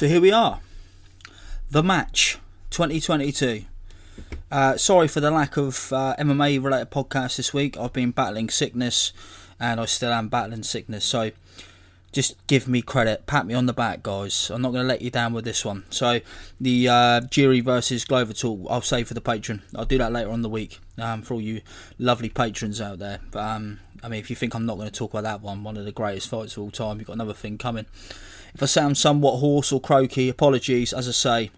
[0.00, 0.60] So here we are.
[1.70, 2.38] The match
[2.70, 3.66] 2022.
[4.50, 7.76] Uh, sorry for the lack of uh, MMA related podcasts this week.
[7.76, 9.12] I've been battling sickness
[9.60, 11.04] and I still am battling sickness.
[11.04, 11.32] So
[12.12, 13.26] just give me credit.
[13.26, 14.48] Pat me on the back, guys.
[14.48, 15.84] I'm not going to let you down with this one.
[15.90, 16.20] So
[16.58, 17.20] the uh,
[17.62, 19.60] versus Glover talk, I'll save for the patron.
[19.76, 21.60] I'll do that later on the week um, for all you
[21.98, 23.18] lovely patrons out there.
[23.30, 25.62] But um, I mean, if you think I'm not going to talk about that one,
[25.62, 27.84] one of the greatest fights of all time, you've got another thing coming.
[28.54, 30.92] If I sound somewhat hoarse or croaky, apologies.
[30.92, 31.50] As I say,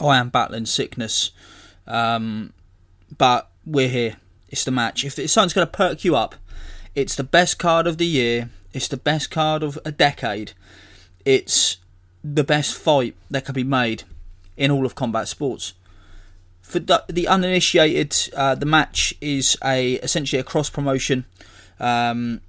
[0.00, 1.30] I am battling sickness,
[1.86, 2.52] um,
[3.16, 4.16] but we're here.
[4.48, 5.04] It's the match.
[5.04, 6.34] If it's something's going to perk you up,
[6.94, 8.50] it's the best card of the year.
[8.72, 10.52] It's the best card of a decade.
[11.24, 11.78] It's
[12.22, 14.04] the best fight that can be made
[14.56, 15.74] in all of combat sports.
[16.60, 21.24] For the, uninitiated, uh, the match is a essentially a cross promotion.
[21.80, 22.40] Um,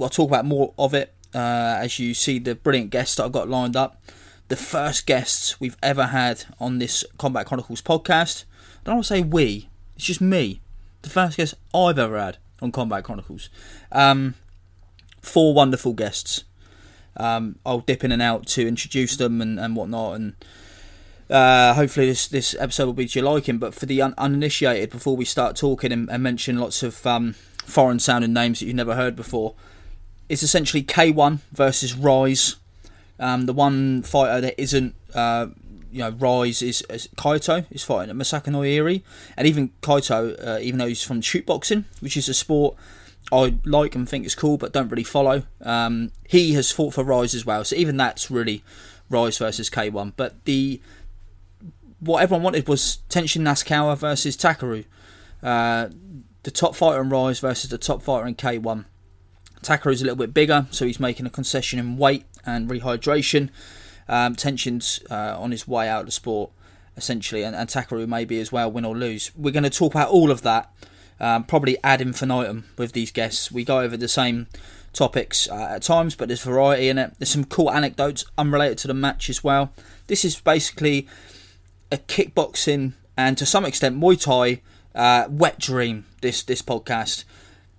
[0.00, 3.32] I'll talk about more of it uh, as you see the brilliant guests that I've
[3.32, 4.00] got lined up.
[4.48, 8.44] The first guests we've ever had on this Combat Chronicles podcast.
[8.80, 10.60] I don't want to say we, it's just me.
[11.02, 13.50] The first guest I've ever had on Combat Chronicles.
[13.92, 14.34] Um,
[15.20, 16.44] four wonderful guests.
[17.18, 20.34] Um, I'll dip in and out to introduce them and, and whatnot, and
[21.28, 23.58] uh, hopefully this this episode will be to your liking.
[23.58, 27.34] But for the un- uninitiated, before we start talking and, and mention lots of um,
[27.64, 29.54] foreign sounding names that you've never heard before,
[30.28, 32.56] it's essentially K1 versus Rise.
[33.18, 35.48] Um, the one fighter that isn't, uh,
[35.90, 39.02] you know, Rise is, is Kaito is fighting at Masaaki Noiri,
[39.36, 42.76] and even Kaito, uh, even though he's from shootboxing, which is a sport
[43.32, 45.42] I like and think is cool, but don't really follow.
[45.60, 48.62] Um, he has fought for Rise as well, so even that's really
[49.10, 50.12] Rise versus K1.
[50.16, 50.80] But the
[51.98, 54.84] what everyone wanted was Tenshin Nasukawa versus Takeru,
[55.42, 55.88] uh,
[56.44, 58.84] the top fighter in Rise versus the top fighter in K1.
[59.62, 63.50] Takeru's a little bit bigger, so he's making a concession in weight and rehydration.
[64.08, 66.50] Um, Tenshin's uh, on his way out of the sport,
[66.96, 69.30] essentially, and, and Takeru maybe as well, win or lose.
[69.36, 70.72] We're going to talk about all of that,
[71.18, 73.50] um, probably ad infinitum with these guests.
[73.50, 74.46] We go over the same
[74.92, 77.14] topics uh, at times, but there's variety in it.
[77.18, 79.72] There's some cool anecdotes unrelated to the match as well.
[80.06, 81.06] This is basically
[81.90, 84.62] a kickboxing and to some extent Muay Thai
[84.94, 86.06] uh, wet dream.
[86.20, 87.24] This this podcast.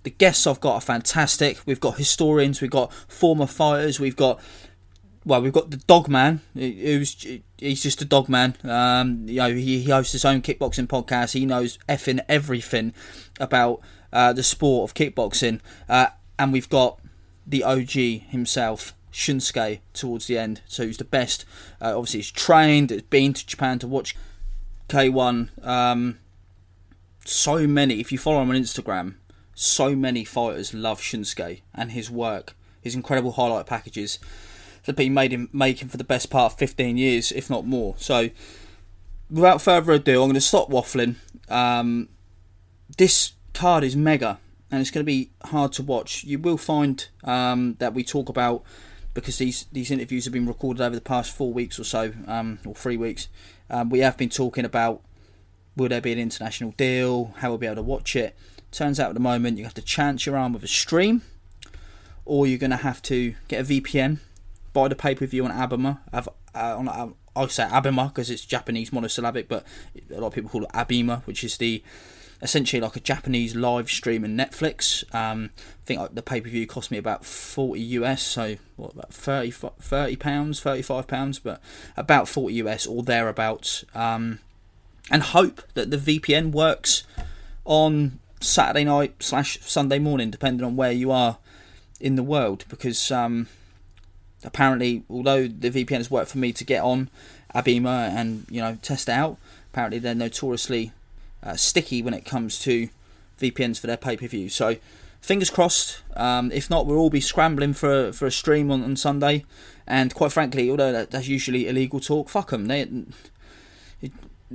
[0.04, 1.58] The guests I've got are fantastic.
[1.66, 4.40] We've got historians, we've got former fighters, we've got
[5.24, 7.26] well, we've got the dog man, who's
[7.58, 8.56] he's just a dog man.
[8.64, 11.32] Um, you know, he, he hosts his own kickboxing podcast.
[11.32, 12.94] He knows effing everything
[13.38, 15.60] about uh, the sport of kickboxing.
[15.86, 16.06] Uh,
[16.38, 16.98] and we've got
[17.46, 17.90] the OG
[18.30, 20.62] himself, Shunsuke, towards the end.
[20.66, 21.44] So he's the best.
[21.80, 22.90] Uh, obviously, he's trained.
[22.90, 24.16] He's been to Japan to watch
[24.88, 25.66] K1.
[25.66, 26.20] Um,
[27.26, 28.00] so many.
[28.00, 29.16] If you follow him on Instagram,
[29.58, 34.18] so many fighters love Shunsuke and his work, his incredible highlight packages
[34.82, 37.66] that have been made him making for the best part of 15 years, if not
[37.66, 37.96] more.
[37.98, 38.30] So,
[39.28, 41.16] without further ado, I'm going to stop waffling.
[41.48, 42.08] Um,
[42.96, 44.38] this card is mega,
[44.70, 46.22] and it's going to be hard to watch.
[46.22, 48.62] You will find um, that we talk about
[49.12, 52.60] because these these interviews have been recorded over the past four weeks or so, um,
[52.64, 53.26] or three weeks.
[53.68, 55.02] Um, we have been talking about
[55.76, 58.36] will there be an international deal, how we'll be able to watch it.
[58.70, 61.22] Turns out at the moment you have to chance your arm with a stream,
[62.24, 64.18] or you're going to have to get a VPN,
[64.72, 65.98] buy the pay per view on Abema.
[66.12, 69.64] Have, uh, on, uh, I say Abema because it's Japanese monosyllabic, but
[70.10, 71.82] a lot of people call it Abema, which is the
[72.40, 75.02] essentially like a Japanese live stream in Netflix.
[75.14, 79.12] Um, I think the pay per view cost me about 40 US, so what about
[79.12, 81.60] 30, 30 pounds, 35 pounds, but
[81.96, 83.84] about 40 US or thereabouts.
[83.94, 84.40] Um,
[85.10, 87.04] and hope that the VPN works
[87.64, 91.38] on Saturday night slash Sunday morning, depending on where you are
[92.00, 92.64] in the world.
[92.68, 93.48] Because um,
[94.44, 97.10] apparently, although the VPN has worked for me to get on
[97.54, 99.38] Abema and you know test it out,
[99.72, 100.92] apparently they're notoriously
[101.42, 102.88] uh, sticky when it comes to
[103.40, 104.48] VPNs for their pay per view.
[104.48, 104.76] So
[105.20, 106.02] fingers crossed.
[106.16, 109.44] Um, if not, we'll all be scrambling for for a stream on, on Sunday.
[109.86, 112.66] And quite frankly, although that, that's usually illegal talk, fuck them.
[112.66, 112.86] They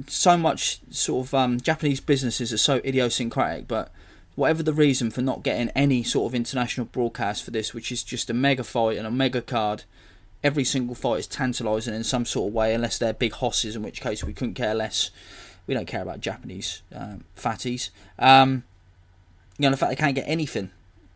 [0.07, 3.91] so much sort of um, Japanese businesses are so idiosyncratic, but
[4.35, 8.03] whatever the reason for not getting any sort of international broadcast for this, which is
[8.03, 9.83] just a mega fight and a mega card,
[10.43, 13.83] every single fight is tantalising in some sort of way, unless they're big hosses, in
[13.83, 15.11] which case we couldn't care less.
[15.67, 17.89] We don't care about Japanese um, fatties.
[18.19, 18.63] Um,
[19.57, 20.71] you know, the fact they can't get anything.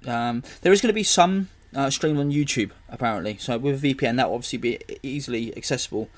[0.06, 3.38] Um, there is going to be some uh, streamed on YouTube, apparently.
[3.38, 6.09] So with a VPN, that will obviously be easily accessible.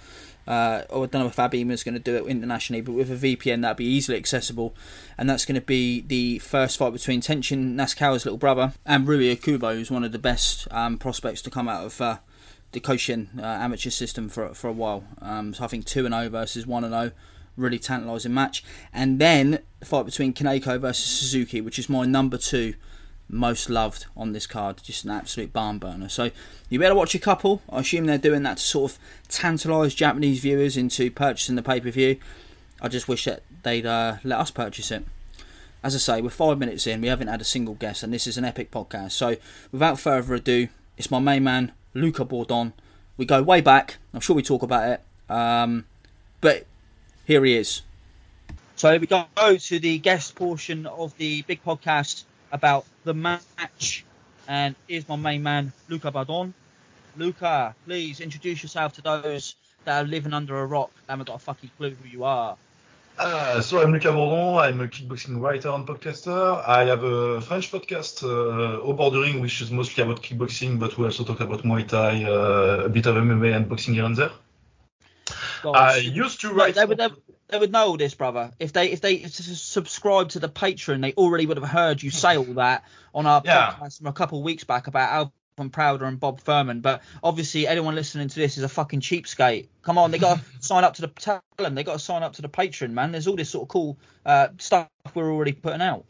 [0.50, 3.12] Uh, or I don't know if Abema is going to do it internationally, but with
[3.12, 4.76] a VPN, that'll be easily accessible.
[5.16, 9.36] And that's going to be the first fight between Tenshin Nasukawa's little brother and Rui
[9.36, 12.18] Okubo, who's one of the best um, prospects to come out of uh,
[12.72, 15.04] the Koshin uh, amateur system for for a while.
[15.22, 17.12] Um, so I think 2 and 0 versus 1 and 0
[17.56, 18.64] really tantalising match.
[18.92, 22.74] And then the fight between Kaneko versus Suzuki, which is my number two
[23.30, 24.82] most loved on this card.
[24.84, 26.10] Just an absolute barn burner.
[26.10, 26.32] So
[26.70, 27.62] you better watch a couple.
[27.70, 29.00] I assume they're doing that to sort of
[29.30, 32.18] tantalise Japanese viewers into purchasing the pay per view.
[32.82, 35.06] I just wish that they'd uh, let us purchase it.
[35.84, 38.28] As I say, we're five minutes in, we haven't had a single guest, and this
[38.28, 39.12] is an epic podcast.
[39.12, 39.38] So
[39.72, 40.68] without further ado,
[40.98, 42.74] it's my main man, Luca Bourdon.
[43.16, 43.98] We go way back.
[44.14, 45.02] I'm sure we talk about it.
[45.34, 45.86] Um,
[46.42, 46.66] but
[47.26, 47.82] here he is.
[48.76, 54.06] So we go to the guest portion of the big podcast about the match.
[54.48, 56.54] And here's my main man, Luca Bourdon.
[57.18, 59.56] Luca, please introduce yourself to those
[59.86, 62.58] that are living under a rock and haven't got a fucking clue who you are.
[63.18, 64.58] Uh, so I'm Luca Bourdon.
[64.58, 66.66] I'm a kickboxing writer and podcaster.
[66.66, 71.26] I have a French podcast, uh, Bordering, which is mostly about kickboxing, but we also
[71.26, 74.32] talk about Muay Thai, uh, a bit of MMA and boxing here and there.
[75.62, 75.76] Gosh.
[75.76, 76.76] I used to write.
[76.76, 77.10] They, would, they,
[77.50, 78.52] they, would know all this, brother.
[78.60, 82.38] If they if they subscribe to the Patreon, they already would have heard you say
[82.38, 83.72] all that on our yeah.
[83.72, 86.82] podcast from a couple of weeks back about Alvin Prouder and Bob Furman.
[86.82, 89.68] But obviously, anyone listening to this is a fucking cheapskate.
[89.82, 92.24] Come on, they got to sign up to the tell them they got to sign
[92.24, 93.12] up to the Patreon, man.
[93.12, 96.06] There's all this sort of cool uh, stuff we're already putting out.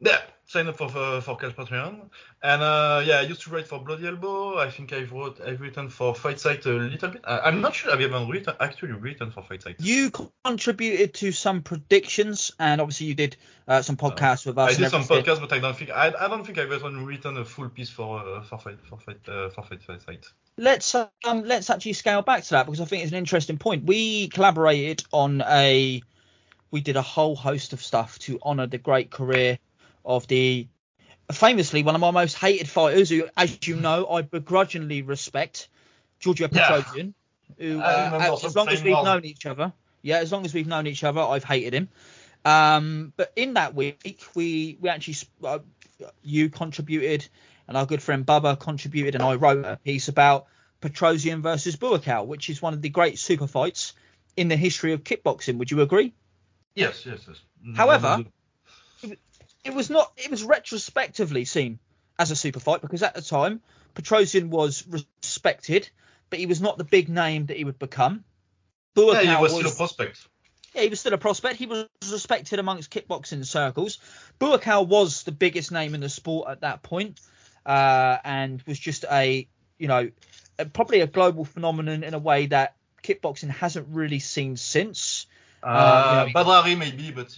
[0.00, 0.20] Yeah,
[0.50, 2.10] sign up for for, for Cash Patreon.
[2.42, 4.58] And uh, yeah, I used to write for Bloody Elbow.
[4.58, 7.22] I think I've wrote I've written for Fight Site a little bit.
[7.24, 9.76] I, am not sure I've ever written actually written for Fight Site.
[9.78, 10.10] You
[10.44, 13.36] contributed to some predictions, and obviously you did
[13.68, 14.74] uh, some podcasts uh, with us.
[14.74, 17.36] I did some podcasts, but I don't think I, I don't think I've ever written
[17.36, 20.26] a full piece for uh, for Fight for Fight uh, for Fight, fight Site.
[20.56, 23.84] Let's um let's actually scale back to that because I think it's an interesting point.
[23.84, 26.02] We collaborated on a
[26.72, 29.58] we did a whole host of stuff to honour the great career
[30.04, 30.68] of the
[31.32, 35.68] famously one of my most hated fighters, who, as you know, I begrudgingly respect,
[36.18, 37.14] Giorgio Petrosyan.
[37.58, 37.66] Yeah.
[37.66, 39.04] Who, uh, as long as we've well.
[39.04, 41.88] known each other, yeah, as long as we've known each other, I've hated him.
[42.44, 45.58] Um, but in that week, we we actually uh,
[46.22, 47.28] you contributed,
[47.68, 50.46] and our good friend Baba contributed, and I wrote a piece about
[50.80, 53.94] Petrosyan versus Buakaw, which is one of the great super fights
[54.36, 55.58] in the history of kickboxing.
[55.58, 56.14] Would you agree?
[56.74, 57.40] Yes, yes, yes.
[57.76, 58.24] However,
[59.64, 60.12] it was not.
[60.16, 61.78] It was retrospectively seen
[62.18, 63.60] as a super fight because at the time
[63.94, 65.88] Petrosyan was respected,
[66.28, 68.24] but he was not the big name that he would become.
[68.96, 70.28] Buakaw yeah, he was, was still a prospect.
[70.74, 71.56] Yeah, he was still a prospect.
[71.56, 73.98] He was respected amongst kickboxing circles.
[74.38, 77.20] Buakaw was the biggest name in the sport at that point,
[77.66, 79.48] uh, and was just a,
[79.78, 80.10] you know,
[80.72, 85.26] probably a global phenomenon in a way that kickboxing hasn't really seen since.
[85.62, 87.36] Uh, you know, maybe, but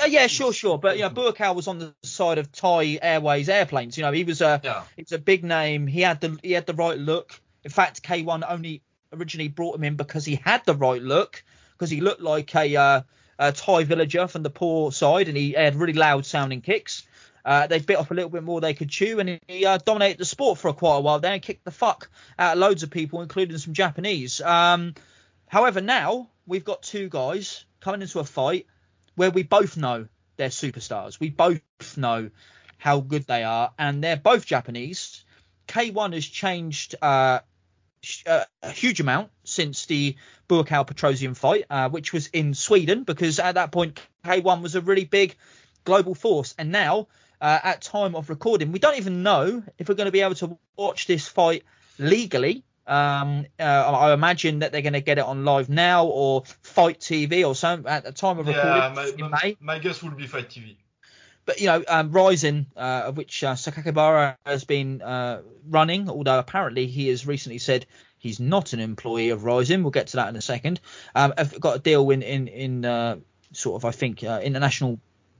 [0.00, 0.78] uh, yeah, sure, sure.
[0.78, 3.96] But you know, was on the side of Thai Airways airplanes.
[3.96, 4.84] You know, he was a yeah.
[4.96, 5.86] it's a big name.
[5.86, 7.40] He had the he had the right look.
[7.64, 11.42] In fact, K1 only originally brought him in because he had the right look,
[11.72, 13.02] because he looked like a, uh,
[13.38, 17.06] a Thai villager from the poor side, and he had really loud sounding kicks.
[17.44, 20.18] Uh, they bit off a little bit more they could chew, and he uh, dominated
[20.18, 22.90] the sport for a quite a while Then kicked the fuck out of loads of
[22.90, 24.40] people, including some Japanese.
[24.40, 24.94] Um,
[25.48, 28.66] however, now we've got two guys coming into a fight
[29.14, 31.18] where we both know they're superstars.
[31.20, 31.62] We both
[31.96, 32.30] know
[32.76, 35.24] how good they are, and they're both Japanese.
[35.68, 37.40] K1 has changed uh,
[38.26, 40.16] uh, a huge amount since the
[40.48, 44.80] Buakaw Petrosian fight, uh, which was in Sweden, because at that point K1 was a
[44.80, 45.36] really big
[45.84, 47.06] global force, and now
[47.40, 50.34] uh, at time of recording, we don't even know if we're going to be able
[50.36, 51.62] to watch this fight
[51.98, 56.42] legally Um, uh, I imagine that they're going to get it on live now or
[56.62, 58.68] Fight TV or some at the time of recording.
[58.68, 59.56] Yeah, in my, May.
[59.60, 60.76] my guess would be Fight TV.
[61.46, 66.38] But you know, um, Rizin, uh, of which uh, Sakakibara has been uh, running, although
[66.40, 67.86] apparently he has recently said
[68.18, 69.84] he's not an employee of Rizin.
[69.84, 70.80] We'll get to that in a second.
[71.14, 73.18] Um, I've got a deal in in in uh,
[73.52, 74.98] sort of I think uh, international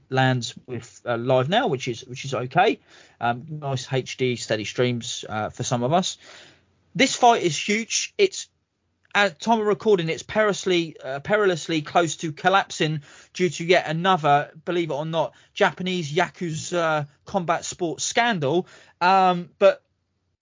[0.09, 2.79] lands with uh, live now, which is which is okay.
[3.19, 6.17] Um, nice HD steady streams uh, for some of us.
[6.93, 8.13] This fight is huge.
[8.17, 8.49] It's
[9.13, 13.01] at the time of recording, it's perilously uh, perilously close to collapsing
[13.33, 18.67] due to yet another, believe it or not, Japanese yakuza combat sports scandal.
[18.99, 19.83] Um, but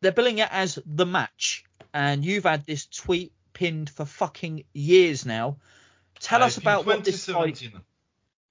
[0.01, 5.25] they're billing it as the match, and you've had this tweet pinned for fucking years
[5.25, 5.57] now.
[6.19, 7.81] Tell I us about what this fight 2017.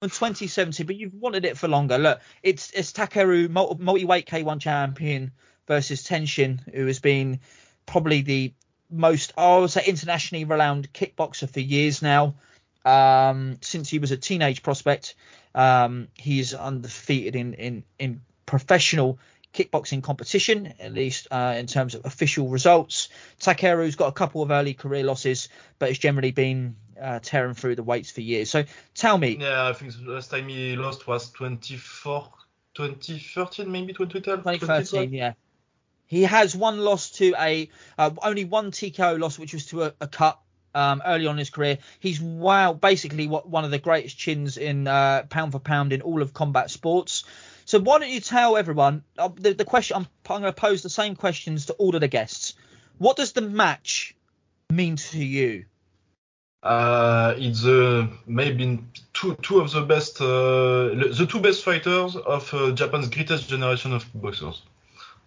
[0.01, 1.97] in 2017, but you've wanted it for longer.
[1.97, 5.31] Look, it's it's Takeru multi weight K1 champion
[5.67, 7.39] versus Tenshin, who has been
[7.89, 8.53] probably the
[8.89, 12.35] most I would say internationally renowned kickboxer for years now.
[12.85, 15.15] Um, since he was a teenage prospect,
[15.53, 19.19] um, he's undefeated in in in professional
[19.53, 23.09] kickboxing competition, at least uh, in terms of official results.
[23.39, 27.75] Takeru's got a couple of early career losses, but it's generally been uh, tearing through
[27.75, 28.49] the weights for years.
[28.51, 32.29] So tell me, Yeah, I think the last time he lost was 24,
[32.75, 34.43] 2013, maybe 2012.
[34.43, 35.33] 2013, yeah.
[36.09, 39.93] He has one loss to a uh, only one TKO loss, which was to a,
[40.01, 40.39] a cut
[40.73, 41.77] um, early on in his career.
[41.99, 46.01] He's wow, basically what one of the greatest chins in uh, pound for pound in
[46.01, 47.25] all of combat sports.
[47.65, 49.97] So why don't you tell everyone uh, the, the question?
[49.97, 52.55] I'm, I'm going to pose the same questions to all of the guests.
[52.97, 54.15] What does the match
[54.71, 55.65] mean to you?
[56.63, 60.89] Uh, it's uh, maybe two two of the best, uh,
[61.19, 64.63] the two best fighters of uh, Japan's greatest generation of boxers,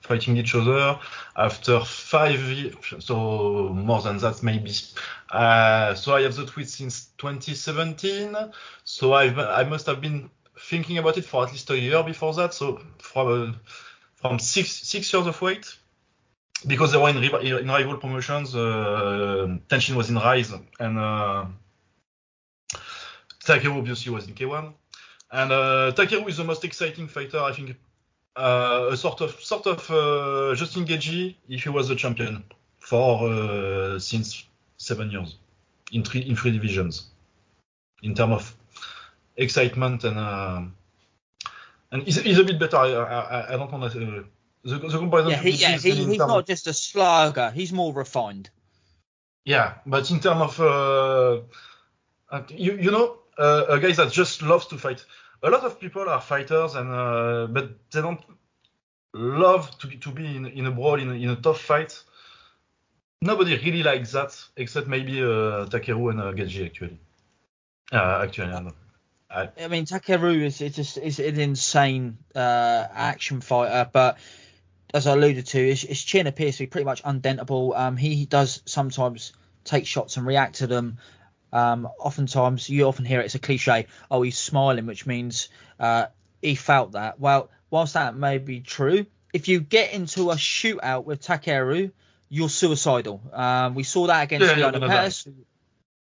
[0.03, 0.99] fighting each other
[1.37, 4.73] after five years, so more than that maybe.
[5.31, 8.37] Uh, so I have the tweet since 2017.
[8.85, 12.35] So I've, I must have been thinking about it for at least a year before
[12.35, 12.55] that.
[12.55, 13.53] So from uh,
[14.17, 15.77] from six six years of wait
[16.67, 18.55] because they were in, in rival promotions.
[18.55, 21.47] Uh, Tenshin was in Rise, and uh,
[23.45, 24.73] Takeru obviously was in K1.
[25.31, 27.77] And uh, Takeru is the most exciting fighter, I think.
[28.35, 32.43] Uh, a sort of sort of uh, Justin Gaethje if he was the champion
[32.79, 34.47] for uh, since
[34.79, 35.37] seven years
[35.93, 37.11] in three in three divisions
[38.03, 38.57] in terms of
[39.37, 40.63] excitement and uh,
[41.93, 42.77] and he's, he's a bit better.
[42.79, 43.99] I, I, I don't want to.
[44.01, 44.23] Uh,
[44.65, 47.51] the, the comparison Yeah, he, yeah he, he's terms of- not just a slugger.
[47.51, 48.49] He's more refined.
[49.45, 51.41] Yeah, but in terms of uh,
[52.35, 55.05] uh, you you know uh, a guy that just loves to fight.
[55.43, 58.21] A lot of people are fighters and uh, but they don't
[59.13, 62.03] love to be to be in, in a brawl in in a tough fight.
[63.21, 66.99] Nobody really likes that except maybe uh, Takeru and uh, Gaethje actually.
[67.93, 68.73] Uh, actually, I know.
[69.31, 74.19] I, I mean, Takeru is it's just is an insane uh, action fighter, but
[74.95, 77.77] as I alluded to, his, his chin appears to be pretty much undentable.
[77.77, 79.33] Um, he does sometimes
[79.65, 80.99] take shots and react to them.
[81.53, 83.87] Um, oftentimes, you often hear it, it's a cliche.
[84.11, 86.07] Oh, he's smiling, which means uh,
[86.41, 87.21] he felt that.
[87.21, 91.93] Well, whilst that may be true, if you get into a shootout with Takeru,
[92.29, 93.21] you're suicidal.
[93.33, 94.81] Um, we saw that against Yeah, Leona.
[94.81, 95.29] Pettas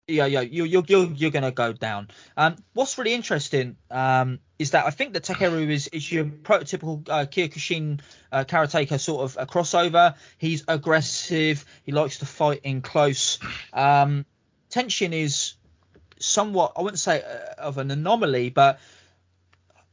[0.08, 2.08] yeah, yeah, you, you're you're you're gonna go down.
[2.38, 7.08] Um, what's really interesting um, is that I think that Takeru is is your prototypical
[7.10, 8.00] uh, Kyokushin
[8.32, 10.15] uh, karateka sort of a crossover.
[10.38, 11.65] He's aggressive.
[11.84, 13.39] He likes to fight in close.
[13.74, 14.25] Um,
[14.69, 15.53] Tenshin is
[16.19, 18.79] somewhat I wouldn't say uh, of an anomaly, but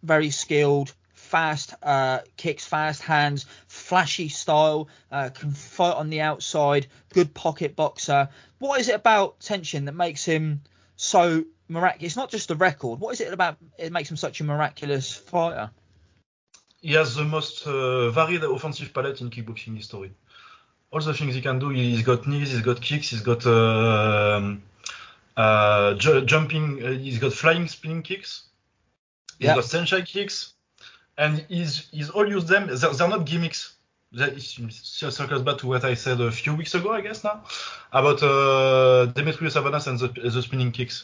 [0.03, 6.87] very skilled, fast uh, kicks, fast hands, flashy style, uh, can fight on the outside,
[7.13, 8.29] good pocket boxer.
[8.59, 10.63] What is it about Tenshin that makes him
[10.97, 12.07] so miraculous?
[12.07, 13.01] It's not just the record.
[13.01, 15.71] What is it about it makes him such a miraculous fighter?
[16.85, 20.13] he has the most uh, varied offensive palette in kickboxing history.
[20.95, 24.55] All the things he can do, he's got knees, he's got kicks, he's got uh,
[25.37, 28.45] uh, ju- jumping, uh, he's got flying spinning kicks,
[29.39, 29.57] he's Yeah.
[29.57, 30.55] got Saenchai kicks,
[31.19, 32.69] and he's he's all used them.
[32.69, 33.75] They're, they're not gimmicks.
[34.13, 37.43] That circles back to what I said a few weeks ago, I guess now,
[37.93, 40.97] about uh, Demetrius Havanas and the, the spinning kicks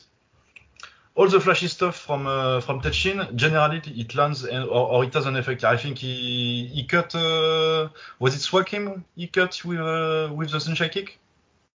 [1.14, 5.14] all the flashy stuff from uh, from Tenshin, generally it lands and, or, or it
[5.14, 5.64] has an effect.
[5.64, 7.88] I think he he cut uh,
[8.19, 11.19] was it Suakim he cut with uh, with the Saenchai kick.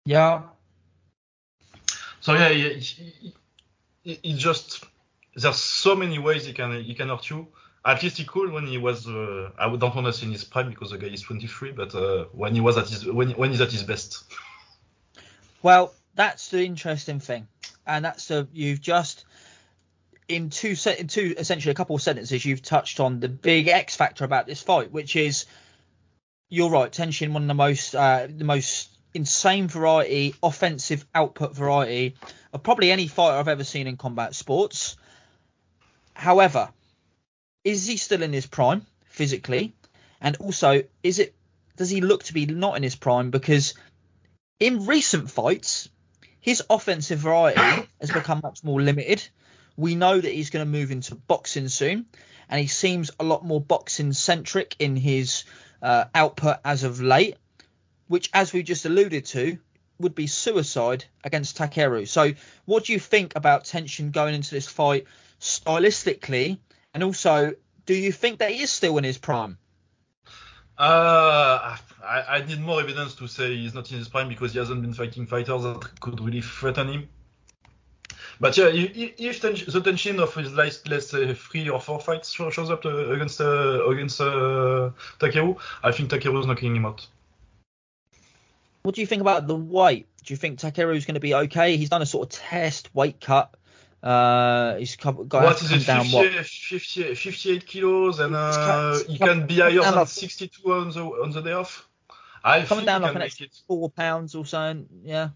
[0.05, 0.43] Yeah.
[2.21, 2.49] So yeah,
[4.03, 4.85] he just
[5.35, 7.47] there's so many ways he can he can hurt you.
[7.85, 9.07] at least he could when he was.
[9.07, 11.93] Uh, I don't want to say in his prime because the guy is 23, but
[11.93, 14.23] uh, when he was at his when when he's at his best.
[15.61, 17.47] Well, that's the interesting thing,
[17.85, 19.25] and that's the you've just
[20.27, 23.95] in two in two essentially a couple of sentences you've touched on the big X
[23.95, 25.45] factor about this fight, which is
[26.49, 32.15] you're right, Tenshin one of the most uh, the most insane variety, offensive output variety
[32.53, 34.97] of probably any fighter I've ever seen in combat sports.
[36.13, 36.69] However,
[37.63, 39.73] is he still in his prime physically?
[40.21, 41.35] And also, is it
[41.77, 43.73] does he look to be not in his prime because
[44.59, 45.89] in recent fights
[46.45, 49.27] his offensive variety has become much more limited.
[49.75, 52.05] We know that he's going to move into boxing soon,
[52.47, 55.45] and he seems a lot more boxing centric in his
[55.81, 57.37] uh, output as of late,
[58.07, 59.57] which, as we just alluded to,
[59.97, 62.07] would be suicide against Takeru.
[62.07, 62.33] So,
[62.65, 65.07] what do you think about Tenshin going into this fight
[65.39, 66.59] stylistically,
[66.93, 67.55] and also,
[67.87, 69.57] do you think that he is still in his prime?
[70.77, 74.59] Uh, I, I need more evidence to say he's not in his prime because he
[74.59, 77.09] hasn't been fighting fighters that could really threaten him.
[78.39, 82.69] But yeah, if the Tenshin of his last, let's say, three or four fights shows
[82.69, 87.07] up uh, against uh, against uh, Takeru, I think Takeru is knocking him out.
[88.83, 90.07] What do you think about the weight?
[90.25, 91.77] Do you think Takeru is going to be okay?
[91.77, 93.55] He's done a sort of test weight cut.
[94.05, 99.55] Uh, he's got what is it, 50, 50, 58 kilos, and uh, he can be
[99.55, 101.89] higher than 62 on the on the day off.
[102.43, 104.85] I coming down like an extra four pounds or so.
[105.03, 105.29] Yeah.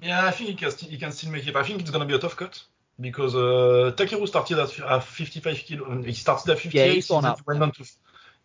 [0.00, 1.56] Yeah, I think he can, he can still make it.
[1.56, 2.62] I think it's gonna be a tough cut
[2.98, 6.02] because uh, Takeru started at, at 55 kilo.
[6.02, 6.86] He started at 58.
[6.86, 7.38] Yeah, he's gone up.
[7.38, 7.84] He went down to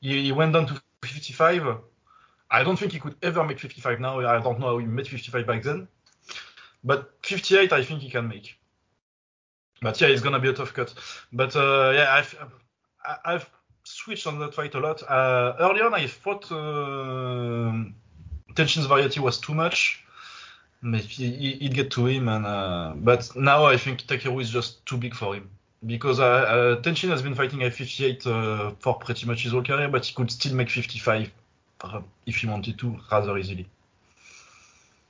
[0.01, 1.77] he, he went down to 55.
[2.51, 4.19] I don't think he could ever make 55 now.
[4.19, 5.87] I don't know how he made 55 back then.
[6.83, 8.57] But 58, I think he can make.
[9.83, 10.93] But yeah, it's gonna be a tough cut.
[11.31, 12.35] But uh, yeah, I've
[13.25, 13.49] I've
[13.83, 15.03] switched on that fight a lot.
[15.03, 17.83] Uh, early on, I thought uh,
[18.55, 20.03] Tenshin's variety was too much
[20.83, 22.27] maybe he'd get to him.
[22.27, 25.49] And uh, but now I think Takeru is just too big for him
[25.85, 29.63] because uh, uh, Tenshin has been fighting at 58 uh, for pretty much his whole
[29.63, 31.31] career, but he could still make 55
[31.81, 33.67] uh, if he wanted to rather easily.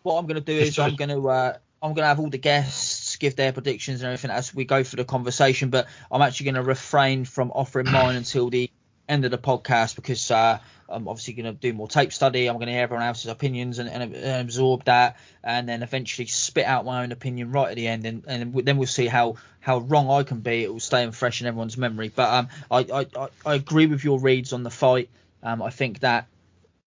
[0.03, 2.29] What I'm going to do is I'm going to uh, I'm going to have all
[2.29, 6.21] the guests give their predictions and everything as we go through the conversation, but I'm
[6.21, 8.69] actually going to refrain from offering mine until the
[9.07, 12.47] end of the podcast because uh, I'm obviously going to do more tape study.
[12.47, 16.27] I'm going to hear everyone else's opinions and, and, and, absorb that, and then eventually
[16.27, 19.35] spit out my own opinion right at the end, and, and then we'll see how
[19.59, 20.63] how wrong I can be.
[20.63, 22.11] It will stay fresh in everyone's memory.
[22.13, 25.09] But um, I, I I agree with your reads on the fight.
[25.41, 26.27] Um, I think that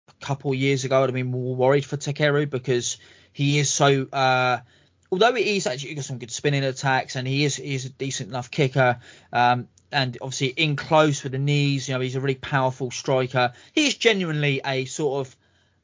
[0.08, 2.98] a couple years ago I'd have been more worried for Takeru because
[3.34, 4.08] he is so.
[4.12, 4.60] Uh,
[5.12, 8.30] although he's actually got some good spinning attacks and he is he is a decent
[8.30, 9.00] enough kicker,
[9.34, 11.88] um, and obviously in close with the knees.
[11.88, 13.54] You know, he's a really powerful striker.
[13.74, 15.36] He is genuinely a sort of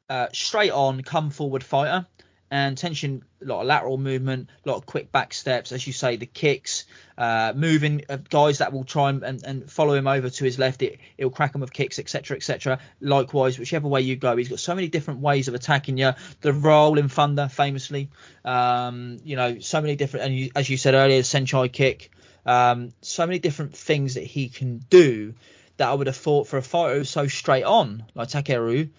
[0.08, 2.06] uh, straight on, come forward fighter.
[2.50, 5.92] And Tenshin, a lot of lateral movement, a lot of quick back steps, as you
[5.92, 6.84] say, the kicks,
[7.18, 10.82] uh, moving uh, guys that will try and, and, follow him over to his left.
[10.82, 12.78] It, it'll crack him with kicks, etc., etc.
[13.00, 16.12] Likewise, whichever way you go, he's got so many different ways of attacking you.
[16.40, 18.10] The roll rolling thunder, famously,
[18.44, 20.26] um, you know, so many different.
[20.26, 22.10] And you, as you said earlier, Saenchai kick,
[22.44, 25.34] um, so many different things that he can do
[25.78, 28.90] that I would have thought for a fighter who's so straight on like Takeru,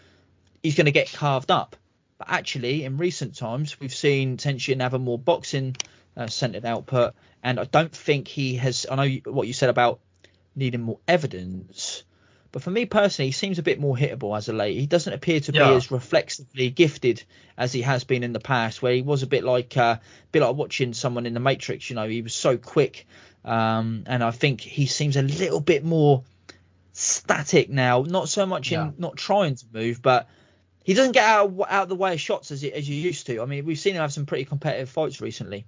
[0.62, 1.76] he's going to get carved up.
[2.18, 5.76] But actually, in recent times, we've seen Tenshin have a more boxing
[6.16, 8.86] uh, centered output, and I don't think he has.
[8.90, 10.00] I know what you said about
[10.56, 12.04] needing more evidence,
[12.52, 14.80] but for me personally, he seems a bit more hittable as a late.
[14.80, 15.70] He doesn't appear to yeah.
[15.70, 17.24] be as reflexively gifted
[17.56, 20.28] as he has been in the past, where he was a bit like uh, a
[20.32, 21.90] bit like watching someone in the Matrix.
[21.90, 23.06] You know, he was so quick
[23.48, 26.24] um, and I think he seems a little bit more
[26.92, 30.28] static now, not so much in not trying to move, but
[30.88, 33.28] he doesn't get out of, out of the way of shots as as you used
[33.28, 33.42] to.
[33.42, 35.66] I mean, we've seen him have some pretty competitive fights recently.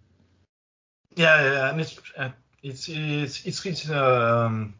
[1.15, 2.29] Yeah, yeah, and it's uh,
[2.63, 4.75] it's it's it's, it's um,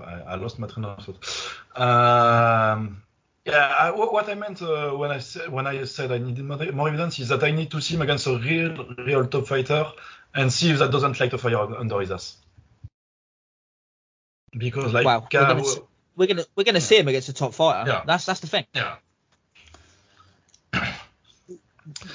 [0.00, 1.80] I, I lost my train of thought.
[1.80, 3.04] Um,
[3.44, 6.88] yeah, I, what I meant uh, when I said when I said I needed more,
[6.88, 9.86] evidence is that I need to see him against a real real top fighter
[10.34, 12.36] and see if that doesn't light a fire under his ass.
[14.50, 15.62] Because like wow, we're gonna,
[16.16, 17.88] we're gonna we're gonna see him against a top fighter.
[17.88, 18.02] Yeah.
[18.04, 18.66] That's that's the thing.
[18.74, 18.96] Yeah.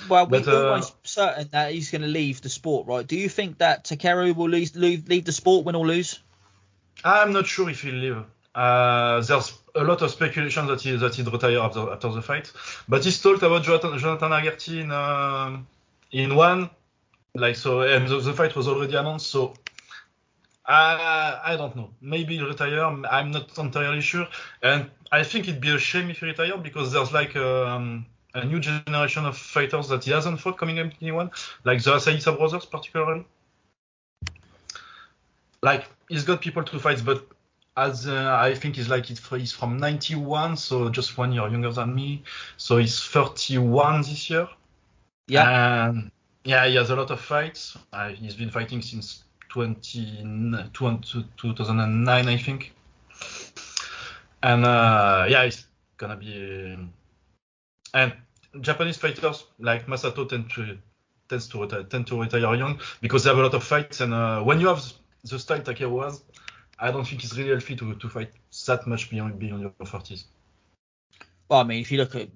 [0.09, 3.05] Well, we're uh, almost certain that he's going to leave the sport, right?
[3.05, 6.19] Do you think that Takeru will leave, leave, leave the sport, win or lose?
[7.03, 8.23] I'm not sure if he'll leave.
[8.55, 12.51] Uh, there's a lot of speculation that he that he'd retire after, after the fight,
[12.89, 15.57] but he's talked about Jonathan, Jonathan Haggerty in uh,
[16.11, 16.71] in one
[17.35, 19.27] like so, and the, the, fight was already announced.
[19.27, 19.53] So
[20.67, 21.91] Uh, I don't know.
[22.01, 22.81] Maybe he'll retire.
[22.83, 24.27] I'm not entirely sure.
[24.61, 28.05] And I think it'd be a shame if he retired because there's like um,
[28.37, 31.31] a new generation of fighters that he hasn't fought coming up anyone,
[31.63, 33.25] like the Asahisa brothers particularly.
[35.61, 37.27] Like he's got people to fight, but
[37.75, 41.93] as uh, I think he's like he's from 91, so just one year younger than
[41.93, 42.23] me.
[42.57, 44.47] So he's 31 this year.
[45.27, 45.87] Yeah.
[45.87, 46.11] And
[46.43, 47.77] yeah, he has a lot of fights.
[47.91, 52.73] Uh, he's been fighting since 20, 2009, I think.
[54.43, 55.65] And uh, yeah, it's
[55.97, 56.77] gonna be.
[57.93, 58.13] And
[58.61, 60.77] Japanese fighters like Masato tend to
[61.29, 64.01] tends to retire, tend to retire young because they have a lot of fights.
[64.01, 64.83] And uh, when you have
[65.23, 66.23] the style Takeru has,
[66.79, 68.31] I don't think it's really healthy to, to fight
[68.67, 70.25] that much beyond beyond your 30s.
[71.49, 72.29] Well, I mean, if you look at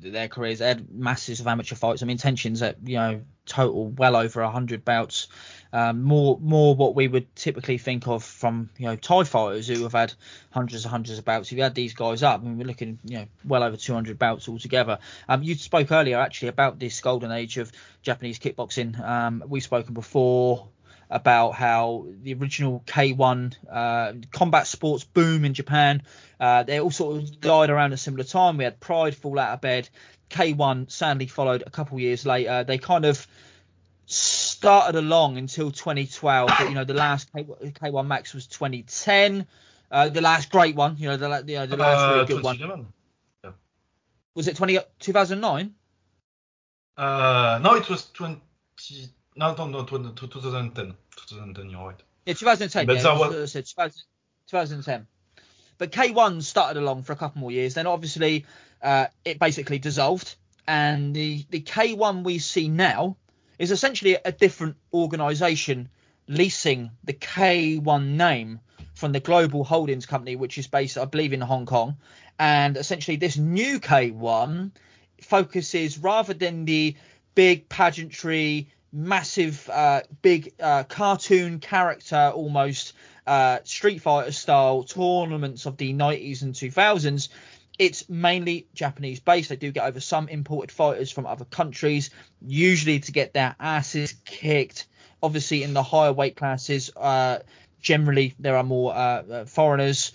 [0.00, 2.02] their careers, they had masses of amateur fights.
[2.02, 5.28] I mean, Tenshin's at you know total well over hundred bouts,
[5.72, 9.82] um, more more what we would typically think of from you know Thai fighters who
[9.82, 10.14] have had
[10.50, 11.50] hundreds and hundreds of bouts.
[11.50, 14.18] If you add these guys up, I mean, we're looking you know well over 200
[14.18, 14.98] bouts altogether.
[15.28, 17.70] Um, you spoke earlier actually about this golden age of
[18.02, 18.98] Japanese kickboxing.
[19.00, 20.68] Um, we've spoken before
[21.10, 26.02] about how the original K1 uh, combat sports boom in Japan,
[26.40, 28.56] uh, they all sort of died around a similar time.
[28.56, 29.88] We had Pride fall out of bed.
[30.30, 32.64] K1 sadly followed a couple years later.
[32.64, 33.26] They kind of
[34.06, 36.50] started along until 2012.
[36.58, 39.46] But, you know, the last K- K1 Max was 2010.
[39.90, 42.42] Uh, the last great one, you know, the, you know, the last Uh, really good
[42.42, 42.56] one.
[42.56, 42.86] 2011.
[44.34, 45.74] Was it 20, 2009?
[46.96, 48.40] Uh, no, it was 20.
[49.36, 50.94] No, no, no, 20, 2010.
[51.16, 52.00] 2010, you're right.
[52.26, 52.86] Yeah, 2010.
[52.86, 53.66] But yeah, that was, was- said
[54.46, 55.06] 2010.
[55.76, 57.74] But K1 started along for a couple more years.
[57.74, 58.46] Then obviously
[58.80, 60.36] uh, it basically dissolved,
[60.68, 63.16] and the the K1 we see now
[63.58, 65.88] is essentially a different organisation
[66.28, 68.60] leasing the K1 name
[68.94, 71.96] from the Global Holdings Company, which is based, I believe, in Hong Kong.
[72.38, 74.70] And essentially, this new K1
[75.22, 76.94] focuses rather than the
[77.34, 82.94] big pageantry, massive, uh, big uh, cartoon character almost
[83.26, 87.28] uh, Street Fighter style tournaments of the 90s and 2000s.
[87.76, 89.48] It's mainly Japanese based.
[89.48, 94.14] They do get over some imported fighters from other countries, usually to get their asses
[94.24, 94.86] kicked.
[95.20, 97.40] Obviously, in the higher weight classes, uh,
[97.80, 100.12] generally there are more uh, uh, foreigners.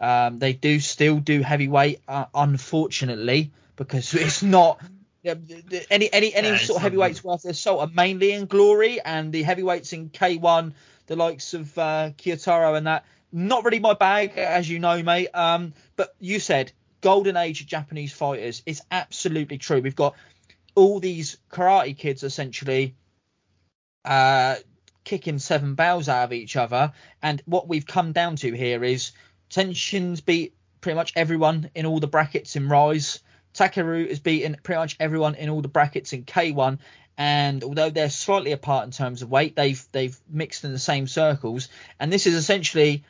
[0.00, 2.00] Um, they do still do heavyweight,
[2.34, 4.80] unfortunately, because it's not
[5.26, 8.32] yeah, the- the- any any any Yeah, sort of heavyweights worth their salt are mainly
[8.32, 10.72] in glory, and the heavyweights in K1,
[11.06, 15.28] the likes of uh, Kyotaro and that, not really my bag, as you know, mate.
[15.34, 18.62] Um, but you said golden age of Japanese fighters.
[18.66, 19.80] It's absolutely true.
[19.80, 20.14] We've got
[20.74, 22.94] all these karate kids essentially
[24.04, 24.56] uh,
[25.04, 26.92] kicking seven bows out of each other.
[27.22, 29.12] And what we've come down to here is
[29.50, 33.20] Tenshin's beat pretty much everyone in all the brackets in Rise.
[33.56, 36.78] Takeru has beaten pretty much everyone in all the brackets in K1.
[37.18, 41.06] And although they're slightly apart in terms of weight, they've they've mixed in the same
[41.06, 41.68] circles.
[41.98, 43.04] And this is essentially,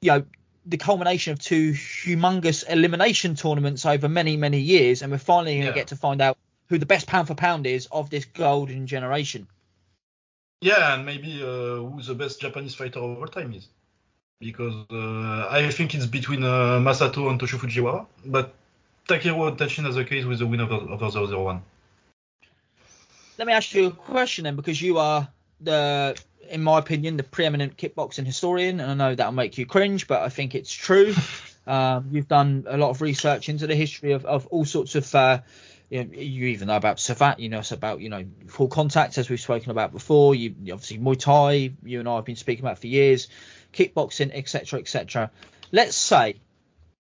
[0.00, 0.24] you know,
[0.66, 5.02] the culmination of two humongous elimination tournaments over many many years.
[5.02, 5.74] And we're finally going to Yeah.
[5.74, 9.48] get to find out who the best pound for pound is of this golden generation.
[10.60, 13.66] Yeah, and maybe uh, who the best Japanese fighter of all time is.
[14.38, 18.54] Because uh, I think it's between uh, Masato and Toshio Fujiwara, but
[19.10, 21.62] Takeru and as a case with the winner of, of the other one.
[23.38, 25.26] Let me ask you a question then, because you are
[25.60, 26.16] the,
[26.48, 30.22] in my opinion, the preeminent kickboxing historian, and I know that'll make you cringe, but
[30.22, 31.14] I think it's true.
[31.66, 35.12] um, you've done a lot of research into the history of, of all sorts of.
[35.14, 35.40] Uh,
[35.88, 39.18] you, know, you even know about Savate, you know it's about you know full contact
[39.18, 40.36] as we've spoken about before.
[40.36, 43.26] You obviously Muay Thai, you and I have been speaking about for years,
[43.72, 45.32] kickboxing, etc., etc.
[45.72, 46.36] Let's say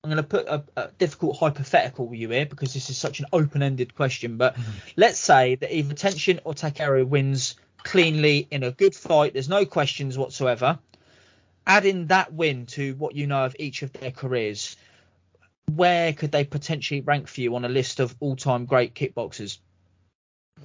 [0.04, 3.20] I'm going to put a, a difficult hypothetical with you here because this is such
[3.20, 4.38] an open-ended question.
[4.38, 4.56] But
[4.96, 9.34] let's say that either Tenshin or Takeru wins cleanly in a good fight.
[9.34, 10.80] There's no questions whatsoever.
[11.68, 14.78] Adding that win to what you know of each of their careers,
[15.76, 19.60] where could they potentially rank for you on a list of all-time great kickboxers?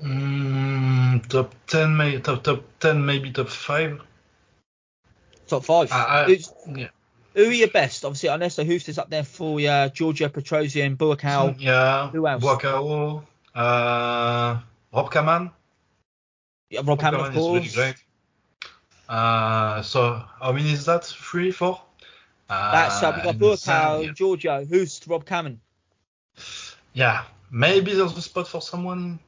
[0.03, 4.01] Mm, top 10, maybe top, top 10, maybe top 5.
[5.47, 5.93] Top five.
[5.93, 6.39] I, I,
[6.75, 6.89] yeah.
[7.35, 8.05] Who are your best?
[8.05, 9.89] Obviously, Ernesto Hoost is up there for you.
[9.93, 11.57] Giorgio Petrosian, Buakaw.
[11.59, 12.09] Yeah.
[12.11, 12.43] Who else?
[12.45, 13.23] Wakao,
[13.55, 14.61] uh,
[14.93, 15.51] Rob Kaman.
[16.71, 17.77] Yeah, Rob Kaman, of Kaman is course.
[17.77, 17.97] really great.
[19.09, 21.05] Uh, so how many is that?
[21.05, 21.81] Three, four?
[22.49, 24.13] Uh, That's uh, we've got Sam, yeah.
[24.13, 25.61] Giorgio, Hoost, Rob Kaman.
[26.93, 29.19] Yeah, maybe there's a spot for someone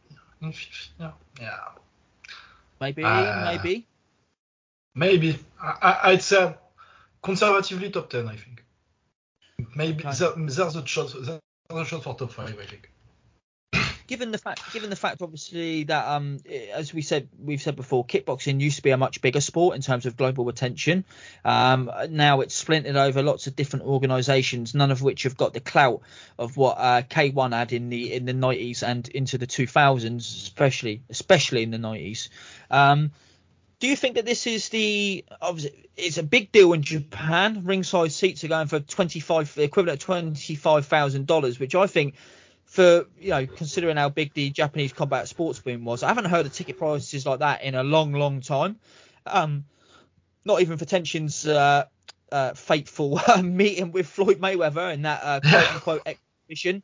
[0.40, 0.90] in fifth.
[1.00, 1.58] Yeah, yeah.
[2.80, 3.86] Maybe, Uh, maybe.
[4.94, 5.38] Maybe.
[5.60, 6.54] I, I'd say
[7.26, 8.64] conservatively top 10, I think.
[9.74, 10.16] Maybe Okay.
[10.16, 11.12] there, there's a shot.
[11.12, 12.90] There's a shot for top five, I think.
[14.06, 16.38] given the fact given the fact obviously that um
[16.72, 19.82] as we said we've said before kickboxing used to be a much bigger sport in
[19.82, 21.04] terms of global attention
[21.44, 25.60] um now it's splintered over lots of different organizations none of which have got the
[25.60, 26.02] clout
[26.38, 31.02] of what uh, K1 had in the in the 90s and into the 2000s especially
[31.10, 32.28] especially in the 90s
[32.70, 33.10] um
[33.78, 38.12] do you think that this is the obviously it's a big deal in Japan ringside
[38.12, 42.14] seats are going for 25 the equivalent of $25,000 which I think
[42.66, 46.46] for you know considering how big the Japanese combat sports boom was, I haven't heard
[46.46, 48.76] of ticket prices like that in a long, long time.
[49.24, 49.64] Um,
[50.44, 51.84] not even for Tenshin's uh,
[52.30, 56.82] uh, fateful meeting with Floyd Mayweather in that uh, quote unquote exhibition,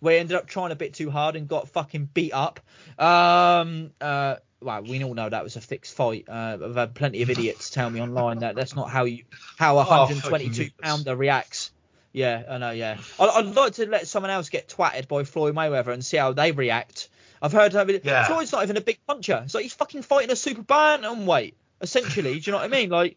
[0.00, 2.60] where he ended up trying a bit too hard and got fucking beat up.
[2.98, 6.24] Um, uh, well, we all know that was a fixed fight.
[6.28, 9.24] Uh, I've had plenty of idiots tell me online that that's not how you
[9.56, 10.74] how a Oh, 122 idiots.
[10.82, 11.70] pounder reacts.
[12.12, 12.70] Yeah, I know.
[12.70, 16.16] Yeah, I, I'd like to let someone else get twatted by Floyd Mayweather and see
[16.16, 17.08] how they react.
[17.42, 18.24] I've heard I mean, Yeah.
[18.26, 19.42] Floyd's not even a big puncher.
[19.44, 22.38] It's like he's fucking fighting a super bantamweight, essentially.
[22.38, 22.88] do you know what I mean?
[22.90, 23.16] Like,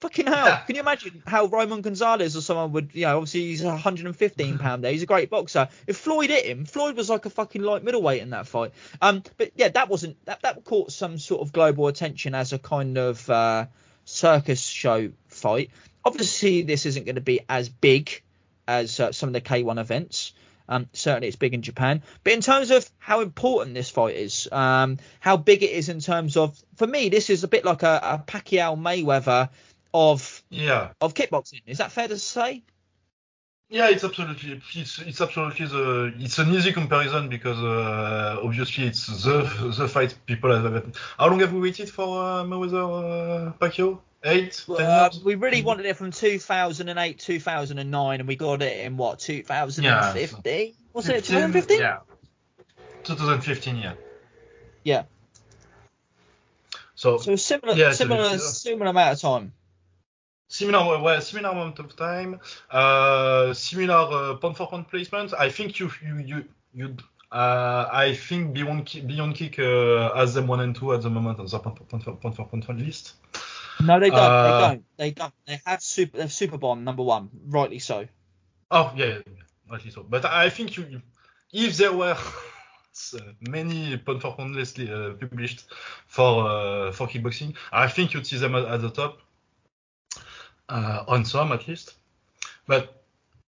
[0.00, 0.46] fucking hell.
[0.46, 0.58] Yeah.
[0.58, 4.84] Can you imagine how Roman Gonzalez or someone would, you know, obviously he's 115 pound
[4.84, 4.92] there.
[4.92, 5.68] He's a great boxer.
[5.86, 8.72] If Floyd hit him, Floyd was like a fucking light middleweight in that fight.
[9.00, 12.58] Um, but yeah, that wasn't that that caught some sort of global attention as a
[12.58, 13.66] kind of uh,
[14.04, 15.70] circus show fight.
[16.04, 18.22] Obviously, this isn't going to be as big
[18.68, 20.32] as uh, some of the K1 events.
[20.68, 22.02] Um, certainly, it's big in Japan.
[22.24, 26.00] But in terms of how important this fight is, um, how big it is in
[26.00, 29.50] terms of, for me, this is a bit like a, a Pacquiao Mayweather
[29.96, 30.92] of Yeah.
[31.00, 31.62] of kickboxing.
[31.66, 32.62] Is that fair to say?
[33.68, 39.06] Yeah, it's absolutely it's it's absolutely the it's an easy comparison because uh, obviously it's
[39.24, 39.42] the
[39.76, 40.72] the fight people have.
[40.72, 40.94] Had.
[41.18, 42.84] How long have we waited for uh, Mayweather
[43.48, 43.98] uh, Pacquiao?
[44.24, 48.96] Eight, ten Uh, we really wanted it from 2008, 2009, and we got it in
[48.96, 50.74] what 2015?
[50.94, 51.78] Was it 2015?
[51.78, 51.98] Yeah.
[53.04, 53.92] 2015, yeah.
[54.82, 55.04] Yeah.
[56.96, 59.52] So, So similar, Yeah, similar, similar amount of time.
[60.48, 65.34] Similar, well, similar amount of time, uh, similar uh, pound for point placement.
[65.34, 66.96] I think you you you you.
[67.32, 71.10] Uh, I think Beyond Kick, Beyond Kick uh, has them one and two at the
[71.10, 73.14] moment on the point for pound for pound, for pound, pound list.
[73.82, 74.18] No, they don't.
[74.18, 74.84] Uh, they don't.
[74.96, 75.34] They don't.
[75.46, 76.16] They have super.
[76.16, 78.06] They have Superbon number one, rightly so.
[78.70, 80.04] Oh yeah, yeah, yeah, so.
[80.08, 81.02] But I think you, you
[81.52, 82.16] if there were
[83.14, 85.66] uh, many point for point lists uh, published
[86.06, 89.18] for uh, for kickboxing, I think you'd see them at, at the top
[90.68, 91.94] uh, on some at least.
[92.66, 93.02] But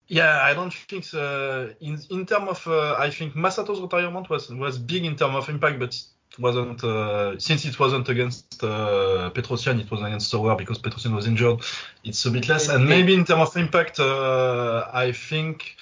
[0.07, 4.49] yeah, I don't think uh, in in terms of uh, I think Masato's retirement was
[4.51, 9.31] was big in terms of impact, but it wasn't uh, since it wasn't against uh,
[9.35, 11.61] Petrosian, it was against Souwer because Petrosian was injured.
[12.05, 15.77] It's a bit less, and maybe in terms of impact, uh, I think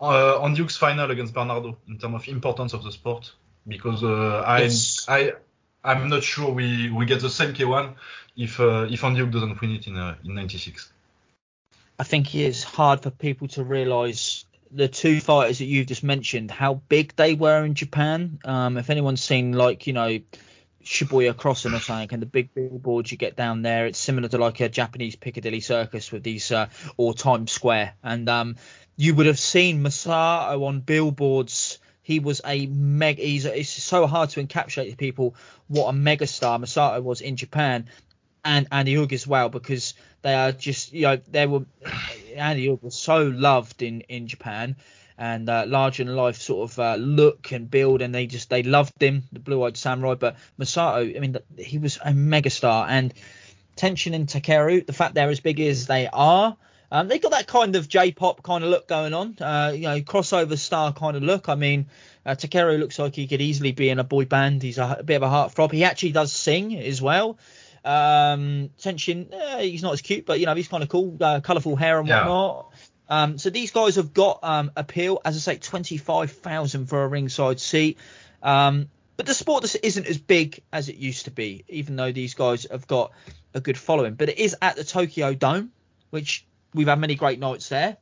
[0.00, 3.32] uh, Andy Hug's final against Bernardo in terms of importance of the sport
[3.66, 4.70] because uh, I.
[5.08, 5.32] I
[5.88, 7.94] I'm not sure we we get the same K1
[8.36, 10.92] if uh, if Andy Hug doesn't win it in uh, in '96.
[11.98, 16.04] I think it is hard for people to realise the two fighters that you've just
[16.04, 18.38] mentioned, how big they were in Japan.
[18.44, 20.20] Um, if anyone's seen like you know
[20.84, 24.36] Shibuya Crossing or something, and the big billboards you get down there, it's similar to
[24.36, 28.56] like a Japanese Piccadilly Circus with these uh, or Times Square, and um,
[28.96, 31.78] you would have seen Masato on billboards.
[32.08, 33.20] He was a mega.
[33.20, 35.34] He's it's so hard to encapsulate to people
[35.66, 37.86] what a megastar Masato was in Japan
[38.42, 39.92] and Andy Hug as well because
[40.22, 41.66] they are just you know they were
[42.34, 44.76] Andy Hug was so loved in in Japan
[45.18, 48.62] and uh, larger than life sort of uh, look and build and they just they
[48.62, 53.12] loved him the blue eyed samurai but Masato I mean he was a megastar and
[53.76, 56.56] Tenshin and Takeru the fact they're as big as they are
[56.90, 60.00] um, they got that kind of J-pop kind of look going on, uh, you know,
[60.00, 61.48] crossover star kind of look.
[61.48, 61.86] I mean,
[62.24, 64.62] uh, Takeru looks like he could easily be in a boy band.
[64.62, 65.72] He's a, a bit of a heartthrob.
[65.72, 67.38] He actually does sing as well.
[67.84, 71.40] Um, Tenshin, eh, he's not as cute, but you know, he's kind of cool, uh,
[71.40, 72.26] colourful hair and Yeah.
[72.26, 72.72] whatnot.
[73.08, 75.20] Um, so these guys have got um, appeal.
[75.24, 77.96] As I say, twenty-five thousand for a ringside seat.
[78.42, 82.34] Um, but the sport isn't as big as it used to be, even though these
[82.34, 83.12] guys have got
[83.54, 84.14] a good following.
[84.14, 85.72] But it is at the Tokyo Dome,
[86.10, 87.96] which we've had many great nights there,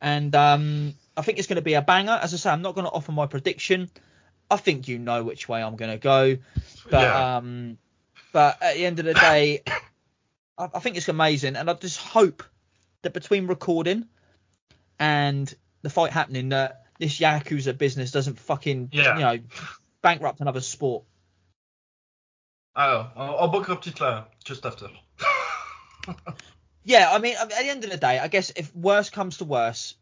[0.00, 2.18] and um, I think it's going to be a banger.
[2.22, 3.90] As I say, I'm not going to offer my prediction.
[4.50, 6.36] I think you know which way I'm going to go,
[6.90, 7.36] but Yeah.
[7.36, 7.78] um,
[8.32, 9.62] but at the end of the day,
[10.58, 12.42] I, I think it's amazing, and I just hope
[13.02, 14.06] that between recording
[14.98, 19.14] and the fight happening, that this yakuza business doesn't fucking Yeah.
[19.16, 19.38] you know
[20.02, 21.04] bankrupt another sport.
[22.74, 24.88] Alors, on, on bankrupt it là, just after.
[26.84, 29.44] Yeah, I mean, at the end of the day, I guess if worse comes to
[29.44, 29.94] worse,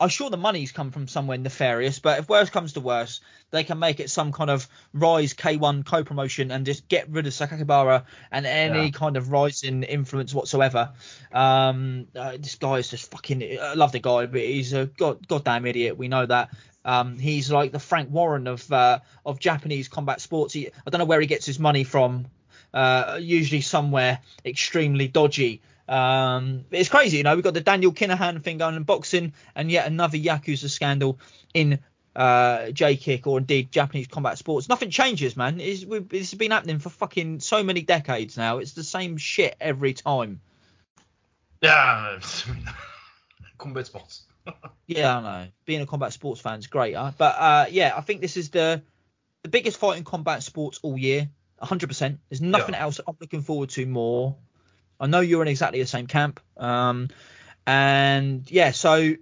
[0.00, 3.64] I'm sure the money's come from somewhere nefarious, but if worse comes to worse, they
[3.64, 8.04] can make it some kind of Rise K1 co-promotion and just get rid of Sakakibara
[8.30, 8.90] and any Yeah.
[8.90, 10.92] kind of Rizin influence whatsoever.
[11.32, 13.58] Um, uh, this guy is just fucking.
[13.60, 15.96] I love the guy, but he's a god, goddamn idiot.
[15.98, 16.50] We know that.
[16.84, 20.54] Um, he's like the Frank Warren of uh, of Japanese combat sports.
[20.54, 22.26] He, I don't know where he gets his money from.
[22.72, 25.60] Uh, usually somewhere extremely dodgy.
[25.88, 27.34] Um, it's crazy, you know.
[27.34, 31.18] We've got the Daniel Kinahan thing going in boxing, and yet another Yakuza scandal
[31.54, 31.78] in
[32.14, 34.68] uh, J kick or indeed Japanese combat sports.
[34.68, 35.60] Nothing changes, man.
[35.60, 38.58] It's, it's been happening for fucking so many decades now.
[38.58, 40.40] It's the same shit every time.
[41.62, 42.18] Yeah,
[43.58, 44.22] combat sports.
[44.86, 45.48] Yeah, I know.
[45.66, 47.12] Being a combat sports fan is great, huh?
[47.18, 48.80] But uh, yeah, I think this is the
[49.42, 51.28] the biggest fight in combat sports all year.
[51.62, 52.18] 100%.
[52.30, 52.80] There's nothing Yeah.
[52.82, 54.36] else I'm looking forward to more.
[55.00, 56.40] I know you're in exactly the same camp.
[56.56, 57.08] Um,
[57.66, 59.14] and yeah, so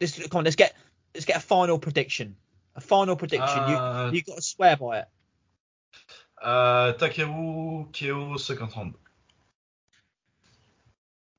[0.00, 0.74] this come on, let's get
[1.14, 2.36] let's get a final prediction.
[2.76, 3.64] A final prediction.
[3.64, 5.08] Uh, you you got to swear by it.
[6.42, 8.94] Uh, Takeru KO second round.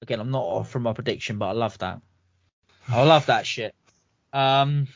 [0.02, 2.02] Again, I'm not off from my prediction, but I love that.
[2.90, 3.74] I love that shit.
[4.34, 4.88] Um,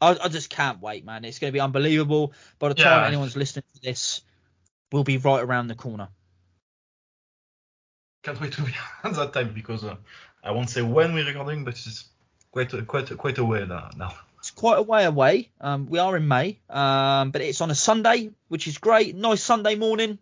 [0.00, 1.24] I, I just can't wait, man.
[1.24, 2.32] It's going to be unbelievable.
[2.58, 3.06] By the time Yeah.
[3.06, 4.22] anyone's listening to this,
[4.90, 6.08] we'll be right around the corner.
[8.26, 8.72] Can't wait to be
[9.04, 9.94] at that time because uh,
[10.42, 12.08] I won't say when we're recording, but it's
[12.50, 14.14] quite a, quite a, quite a way now.
[14.38, 15.50] It's quite a way away.
[15.60, 19.14] Um, we are in May, um, but it's on a Sunday, which is great.
[19.14, 20.18] Nice Sunday morning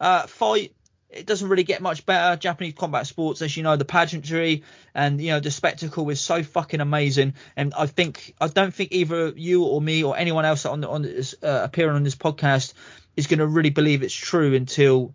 [0.00, 0.74] uh, fight.
[1.08, 2.36] It doesn't really get much better.
[2.36, 6.42] Japanese combat sports, as you know, the pageantry and you know the spectacle is so
[6.42, 7.34] fucking amazing.
[7.56, 10.88] And I think I don't think either you or me or anyone else on the,
[10.88, 12.74] on this uh, appearing on this podcast
[13.16, 15.14] is going to really believe it's true until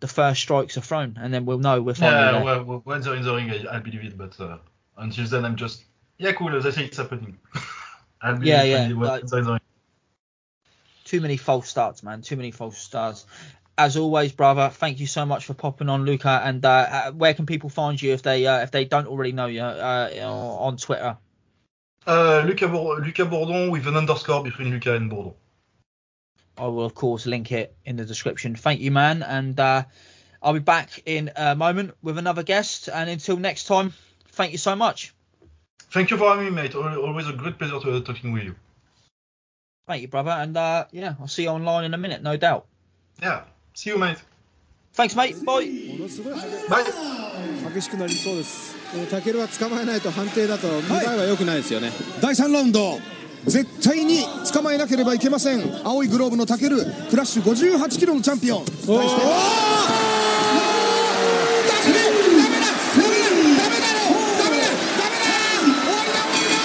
[0.00, 2.44] the first strikes are thrown, and then we'll know we're finally Yeah, there.
[2.44, 4.58] well, well, when they're in the ring, I, I believe it, but uh,
[4.96, 5.84] until then, I'm just
[6.18, 6.58] yeah, cool.
[6.60, 7.38] They say it's happening.
[8.22, 9.60] I'll Yeah, yeah, like- they're in the ring.
[11.04, 12.22] too many false starts, man.
[12.22, 13.26] Too many false starts.
[13.78, 16.42] As always, brother, thank you so much for popping on, Luca.
[16.44, 19.32] And uh, uh, where can people find you if they uh, if they don't already
[19.32, 20.10] know you uh,
[20.60, 21.16] on Twitter?
[22.06, 25.32] Uh, Luca, Luca Bourdon with an underscore between Luca and Bourdon.
[26.57, 28.55] I will of course link it in the description.
[28.55, 29.83] Thank you, man, and uh,
[30.41, 32.87] I'll be back in a moment with another guest.
[32.87, 33.93] And until next time,
[34.31, 35.13] thank you so much.
[35.91, 36.73] Thank you for having me, mate.
[36.75, 38.55] Al- Always a great pleasure to talking with you.
[39.87, 42.65] Thank you, brother, and uh, yeah, I'll see you online in a minute, no doubt.
[43.21, 44.17] Yeah, see you, mate.
[44.93, 45.35] Thanks, mate.
[45.45, 45.97] Bye.
[45.97, 47.73] ものすごい激 Bye.
[47.73, 52.97] 激しくなりそうですでもタケルは捕まえないと判定だと見栄えは良くないですよね、第3ラウンド
[53.46, 55.62] 絶対に捕まえなければいけません。
[55.86, 56.76] 青いグローブのタケル
[57.10, 58.64] クラッシュ58キロのチャンピオン。
[58.64, 59.00] 対しておー！
[61.70, 63.08] ダメだダメだダメ
[63.56, 64.64] だダメだろダメだ
[64.98, 65.30] ダメだ
[65.80, 66.60] 終わりだ終わりだ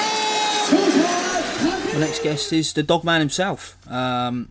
[1.96, 3.76] ョン next guest is the dog man himself.
[3.88, 4.48] Um,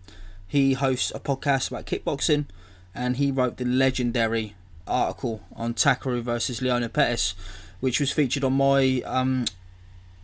[0.47, 2.45] he hosts a podcast about kickboxing
[2.93, 4.55] and he wrote the legendary
[4.87, 7.33] article on Takeru versus Leona Pettas
[7.79, 9.45] which was featured on my um,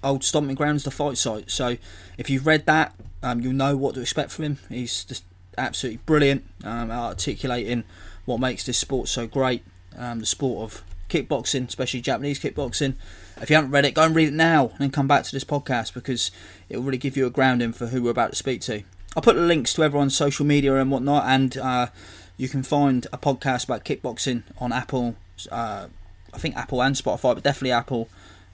[0.03, 1.49] old stomping grounds, the fight site.
[1.49, 1.77] So
[2.17, 4.59] if you've read that, um, you'll know what to expect from him.
[4.69, 5.23] He's just
[5.57, 7.83] absolutely brilliant um, at articulating
[8.25, 9.63] what makes this sport so great,
[9.97, 12.95] um, the sport of kickboxing, especially Japanese kickboxing.
[13.41, 15.31] If you haven't read it, go and read it now and then come back to
[15.31, 16.31] this podcast because
[16.69, 18.83] it will really give you a grounding for who we're about to speak to.
[19.15, 21.87] I'll put the links to everyone's social media and whatnot, and uh,
[22.35, 25.15] you can find a podcast about kickboxing on Apple,
[25.51, 25.87] uh,
[26.33, 28.09] I think Apple and Spotify, but definitely Apple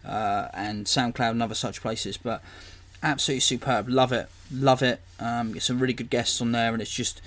[0.05, 2.17] uh, and SoundCloud and other such places.
[2.17, 2.41] But
[3.01, 5.01] absolutely superb, love it, love it.
[5.19, 7.21] Um, get some really good guests on there, and it's just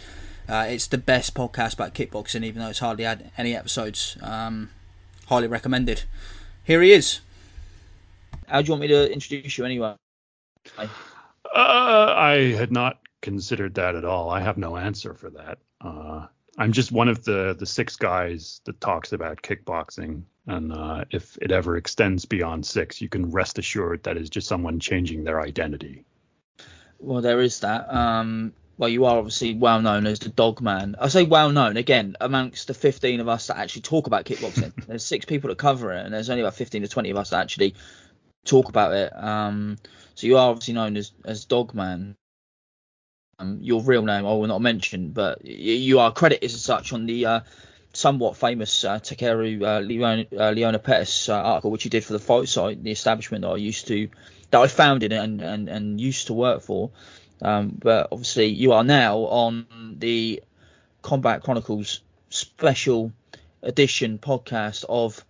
[0.49, 4.17] uh, it's the best podcast about kickboxing, even though it's hardly had any episodes.
[4.23, 4.71] Um,
[5.27, 6.05] highly recommended.
[6.65, 7.21] Here he is.
[8.47, 9.95] How do you want me to introduce you anyway?
[10.79, 10.87] Uh,
[11.55, 14.31] I had not considered that at all.
[14.31, 15.59] I have no answer for that.
[15.81, 16.27] Uh,
[16.59, 21.39] I'm just one of the the six guys that talks about kickboxing, and uh, if
[21.41, 25.41] it ever extends beyond six, you can rest assured that is just someone changing their
[25.41, 26.05] identity.
[26.99, 27.93] Well, there is that.
[27.93, 30.97] Um, well, you are obviously well known as the Dog Man.
[30.99, 34.73] I say well known again amongst the 15 of us that actually talk about kickboxing.
[34.87, 37.31] there's six people that cover it, and there's only about 15 to 20 of us
[37.31, 37.75] that actually
[38.45, 39.13] talk about it.
[39.17, 39.79] Um,
[40.15, 42.17] so you are obviously known as as Dog Man.
[43.39, 46.93] Um, your real name I will not mention, but y- you are credited as such
[46.93, 47.41] on the uh,
[47.93, 52.13] somewhat famous uh, Takeru uh, Leona, uh, Leona Pettas uh, article, which you did for
[52.13, 54.09] the fight site, the establishment that I used to,
[54.51, 56.91] that I founded and and, and used to work for.
[57.41, 60.43] Um, but obviously, you are now on the
[61.03, 63.13] Combat Chronicles special
[63.63, 65.25] edition podcast of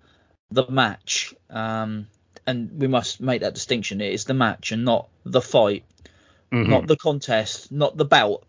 [0.51, 1.35] the match.
[1.51, 2.07] Um,
[2.47, 4.01] and we must make that distinction.
[4.01, 5.85] It is the match and not the fight,
[6.53, 6.69] Mhm.
[6.69, 8.45] not the contest, not the bout,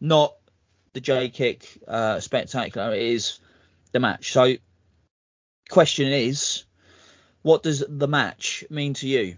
[0.00, 0.34] not
[0.92, 2.94] the J kick uh, spectacular.
[2.94, 3.40] It is
[3.92, 4.32] the match.
[4.32, 4.54] So,
[5.70, 6.64] question is,
[7.42, 9.36] what does the match mean to you?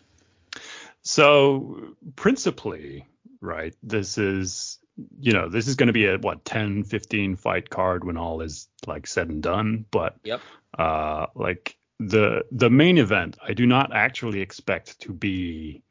[1.02, 3.06] So principally,
[3.40, 4.78] right, this is
[5.18, 8.42] you know, this is going to be a what 10 15 fight card when all
[8.42, 10.40] is like said and done, but Yep.
[10.78, 15.82] uh like the the main event, I do not actually expect to be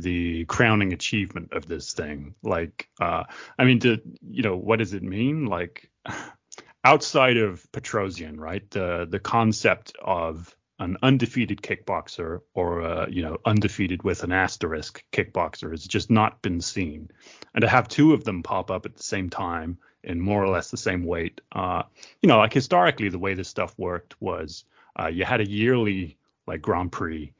[0.00, 2.34] the crowning achievement of this thing.
[2.42, 3.24] Like uh
[3.58, 5.46] I mean to you know, what does it mean?
[5.46, 5.90] Like
[6.84, 8.68] outside of Petrosian, right?
[8.70, 15.04] The the concept of an undefeated kickboxer or a, you know undefeated with an asterisk
[15.12, 17.10] kickboxer has just not been seen,
[17.54, 20.48] and to have two of them pop up at the same time in more or
[20.48, 21.82] less the same weight, uh,
[22.22, 24.64] you know, like historically the way this stuff worked was
[24.98, 27.32] uh, you had a yearly like Grand Prix,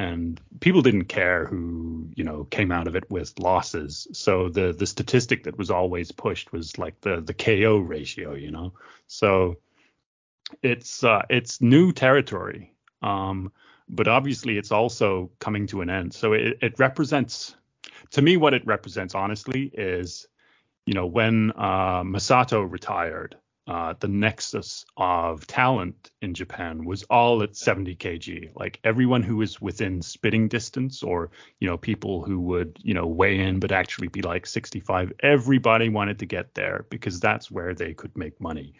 [0.00, 4.08] and people didn't care who you know came out of it with losses.
[4.12, 8.50] So the the statistic that was always pushed was like the the KO ratio, you
[8.50, 8.72] know.
[9.08, 9.58] So
[10.62, 12.72] it's uh, it's new territory,
[13.02, 13.52] um,
[13.90, 16.14] but obviously it's also coming to an end.
[16.14, 17.54] So it, it represents,
[18.12, 20.26] to me, what it represents honestly is,
[20.86, 23.36] you know, when uh, Masato retired,
[23.70, 28.50] uh, the nexus of talent in Japan was all at 70 kg.
[28.56, 33.06] Like everyone who was within spitting distance, or you know, people who would you know
[33.06, 35.12] weigh in but actually be like 65.
[35.20, 38.74] Everybody wanted to get there because that's where they could make money.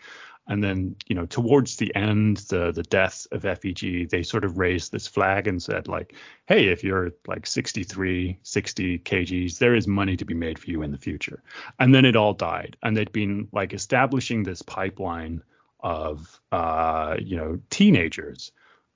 [0.48, 4.58] And then, you know, towards the end, the the death of FEG, they sort of
[4.58, 6.14] raised this flag and said, like,
[6.46, 10.82] hey, if you're like 63, 60 kgs, there is money to be made for you
[10.82, 11.42] in the future.
[11.78, 12.76] And then it all died.
[12.82, 15.42] And they'd been like establishing this pipeline
[15.80, 18.52] of uh, you know, teenagers.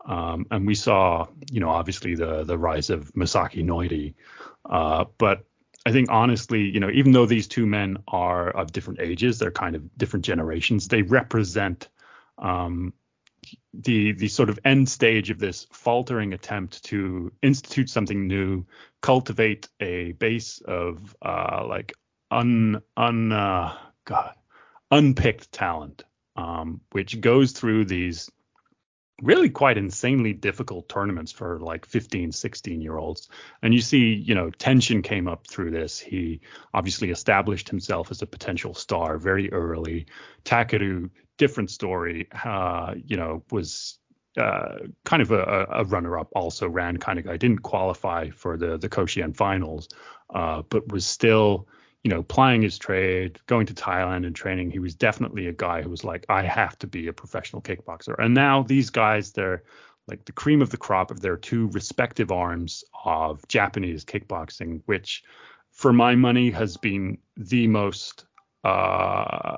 [0.07, 4.15] Um, and we saw, you know, obviously the the rise of Masaaki Noiri.
[4.69, 5.45] Uh, but
[5.87, 9.51] I think honestly, you know, even though these two men are of different ages, they're
[9.51, 10.89] kind of different generations.
[10.89, 11.89] They represent
[12.39, 12.95] um,
[13.75, 18.67] the the sort of end stage of this faltering attempt to institute something new,
[19.03, 21.93] cultivate a base of uh, like
[22.31, 24.35] un un uh, God
[24.91, 26.05] unpicked talent,
[26.37, 28.31] um, which goes through these
[29.23, 33.29] really quite insanely difficult tournaments for like 15 16 year olds
[33.63, 36.41] and you see you know Tenshin came up through this he
[36.73, 40.07] obviously established himself as a potential star very early
[40.45, 43.99] takeru different story uh you know was
[44.37, 47.37] uh, kind of a, a runner-up, also ran kind of guy.
[47.37, 49.89] Didn't qualify for the the Koshien finals,
[50.35, 51.69] uh, but was still,
[52.05, 54.71] you know, plying his trade, going to Thailand and training.
[54.71, 58.15] He was definitely a guy who was like, I have to be a professional kickboxer.
[58.19, 59.63] And now these guys, they're
[60.07, 65.25] like the cream of the crop of their two respective arms of Japanese kickboxing, which,
[65.73, 68.27] for my money, has been the most
[68.65, 69.57] uh,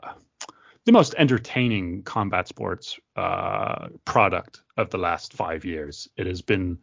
[0.85, 6.09] the most entertaining combat sports uh, product of the last five years.
[6.17, 6.79] It has been,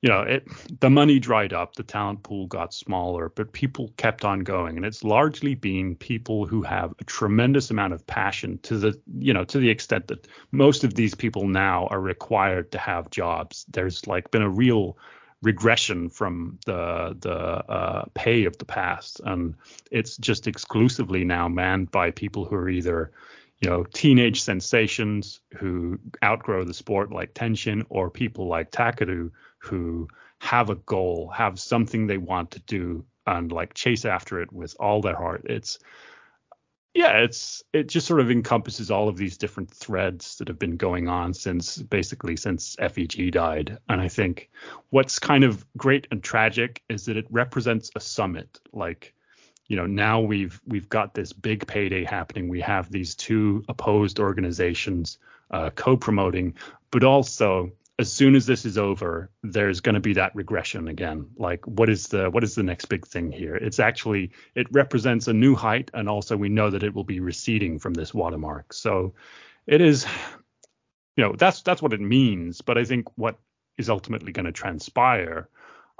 [0.00, 0.46] you know, it
[0.80, 4.86] the money dried up, the talent pool got smaller, but people kept on going, and
[4.86, 9.44] it's largely been people who have a tremendous amount of passion to the, you know,
[9.44, 13.66] to the extent that most of these people now are required to have jobs.
[13.70, 14.96] There's like been a real
[15.42, 19.54] regression from the the uh, pay of the past, and
[19.90, 23.10] it's just exclusively now manned by people who are either
[23.60, 30.08] you know teenage sensations who outgrow the sport like Tenshin, or people like Takeru who
[30.40, 34.76] have a goal, have something they want to do, and like chase after it with
[34.78, 35.42] all their heart.
[35.44, 35.78] It's
[36.94, 40.76] yeah, it's it just sort of encompasses all of these different threads that have been
[40.76, 43.78] going on since basically since FEG died.
[43.88, 44.50] And I think
[44.90, 48.58] what's kind of great and tragic is that it represents a summit.
[48.72, 49.14] Like,
[49.68, 52.48] you know, now we've we've got this big payday happening.
[52.48, 55.18] We have these two opposed organizations
[55.50, 56.54] uh, co-promoting,
[56.90, 61.30] but also as soon as this is over, there's going to be that regression again.
[61.36, 63.56] Like, what is the what is the next big thing here?
[63.56, 67.20] It's actually it represents a new height, and also we know that it will be
[67.20, 68.72] receding from this watermark.
[68.72, 69.14] So,
[69.66, 70.06] it is,
[71.16, 72.60] you know, that's that's what it means.
[72.60, 73.38] But I think what
[73.76, 75.48] is ultimately going to transpire,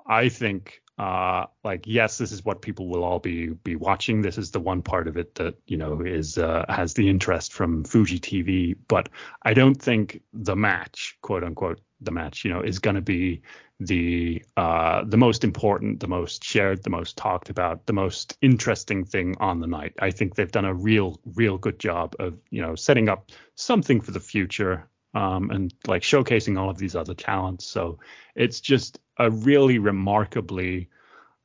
[0.07, 4.21] I think, uh, like yes, this is what people will all be be watching.
[4.21, 7.53] This is the one part of it that you know is uh, has the interest
[7.53, 8.77] from Fuji TV.
[8.89, 9.09] But
[9.43, 13.43] I don't think the match, quote unquote, the match, you know, is going to be
[13.79, 19.05] the uh, the most important, the most shared, the most talked about, the most interesting
[19.05, 19.93] thing on the night.
[20.01, 24.01] I think they've done a real real good job of you know setting up something
[24.01, 27.67] for the future um, and like showcasing all of these other talents.
[27.67, 28.01] So
[28.35, 30.89] it's just a really remarkably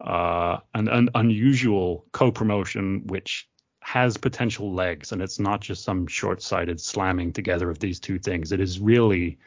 [0.01, 3.47] uh, an, an unusual co-promotion which
[3.79, 8.51] has potential legs and it's not just some short-sighted slamming together of these two things.
[8.51, 9.39] It is really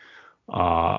[0.49, 0.99] uh,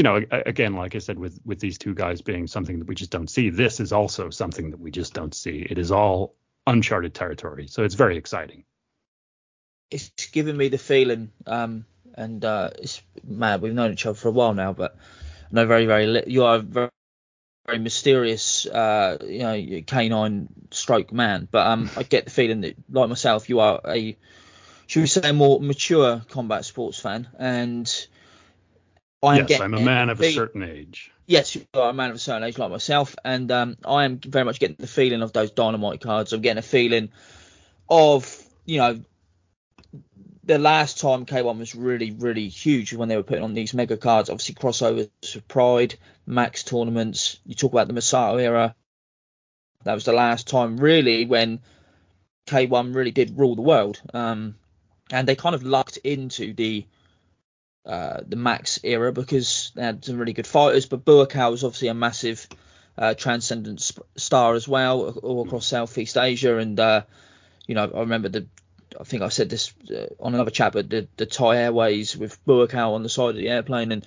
[0.00, 2.94] you know again like i said with with these two guys being something that we
[2.94, 5.66] just don't see this is also something that we just don't see.
[5.68, 6.36] It is all
[6.66, 8.64] uncharted territory so it's very exciting.
[9.90, 11.84] It's given me the feeling um
[12.14, 13.60] and uh it's mad.
[13.60, 14.96] We've known each other for a while now but
[15.52, 16.30] know very very little.
[16.30, 16.90] You are very,
[17.66, 21.48] very mysterious, uh, you know, canine stroke man.
[21.50, 24.16] But um, I get the feeling that, like myself, you are a,
[24.86, 28.06] should we say, a more mature combat sports fan, and
[29.22, 29.46] I am.
[29.48, 31.12] Yes, I'm a man of a certain age.
[31.26, 34.18] Yes, you are a man of a certain age, like myself, and um, I am
[34.18, 36.32] very much getting the feeling of those dynamite cards.
[36.32, 37.10] I'm getting a feeling
[37.88, 39.00] of, you know,
[40.50, 43.96] the last time K1 was really, really huge when they were putting on these mega
[43.96, 44.28] cards.
[44.30, 45.94] Obviously, crossovers for Pride,
[46.26, 47.38] Max tournaments.
[47.46, 48.74] You talk about the Masato era.
[49.84, 51.60] That was the last time, really, when
[52.48, 54.02] K1 really did rule the world.
[54.12, 54.56] Um,
[55.12, 56.84] and they kind of lucked into the
[57.86, 60.86] uh, the Max era because they had some really good fighters.
[60.86, 62.48] But Buakaw was obviously a massive
[62.98, 66.56] uh, transcendent sp- star as well, all across Southeast Asia.
[66.56, 67.02] And uh,
[67.68, 68.48] you know, I remember the
[68.98, 72.44] I think I said this uh, on another chat, but the, the Thai Airways with
[72.44, 74.06] Buakaw on the side of the airplane, and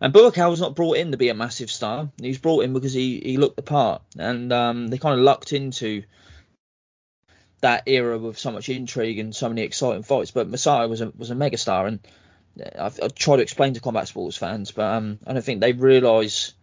[0.00, 2.10] and Buakaw was not brought in to be a massive star.
[2.20, 5.24] He was brought in because he, he looked the part, and um, they kind of
[5.24, 6.02] lucked into
[7.60, 10.32] that era with so much intrigue and so many exciting fights.
[10.32, 12.00] But Masato was a was a megastar, and
[12.78, 15.72] I've, I've tried to explain to combat sports fans, but um, I don't think they
[15.72, 16.54] realise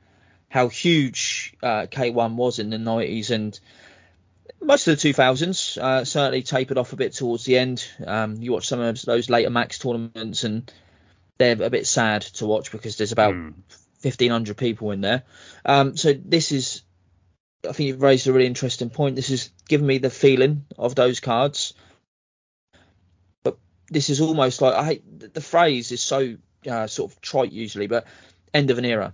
[0.49, 3.57] how huge uh, K1 was in the 90s and
[4.61, 7.87] most of the 2000s uh, certainly tapered off a bit towards the end.
[8.05, 10.71] Um, you watch some of those later Max tournaments, and
[11.37, 13.53] they're a bit sad to watch because there's about mm.
[14.01, 15.23] 1,500 people in there.
[15.65, 16.83] Um, so this is,
[17.67, 19.15] I think you've raised a really interesting point.
[19.15, 21.73] This is giving me the feeling of those cards,
[23.43, 23.57] but
[23.89, 26.35] this is almost like I hate the phrase is so
[26.69, 28.07] uh, sort of trite usually, but
[28.53, 29.13] end of an era.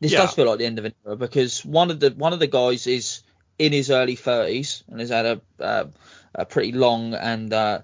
[0.00, 0.18] This yeah.
[0.18, 2.46] does feel like the end of an era because one of the one of the
[2.46, 3.22] guys is
[3.58, 5.84] in his early 30s and has had a, uh,
[6.34, 7.80] a pretty long and uh,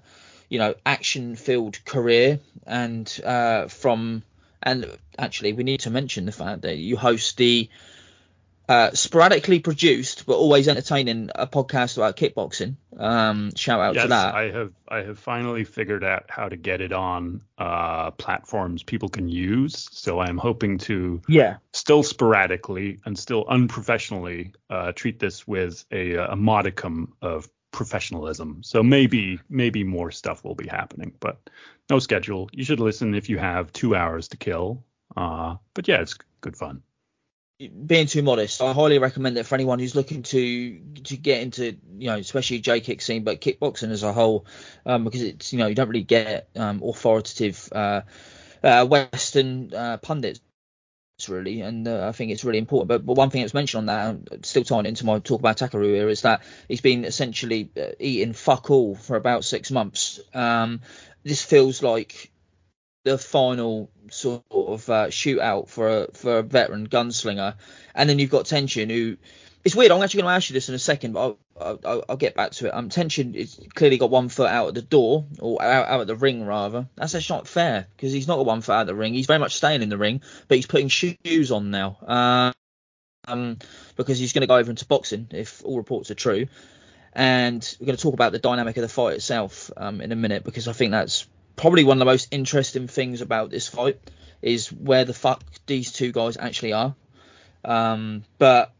[0.49, 2.39] you know action-filled career.
[2.65, 4.23] And uh, from
[4.63, 4.85] and
[5.17, 7.69] actually, we need to mention the fact that you host the
[8.67, 12.75] uh, sporadically produced but always entertaining a podcast about kickboxing.
[12.97, 14.35] Um, shout out yes, to that.
[14.35, 19.09] I have I have finally figured out how to get it on uh, platforms people
[19.09, 19.87] can use.
[19.91, 26.15] So I'm hoping to yeah still sporadically and still unprofessionally uh, treat this with a,
[26.15, 28.61] a modicum of professionalism.
[28.63, 31.49] So maybe maybe more stuff will be happening, but
[31.89, 32.49] no schedule.
[32.53, 34.83] You should listen if you have two hours to kill.
[35.15, 36.81] Uh, but yeah, it's good fun
[37.57, 41.77] being too modest, I highly recommend it for anyone who's looking to to get into
[41.97, 44.45] you know especially J kick scene, but kickboxing as a whole,
[44.85, 48.01] um, because it's you know you don't really get um, authoritative uh,
[48.63, 50.41] uh, Western uh, pundits
[51.29, 52.89] really, and uh, I think it's really important.
[52.89, 55.85] But, but one thing that's mentioned on that, still tying into my talk about Takeru
[55.85, 60.19] here, is that he's been essentially uh, eating fuck all for about six months.
[60.33, 60.81] Um,
[61.23, 62.31] this feels like
[63.05, 67.55] the final sort of uh, shootout for a for a veteran gunslinger,
[67.93, 69.17] and then you've got Tenshin who.
[69.63, 69.91] It's weird.
[69.91, 72.35] I'm actually going to ask you this in a second, but I'll, I'll, I'll get
[72.35, 72.69] back to it.
[72.69, 76.07] Um, Tenshin is clearly got one foot out of the door, or out, out of
[76.07, 76.87] the ring rather.
[76.95, 79.15] That's actually not fair because he's not got one foot out of the ring.
[79.15, 82.53] He's very much staying in the ring, but he's putting shoes on now.
[83.27, 83.57] Um,
[83.95, 86.45] because he's going to go over into boxing if all reports are true.
[87.13, 90.15] And we're going to talk about the dynamic of the fight itself um, in a
[90.15, 91.25] minute because I think that's
[91.55, 93.99] probably one of the most interesting things about this fight
[94.41, 96.95] is where the fuck these two guys actually are.
[97.63, 98.73] Um, but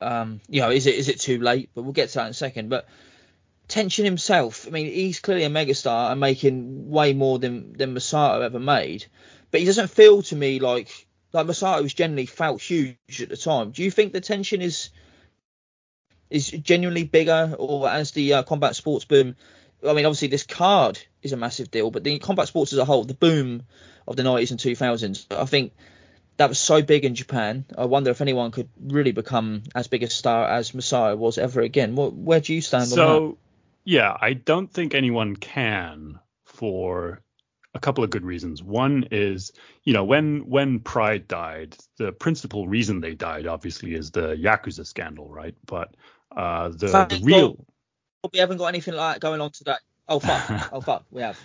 [0.00, 1.70] um, you know, is it is it too late?
[1.74, 2.68] But we'll get to that in a second.
[2.68, 2.88] But
[3.68, 8.42] Tenshin himself, I mean, he's clearly a megastar and making way more than than Masato
[8.42, 9.06] ever made.
[9.50, 13.70] But he doesn't feel to me like like Masato's generally felt huge at the time.
[13.70, 14.90] Do you think the Tenshin is
[16.30, 19.36] is genuinely bigger, or as the uh, combat sports boom
[19.86, 22.84] I mean, obviously this card is a massive deal, but the combat sports as a
[22.84, 23.62] whole, the boom
[24.06, 25.72] of the 90s and 2000s, I think
[26.36, 27.64] that was so big in Japan.
[27.76, 31.60] I wonder if anyone could really become as big a star as Masato was ever
[31.60, 31.94] again.
[31.94, 33.36] What, where do you stand so, on that?
[33.84, 37.22] yeah, I don't think anyone can for
[37.74, 38.62] a couple of good reasons.
[38.62, 39.52] One is,
[39.82, 44.86] you know, when when Pride died, the principal reason they died obviously is the Yakuza
[44.86, 45.54] scandal, right?
[45.66, 45.94] But
[46.36, 47.64] uh, the, the real
[48.32, 49.74] we haven't got anything like that going on today.
[50.08, 50.68] Oh fuck!
[50.72, 51.04] oh fuck!
[51.10, 51.38] We have.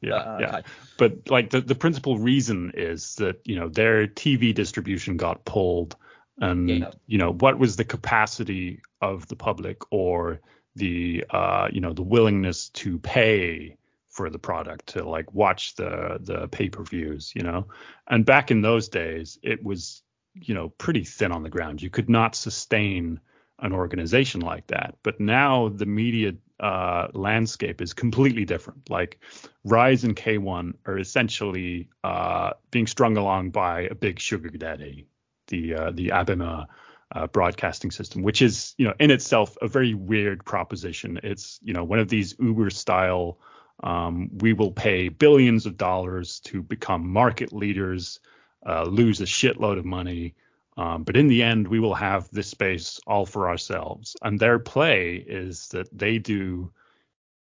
[0.00, 0.60] Yeah, uh, yeah.
[0.96, 5.96] But like the the principal reason is that you know their TV distribution got pulled,
[6.38, 6.90] and yeah.
[7.06, 10.40] you know what was the capacity of the public or
[10.76, 13.76] the uh you know the willingness to pay
[14.18, 17.68] for the product to like watch the the pay-per-views, you know.
[18.08, 20.02] And back in those days, it was
[20.34, 21.82] you know pretty thin on the ground.
[21.82, 23.20] You could not sustain
[23.60, 24.96] an organization like that.
[25.02, 28.90] But now the media uh, landscape is completely different.
[28.90, 29.20] Like
[29.64, 35.06] Rise and K1 are essentially uh, being strung along by a big sugar daddy,
[35.48, 36.66] the uh, the ABEMA
[37.14, 41.20] uh, broadcasting system, which is you know in itself a very weird proposition.
[41.22, 43.38] It's you know one of these Uber style.
[43.80, 48.18] Um, we will pay billions of dollars to become market leaders,
[48.66, 50.34] uh, lose a shitload of money,
[50.78, 54.16] um, but in the end, we will have this space all for ourselves.
[54.22, 56.70] And their play is that they do,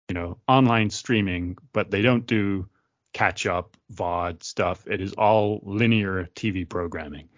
[0.09, 2.67] you know, online streaming, but they don't do
[3.13, 4.87] catch up VOD stuff.
[4.87, 7.29] It is all linear TV programming.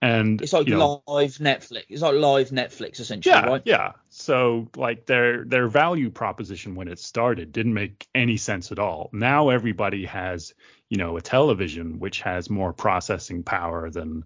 [0.00, 1.84] And it's like you know, live Netflix.
[1.88, 3.62] It's like live Netflix essentially, yeah, right?
[3.64, 3.92] Yeah.
[4.10, 9.10] So like their their value proposition when it started didn't make any sense at all.
[9.12, 10.54] Now everybody has,
[10.88, 14.24] you know, a television which has more processing power than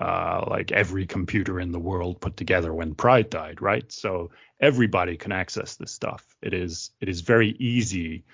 [0.00, 3.90] uh, like every computer in the world put together when Pride died, right?
[3.90, 4.30] So
[4.60, 6.24] everybody can access this stuff.
[6.40, 8.24] It is it is very easy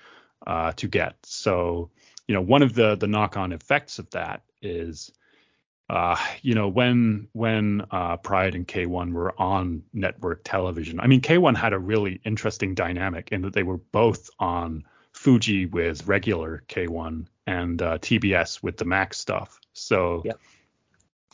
[0.45, 1.15] uh, to get.
[1.23, 1.89] So
[2.27, 5.11] you know one of the the knock on effects of that is
[5.89, 10.99] uh, you know when when uh, Pride and K1 were on network television.
[10.99, 15.65] I mean K1 had a really interesting dynamic in that they were both on Fuji
[15.65, 19.59] with regular K1 and uh, TBS with the Max stuff.
[19.73, 20.21] So.
[20.25, 20.39] Yep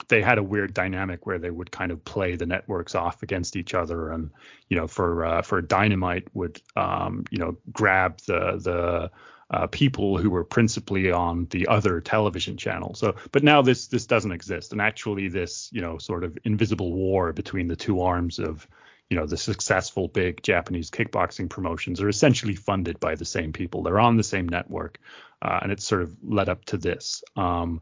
[0.07, 3.55] they had a weird dynamic where they would kind of play the networks off against
[3.55, 4.31] each other and
[4.69, 9.11] you know for uh, for dynamite would um, you know grab the the
[9.55, 14.05] uh, people who were principally on the other television channel so but now this this
[14.05, 14.71] doesn't exist.
[14.71, 18.67] And actually this you know sort of invisible war between the two arms of
[19.09, 23.83] you know the successful big japanese kickboxing promotions are essentially funded by the same people.
[23.83, 24.99] They're on the same network
[25.41, 27.23] uh, and it's sort of led up to this.
[27.35, 27.81] Um,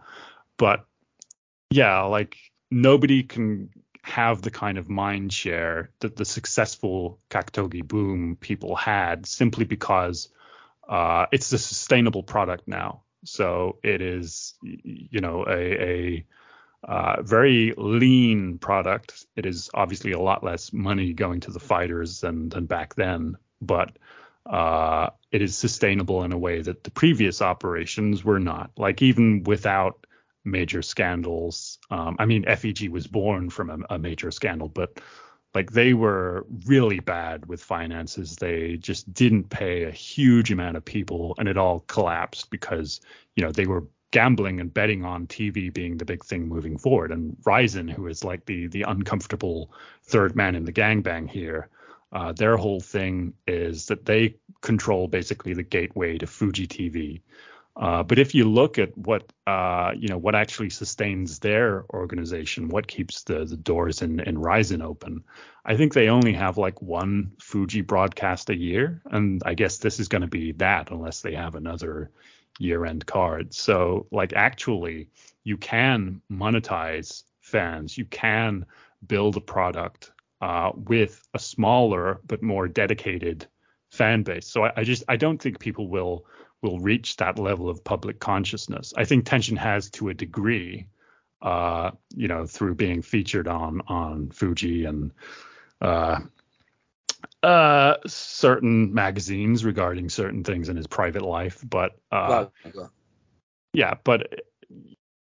[0.58, 0.86] but
[1.70, 2.38] yeah, like
[2.72, 3.70] nobody can
[4.02, 10.30] have the kind of mind share that the successful Kakutogi boom people had simply because
[10.88, 13.04] uh, it's a sustainable product now.
[13.26, 16.26] So it is, you know, a, a
[16.84, 19.26] uh, very lean product.
[19.36, 23.36] It is obviously a lot less money going to the fighters than than back then,
[23.62, 23.98] but
[24.46, 28.72] uh, it is sustainable in a way that the previous operations were not.
[28.78, 30.08] Like even without
[30.52, 31.80] major scandals.
[31.90, 35.00] Um, I mean, FEG was born from a, a, major scandal, but
[35.56, 38.36] like they were really bad with finances.
[38.36, 43.02] They just didn't pay a huge amount of people, and it all collapsed because
[43.36, 47.12] you know they were gambling and betting on TV being the big thing moving forward.
[47.12, 49.72] And Rizin, who is like the the uncomfortable
[50.04, 51.70] third man in the gangbang here.
[52.12, 57.22] Uh, their whole thing is that they control basically the gateway to Fuji TV,
[57.80, 62.68] uh, but if you look at what uh, you know, what actually sustains their organization,
[62.68, 65.24] what keeps the the doors in in Rizin open,
[65.64, 70.00] I think they only have like one Fuji broadcast a year, and I guess this
[70.00, 72.12] is going to be that unless they have another
[72.60, 73.54] year-end card.
[73.54, 75.08] So like actually,
[75.46, 78.66] you can monetize fans, you can
[79.08, 80.12] build a product
[80.42, 83.48] uh, with a smaller but more dedicated
[83.90, 84.48] fan base.
[84.48, 86.26] So I, I just I don't think people will
[86.62, 88.94] will reach that level of public consciousness.
[88.98, 90.88] I think Tenshin has to a degree,
[91.42, 95.12] uh, you know, through being featured on on Fuji and
[95.82, 96.20] uh,
[97.42, 101.64] uh, certain magazines regarding certain things in his private life.
[101.68, 102.48] But uh,
[103.74, 104.42] yeah, but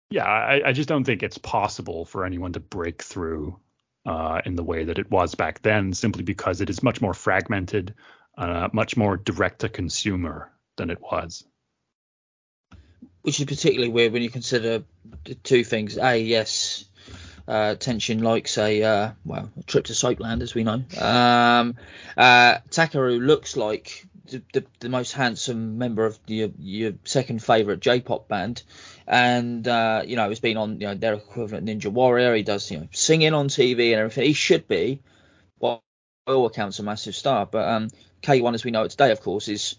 [0.10, 3.60] yeah, I, I, just don't think it's possible for anyone to break through
[4.06, 7.14] uh, in the way that it was back then, simply because it is much more
[7.14, 7.94] fragmented,
[8.38, 11.46] uh, much more direct to consumer than it was.
[13.22, 14.84] Which is particularly weird when you consider
[15.44, 15.98] two things.
[15.98, 16.86] A, yes,
[17.48, 20.84] uh, Tenshin likes a uh, well a trip to Soapland, as we know.
[21.00, 21.76] Um,
[22.16, 27.80] uh, Takeru looks like the, the, the most handsome member of your your second favorite
[27.80, 28.64] J-pop band,
[29.08, 32.36] and uh, you know he's been on you know their equivalent Ninja Warrior.
[32.36, 34.26] He does you know singing on TV and everything.
[34.26, 35.02] He should be,
[35.60, 35.80] by
[36.28, 37.46] all accounts, a massive star.
[37.46, 37.90] But um,
[38.22, 39.76] K1, as we know it today, of course, is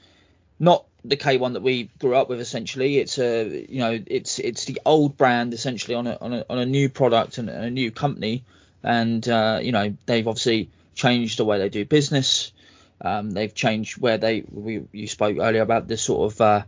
[0.58, 2.40] not the K1 that we grew up with.
[2.40, 6.44] Essentially, it's a you know it's it's the old brand essentially on a on a,
[6.48, 8.44] on a new product and, a new company,
[8.82, 12.52] and uh, you know they've obviously changed the way they do business.
[13.00, 16.62] Um, they've changed where they we you spoke earlier about the sort of uh,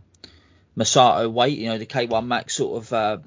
[0.77, 3.17] Masato weight, you know, the K1 Max sort of uh,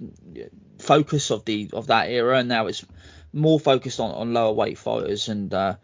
[0.78, 2.84] focus of the of that era, and now it's
[3.32, 5.74] more focused on, on lower weight fighters and uh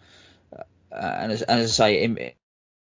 [0.92, 2.32] and as, and as I say in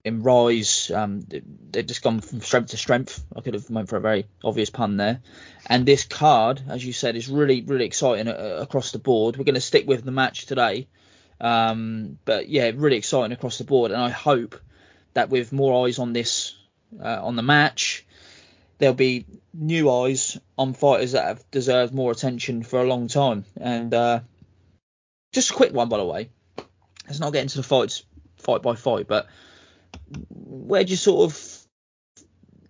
[0.04, 3.24] in Rise, um, they've just gone from strength to strength.
[3.36, 5.22] I could have went for a very obvious pun there.
[5.66, 9.38] And this card, as you said, is really really exciting uh, across the board.
[9.38, 10.88] We're going to stick with the match today.
[11.42, 14.60] Um, but yeah, really exciting across the board, and I hope
[15.14, 16.56] that with more eyes on this
[17.02, 18.06] uh, on the match,
[18.78, 23.46] there'll be new eyes on fighters that have deserved more attention for a long time.
[23.60, 24.22] And uh,
[25.34, 26.30] just a quick one, by the way.
[27.08, 28.04] Let's not get into the fights
[28.38, 29.28] fight by fight, but
[30.30, 31.60] where do you sort of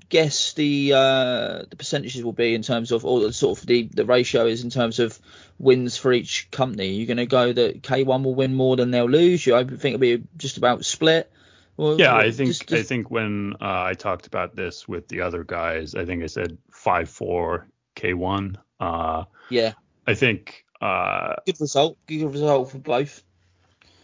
[0.09, 3.83] guess the uh, the percentages will be in terms of or the sort of the,
[3.93, 5.17] the ratio is in terms of
[5.57, 6.89] wins for each company?
[6.89, 9.45] You're going to go that K1 will win more than they'll lose.
[9.45, 11.31] You I think it'll be just about split.
[11.77, 12.79] yeah, I think just, just...
[12.79, 16.27] I think when uh, I talked about this with the other guys, I think I
[16.27, 18.55] said five four K1.
[18.79, 19.73] Uh, yeah.
[20.07, 21.97] I think uh, good result.
[22.07, 23.23] Good result for both.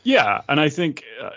[0.03, 1.32] Yeah, and I think uh,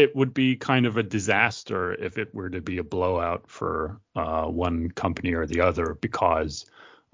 [0.00, 4.00] it would be kind of a disaster if it were to be a blowout for
[4.16, 6.64] uh, one company or the other because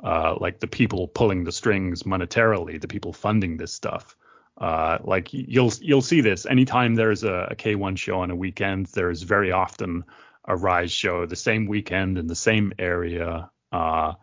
[0.04, 4.16] uh, like the people pulling the strings monetarily, the people funding this stuff.
[4.58, 8.86] Uh, like you'll you'll see this anytime there's a a K1 show on a weekend.
[8.86, 10.04] There's very often
[10.44, 13.50] a Rise show the same weekend in the same area.
[13.72, 14.14] Uh,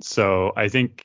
[0.00, 1.04] so I think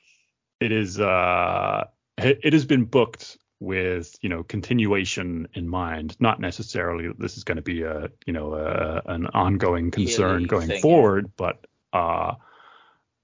[0.58, 1.84] it is uh,
[2.18, 7.36] it, it has been booked with you know continuation in mind not necessarily that this
[7.36, 11.32] is going to be a you know a, an ongoing concern going thing, forward yeah.
[11.36, 11.66] but
[11.98, 12.34] uh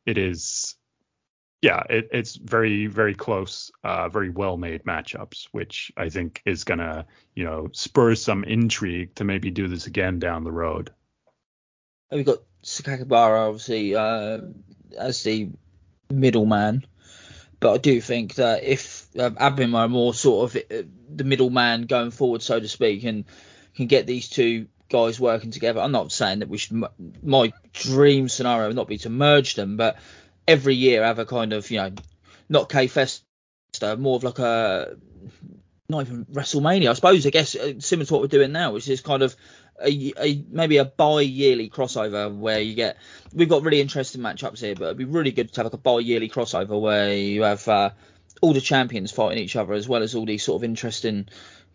[0.06, 0.76] it is
[1.62, 6.64] yeah it, it's very very close uh very well made matchups which i think is
[6.64, 7.04] going to
[7.34, 10.90] you know spur some intrigue to maybe do this again down the road
[12.12, 14.38] we've got sakakibara obviously uh
[14.98, 15.50] as the
[16.08, 16.84] middleman
[17.60, 20.82] but I do think that if uh, are more sort of uh,
[21.14, 23.26] the middleman going forward, so to speak, and
[23.76, 26.84] can get these two guys working together, I'm not saying that we should.
[27.22, 29.98] My dream scenario would not be to merge them, but
[30.48, 31.92] every year have a kind of you know,
[32.48, 32.88] not K
[33.96, 34.96] more of like a
[35.90, 37.26] not even WrestleMania, I suppose.
[37.26, 39.36] I guess uh, similar to what we're doing now, which is kind of
[39.82, 42.98] a, a, maybe a bi-yearly crossover where you get
[43.32, 45.78] we've got really interesting matchups here, but it'd be really good to have like a
[45.78, 47.90] bi-yearly crossover where you have uh,
[48.40, 51.28] all the champions fighting each other as well as all these sort of interesting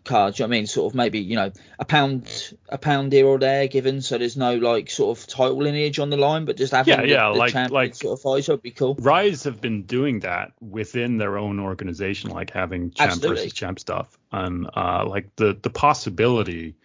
[0.05, 0.39] cards.
[0.39, 3.37] You know I mean, sort of maybe you know a pound a pound here or
[3.37, 6.71] there given, so there's no like sort of title lineage on the line, but just
[6.71, 8.95] having yeah, the, yeah, the like like sort of fights would be cool.
[8.99, 13.43] Rise have been doing that within their own organization, like having champ Absolutely.
[13.43, 16.75] versus champ stuff, and uh, like the the possibility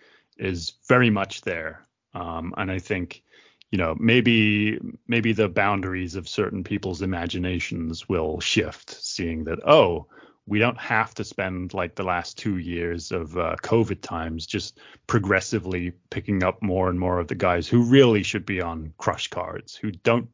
[0.41, 1.87] is very much there.
[2.15, 3.23] Um, and I think,
[3.71, 10.07] you know, maybe maybe the boundaries of certain people's imaginations will shift, seeing that oh,
[10.47, 14.81] we don't have to spend like the last two years of uh, COVID times just
[15.07, 19.31] progressively picking up more and more of the guys who really should be on Krush
[19.31, 20.29] cards, who don't,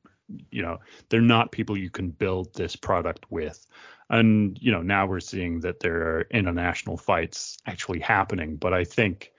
[0.50, 0.78] you know,
[1.10, 3.66] they're not people you can build this product with.
[4.08, 8.84] And you know, now we're seeing that there are international fights actually happening, but I
[8.84, 9.32] think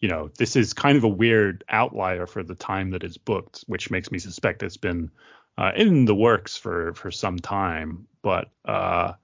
[0.00, 3.64] you know, this is kind of a weird outlier for the time that it's booked,
[3.66, 5.10] which makes me suspect it's been
[5.56, 8.06] uh, in the works for for some time.
[8.22, 9.14] But uh,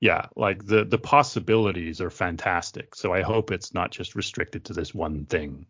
[0.00, 2.94] yeah, like the the possibilities are fantastic.
[2.94, 5.66] So I hope it's not just restricted to this one thing.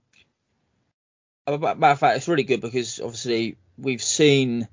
[1.46, 4.66] Matter of fact, it's really good because obviously we've seen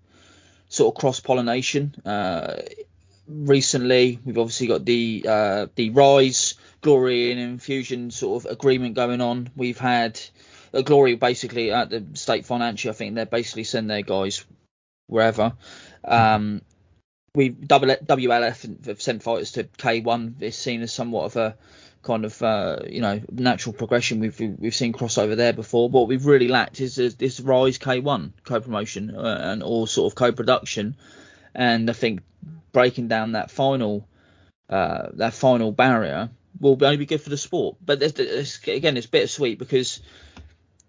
[0.69, 1.93] sort of cross pollination.
[2.05, 2.61] Uh,
[3.31, 9.21] recently, we've obviously got the uh, the rise Glory and Enfusion sort of agreement going
[9.21, 9.49] on.
[9.55, 10.19] We've had
[10.73, 12.91] uh, Glory basically at the state financial.
[12.91, 14.45] I think they're basically send their guys
[15.07, 15.53] wherever.
[16.03, 16.61] Um,
[17.33, 20.41] we WLF have sent fighters to K1.
[20.41, 21.57] It's seen as somewhat of a
[22.03, 24.19] kind of uh, you know natural progression.
[24.19, 25.89] We've we've seen crossover there before.
[25.89, 30.95] What we've really lacked is this Rise K1 co-promotion uh, and all sort of co-production.
[31.53, 32.21] And I think
[32.71, 34.07] breaking down that final
[34.69, 36.29] uh, that final barrier
[36.59, 37.77] will only be good for the sport.
[37.83, 40.01] But there's, there's, again, it's bittersweet because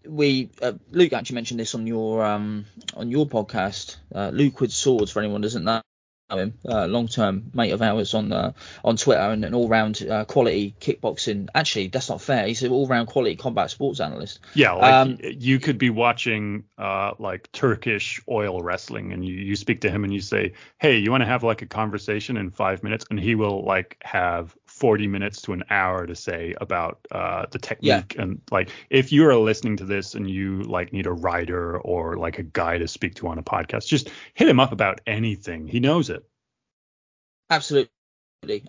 [0.06, 2.64] we uh, Luke actually mentioned this on your um
[2.96, 3.96] on your podcast.
[4.14, 5.82] Uh, Luke with Swords for anyone doesn't know
[6.38, 8.52] him, uh, long term mate of ours on uh,
[8.84, 11.48] on Twitter and an all round uh, quality kickboxing.
[11.54, 12.46] Actually, that's not fair.
[12.46, 14.40] He's an all round quality combat sports analyst.
[14.54, 19.56] Yeah, like um, you could be watching uh, like Turkish oil wrestling, and you, you
[19.56, 22.50] speak to him and you say, "Hey, you want to have like a conversation in
[22.50, 27.06] five minutes?" And he will like have 40 minutes to an hour to say about
[27.12, 28.22] uh, the technique yeah.
[28.22, 32.16] and like if you are listening to this and you like need a writer or
[32.16, 35.68] like a guy to speak to on a podcast just hit him up about anything.
[35.68, 36.24] He knows it.
[37.48, 37.92] Absolutely.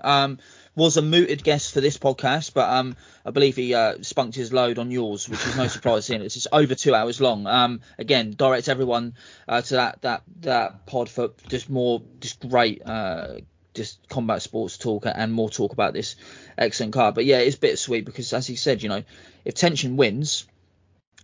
[0.01, 0.37] Um
[0.75, 2.95] was a mooted guest for this podcast but um
[3.25, 6.35] i believe he uh, spunked his load on yours which is no surprise seeing it's
[6.35, 7.47] just over two hours long.
[7.47, 9.15] Um again direct everyone
[9.47, 13.37] uh, to that that that pod for just more just great uh
[13.73, 16.15] just combat sports talk and more talk about this
[16.57, 17.15] excellent card.
[17.15, 19.03] But yeah, it's bittersweet because as he said, you know,
[19.45, 20.45] if Tenshin wins,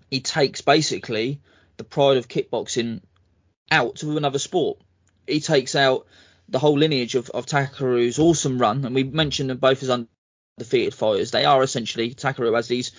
[0.09, 1.41] he takes basically
[1.77, 3.01] the pride of kickboxing
[3.71, 4.79] out to another sport.
[5.27, 6.07] He takes out
[6.47, 9.89] the whole lineage of, of Takeru's awesome run, and we mentioned them both as
[10.59, 11.31] undefeated fighters.
[11.31, 12.91] They are essentially Takeru has these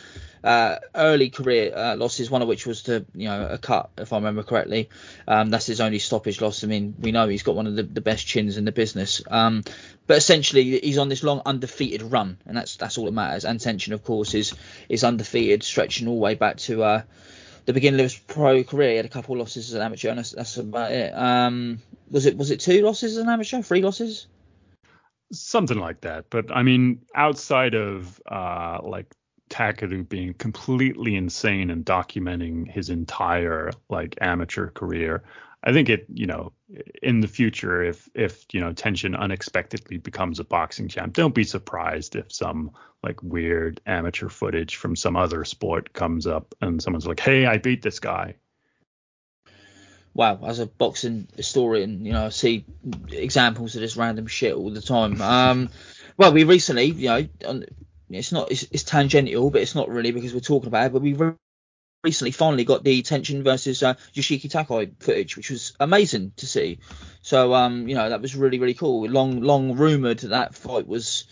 [0.42, 4.12] uh, early career uh, losses, one of which was to you know a cut, if
[4.12, 4.88] I remember correctly.
[5.28, 6.64] Um, that's his only stoppage loss.
[6.64, 9.22] I mean, we know he's got one of the, the best chins in the business.
[9.30, 9.62] Um,
[10.06, 13.44] but essentially, he's on this long undefeated run, and that's that's all that matters.
[13.44, 14.54] And Tenshin, of course, is
[14.88, 17.02] is undefeated, stretching all the way back to uh,
[17.66, 18.90] the beginning of his pro career.
[18.90, 21.12] He had a couple of losses as an amateur, and that's, that's about it.
[21.14, 24.26] Um, was it was it two losses as an amateur, three losses?
[25.32, 26.30] Something like that.
[26.30, 29.14] But I mean, outside of uh, like
[29.50, 35.24] Takeru being completely insane and documenting his entire like amateur career.
[35.62, 36.52] I think it, you know,
[37.02, 41.44] in the future, if if you know Tenshin unexpectedly becomes a boxing champ, don't be
[41.44, 42.70] surprised if some
[43.02, 47.58] like weird amateur footage from some other sport comes up and someone's like, "Hey, I
[47.58, 48.36] beat this guy."
[50.20, 52.66] Wow, as a boxing historian, you know, I see
[53.10, 55.18] examples of this random shit all the time.
[55.22, 55.70] Um,
[56.18, 57.66] well, we recently, you know,
[58.10, 60.92] it's not it's, it's, tangential, but it's not really because we're talking about it.
[60.92, 61.16] But we
[62.04, 66.80] recently finally got the Tenshin versus uh, Yoshiki Takei footage, which was amazing to see.
[67.22, 69.08] So um, you know that was really really cool.
[69.08, 71.24] Long long rumored that fight was.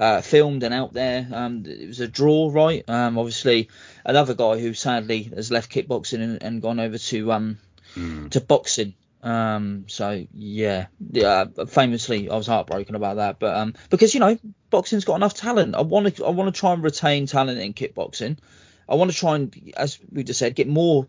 [0.00, 1.26] Uh, filmed and out there.
[1.32, 2.88] Um, it was a draw, right?
[2.88, 3.68] Um, obviously,
[4.04, 7.58] another guy who sadly has left kickboxing and, and gone over to um,
[7.98, 8.30] mm.
[8.30, 8.94] to boxing.
[9.22, 11.46] Um, so yeah, yeah.
[11.66, 14.38] Famously, I was heartbroken about that, but um, because you know,
[14.70, 15.74] boxing's got enough talent.
[15.74, 18.38] I want to, I want to try and retain talent in kickboxing.
[18.88, 21.06] I want to try and, as we just said, get more,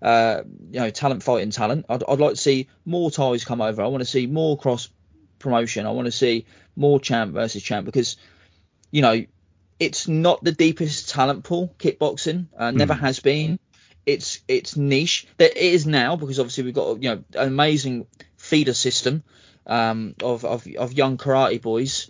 [0.00, 1.86] uh, you know, talent fighting talent.
[1.88, 3.82] I'd, I'd like to see more Thais come over.
[3.82, 4.88] I want to see more cross
[5.38, 5.86] promotion.
[5.86, 8.16] I want to see more champ versus champ because,
[8.90, 9.26] you know,
[9.78, 12.46] it's not the deepest talent pool kickboxing.
[12.56, 13.00] Uh, never mm.
[13.00, 13.58] has been
[14.06, 15.26] it's it's niche.
[15.36, 19.24] That it is now because obviously we've got you know an amazing feeder system
[19.66, 22.08] um, of, of of young karate boys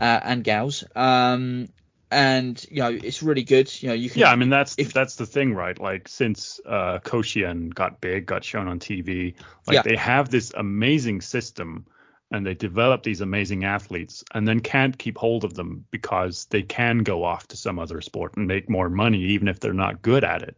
[0.00, 0.84] uh, and gals.
[0.94, 1.68] Um,
[2.10, 3.70] and you know it's really good.
[3.82, 4.20] You know you can.
[4.20, 5.78] Yeah, I mean that's if, that's the thing, right?
[5.78, 9.34] Like since uh, Koshien got big, got shown on TV,
[9.66, 9.82] like yeah.
[9.82, 11.86] they have this amazing system
[12.30, 16.62] and they develop these amazing athletes and then can't keep hold of them because they
[16.62, 20.02] can go off to some other sport and make more money even if they're not
[20.02, 20.56] good at it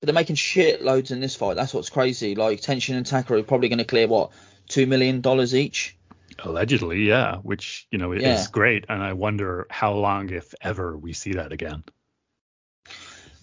[0.00, 1.56] but they're making shit loads in this fight.
[1.56, 2.34] That's what's crazy.
[2.34, 4.32] Like Tenshin and Takeru are probably going to clear what
[4.68, 5.96] two million dollars each.
[6.42, 8.40] Allegedly, yeah, which you know yeah.
[8.40, 11.84] is great, and I wonder how long, if ever, we see that again.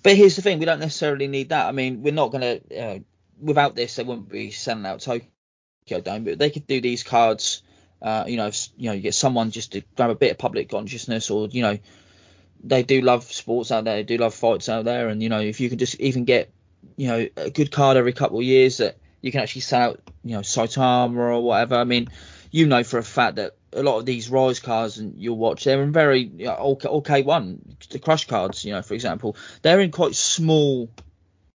[0.02, 1.68] But here's the thing: we don't necessarily need that.
[1.68, 2.80] I mean, we're not going to.
[2.80, 3.00] Uh,
[3.40, 6.24] without this, they wouldn't be selling out Tokyo Dome.
[6.24, 7.62] But they could do these cards.
[8.02, 10.38] Uh, you know, if, you know, you get someone just to grab a bit of
[10.40, 11.78] public consciousness, or you know,
[12.64, 15.40] they do love sports out there, they do love fights out there, and you know
[15.40, 16.52] if you can just even get
[16.96, 20.02] you know a good card every couple of years that you can actually sell out,
[20.24, 21.76] you know Saitama or whatever.
[21.76, 22.10] I mean,
[22.52, 25.64] you know for a fact that a lot of these rise cards and you'll watch
[25.64, 26.78] they're in very you know,
[27.24, 30.90] one the Krush cards you know for example they're in quite small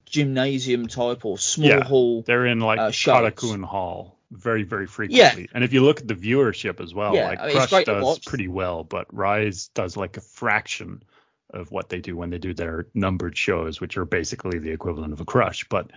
[0.05, 5.43] gymnasium type or small yeah, hall they're in like uh, Korakuen Hall very very frequently.
[5.43, 5.47] Yeah.
[5.53, 8.19] And if you look at the viewership as well, yeah, like I mean, Krush does
[8.19, 11.03] pretty well, but Rise does like a fraction
[11.49, 15.13] of what they do when they do their numbered shows, which are basically the equivalent
[15.13, 15.67] of a Krush.
[15.69, 15.91] But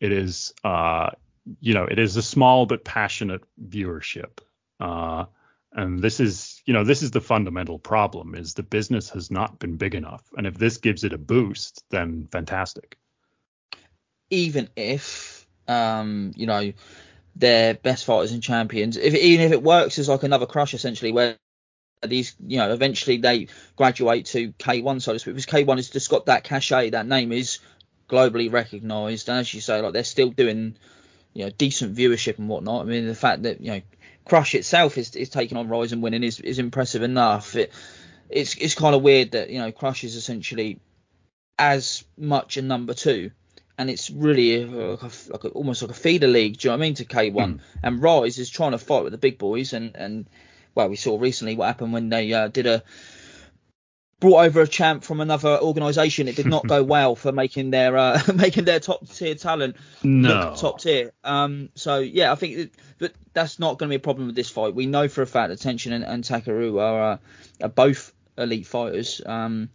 [0.00, 1.10] it is uh
[1.60, 4.38] you know, it is a small but passionate viewership.
[4.80, 5.26] Uh
[5.74, 9.58] and this is you know this is the fundamental problem is the business has not
[9.58, 12.98] been big enough and if this gives it a boost then fantastic
[14.30, 16.72] even if um you know
[17.34, 18.96] their best fighters and champions.
[18.96, 21.36] If even if it works as like another Krush essentially, where
[22.06, 25.34] these, you know, eventually they graduate to K1, so to speak.
[25.34, 27.58] Because K1 has just got that cachet, that name is
[28.08, 30.76] globally recognised, and as you say, like they're still doing,
[31.32, 32.82] you know, decent viewership and whatnot.
[32.82, 33.80] I mean, the fact that you know
[34.26, 37.56] Krush itself is is taking on Rise and winning is is impressive enough.
[37.56, 37.72] It,
[38.28, 40.80] it's it's kind of weird that you know Crush is essentially
[41.58, 43.30] as much a number two
[43.78, 46.58] and it's really like, a, like a, almost like a feeder league.
[46.58, 47.32] Do you know what I mean to K1?
[47.32, 47.60] Mm.
[47.82, 50.26] And Rise is trying to fight with the big boys, and and
[50.74, 52.82] well, we saw recently what happened when they uh, did a
[54.22, 56.28] brought over a champ from another organisation.
[56.28, 60.54] It did not go well for making their uh, making their top tier talent no.
[60.56, 61.12] top tier.
[61.24, 64.48] Um, so yeah, I think that that's not going to be a problem with this
[64.48, 64.74] fight.
[64.74, 67.18] We know for a fact that Tenshin and, and Takeru are, uh,
[67.62, 69.20] are both elite fighters.
[69.26, 69.70] Um,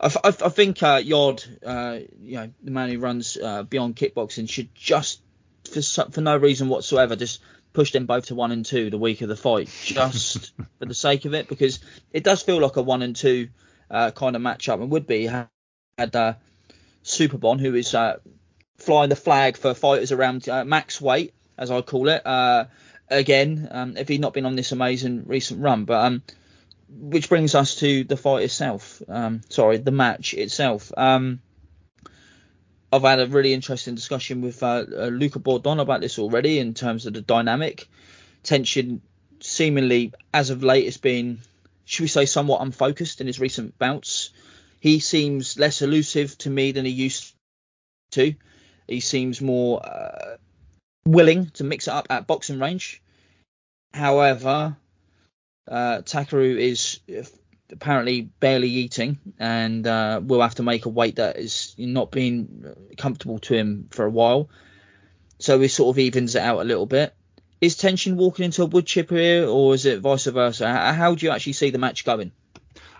[0.00, 3.96] I, I, I think uh, Yod, uh, you know, the man who runs uh, Beyond
[3.96, 5.20] Kickboxing, should just
[5.70, 7.40] for for no reason whatsoever just
[7.72, 10.94] push them both to one and two the week of the fight, just for the
[10.94, 11.80] sake of it, because
[12.12, 13.48] it does feel like a one and two
[13.90, 15.48] uh, kind of matchup, and would be had
[16.16, 16.34] uh,
[17.04, 18.18] Superbon, who is uh,
[18.78, 22.26] flying the flag for fighters around uh, max weight, as I call it.
[22.26, 22.66] Uh,
[23.08, 26.22] again, um, if he'd not been on this amazing recent run, but um,
[26.90, 29.02] which brings us to the fight itself.
[29.08, 30.92] Um, sorry, the match itself.
[30.96, 31.40] Um,
[32.92, 36.74] I've had a really interesting discussion with uh, uh, Luca Bourdon about this already in
[36.74, 37.88] terms of the dynamic
[38.42, 39.00] Tenshin.
[39.42, 41.38] Seemingly, as of late, has been,
[41.86, 44.30] should we say, somewhat unfocused in his recent bouts.
[44.80, 47.34] He seems less elusive to me than he used
[48.12, 48.34] to.
[48.86, 50.36] He seems more uh,
[51.06, 53.00] willing to mix it up at boxing range.
[53.94, 54.76] However,
[55.68, 57.00] uh, Takeru is
[57.72, 62.74] apparently barely eating and uh, will have to make a weight that is not being
[62.96, 64.48] comfortable to him for a while.
[65.38, 67.14] So he sort of evens it out a little bit.
[67.60, 70.92] Is Tenshin walking into a wood chip here, or is it vice versa?
[70.92, 72.32] How do you actually see the match going?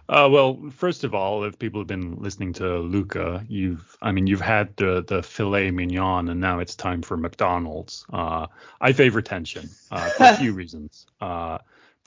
[0.07, 4.27] Uh, well, first of all, if people have been listening to Luca, you've, I mean,
[4.27, 8.05] you've had the the filet mignon, and now it's time for McDonald's.
[8.13, 8.49] Uh,
[8.81, 11.07] I favor Tenshin uh, for a few reasons.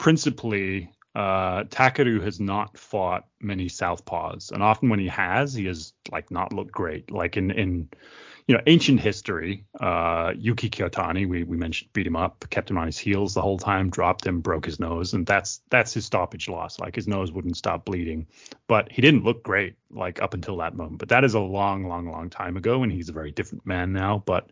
[0.04, 5.94] Principally, uh, Takeru has not fought many southpaws, and often when he has, he has
[6.12, 7.10] like not looked great.
[7.10, 7.88] Like in in
[8.46, 12.76] you know ancient history, uh, Yuki Kiyotani, we we mentioned, beat him up, kept him
[12.76, 16.04] on his heels the whole time, dropped him, broke his nose, and that's that's his
[16.04, 16.78] stoppage loss.
[16.78, 18.26] Like his nose wouldn't stop bleeding,
[18.66, 20.98] but he didn't look great like up until that moment.
[20.98, 23.94] But that is a long, long, long time ago, and he's a very different man
[23.94, 24.22] now.
[24.26, 24.50] But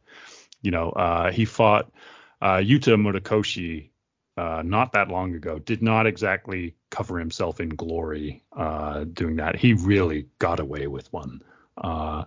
[0.62, 1.92] you know, uh, he fought
[2.40, 3.90] uh, Yuta Murakoshi
[4.36, 9.56] uh, not that long ago did not exactly cover himself in glory uh, doing that.
[9.56, 11.42] He really got away with one.
[11.76, 12.24] Uh,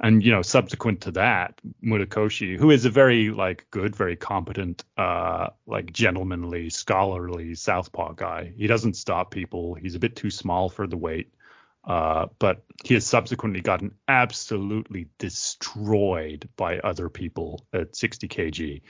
[0.00, 4.84] and you know, subsequent to that, Murakoshi, who is a very like good, very competent,
[4.96, 8.52] uh, like gentlemanly, scholarly southpaw guy.
[8.56, 9.74] He doesn't stop people.
[9.74, 11.32] He's a bit too small for the weight.
[11.84, 18.82] Uh, but he has subsequently gotten absolutely destroyed by other people at 60 kg.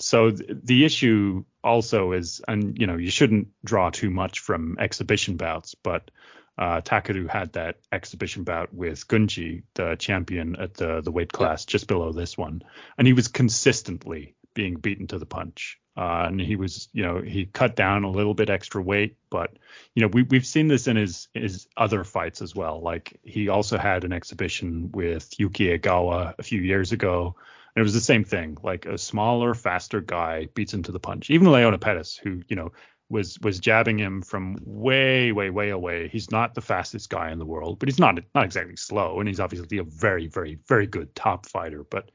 [0.00, 4.76] So th- the issue also is, and you know, you shouldn't draw too much from
[4.78, 6.10] exhibition bouts, but
[6.58, 11.64] uh, Takeru had that exhibition bout with Gunji, the champion at the the weight class
[11.64, 12.62] just below this one,
[12.98, 15.78] and he was consistently being beaten to the punch.
[15.96, 19.50] Uh, and he was, you know, he cut down a little bit extra weight, but
[19.94, 22.80] you know, we we've seen this in his his other fights as well.
[22.80, 27.36] Like he also had an exhibition with Yuki Egawa a few years ago
[27.74, 28.58] and it was the same thing.
[28.62, 31.30] Like a smaller, faster guy beats him to the punch.
[31.30, 32.72] Even Leona Pettas, who, you know,
[33.10, 36.08] was was jabbing him from way, way, way away.
[36.08, 39.28] He's not the fastest guy in the world, but he's not not exactly slow, and
[39.28, 41.84] he's obviously a very, very, very good top fighter.
[41.84, 42.10] But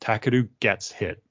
[0.00, 1.22] Takeru gets hit.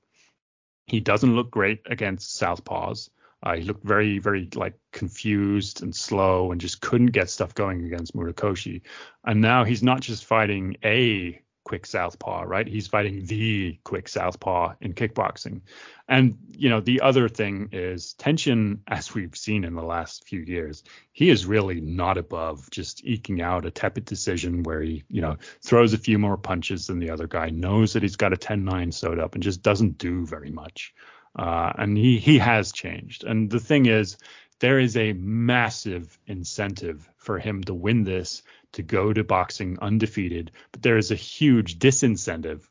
[0.86, 3.10] He doesn't look great against southpaws.
[3.42, 7.86] Uh, he looked very, very like confused and slow, and just couldn't get stuff going
[7.86, 8.82] against Murakoshi.
[9.24, 12.68] And now he's not just fighting a quick southpaw, right?
[12.68, 15.62] He's fighting the quick southpaw in kickboxing.
[16.08, 20.40] And, you know, the other thing is Tenshin, as we've seen in the last few
[20.40, 25.22] years, he is really not above just eking out a tepid decision where he, you
[25.22, 28.38] know, throws a few more punches than the other guy, knows that he's got a
[28.38, 30.94] 10 9 sewed up and just doesn't do very much.
[31.38, 33.24] Uh, and he, he has changed.
[33.24, 34.18] And the thing is,
[34.60, 38.44] there is a massive incentive for him to win this
[38.74, 42.68] to go to boxing undefeated, but there is a huge disincentive.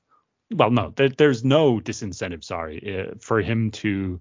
[0.51, 2.45] Well, no, there, there's no disincentive.
[2.45, 4.21] Sorry, uh, for him to,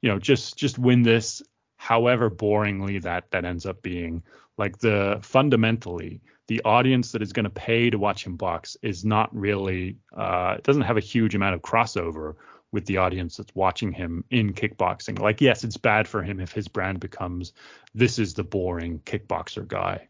[0.00, 1.42] you know, just just win this,
[1.76, 4.22] however boringly that that ends up being.
[4.56, 9.04] Like the fundamentally, the audience that is going to pay to watch him box is
[9.04, 12.34] not really, uh, it doesn't have a huge amount of crossover
[12.72, 15.18] with the audience that's watching him in kickboxing.
[15.18, 17.52] Like, yes, it's bad for him if his brand becomes
[17.94, 20.08] this is the boring kickboxer guy.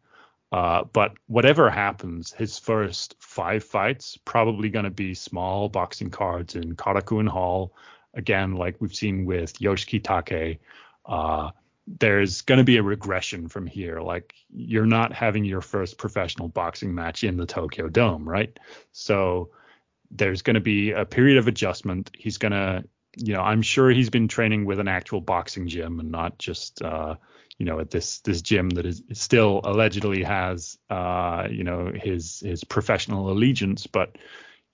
[0.51, 6.55] Uh, but whatever happens, his first five fights probably going to be small boxing cards
[6.55, 7.75] in Korakuen Hall.
[8.15, 10.59] Again, like we've seen with Yoshiki Takei.
[11.05, 11.51] Uh,
[11.87, 14.01] there's going to be a regression from here.
[14.01, 18.59] Like you're not having your first professional boxing match in the Tokyo Dome, right?
[18.93, 19.51] So
[20.11, 22.11] there's going to be a period of adjustment.
[22.19, 22.85] He's going to,
[23.17, 26.83] you know, I'm sure he's been training with an actual boxing gym and not just,
[26.83, 27.17] uh,
[27.59, 32.41] you know, at this this gym that is still allegedly has, uh, you know, his
[32.41, 34.17] his professional allegiance, but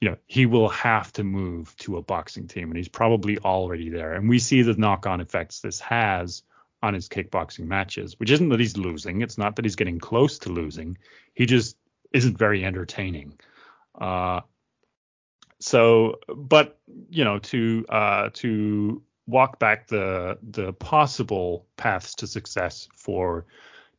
[0.00, 3.88] you know, he will have to move to a boxing team, and he's probably already
[3.88, 4.12] there.
[4.12, 6.42] And we see the knock-on effects this has
[6.82, 9.22] on his kickboxing matches, which isn't that he's losing.
[9.22, 10.98] It's not that he's getting close to losing.
[11.32, 11.78] He just
[12.12, 13.38] isn't very entertaining.
[13.98, 14.40] Uh,
[15.58, 16.78] so, but
[17.08, 23.46] you know, to uh, to walk back the the possible paths to success for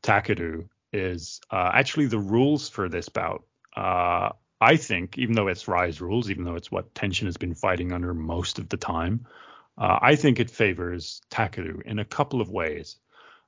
[0.03, 3.43] Takeru is uh, actually the rules for this bout.
[3.75, 4.29] Uh,
[4.61, 7.91] I think, even though it's Rise rules, even though it's what Tenshin has been fighting
[7.91, 9.27] under most of the time,
[9.77, 12.97] uh, I think it favors Takeru in a couple of ways.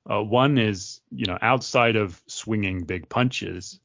[0.09, 3.79] Uh, one is, you know, outside of swinging big punches,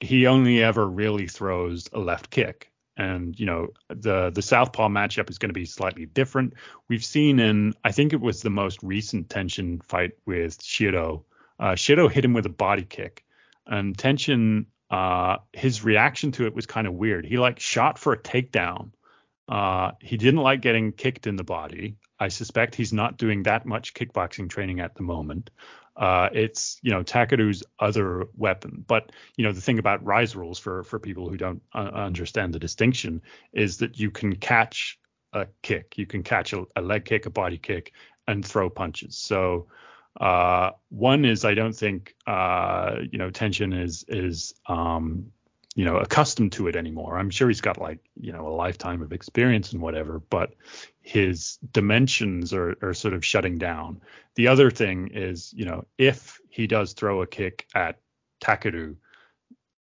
[0.00, 2.70] he only ever really throws a left kick.
[2.96, 6.54] And you know the the southpaw matchup is going to be slightly different.
[6.88, 11.24] We've seen in I think it was the most recent Tenshin fight with Shiro.
[11.58, 13.24] Uh, Shiro hit him with a body kick,
[13.66, 17.26] and Tenshin uh, his reaction to it was kind of weird.
[17.26, 18.92] He like shot for a takedown,
[19.48, 21.96] uh, he didn't like getting kicked in the body.
[22.18, 25.50] I suspect he's not doing that much kickboxing training at the moment.
[25.96, 30.58] Uh, it's you know Takeru's other weapon, but you know the thing about rise rules
[30.58, 33.22] for for people who don't uh, understand the distinction
[33.52, 34.98] is that you can catch
[35.32, 37.92] a kick, you can catch a, a leg kick, a body kick,
[38.28, 39.16] and throw punches.
[39.16, 39.68] So
[40.20, 45.32] uh, one is I don't think uh, you know Tenshin is is um,
[45.76, 47.18] you know accustomed to it anymore.
[47.18, 50.54] I'm sure he's got like you know a lifetime of experience and whatever, but
[51.02, 54.00] his dimensions are are sort of shutting down.
[54.34, 58.00] The other thing is you know if he does throw a kick at
[58.42, 58.96] Takeru,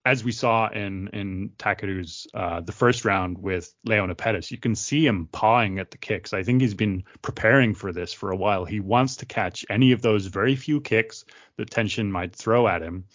[0.04, 4.76] as we saw in in Takeru's uh, the first round with Leona Pettas, you can
[4.76, 6.34] see him pawing at the kicks.
[6.34, 8.66] I think he's been preparing for this for a while.
[8.66, 11.24] He wants to catch any of those very few kicks
[11.56, 13.06] that Tenshin might throw at him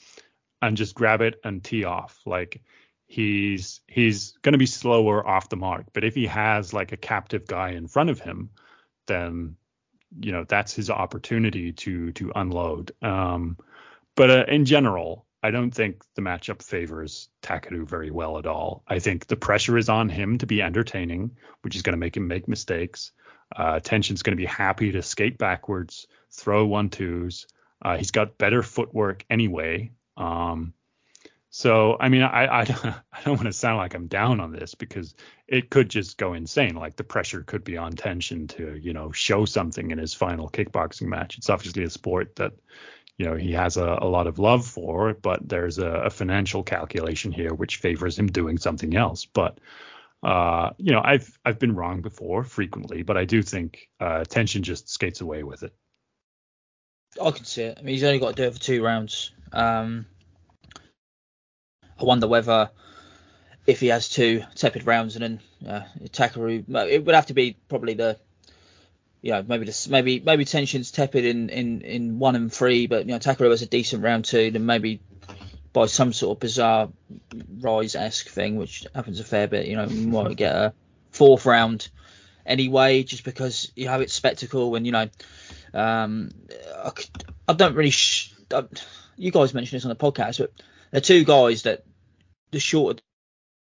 [0.62, 2.20] and just grab it and tee off.
[2.24, 2.62] Like
[3.06, 6.96] he's he's going to be slower off the mark, but if he has like a
[6.96, 8.50] captive guy in front of him,
[9.06, 9.56] then
[10.20, 12.92] you know that's his opportunity to to unload.
[13.02, 13.58] Um,
[14.14, 18.84] but uh, in general, I don't think the matchup favors Takeru very well at all.
[18.86, 21.32] I think the pressure is on him to be entertaining,
[21.62, 23.12] which is going to make him make mistakes.
[23.54, 27.46] Uh, Tenshin's going to be happy to skate backwards, throw one twos.
[27.84, 30.74] Uh, he's got better footwork anyway, um,
[31.54, 34.52] so I mean, I I don't, I don't want to sound like I'm down on
[34.52, 35.14] this because
[35.46, 36.74] it could just go insane.
[36.74, 40.48] Like the pressure could be on Tenshin to you know show something in his final
[40.48, 41.36] kickboxing match.
[41.36, 42.54] It's obviously a sport that
[43.18, 46.62] you know he has a, a lot of love for, but there's a, a financial
[46.62, 49.26] calculation here which favors him doing something else.
[49.26, 49.58] But
[50.22, 54.62] uh, you know, I've I've been wrong before frequently, but I do think uh, Tenshin
[54.62, 55.74] just skates away with it.
[57.22, 57.76] I can see it.
[57.78, 59.32] I mean, he's only got to do it for two rounds.
[59.52, 60.06] Um,
[61.98, 62.70] I wonder whether
[63.66, 67.56] if he has two tepid rounds and then uh, Takeru, it would have to be
[67.68, 68.18] probably the
[69.22, 73.06] you know, maybe this, maybe maybe Tenshin's tepid in, in, in one and three, but
[73.06, 75.00] you know Takeru has a decent round two, then maybe
[75.72, 76.88] by some sort of bizarre
[77.60, 80.74] rise esque thing, which happens a fair bit, you know, you might get a
[81.12, 81.88] fourth round
[82.44, 85.08] anyway, just because you have it's spectacle and you know,
[85.72, 86.30] um,
[86.84, 86.90] I,
[87.48, 87.90] I don't really.
[87.90, 88.64] Sh- I,
[89.22, 90.52] you guys mentioned this on the podcast, but
[90.90, 91.84] they're two guys that
[92.50, 93.00] the shorter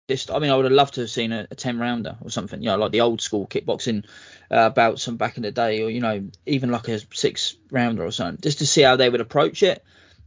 [0.07, 2.29] this I mean, I would have loved to have seen a, a 10 rounder or
[2.29, 4.05] something, you know, like the old school kickboxing
[4.51, 8.03] uh, bouts from back in the day, or, you know, even like a six rounder
[8.03, 9.83] or something, just to see how they would approach it.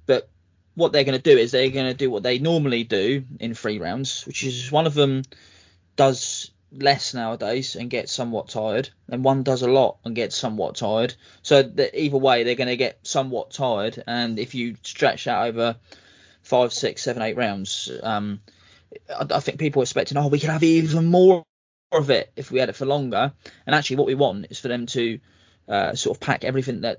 [0.07, 0.29] But
[0.75, 3.55] what they're going to do is they're going to do what they normally do in
[3.55, 5.23] three rounds, which is one of them
[5.95, 10.77] does less nowadays and get somewhat tired, and one does a lot and gets somewhat
[10.77, 11.15] tired.
[11.43, 15.47] So the, either way, they're going to get somewhat tired, and if you stretch that
[15.47, 15.77] over
[16.43, 18.41] five, six, seven, eight rounds, um,
[19.09, 21.45] I, I think people are expecting, oh, we could have even more
[21.93, 23.33] of it if we had it for longer.
[23.67, 25.21] And actually, what we want is for them to
[25.69, 26.99] uh, sort of pack everything that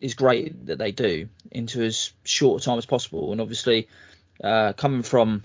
[0.00, 3.32] is great that they do into as short a time as possible.
[3.32, 3.88] And obviously,
[4.42, 5.44] uh, coming from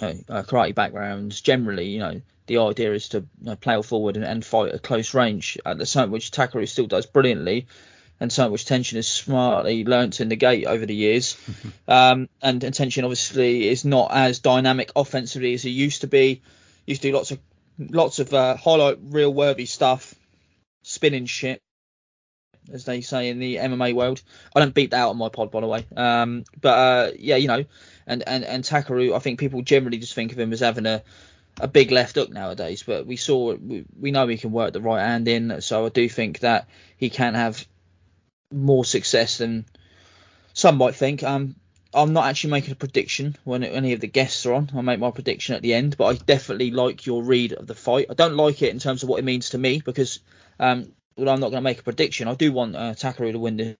[0.00, 4.24] uh, karate backgrounds, generally, you know, the idea is to you know, plough forward and,
[4.24, 5.58] and, fight at close range.
[5.64, 7.66] At the same which Takeru still does brilliantly,
[8.20, 11.36] and something which Tenshin has smartly learnt to negate over the years.
[11.88, 16.42] um, and, and Tenshin obviously is not as dynamic offensively as he used to be.
[16.86, 17.38] Used to do lots of
[17.78, 20.14] lots of uh, highlight reel worthy stuff,
[20.82, 21.60] spinning shit,
[22.72, 24.22] as they say in the MMA world.
[24.54, 25.84] I don't beat that out on my pod, by the way.
[25.96, 27.64] Um, but uh, yeah, you know,
[28.06, 31.02] and and and Takeru, I think people generally just think of him as having a
[31.60, 32.82] a big left hook nowadays.
[32.82, 36.08] But we saw we, know he can work the right hand in, so I do
[36.08, 37.66] think that he can have
[38.52, 39.66] more success than
[40.52, 41.22] some might think.
[41.22, 41.56] Um,
[41.94, 44.70] I'm not actually making a prediction when any of the guests are on.
[44.74, 47.74] I'll make my prediction at the end, but I definitely like your read of the
[47.74, 48.06] fight.
[48.10, 50.20] I don't like it in terms of what it means to me because
[50.58, 52.28] um, well, I'm not going to make a prediction.
[52.28, 53.76] I do want uh, Takeru to win this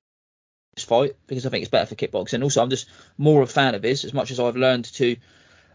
[0.84, 2.42] fight because I think it's better for kickboxing.
[2.42, 2.88] Also, I'm just
[3.18, 5.16] more of a fan of his as much as I've learned to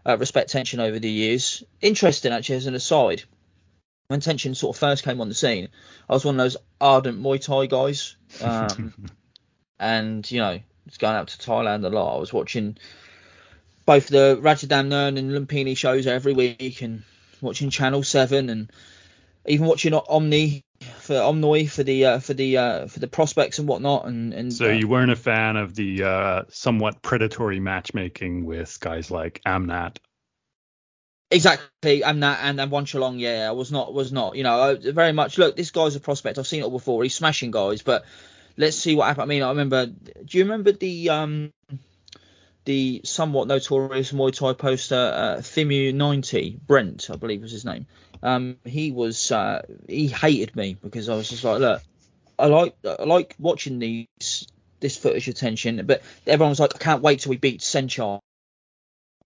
[0.06, 1.62] uh, respect Tenshin over the years.
[1.80, 3.22] Interesting, actually, as an aside,
[4.08, 5.68] when Tenshin sort of first came on the scene,
[6.08, 8.94] I was one of those ardent Muay Thai guys, um,
[9.78, 12.16] and you know, was going out to Thailand a lot.
[12.16, 12.76] I was watching
[13.86, 17.04] both the Rajadamnern and Lumpini shows every week, and
[17.40, 18.70] watching Channel Seven, and
[19.46, 20.64] even watching Omni
[20.98, 24.06] for Omnoi for the uh, for the uh, for the prospects and whatnot.
[24.06, 29.10] And, and so you weren't a fan of the uh, somewhat predatory matchmaking with guys
[29.10, 29.98] like Amnat.
[31.30, 33.18] Exactly, Amnat and and Wanchalong.
[33.18, 34.36] Yeah, I was not was not.
[34.36, 35.38] You know, very much.
[35.38, 36.38] Look, this guy's a prospect.
[36.38, 37.02] I've seen it all before.
[37.02, 38.04] He's smashing guys, but
[38.56, 39.24] let's see what happened.
[39.24, 39.86] I mean, I remember.
[39.86, 41.52] Do you remember the um
[42.64, 47.86] the somewhat notorious Muay Thai poster uh, Fimu 90 Brent, I believe was his name.
[48.22, 51.82] Um, he was uh, he hated me because I was just like, look,
[52.38, 54.46] I like I like watching these
[54.80, 58.20] this footage of Tenshin, but everyone was like, I can't wait till we beat Saenchai.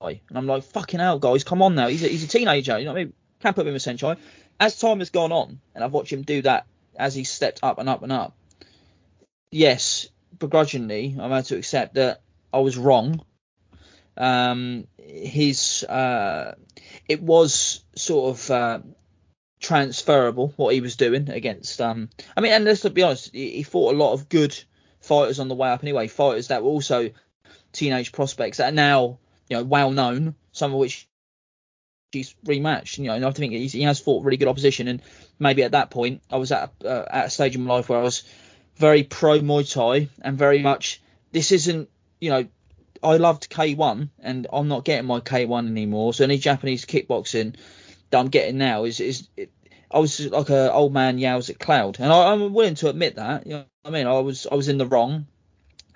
[0.00, 1.88] And I'm like, fucking hell, guys, come on now.
[1.88, 3.12] He's a, he's a teenager, you know what I mean?
[3.40, 4.18] Can't put him in Saenchai.
[4.60, 6.66] As time has gone on, and I've watched him do that
[6.96, 8.34] as he stepped up and up and up.
[9.50, 10.08] Yes,
[10.38, 12.20] begrudgingly, I'm had to accept that
[12.52, 13.24] I was wrong.
[14.16, 16.54] Um, his uh,
[17.08, 18.78] it was sort of uh,
[19.60, 21.80] transferable what he was doing against.
[21.80, 24.58] Um, I mean, and let's be honest, he, he, fought a lot of good
[25.00, 26.08] fighters on the way up anyway.
[26.08, 27.10] Fighters that were also
[27.72, 29.18] teenage prospects that are now
[29.48, 31.08] you know well known, some of which
[32.12, 32.98] he's rematched.
[32.98, 34.88] You know, and I think he has fought really good opposition.
[34.88, 35.02] And
[35.38, 37.88] maybe at that point, I was at a, uh, at a stage in my life
[37.88, 38.24] where I was
[38.76, 41.00] very pro Muay Thai and very much
[41.32, 41.88] this isn't
[42.20, 42.46] you know
[43.02, 46.14] I loved K1 and I'm not getting my K1 anymore.
[46.14, 47.56] So any Japanese kickboxing
[48.10, 49.50] that I'm getting now is is it,
[49.90, 53.16] I was like a old man yells at cloud, and I, am willing to admit
[53.16, 53.46] that.
[53.46, 55.26] You know, I mean, I was I was in the wrong,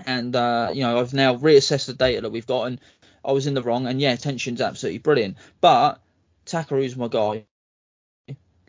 [0.07, 2.81] and uh, you know I've now reassessed the data that we've got, and
[3.25, 3.87] I was in the wrong.
[3.87, 6.01] And yeah, Tenshin's absolutely brilliant, but
[6.47, 7.47] Takeru's my guy.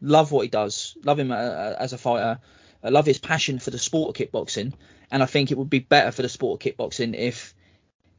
[0.02, 0.98] Love what he does.
[1.04, 2.40] Love him uh, uh, as a fighter.
[2.84, 4.74] I love his passion for the sport of kickboxing,
[5.12, 7.54] and I think it would be better for the sport of kickboxing if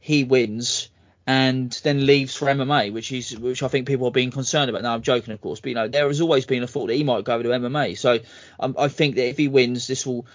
[0.02, 0.90] he wins
[1.28, 4.82] and then leaves for MMA, which is which I think people are being concerned about.
[4.82, 6.96] Now I'm joking, of course, but you know there has always been a thought that
[6.96, 7.96] he might go over to MMA.
[7.96, 8.18] So
[8.58, 10.26] um, I think that if he wins, this will,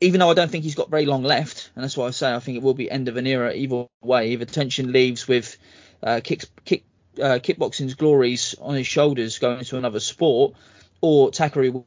[0.00, 2.34] even though I don't think he's got very long left, and that's why I say
[2.34, 4.32] I think it will be end of an era either way.
[4.32, 5.58] If Tenshin leaves with
[6.02, 6.84] uh, kick kick
[7.18, 10.54] uh, kickboxing's glories on his shoulders going into another sport,
[11.02, 11.84] or Takeru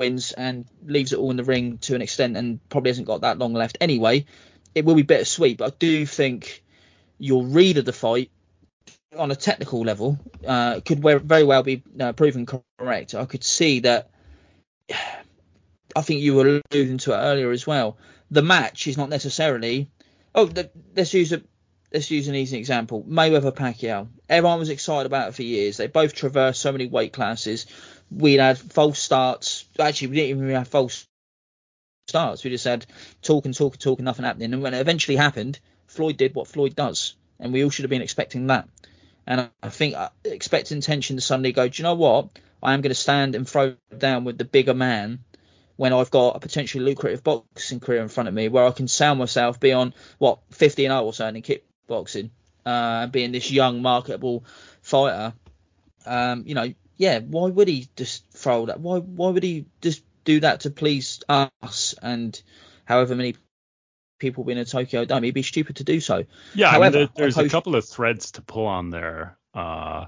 [0.00, 3.22] wins and leaves it all in the ring to an extent and probably hasn't got
[3.22, 4.24] that long left anyway
[4.74, 6.62] it will be bittersweet, but I do think
[7.18, 8.30] your read of the fight
[9.16, 13.14] on a technical level uh, could very well be uh, proven correct.
[13.14, 14.10] I could see that.
[15.96, 17.96] I think you were alluding to it earlier as well.
[18.30, 19.90] The match is not necessarily.
[20.34, 21.42] Oh, the, let's use a
[21.92, 23.02] let's use an easy example.
[23.08, 24.08] Mayweather Pacquiao.
[24.28, 25.78] Everyone was excited about it for years.
[25.78, 27.66] They both traversed so many weight classes.
[28.10, 29.64] We had false starts.
[29.78, 31.07] Actually, we didn't even have false
[32.08, 32.42] starts.
[32.42, 32.86] We just had
[33.22, 34.52] talk and talk and talk and nothing happening.
[34.52, 37.90] And when it eventually happened, Floyd did what Floyd does, and we all should have
[37.90, 38.68] been expecting that.
[39.26, 42.30] And I think uh, expecting Tenshin to suddenly go, do you know what?
[42.62, 45.20] I am going to stand and throw down with the bigger man
[45.76, 48.88] when I've got a potentially lucrative boxing career in front of me, where I can
[48.88, 52.30] sell myself beyond what 50 and 0 or so in kickboxing,
[52.66, 54.44] uh, being this young marketable
[54.82, 55.34] fighter.
[56.04, 58.80] Um, you know, yeah, why would he just throw that?
[58.80, 62.40] Why why would he just do that to please us and
[62.84, 63.34] however many
[64.18, 65.24] people in a Tokyo Dome.
[65.24, 66.24] It'd be stupid to do so.
[66.54, 69.38] Yeah, However, I mean, there, there's post- a couple of threads to pull on there.
[69.54, 70.04] Uh,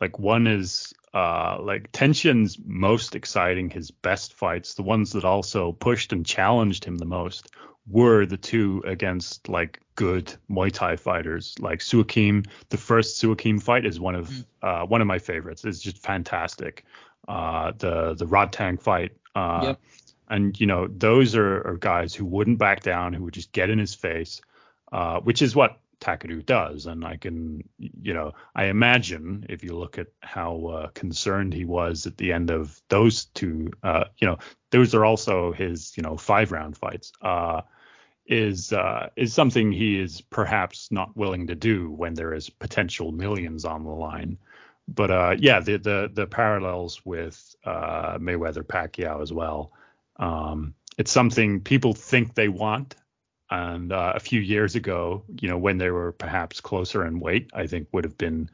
[0.00, 5.72] like one is uh, like Tenshin's most exciting, his best fights, the ones that also
[5.72, 7.50] pushed and challenged him the most,
[7.86, 11.54] were the two against like good Muay Thai fighters.
[11.58, 15.64] Like Suakim, the first Suakim fight is one of uh, one of my favorites.
[15.66, 16.84] It's just fantastic.
[17.26, 19.12] Uh, the the Rodtang fight.
[19.38, 19.80] Uh, Yep.
[20.30, 23.70] And you know those are, are guys who wouldn't back down, who would just get
[23.70, 24.42] in his face,
[24.92, 26.86] uh, which is what Takeru does.
[26.86, 31.64] And I can, you know, I imagine if you look at how uh, concerned he
[31.64, 34.38] was at the end of those two, uh, you know,
[34.70, 37.12] those are also his, you know, five round fights.
[37.22, 37.62] Uh,
[38.26, 43.10] is uh, is something he is perhaps not willing to do when there is potential
[43.10, 44.36] millions on the line.
[44.88, 49.72] But uh, yeah, the the the parallels with uh, Mayweather Pacquiao as well.
[50.16, 52.96] Um, it's something people think they want,
[53.50, 57.50] and uh, a few years ago, you know, when they were perhaps closer in weight,
[57.54, 58.50] I think would have been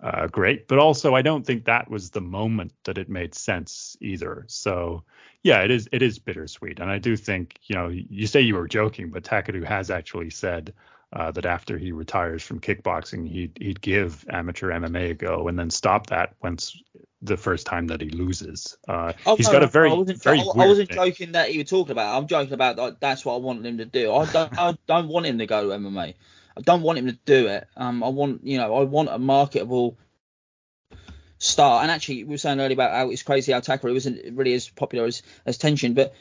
[0.00, 0.68] uh, great.
[0.68, 4.44] But also, I don't think that was the moment that it made sense either.
[4.46, 5.02] So,
[5.42, 8.54] yeah, it is it is bittersweet, and I do think you know you say you
[8.54, 10.74] were joking, but Takeru has actually said
[11.12, 15.58] uh, that after he retires from kickboxing, he'd he'd give amateur MMA a go, and
[15.58, 16.80] then stop that once
[17.22, 18.76] the first time that he loses.
[18.88, 20.96] Uh, Oh, he's no, got a very I wasn't, very I, I wasn't thing.
[20.96, 22.18] joking that you were talking about.
[22.18, 24.12] I'm joking about like, that's what I want him to do.
[24.12, 26.14] I don't, I don't want him to go to MMA.
[26.56, 27.68] I don't want him to do it.
[27.76, 29.98] Um, I want, you know, I want a marketable
[31.38, 31.82] star.
[31.82, 34.68] And actually, we were saying earlier about how it's crazy how Takeru wasn't really as
[34.68, 36.14] popular as as Tenshin, but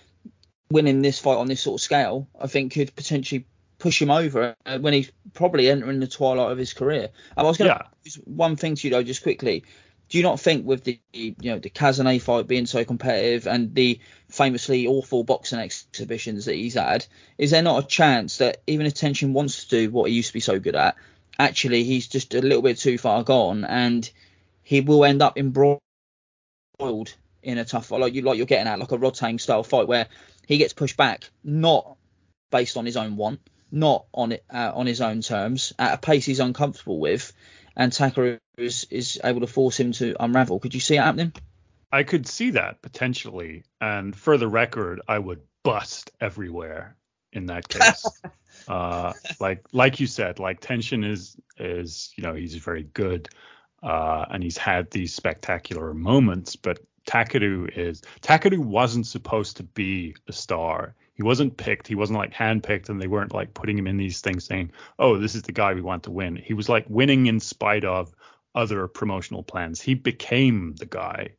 [0.69, 3.45] winning this fight on this sort of scale, I think could potentially
[3.81, 7.09] push him over uh, when he's probably entering the twilight of his career.
[7.35, 7.87] I was going to Yeah.
[8.03, 9.65] just one thing to you though, just quickly.
[10.07, 13.73] Do you not think with the you know the Kazane fight being so competitive and
[13.73, 13.99] the
[14.29, 17.05] famously awful boxing exhibitions that he's had,
[17.37, 20.27] is there not a chance that even if Tenshin wants to do what he used
[20.27, 20.95] to be so good at,
[21.39, 24.09] actually he's just a little bit too far gone and
[24.63, 25.79] he will end up embroiled
[27.41, 29.87] in a tough fight, like you like you're getting at, like a Rodtang style fight
[29.87, 30.07] where
[30.45, 31.95] he gets pushed back, not
[32.51, 33.39] based on his own want,
[33.71, 37.31] not on it uh, on his own terms, at a pace he's uncomfortable with,
[37.75, 40.59] and Takeru is is able to force him to unravel.
[40.59, 41.33] Could you see it happening?
[41.91, 43.63] I could see that potentially.
[43.79, 46.95] And for the record, I would bust everywhere
[47.33, 48.05] in that case.
[48.67, 53.29] uh, like like you said, like Tenshin is is you know he's very good,
[53.83, 56.55] uh, and he's had these spectacular moments.
[56.55, 60.95] But Takeru is Takeru wasn't supposed to be a star.
[61.13, 61.87] He wasn't picked.
[61.87, 65.17] He wasn't like handpicked, and they weren't like putting him in these things saying, "Oh,
[65.17, 68.13] this is the guy we want to win." He was like winning in spite of
[68.55, 69.81] other promotional plans.
[69.81, 71.31] He became the guy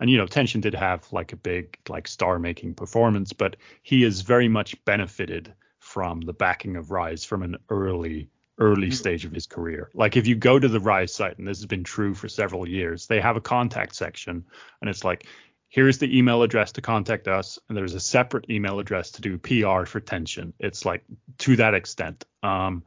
[0.00, 4.02] and you know Tenshin did have like a big like star making performance but he
[4.02, 8.92] has very much benefited from the backing of rise from an early early mm-hmm.
[8.92, 11.66] stage of his career like if you go to the rise site and this has
[11.66, 14.44] been true for several years they have a contact section
[14.80, 15.26] and it's like
[15.68, 19.38] here's the email address to contact us and there's a separate email address to do
[19.38, 20.52] pr for Tenshin.
[20.58, 21.04] It's like
[21.38, 22.24] to that extent.
[22.42, 22.84] Um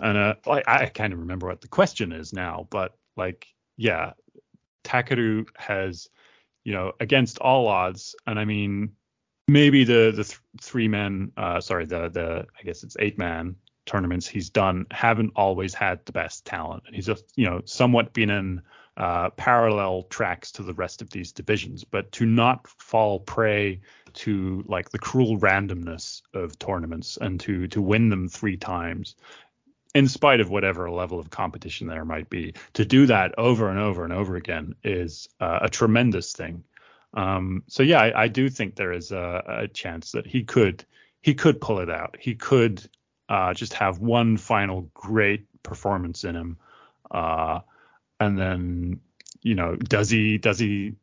[0.00, 3.46] and uh like i kind of remember what the question is now but like
[3.76, 4.12] yeah
[4.84, 6.08] Takeru has,
[6.62, 8.92] you know, against all odds, and I mean,
[9.48, 13.56] maybe the the th- three men, uh, sorry, the the I guess it's eight man
[13.86, 18.12] tournaments he's done haven't always had the best talent, and he's just you know somewhat
[18.12, 18.62] been in
[18.96, 23.80] uh, parallel tracks to the rest of these divisions, but to not fall prey
[24.14, 29.16] to like the cruel randomness of tournaments and to to win them three times
[29.94, 33.78] in spite of whatever level of competition there might be, to do that over and
[33.78, 36.64] over and over again is uh, a tremendous thing.
[37.14, 40.84] Um, so yeah, I, I do think there is a, a chance that he could
[41.22, 42.16] he could pull it out.
[42.20, 42.82] He could
[43.28, 46.58] uh, just have one final great performance in him,
[47.10, 47.60] uh,
[48.24, 49.00] and then
[49.42, 50.94] you know does he does he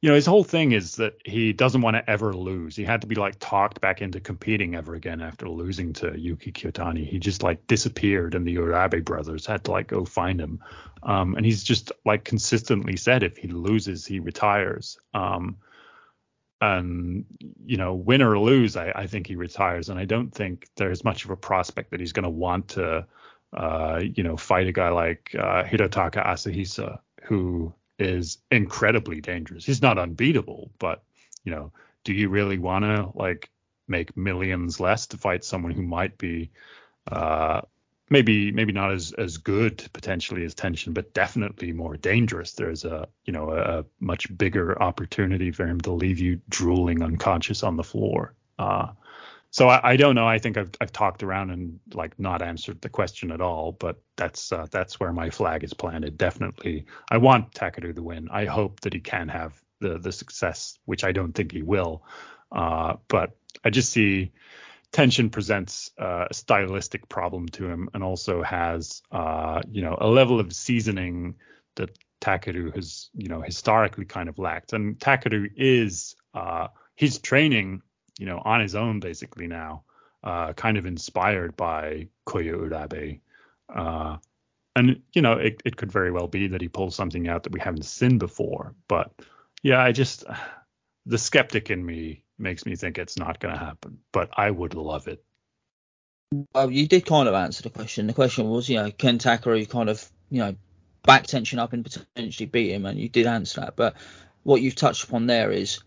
[0.00, 2.74] you know his whole thing is that he doesn't want to ever lose.
[2.74, 6.52] He had to be like talked back into competing ever again after losing to Yuki
[6.52, 7.06] Kiyotani.
[7.06, 10.60] He just like disappeared, and the Urabe brothers had to like go find him.
[11.02, 14.98] Um, and he's just like consistently said if he loses, he retires.
[15.14, 15.56] Um,
[16.60, 17.24] and
[17.64, 19.88] you know, win or lose, I, I think he retires.
[19.88, 23.06] And I don't think there's much of a prospect that he's going to want to,
[23.52, 29.64] uh, you know, fight a guy like uh, Hirotaka Asahisa, who is incredibly dangerous.
[29.64, 31.02] He's not unbeatable, but
[31.44, 31.72] you know,
[32.04, 33.50] do you really want to like
[33.88, 36.50] make millions less to fight someone who might be
[37.10, 37.60] uh
[38.08, 43.08] maybe maybe not as as good potentially as Tenshin but definitely more dangerous there's a
[43.24, 47.84] you know a, much bigger opportunity for him to leave you drooling unconscious on the
[47.84, 48.88] floor uh
[49.50, 50.26] so I, I don't know.
[50.26, 54.00] I think I've I've talked around and like not answered the question at all, but
[54.16, 56.16] that's uh, that's where my flag is planted.
[56.16, 58.28] Definitely, I want Takeru to win.
[58.30, 62.04] I hope that he can have the the success, which I don't think he will.
[62.52, 64.32] Uh, but I just see
[64.92, 70.06] Tenshin presents uh, a stylistic problem to him, and also has uh, you know a
[70.06, 71.34] level of seasoning
[71.74, 74.72] that Takeru has you know historically kind of lacked.
[74.74, 77.82] And Takeru is uh, he's training
[78.20, 79.82] you know on his own basically now,
[80.22, 83.20] uh, kind of inspired by Koya Urabe.
[83.74, 84.18] Uh,
[84.76, 87.52] and you know it, it could very well be that he pulls something out that
[87.52, 89.10] we haven't seen before, but
[89.62, 90.24] yeah, I just
[91.06, 94.74] the skeptic in me makes me think it's not going to happen, but I would
[94.74, 95.24] love it.
[96.54, 98.06] Well, you did kind of answer the question.
[98.06, 100.54] The question was, you know, can Takeru kind of, you know,
[101.02, 103.76] back Tenshin up and potentially beat him, and you did answer that.
[103.76, 103.96] But
[104.42, 105.80] what you've touched upon there is,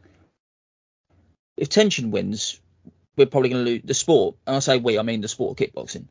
[1.58, 2.60] if Tenshin wins,
[3.16, 4.36] we're probably going to lose the sport.
[4.48, 6.06] And I say we, I mean the sport of kickboxing.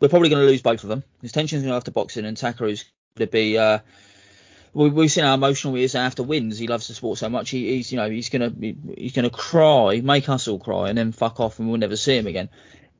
[0.00, 2.24] We're probably going to lose both of them because Tenshin's going to have to boxing,
[2.24, 2.84] and Takeru's
[3.16, 3.58] going to be.
[3.58, 3.78] Uh,
[4.74, 6.58] we, we've seen how emotional he is after wins.
[6.58, 7.50] He loves the sport so much.
[7.50, 8.52] He, he's, you know, he's gonna
[8.96, 12.16] he's gonna cry, make us all cry, and then fuck off, and we'll never see
[12.16, 12.48] him again.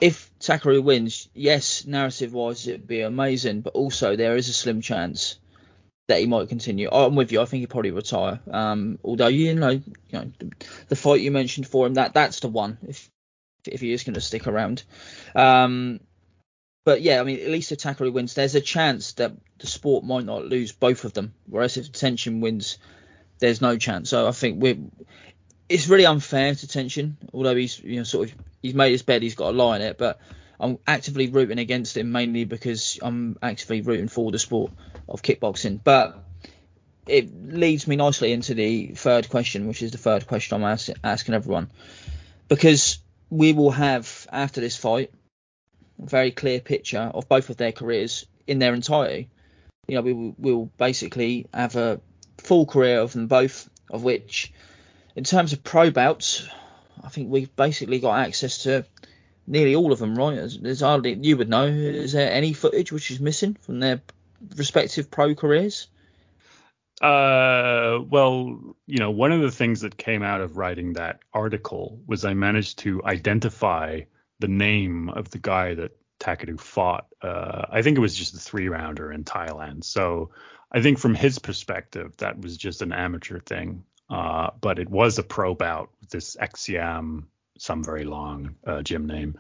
[0.01, 4.81] If Takeru wins, yes, narrative wise, it'd be amazing, but also there is a slim
[4.81, 5.39] chance
[6.09, 6.89] that he might continue.
[6.91, 7.41] I'm with you.
[7.41, 8.41] I think he'd probably retire.
[8.51, 10.31] Um, although you know, you know,
[10.89, 12.79] the fight you mentioned for him, that that's the one.
[12.87, 13.09] If
[13.67, 14.83] if he is going to stick around.
[15.35, 16.01] Um,
[16.85, 20.05] but yeah, I mean, at least if Takeru wins, there's a chance that the sport
[20.05, 21.33] might not lose both of them.
[21.47, 22.79] Whereas if Tenshin wins,
[23.39, 24.11] there's no chance.
[24.11, 24.79] So I think we're
[25.69, 29.23] it's really unfair to Tenshin, although he's you know sort of he's made his bed,
[29.23, 29.99] he's got a lie in it.
[29.99, 30.21] But
[30.61, 34.73] I'm actively rooting against him mainly because I'm actively rooting for the sport
[35.09, 35.81] of kickboxing.
[35.83, 36.23] But
[37.07, 40.89] it leads me nicely into the third question, which is the third question I'm ask,
[41.03, 41.71] asking everyone,
[42.49, 42.99] because
[43.29, 45.11] we will have after this fight
[46.03, 49.31] a very clear picture of both of their careers in their entirety
[49.89, 52.01] you know, we will basically have a
[52.39, 54.53] full career of them both, of which,
[55.17, 56.47] in terms of pro bouts,
[57.03, 58.87] I think we've basically got access to
[59.47, 60.51] nearly all of them, right?
[60.61, 64.01] There's hardly, you would know, is there any footage which is missing from their
[64.57, 65.89] respective pro careers?
[67.01, 72.01] Uh, well, you know, one of the things that came out of writing that article
[72.07, 74.03] was I managed to identify
[74.39, 77.07] the name of the guy that Takeru fought.
[77.21, 79.83] Uh, I think it was just a three rounder in Thailand.
[79.83, 80.31] So
[80.71, 83.85] I think from his perspective, that was just an amateur thing.
[84.09, 87.25] Uh, but it was a pro bout with this Xiam,
[87.63, 89.39] some very long uh, gym name.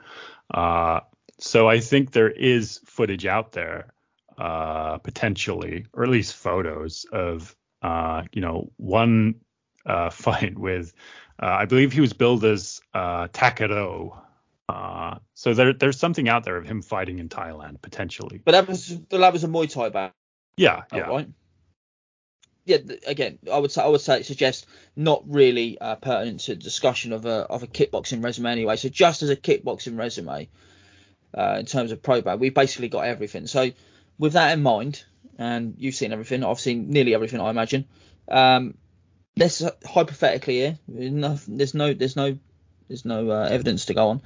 [0.52, 1.00] Uh,
[1.38, 3.92] so I think there is footage out there,
[4.38, 9.40] uh, potentially, or at least photos of, uh, you know, one
[10.12, 10.92] fight with,
[11.38, 14.22] I believe he was billed as uh, Takero,
[14.68, 18.40] uh, so there, there's something out there of him fighting in Thailand potentially.
[18.44, 20.12] But that was that was a Muay Thai bout.
[20.56, 21.00] Yeah, yeah.
[21.00, 21.28] Right.
[22.64, 22.78] Yeah.
[23.06, 27.12] Again, I would say I would say it suggests not really uh, pertinent to discussion
[27.12, 28.76] of a of a kickboxing resume anyway.
[28.76, 30.48] So just as a kickboxing resume,
[31.36, 33.46] uh, in terms of pro bout, we basically got everything.
[33.46, 33.70] So
[34.18, 35.04] with that in mind,
[35.38, 37.86] and you've seen everything, I've seen nearly everything, I imagine.
[38.28, 38.74] Um,
[39.36, 40.78] let's hypothetically here.
[40.86, 42.38] There's no, there's no,
[42.88, 44.22] there's no, uh, evidence to go on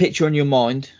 [0.00, 0.90] picture in your mind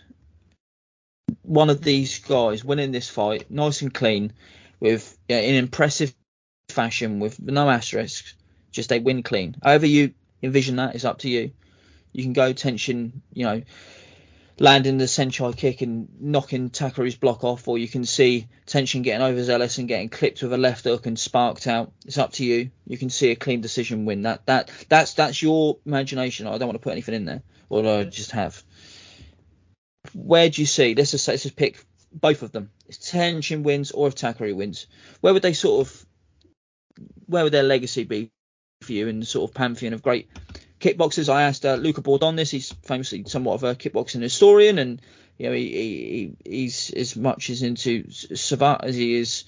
[1.41, 4.31] one of these guys winning this fight nice and clean
[4.79, 6.13] with yeah, in impressive
[6.71, 8.33] fashion with no asterisks
[8.71, 9.55] just they win clean.
[9.63, 11.51] However you envision that is up to you.
[12.13, 13.61] You can go Tenshin you know
[14.59, 19.25] landing the Saenchai kick and knocking Takeru's block off or you can see Tenshin getting
[19.25, 21.91] overzealous and getting clipped with a left hook and sparked out.
[22.05, 22.69] It's up to you.
[22.85, 24.23] You can see a clean decision win.
[24.23, 26.47] That that that's that's your imagination.
[26.47, 27.41] I don't want to put anything in there.
[27.69, 28.61] Or I just have.
[30.13, 30.93] Where do you see?
[30.93, 32.69] Let's just, let's just pick both of them.
[32.87, 34.87] If Tenshin wins or if Takeru wins,
[35.21, 36.05] where would they sort of,
[37.31, 38.31] where would their legacy be
[38.81, 40.29] for you in the sort of pantheon of great
[40.79, 41.29] kickboxers?
[41.29, 42.51] I asked uh, Luca Bourdon this.
[42.51, 45.01] He's famously somewhat of a kickboxing historian, and
[45.37, 49.45] you know he, he he's as much as into Savate as he is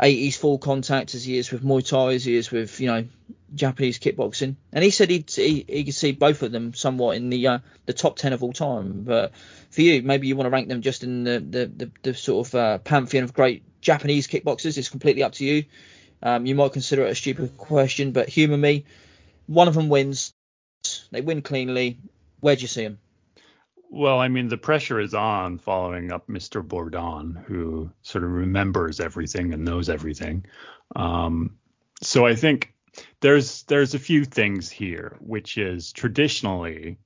[0.00, 3.04] 80s full contact as he is with Muay Thai, as he is with you know
[3.54, 7.28] Japanese kickboxing, and he said he'd, he he could see both of them somewhat in
[7.28, 9.02] the uh, the top ten of all time.
[9.02, 9.32] But
[9.70, 12.48] for you, maybe you want to rank them just in the the, the, the sort
[12.48, 14.78] of uh, pantheon of great Japanese kickboxers.
[14.78, 15.64] It's completely up to you.
[16.22, 18.84] Um, you might consider it a stupid question, but humour me.
[19.46, 20.32] One of them wins.
[21.10, 21.98] They win cleanly.
[22.40, 22.98] Where do you see them?
[23.90, 26.66] Well, I mean, the pressure is on following up Mr.
[26.66, 30.46] Bourdon, who sort of remembers everything and knows everything.
[30.94, 31.56] Um,
[32.00, 32.72] so I think
[33.20, 36.98] there's there's a few things here, which is traditionally,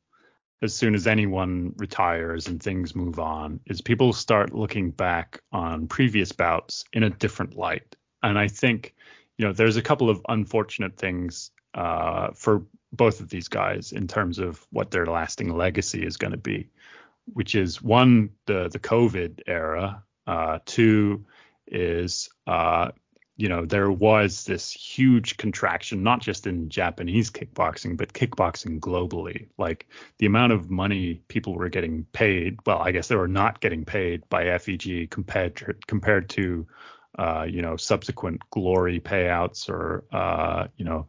[0.61, 5.87] as soon as anyone retires and things move on, is people start looking back on
[5.87, 7.97] previous bouts in a different light.
[8.25, 8.95] And I think,
[9.37, 14.09] you know, there's a couple of unfortunate things uh, for both of these guys in
[14.09, 16.71] terms of what their lasting legacy is going to be,
[17.27, 21.27] which is one the the COVID era, uh, two
[21.67, 22.93] is uh,
[23.37, 29.49] you know there was this huge contraction not just in Japanese kickboxing but kickboxing globally.
[29.59, 29.87] Like
[30.19, 33.85] the amount of money people were getting paid well I guess they were not getting
[33.85, 36.67] paid by FEG compared to, compared to
[37.19, 41.07] uh, you know subsequent glory payouts or uh, you know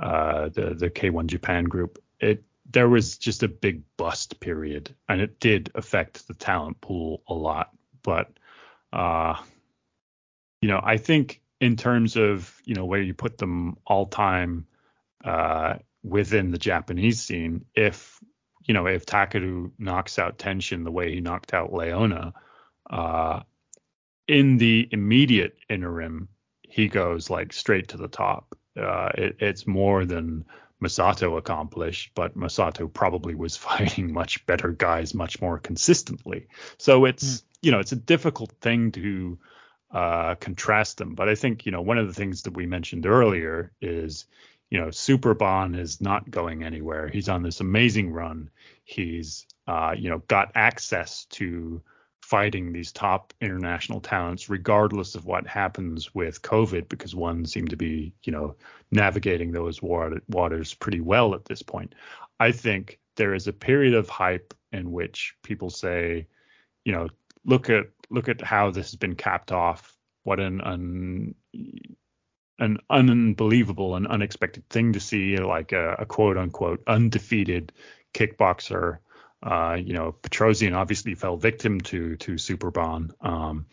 [0.00, 2.02] uh, the the K1 Japan group.
[2.20, 7.22] It there was just a big bust period and it did affect the talent pool
[7.26, 7.70] a lot.
[8.02, 8.30] But
[8.92, 9.36] uh
[10.60, 14.66] you know I think in terms of you know where you put them all time
[15.24, 18.20] uh, within the Japanese scene, if
[18.64, 22.34] you know if Takeru knocks out Tenshin the way he knocked out Leona,
[22.88, 23.40] uh,
[24.28, 26.28] in the immediate interim,
[26.62, 28.56] he goes like straight to the top.
[28.76, 30.44] Uh, it, it's more than
[30.82, 36.46] Masato accomplished, but Masato probably was fighting much better guys much more consistently.
[36.76, 37.44] So it's mm.
[37.62, 39.38] you know it's a difficult thing to
[39.90, 41.14] uh, contrast them.
[41.14, 44.26] But I think you know one of the things that we mentioned earlier is
[44.70, 47.08] you know Superbon is not going anywhere.
[47.08, 48.50] He's on this amazing run.
[48.84, 51.82] He's uh, you know got access to
[52.28, 57.76] fighting these top international talents regardless of what happens with covid because one seemed to
[57.76, 58.54] be you know
[58.90, 61.94] navigating those waters pretty well at this point
[62.38, 66.26] i think there is a period of hype in which people say
[66.84, 67.08] you know
[67.44, 69.96] look at look at how this has been capped off.
[70.24, 71.34] What an un,
[72.58, 77.72] an unbelievable and unexpected thing to see, like a, a quote unquote undefeated
[78.14, 78.98] kickboxer.
[79.42, 83.10] Uh, you know, Petrosian obviously fell victim to to Superbon.
[83.20, 83.66] Um,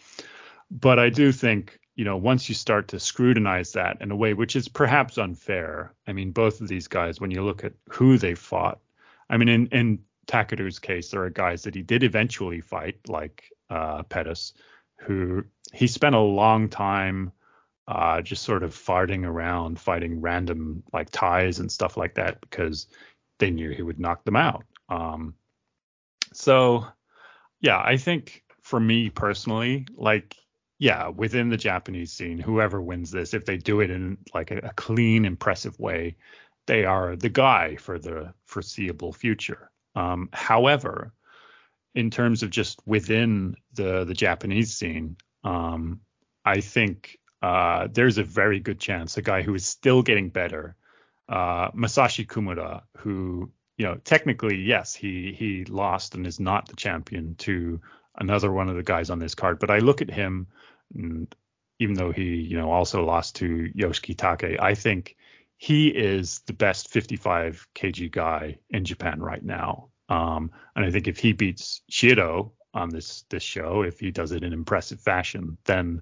[0.69, 4.33] but I do think you know once you start to scrutinize that in a way
[4.33, 5.93] which is perhaps unfair.
[6.07, 8.79] I mean, both of these guys, when you look at who they fought,
[9.29, 13.43] I mean, in in Takeru's case, there are guys that he did eventually fight, like
[13.69, 14.53] uh, Pettas,
[15.01, 15.43] who
[15.73, 17.31] he spent a long time
[17.87, 22.87] uh, just sort of farting around, fighting random like Thais and stuff like that because
[23.39, 24.63] they knew he would knock them out.
[24.89, 25.35] Um,
[26.35, 26.85] so,
[27.61, 30.35] yeah, I think for me personally, like,
[30.77, 34.57] yeah, within the Japanese scene, whoever wins this, if they do it in like a,
[34.57, 36.17] a clean, impressive way,
[36.67, 39.71] they are the guy for the foreseeable future.
[39.95, 41.13] Um, however,
[41.93, 46.01] in terms of just within the the Japanese scene, um,
[46.43, 50.75] I think uh, there's a very good chance a guy who is still getting better,
[51.29, 56.75] uh, Masashi Kumura, who you know technically yes he he lost and is not the
[56.75, 57.79] champion to
[58.17, 60.47] another one of the guys on this card, but I look at him,
[60.93, 61.33] and
[61.79, 65.15] even though he you know also lost to Yoshiki Takei, I think
[65.57, 69.89] he is the best 55 kg guy in Japan right now.
[70.09, 74.31] Um, and I think if he beats Shiro on this this show, if he does
[74.31, 76.01] it in impressive fashion, then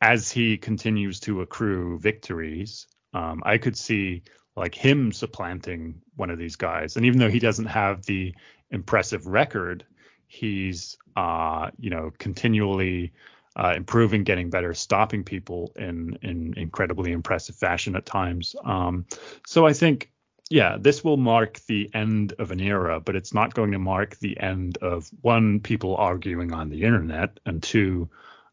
[0.00, 4.22] as he continues to accrue victories, um, I could see
[4.58, 6.96] like him supplanting one of these guys.
[6.96, 8.34] And even though he doesn't have the
[8.70, 9.84] impressive record,
[10.26, 13.12] he's uh, you know continually
[13.56, 18.54] uh, improving, getting better, stopping people in in incredibly impressive fashion at times.
[18.64, 19.06] Um,
[19.46, 20.10] so I think
[20.50, 24.16] yeah, this will mark the end of an era, but it's not going to mark
[24.16, 28.08] the end of one, people arguing on the internet, and two,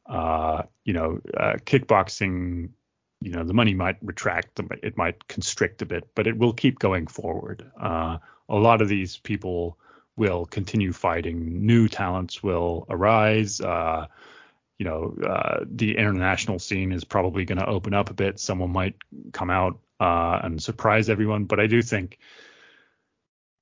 [0.05, 2.69] uh, you know, uh, kickboxing.
[3.25, 6.77] You know, the money might retract, it might constrict a bit, but it will keep
[6.77, 7.65] going forward.
[7.75, 9.79] Uh, a lot of these people
[10.15, 11.65] will continue fighting.
[11.65, 13.59] New talents will arise.
[13.59, 14.05] Uh,
[14.77, 18.39] you know, uh, the international scene is probably going to open up a bit.
[18.39, 18.95] Someone might
[19.33, 21.45] come out uh, and surprise everyone.
[21.45, 22.19] But I do think,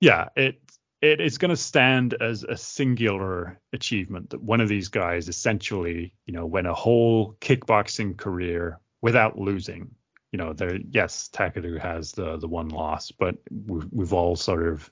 [0.01, 0.59] yeah, it
[1.01, 6.13] it is going to stand as a singular achievement that one of these guys essentially,
[6.25, 9.93] you know, went a whole kickboxing career without losing.
[10.31, 13.35] You know, there yes, Takeru has the the one loss, but
[13.67, 14.89] we've, we've all sort of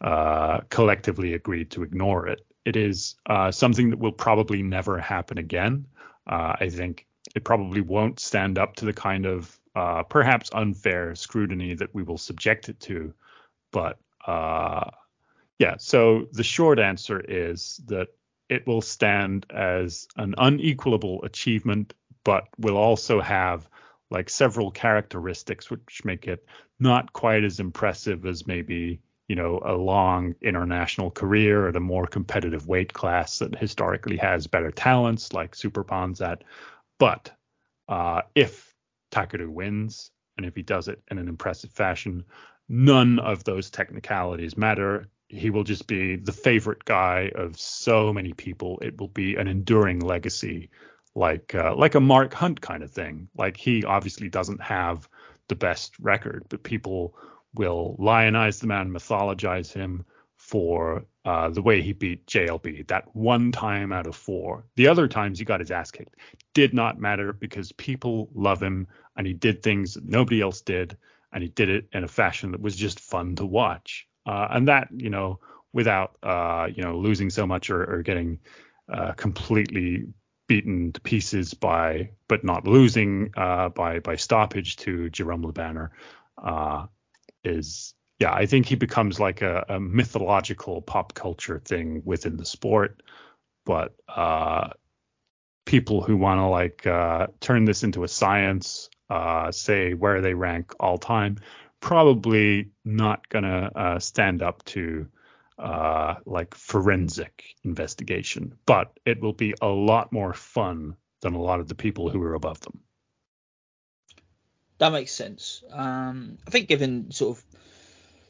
[0.00, 2.44] uh, collectively agreed to ignore it.
[2.64, 5.86] It is uh, something that will probably never happen again.
[6.26, 7.06] Uh, I think
[7.36, 12.02] it probably won't stand up to the kind of uh, perhaps unfair scrutiny that we
[12.02, 13.14] will subject it to.
[13.70, 14.90] But uh,
[15.58, 18.08] yeah, so the short answer is that
[18.48, 21.94] it will stand as an unequalable achievement,
[22.30, 23.68] but will also have
[24.08, 26.46] like several characteristics which make it
[26.78, 32.06] not quite as impressive as maybe you know a long international career at a more
[32.06, 36.44] competitive weight class that historically has better talents like Superbon's at.
[37.00, 37.32] But
[37.88, 38.76] uh, if
[39.10, 42.22] Takeru wins, and if he does it in an impressive fashion,
[42.68, 45.08] none of those technicalities matter.
[45.26, 48.78] He will just be the favorite guy of so many people.
[48.82, 50.70] It will be an enduring legacy,
[51.14, 53.28] like uh, like a Mark Hunt kind of thing.
[53.36, 55.08] Like he obviously doesn't have
[55.48, 57.16] the best record, but people
[57.54, 60.04] will lionize the man, mythologize him
[60.36, 64.64] for uh, the way he beat JLB that one time out of four.
[64.76, 66.16] The other times he got his ass kicked
[66.54, 70.96] did not matter because people love him and he did things that nobody else did
[71.32, 74.06] and he did it in a fashion that was just fun to watch.
[74.26, 75.38] Uh, and that, you know,
[75.72, 78.38] without, uh, you know, losing so much or, or getting
[78.92, 80.06] uh, completely
[80.50, 85.92] beaten to pieces by, but not losing uh, by by stoppage to Jerome Le Banner,
[86.42, 86.86] uh,
[87.44, 92.44] is yeah, I think he becomes like a, a mythological pop culture thing within the
[92.44, 93.00] sport.
[93.64, 94.70] But uh,
[95.66, 100.34] people who want to like uh, turn this into a science, uh, say where they
[100.34, 101.38] rank all time,
[101.78, 105.06] probably not gonna uh, stand up to
[105.60, 108.54] uh, like forensic investigation.
[108.66, 112.22] But it will be a lot more fun than a lot of the people who
[112.22, 112.80] are above them.
[114.78, 115.62] That makes sense.
[115.70, 117.44] Um, I think given sort of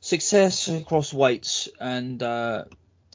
[0.00, 2.64] success across weights and uh,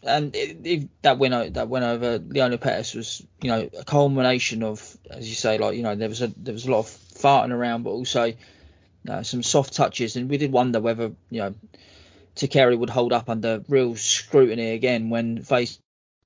[0.04, 4.64] and it, it, that win that win over Leona Pettas was you know a culmination
[4.64, 6.86] of as you say like you know there was a there was a lot of
[6.86, 8.34] farting around but also
[9.10, 11.56] uh, some soft touches and we did wonder whether you know
[12.36, 15.82] Takeru would hold up under real scrutiny again when faced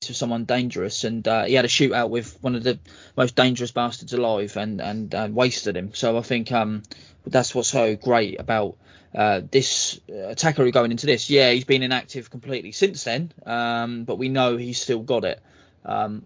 [0.08, 2.80] with someone dangerous and uh, he had a shootout with one of the
[3.18, 6.84] most dangerous bastards alive and and uh, wasted him so I think um
[7.26, 8.78] that's what's so great about
[9.14, 14.18] uh, this attacker going into this, yeah, he's been inactive completely since then, um, but
[14.18, 15.42] we know he's still got it.
[15.84, 16.26] Um,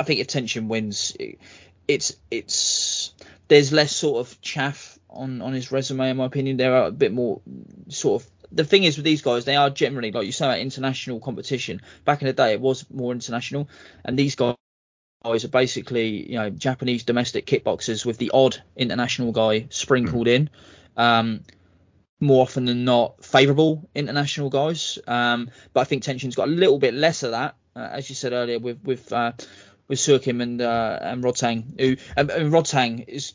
[0.00, 1.38] I think if Tenshin wins, it,
[1.86, 3.14] it's it's
[3.48, 6.56] there's less sort of chaff on on his resume in my opinion.
[6.56, 7.40] There are a bit more
[7.88, 10.60] sort of the thing is with these guys, they are generally like you say, at
[10.60, 11.80] international competition.
[12.04, 13.68] Back in the day, it was more international,
[14.04, 14.54] and these guys
[15.24, 20.50] are basically you know Japanese domestic kickboxers with the odd international guy sprinkled in.
[20.96, 21.44] Um,
[22.20, 24.98] more often than not favourable international guys.
[25.06, 28.14] Um, but I think Tenshin's got a little bit less of that, uh, as you
[28.14, 29.32] said earlier, with with uh,
[29.86, 31.80] with Suakim and uh, and Rodtang.
[31.80, 33.34] Who and, and Rodtang is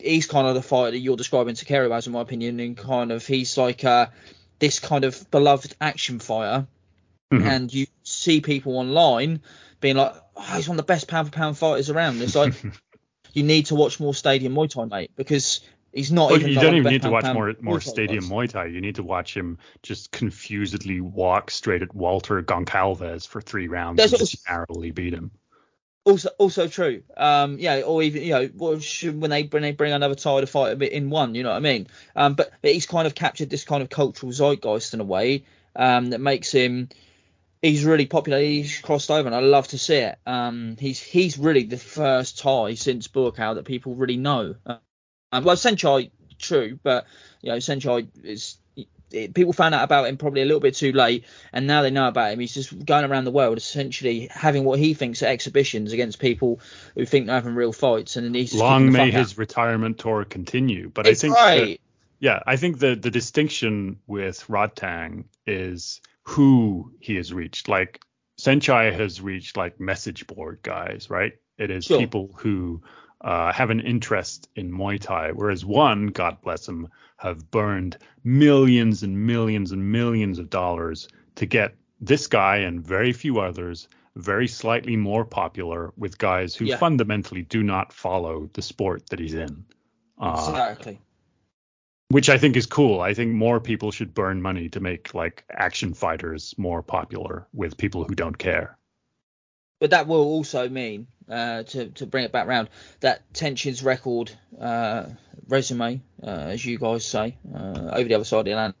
[0.00, 2.76] he's kind of the fighter that you're describing to Takeru as, in my opinion, and
[2.76, 4.06] kind of he's like uh,
[4.58, 6.66] this kind of beloved action fighter.
[7.32, 7.46] Mm-hmm.
[7.46, 9.42] And you see people online
[9.80, 12.20] being like, oh, he's one of the best pound for pound fighters around.
[12.20, 12.54] It's like
[13.32, 15.60] you need to watch more Stadium Muay Thai, mate, because
[15.92, 16.30] He's not.
[16.30, 18.66] Well, you don't even need to watch more more Stadium Muay Thai.
[18.66, 23.96] You need to watch him just confusedly walk straight at Walter Goncalves for three rounds
[23.96, 25.32] There's and just narrowly beat him.
[26.04, 27.02] Also, also true.
[27.16, 31.10] Um, yeah, or even you know, when they when they bring another to fight in
[31.10, 31.88] one, you know what I mean.
[32.16, 35.44] Um, but, he's kind of captured this kind of cultural zeitgeist in a way
[35.76, 36.88] um, that makes him.
[37.60, 38.40] He's really popular.
[38.40, 40.18] He's crossed over, and I love to see it.
[40.24, 44.54] Um, he's he's really the first Thai since Buakaw that people really know.
[44.64, 47.06] Um, well, Saenchai, true, but
[47.42, 48.56] you know, Saenchai is
[49.12, 51.90] it, people found out about him probably a little bit too late, and now they
[51.90, 52.40] know about him.
[52.40, 56.60] He's just going around the world, essentially having what he thinks are exhibitions against people
[56.94, 59.38] who think they're having real fights, and he's long may his out.
[59.38, 60.90] retirement tour continue.
[60.92, 61.60] But it's I think, right.
[61.60, 61.78] that,
[62.18, 67.68] yeah, I think the the distinction with Rodtang is who he has reached.
[67.68, 68.00] Like
[68.40, 71.32] Saenchai has reached like message board guys, right?
[71.58, 71.98] It is sure.
[71.98, 72.82] people who
[73.20, 76.88] uh, have an interest in Muay Thai, whereas one, God bless him,
[77.18, 83.12] have burned millions and millions and millions of dollars to get this guy and very
[83.12, 86.76] few others very slightly more popular with guys who yeah.
[86.76, 89.64] fundamentally do not follow the sport that he's in.
[90.18, 90.98] Uh, exactly.
[92.08, 93.00] Which I think is cool.
[93.00, 97.76] I think more people should burn money to make like action fighters more popular with
[97.76, 98.76] people who don't care.
[99.80, 102.68] But that will also mean uh, to to bring it back round
[103.00, 104.30] that Tenshin's record
[104.60, 105.06] uh,
[105.48, 108.74] resume, uh, as you guys say, uh, over the other side of the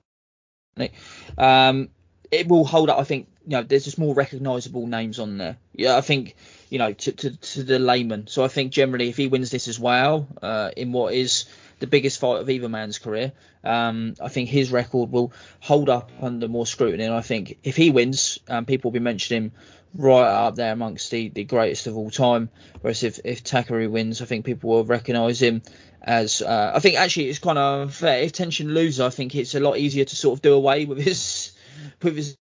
[0.76, 0.94] Atlantic.
[1.36, 1.88] Um,
[2.30, 2.98] it will hold up.
[2.98, 5.56] I think you know there's just more recognisable names on there.
[5.72, 6.36] Yeah, I think
[6.68, 8.26] you know to, to, to the layman.
[8.26, 11.46] So I think generally if he wins this as well uh, in what is
[11.78, 13.32] the biggest fight of either man's career,
[13.64, 17.04] um, I think his record will hold up under more scrutiny.
[17.04, 19.52] And I think if he wins, um, people will be mentioning him
[19.94, 22.50] right up there amongst the, the greatest of all time.
[22.80, 25.62] Whereas if, if Takeru wins, I think people will recognise him
[26.02, 26.42] as.
[26.42, 28.22] Uh, I think actually it's kind of fair.
[28.22, 30.98] If Tenshin loses, I think it's a lot easier to sort of do away with
[30.98, 31.52] his
[32.02, 32.36] with his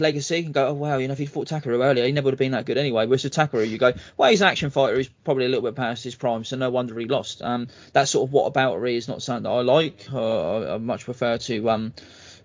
[0.00, 2.34] legacy and go, oh wow, you know, if he fought Takeru earlier, he never would
[2.34, 3.06] have been that good anyway.
[3.06, 5.74] Whereas with Takeru, you go, well, he's an action fighter, he's probably a little bit
[5.74, 7.42] past his prime, so no wonder he lost.
[7.42, 10.06] Um, that sort of what aboutery is not something that I like.
[10.12, 11.94] Uh, I much prefer to, um,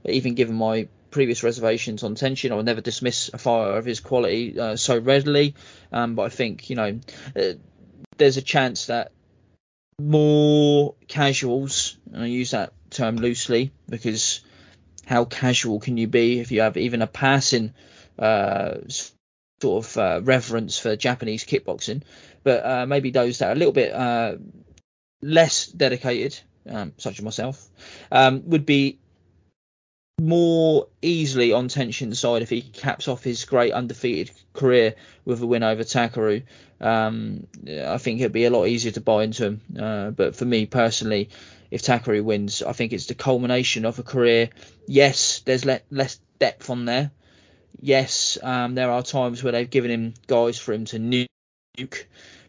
[0.06, 4.02] even given my previous reservations on Tenshin, I would never dismiss a fighter of his
[4.02, 5.56] quality uh, so readily.
[5.92, 7.00] Um, but I think you know,
[7.36, 7.54] uh,
[8.18, 9.12] there's a chance that
[10.02, 14.42] more casuals, and I use that term loosely because
[15.06, 17.74] how casual can you be if you have even a passing
[18.18, 18.76] uh,
[19.62, 22.02] sort of uh, reverence for Japanese kickboxing?
[22.44, 24.36] But uh, maybe those that are a little bit uh,
[25.22, 27.66] less dedicated, um, such as myself,
[28.12, 29.00] um, would be
[30.24, 34.96] more easily on Tenshin side if he caps off his great undefeated career
[35.26, 36.44] with a win over Takeru.
[36.80, 39.62] Um, I think it'd be a lot easier to buy into him.
[39.78, 41.30] Uh, but for me personally,
[41.72, 44.50] if Takeru wins, I think it's the culmination of a career.
[44.88, 47.12] Yes, there's le- less depth on there.
[47.82, 52.06] Yes, um, there are times where they've given him guys for him to nuke.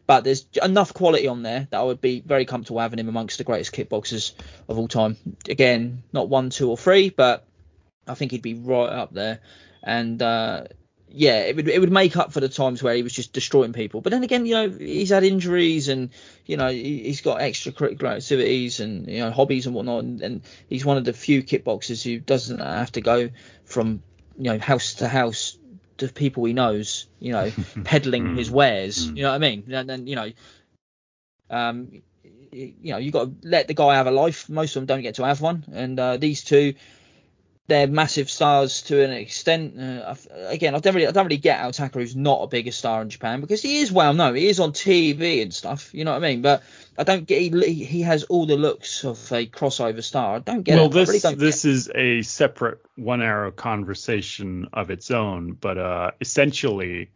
[0.07, 3.39] But there's enough quality on there that I would be very comfortable having him amongst
[3.39, 4.33] the greatest kickboxers
[4.69, 5.17] of all time.
[5.49, 7.47] Again, not one, two, or three, but
[8.07, 9.41] I think he'd be right up there.
[9.83, 10.65] And uh,
[11.09, 13.73] yeah, it would it would make up for the times where he was just destroying
[13.73, 14.01] people.
[14.01, 16.11] But then again, you know, he's had injuries and
[16.45, 20.03] you know he's got extracurricular activities and you know hobbies and whatnot.
[20.03, 23.31] And, and he's one of the few kickboxers who doesn't have to go
[23.65, 24.03] from
[24.37, 25.57] you know house to house
[25.99, 27.07] to people he knows.
[27.21, 27.53] You know,
[27.85, 29.07] peddling his wares.
[29.07, 29.73] You know what I mean?
[29.73, 30.33] And then you know,
[31.49, 32.03] um,
[32.51, 34.49] you know, you got to let the guy have a life.
[34.49, 36.75] Most of them don't get to have one, and uh, these two
[37.67, 39.79] they're massive stars to an extent.
[39.81, 40.15] Uh,
[40.49, 43.09] again, I don't really, I don't really get how Takeru's not a bigger star in
[43.09, 44.35] Japan because he is well known.
[44.35, 45.95] He is on TV and stuff.
[45.95, 46.43] You know what I mean?
[46.43, 46.63] But
[46.99, 47.41] I don't get.
[47.41, 50.37] He, he has all the looks of a crossover star.
[50.37, 50.77] I don't get.
[50.77, 50.93] Well, it.
[50.93, 57.13] this really this is a separate one arrow conversation of its own, but uh, essentially,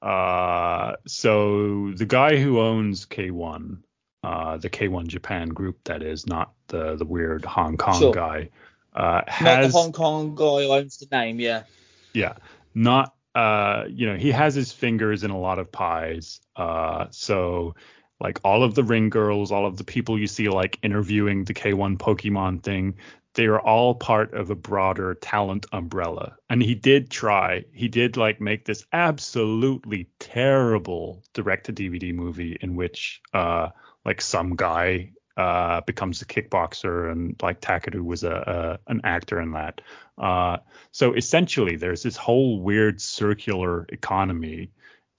[0.00, 3.78] uh, so the guy who owns K1.
[4.24, 8.14] Uh, the K1 Japan group, that is, not the the weird Hong Kong Sure.
[8.14, 8.50] guy.
[8.94, 11.64] Uh, Not the Hong Kong guy owns the name, yeah.
[12.12, 12.34] yeah.
[12.74, 16.40] Not uh you know he has his fingers in a lot of pies.
[16.54, 17.74] Uh so
[18.20, 21.54] like all of the ring girls all of the people you see like interviewing the
[21.54, 22.94] k1 pokemon thing
[23.34, 26.36] they are all part of a broader talent umbrella.
[26.50, 27.64] And he did try.
[27.72, 33.70] He did like make this absolutely terrible direct to dvd movie in which uh
[34.04, 39.40] like some guy uh, becomes a kickboxer, and like Takeru was a, a an actor
[39.40, 39.80] in that.
[40.18, 40.58] Uh,
[40.90, 44.70] so essentially, there's this whole weird circular economy.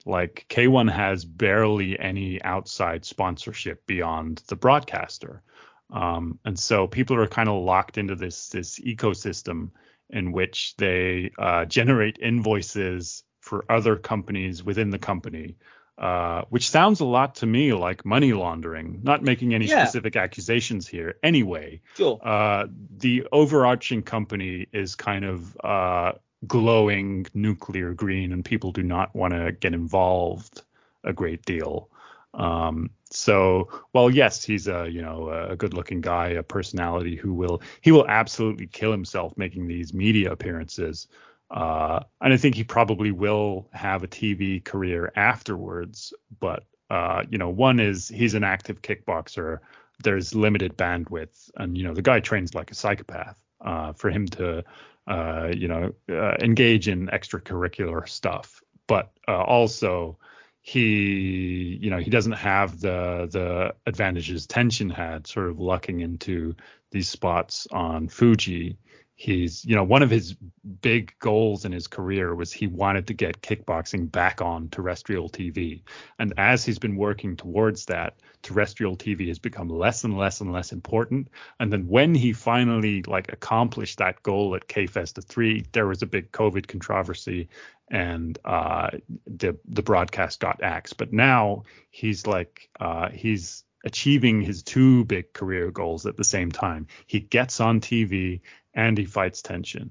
[0.06, 5.42] Like K1 has barely any outside sponsorship beyond the broadcaster,
[5.90, 9.70] um, and so people are kind of locked into this this ecosystem
[10.10, 15.56] in which they uh, generate invoices for other companies within the company
[15.98, 19.00] uh, which sounds a lot to me like money laundering.
[19.02, 19.84] Not making any Yeah.
[19.84, 21.16] specific accusations here.
[21.22, 22.18] Anyway, Sure.
[22.22, 22.66] uh,
[22.96, 26.12] the overarching company is kind of uh,
[26.46, 30.62] glowing nuclear green, and people do not want to get involved
[31.04, 31.88] a great deal.
[32.34, 37.62] Um, so, well, yes, he's a you know a good-looking guy, a personality who will
[37.80, 41.06] he will absolutely kill himself making these media appearances.
[41.54, 46.12] Uh, and I think he probably will have a TV career afterwards.
[46.40, 49.60] But uh, you know, one is he's an active kickboxer.
[50.02, 53.40] There's limited bandwidth, and you know the guy trains like a psychopath.
[53.64, 54.62] Uh, for him to,
[55.06, 60.18] uh, you know, uh, engage in extracurricular stuff, but uh, also
[60.60, 66.56] he, you know, he doesn't have the the advantages Tenshin had, sort of lucking into
[66.90, 68.76] these spots on Fuji
[69.16, 70.34] he's you know one of his
[70.80, 75.82] big goals in his career was he wanted to get kickboxing back on terrestrial TV
[76.18, 80.52] and as he's been working towards that terrestrial TV has become less and less and
[80.52, 81.28] less important.
[81.60, 86.06] And then when he finally like accomplished that goal at K-Festa 3 there was a
[86.06, 87.48] big covid controversy
[87.90, 88.90] and uh
[89.26, 90.96] the the broadcast got axed.
[90.96, 96.50] But now he's like uh he's achieving his two big career goals at the same
[96.50, 96.86] time.
[97.06, 98.40] He gets on TV
[98.74, 99.90] and he fights Tenshin.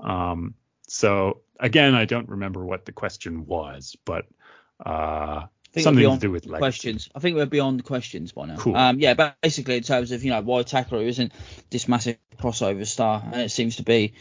[0.00, 0.54] Um,
[0.88, 4.26] so again, I don't remember what the question was, but
[4.84, 5.46] uh,
[5.76, 6.60] something to do with legacy.
[6.60, 7.08] questions.
[7.14, 8.56] I think we're beyond the questions by now.
[8.56, 8.76] Cool.
[8.76, 11.32] Um, yeah, basically in terms of you know why Takeru isn't
[11.70, 14.14] this massive crossover star, and it seems to be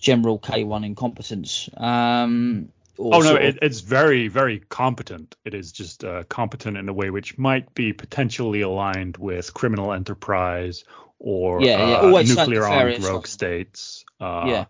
[0.00, 1.68] general K1 incompetence.
[1.76, 5.34] Um, Oh no, it, it's very, very competent.
[5.44, 9.92] It is just uh, competent in a way which might be potentially aligned with criminal
[9.92, 10.84] enterprise
[11.22, 14.04] or Yeah, yeah, uh, nuclear armed rogue like- states.
[14.20, 14.64] Uh, yeah.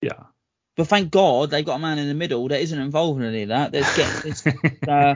[0.00, 0.22] yeah.
[0.76, 3.42] but thank God they've got a man in the middle that isn't involved in any
[3.42, 3.72] of that.
[3.72, 4.46] That's getting this,
[4.88, 5.14] uh,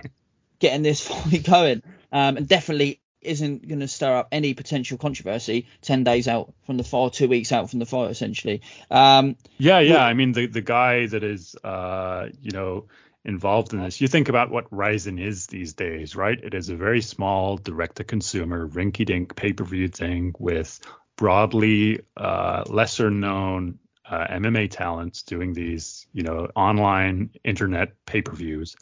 [0.58, 1.82] getting this fight going,
[2.12, 6.76] um, and definitely isn't going to stir up any potential controversy 10 days out from
[6.76, 8.60] the fight, two weeks out from the fight, essentially.
[8.90, 10.04] Um, yeah, yeah.
[10.04, 12.84] I mean, the, the guy that is, uh, you know,
[13.24, 16.38] involved in this, you think about what Rizin is these days, right?
[16.42, 20.80] It is a very small, direct to consumer, rinky dink pay per view thing with
[21.16, 23.78] broadly uh, lesser known
[24.08, 28.76] uh, MMA talents doing these, you know, online internet pay per views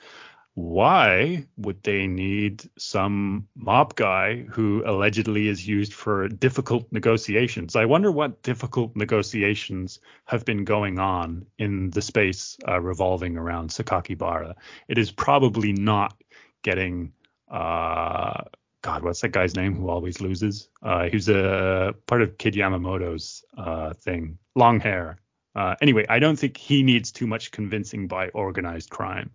[0.55, 7.75] why would they need some mob guy who allegedly is used for difficult negotiations?
[7.75, 13.71] I wonder what difficult negotiations have been going on in the space uh, revolving around
[13.71, 14.55] Sakakibara.
[14.89, 16.15] It is probably not
[16.63, 17.13] getting.
[17.51, 18.45] Uh,
[18.83, 20.69] God, what's that guy's name who always loses?
[20.83, 25.19] Uh, he's a part of Kid Yamamoto's uh, thing, long hair.
[25.55, 29.31] Uh, anyway, I don't think he needs too much convincing by organized crime.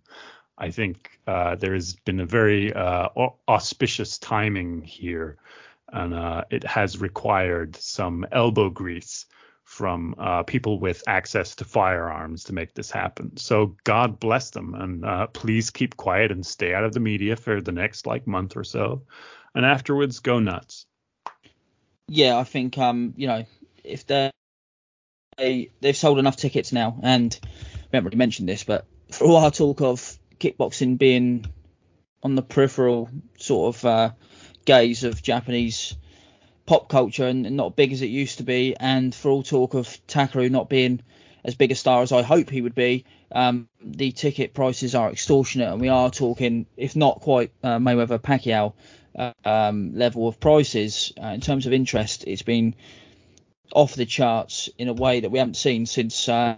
[0.58, 3.10] I think uh, there has been a very uh,
[3.48, 5.38] auspicious timing here,
[5.92, 9.26] and uh, it has required some elbow grease
[9.64, 13.36] from uh, people with access to firearms to make this happen.
[13.38, 17.36] So God bless them, and uh, please keep quiet and stay out of the media
[17.36, 19.04] for the next like month or so,
[19.54, 20.86] and afterwards go nuts.
[22.08, 23.46] Yeah, I think um, you know
[23.84, 24.32] if they
[25.38, 29.38] they they've sold enough tickets now, and we haven't really mentioned this, but for all
[29.38, 31.46] our talk of kickboxing being
[32.24, 34.12] on the peripheral sort of uh,
[34.66, 35.96] gaze of Japanese
[36.66, 39.74] pop culture and, and, not big as it used to be, and for all talk
[39.74, 41.02] of Takeru not being
[41.46, 45.10] as big a star as I hope he would be, um, the ticket prices are
[45.10, 48.74] extortionate, and we are talking, if not quite uh, Mayweather Pacquiao
[49.18, 52.26] uh, um, level of prices uh, in terms of interest.
[52.28, 52.76] It's been
[53.74, 56.58] off the charts in a way that we haven't seen since uh,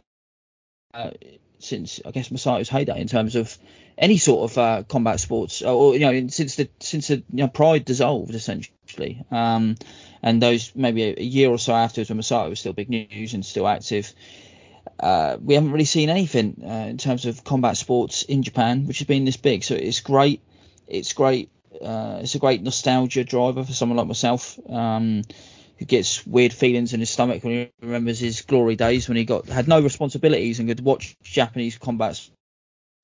[0.94, 1.12] uh,
[1.60, 3.58] since I guess Masato's heyday in terms of
[3.98, 7.48] any sort of uh, combat sports, or you know, since the since the you know,
[7.48, 9.76] Pride dissolved essentially, um,
[10.24, 13.34] and those maybe a, a, year or so afterwards when Masato was still big news
[13.34, 14.14] and still active.
[15.00, 19.00] Uh, we haven't really seen anything uh, in terms of combat sports in Japan, which
[19.00, 19.64] has been this big.
[19.64, 20.42] So it's great.
[20.88, 21.50] It's great.
[21.82, 24.60] Uh, it's a great nostalgia driver for someone like myself.
[24.70, 25.22] Um,
[25.80, 29.26] who gets weird feelings in his stomach when he remembers his glory days when he
[29.26, 32.20] got had no responsibilities and could watch Japanese combat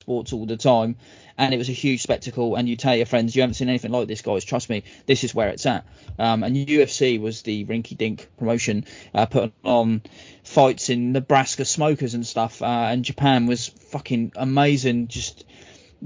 [0.02, 0.98] sports all the time.
[1.38, 2.56] And it was a huge spectacle.
[2.56, 4.46] And you tell your friends you haven't seen anything like this guys.
[4.46, 4.84] Trust me.
[5.06, 5.86] This is where it's at.
[6.20, 10.02] Um, and UFC was the rinky dink promotion uh, put on
[10.44, 15.08] fights in Nebraska smokers and stuff uh, and Japan was fucking amazing.
[15.08, 15.46] Just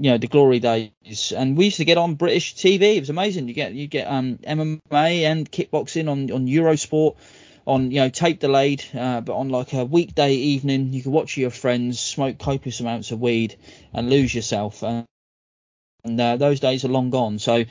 [0.00, 2.96] you know the glory days, and we used to get on British TV.
[2.96, 3.48] It was amazing.
[3.48, 7.16] You get you get um, MMA and kickboxing on on Eurosport,
[7.66, 11.36] on you know tape delayed, uh, but on like a weekday evening, you could watch
[11.36, 13.56] your friends smoke copious amounts of weed
[13.92, 14.82] and lose yourself.
[14.82, 15.02] Uh,
[16.02, 17.38] and uh, those days are long gone.
[17.38, 17.62] So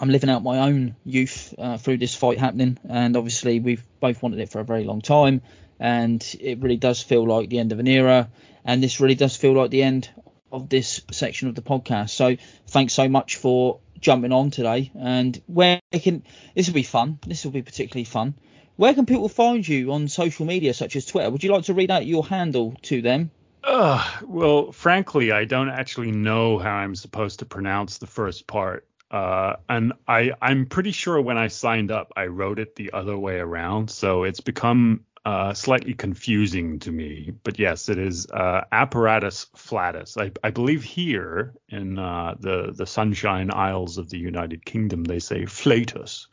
[0.00, 4.22] I'm living out my own youth uh, through this fight happening, and obviously we've both
[4.22, 5.42] wanted it for a very long time,
[5.78, 8.30] and it really does feel like the end of an era,
[8.64, 10.08] and this really does feel like the end
[10.52, 12.10] of this section of the podcast.
[12.10, 12.36] So
[12.68, 14.90] thanks so much for jumping on today.
[14.98, 16.24] And where can
[16.54, 17.18] this will be fun?
[17.26, 18.34] This will be particularly fun.
[18.76, 21.30] Where can people find you on social media such as Twitter?
[21.30, 23.30] Would you like to read out your handle to them?
[23.64, 28.86] Uh, well, frankly, I don't actually know how I'm supposed to pronounce the first part.
[29.10, 33.16] Uh, and I, I'm pretty sure when I signed up, I wrote it the other
[33.16, 33.90] way around.
[33.90, 37.32] So it's become uh, slightly confusing to me.
[37.42, 40.16] But yes, it is uh, apparatus flatus.
[40.16, 45.18] I, I, believe here in uh, the the Sunshine Isles of the United Kingdom they
[45.18, 46.28] say flatus.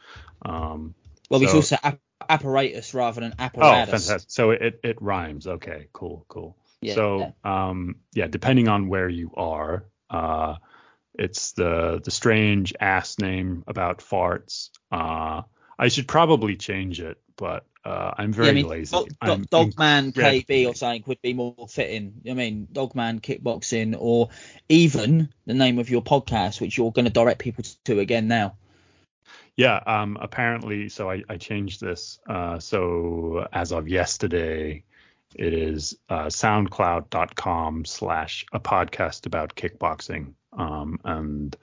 [0.45, 0.93] Um,
[1.27, 1.77] well, so, we should say
[2.29, 3.89] apparatus rather than oh, apparatus.
[3.89, 4.31] Oh, fantastic!
[4.31, 5.47] So it it rhymes.
[5.47, 6.55] Okay, cool, cool.
[6.79, 7.69] Yeah, so yeah.
[7.69, 10.57] Um, yeah, depending on where you are, uh,
[11.15, 14.69] it's the the strange ass name about farts.
[14.91, 15.41] Uh,
[15.79, 18.97] I should probably change it, but uh, I'm very yeah, I mean, lazy.
[19.21, 22.21] Dog, Dogman KB or something would be more fitting.
[22.29, 24.29] I mean, Dogman Kickboxing or
[24.69, 28.55] even the name of your podcast, which you're going to direct people to again now.
[29.55, 32.19] Yeah, um, apparently, so I, I changed this.
[32.27, 34.83] Uh, so as of yesterday,
[35.35, 40.33] it is uh, soundcloud.com slash a podcast about kickboxing.
[40.53, 41.55] Um, and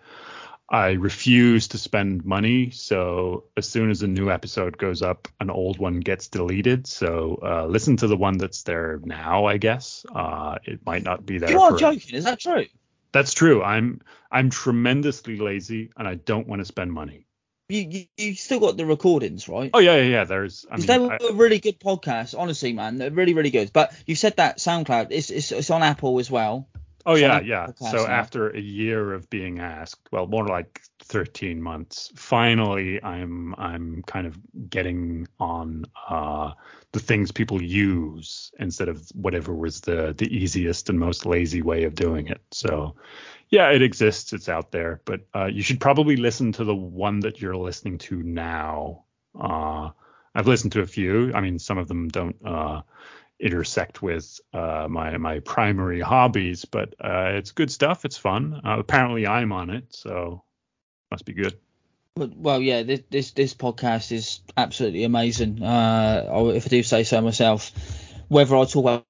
[0.71, 2.71] I refuse to spend money.
[2.71, 6.87] So as soon as a new episode goes up, an old one gets deleted.
[6.87, 9.47] So uh, listen to the one that's there now.
[9.47, 11.51] I guess uh, it might not be there.
[11.51, 12.15] You are joking.
[12.15, 12.67] Is that true?
[13.13, 13.63] That's true.
[13.63, 17.27] I'm I'm tremendously lazy and I don't want to spend money.
[17.69, 19.71] you, you you still got the recordings, right?
[19.75, 20.25] Oh yeah, yeah, yeah.
[20.25, 20.65] There's.
[20.71, 22.99] I mean, they were I- a really good podcast, honestly, man.
[22.99, 23.73] They're really, really good.
[23.73, 26.69] But you said that SoundCloud, it's it's, it's on Apple as well.
[27.07, 27.69] Oh yeah, yeah.
[27.77, 34.03] So after a year of being asked, well, more like 13 months, finally I'm I'm
[34.07, 36.53] kind of getting on uh,
[36.93, 41.85] the things people use instead of whatever was the the easiest and most lazy way
[41.85, 42.43] of doing it.
[42.51, 42.97] So
[43.49, 47.21] yeah, it exists, it's out there, but uh, you should probably listen to the one
[47.21, 49.05] that you're listening to now.
[49.39, 49.91] Uh,
[50.35, 51.33] I've listened to a few.
[51.35, 52.83] I mean, some of them don't uh,
[53.41, 58.05] intersect with uh, my my primary hobbies, but uh, it's good stuff.
[58.05, 58.61] It's fun.
[58.65, 60.45] Uh, apparently, I'm on it, so
[61.11, 61.59] must be good.
[62.17, 65.63] Well, yeah, this, this this podcast is absolutely amazing.
[65.63, 67.73] Uh, if I do say so myself,
[68.29, 69.05] whether I talk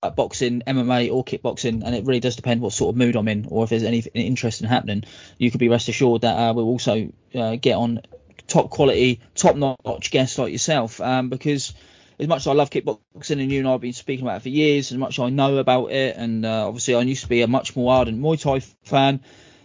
[0.00, 3.28] about boxing, MMA, or kickboxing, and it really does depend what sort of mood I'm
[3.28, 5.04] in, or if there's anything interesting happening.
[5.38, 8.00] You could be rest assured that uh, we'll also uh, get on
[8.46, 11.74] top quality, top notch guests like yourself, um, because
[12.18, 14.42] as much as I love kickboxing and you and I have been speaking about it
[14.42, 17.28] for years, as much as I know about it, and uh, obviously I used to
[17.28, 19.20] be a much more ardent Muay Thai fan.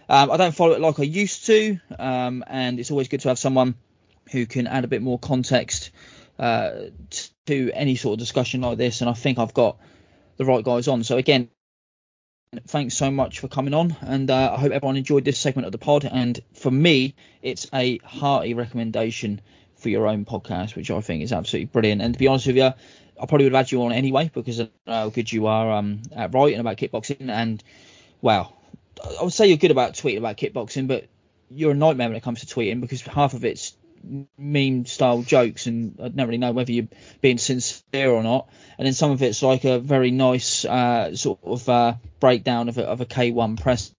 [0.08, 3.28] Um, I don't follow it like I used to, um, and it's always good to
[3.28, 3.76] have someone
[4.32, 5.90] who can add a bit more context
[6.38, 6.70] uh,
[7.46, 9.00] to any sort of discussion like this.
[9.00, 9.78] And I think I've got
[10.36, 11.04] the right guys on.
[11.04, 11.50] So again,
[12.66, 15.72] thanks so much for coming on, and uh, I hope everyone enjoyed this segment of
[15.72, 16.04] the pod.
[16.04, 19.40] And for me, it's a hearty recommendation
[19.80, 22.02] for your own podcast, which I think is absolutely brilliant.
[22.02, 22.64] And to be honest with you,
[23.20, 26.02] I probably would have had you on anyway because of how good you are um,
[26.14, 27.28] at writing about kickboxing.
[27.28, 27.62] And
[28.20, 28.52] wow,
[29.18, 31.08] I would say you're good about tweeting about kickboxing, but
[31.50, 33.76] you're a nightmare when it comes to tweeting because half of it's
[34.38, 36.88] meme style jokes and I don't really know whether you're
[37.20, 38.48] being sincere or not.
[38.78, 42.78] And then some of it's like a very nice uh, sort of uh, breakdown of
[42.78, 43.92] a, of a K1 press,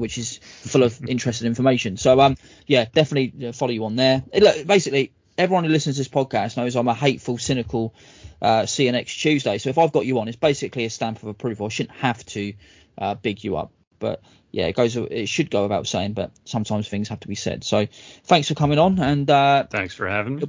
[0.00, 1.96] which is full of interesting information.
[1.96, 2.36] So um
[2.66, 4.22] yeah, definitely uh, follow you on there.
[4.32, 7.94] It- look, basically, everyone who listens to this podcast knows I'm a hateful, cynical
[8.42, 9.58] uh, CNX Tuesday.
[9.58, 11.66] So if I've got you on, it's basically a stamp of approval.
[11.66, 12.52] I shouldn't have to
[12.98, 14.22] uh, big you up, but
[14.52, 14.96] yeah, it goes.
[14.96, 17.64] It should go without saying, but sometimes things have to be said.
[17.64, 17.86] So
[18.24, 20.44] thanks for coming on, and uh, Thanks for having me.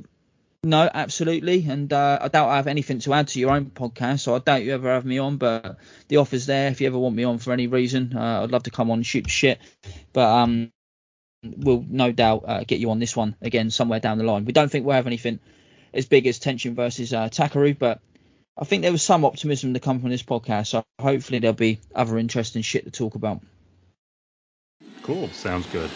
[0.67, 4.19] No, absolutely, and uh, I doubt I have anything to add to your own podcast,
[4.19, 5.37] so I doubt you ever have me on.
[5.37, 5.77] But
[6.09, 8.11] the offer's there if you ever want me on for any reason.
[8.13, 9.61] Uh, I'd love to come on and shoot shit,
[10.11, 10.73] but um,
[11.41, 14.43] we'll no doubt uh, get you on this one again somewhere down the line.
[14.43, 15.39] We don't think we'll have anything
[15.93, 18.01] as big as Tenshin versus uh, Takeru, but
[18.57, 20.67] I think there was some optimism to come from this podcast.
[20.67, 23.41] So hopefully there'll be other interesting shit to talk about.
[25.01, 25.29] Cool.
[25.29, 25.89] Sounds good.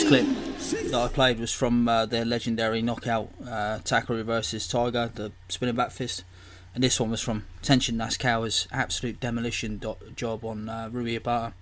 [0.00, 5.10] First clip that I played was from uh, their legendary knockout uh, Takeru versus Tiger,
[5.14, 6.24] the spinning back fist.
[6.74, 11.52] And this one was from Tenshin Nasukawa's absolute demolition do- job on uh, Rui Ebata.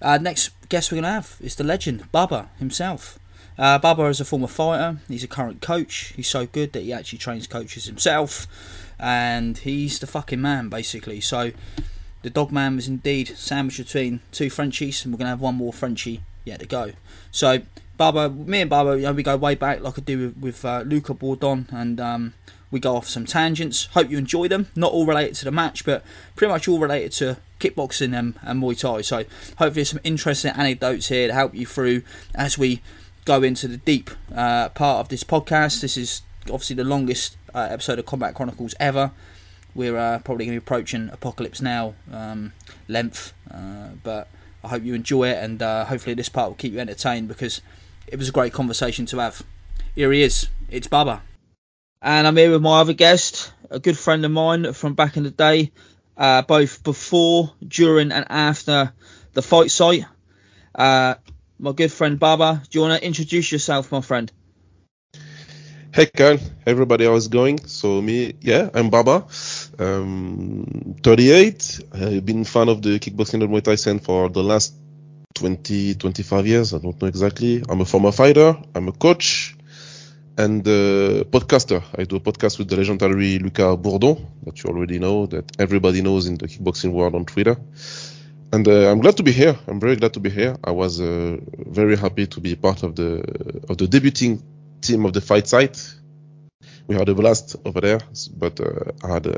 [0.00, 3.18] Uh, next guest we're going to have is the legend, Baba himself.
[3.58, 5.00] Uh, Baba is a former fighter.
[5.06, 6.14] He's a current coach.
[6.16, 8.46] He's so good that he actually trains coaches himself.
[8.98, 11.20] And he's the fucking man, basically.
[11.20, 11.50] So
[12.22, 15.56] the dog man was indeed sandwiched between two Frenchies, and we're going to have one
[15.56, 16.92] more Frenchie yet to go.
[17.30, 17.62] So,
[17.96, 20.64] Baba, me and Baba, you know, we go way back like I do with, with
[20.64, 22.34] uh, Luca Bourdon, and um,
[22.70, 23.86] we go off some tangents.
[23.86, 24.68] Hope you enjoy them.
[24.74, 26.04] Not all related to the match, but
[26.36, 29.02] pretty much all related to kickboxing and, and Muay Thai.
[29.02, 29.24] So,
[29.58, 32.02] hopefully, some interesting anecdotes here to help you through
[32.34, 32.82] as we
[33.24, 35.80] go into the deep uh, part of this podcast.
[35.80, 39.12] This is obviously the longest uh, episode of Combat Chronicles ever.
[39.74, 42.52] We're uh, probably going to be approaching Apocalypse Now um,
[42.86, 44.28] length, uh, but
[44.64, 47.60] I hope you enjoy it, and uh, hopefully this part will keep you entertained because
[48.06, 49.42] it was a great conversation to have.
[49.94, 50.48] Here he is.
[50.70, 51.22] It's Baba.
[52.00, 55.22] And I'm here with my other guest, a good friend of mine from back in
[55.22, 55.70] the day,
[56.16, 58.92] uh, both before, during, and after
[59.34, 60.04] the fight site.
[60.74, 61.16] Uh,
[61.58, 64.32] my good friend Baba, do you want to introduce yourself, my friend?
[65.94, 67.64] Hey Kyle, everybody, how's it going?
[67.66, 69.26] So me, yeah, I'm Baba,
[69.78, 71.82] um, 38.
[71.92, 74.74] I've been fan of the kickboxing and Muay Thai scene for the last
[75.34, 76.74] 20, 25 years.
[76.74, 77.62] I don't know exactly.
[77.68, 78.56] I'm a former fighter.
[78.74, 79.56] I'm a coach
[80.36, 81.80] and a podcaster.
[81.96, 84.16] I do a podcast with the legendary Luca Bourdon
[84.46, 87.56] that you already know, that everybody knows in the kickboxing world on Twitter.
[88.52, 89.56] And uh, I'm glad to be here.
[89.68, 90.56] I'm very glad to be here.
[90.64, 93.22] I was uh, very happy to be part of the
[93.68, 94.42] of the debuting
[94.84, 95.78] team of the fight site.
[96.86, 98.00] We had a blast over there,
[98.36, 99.36] but uh, I had uh,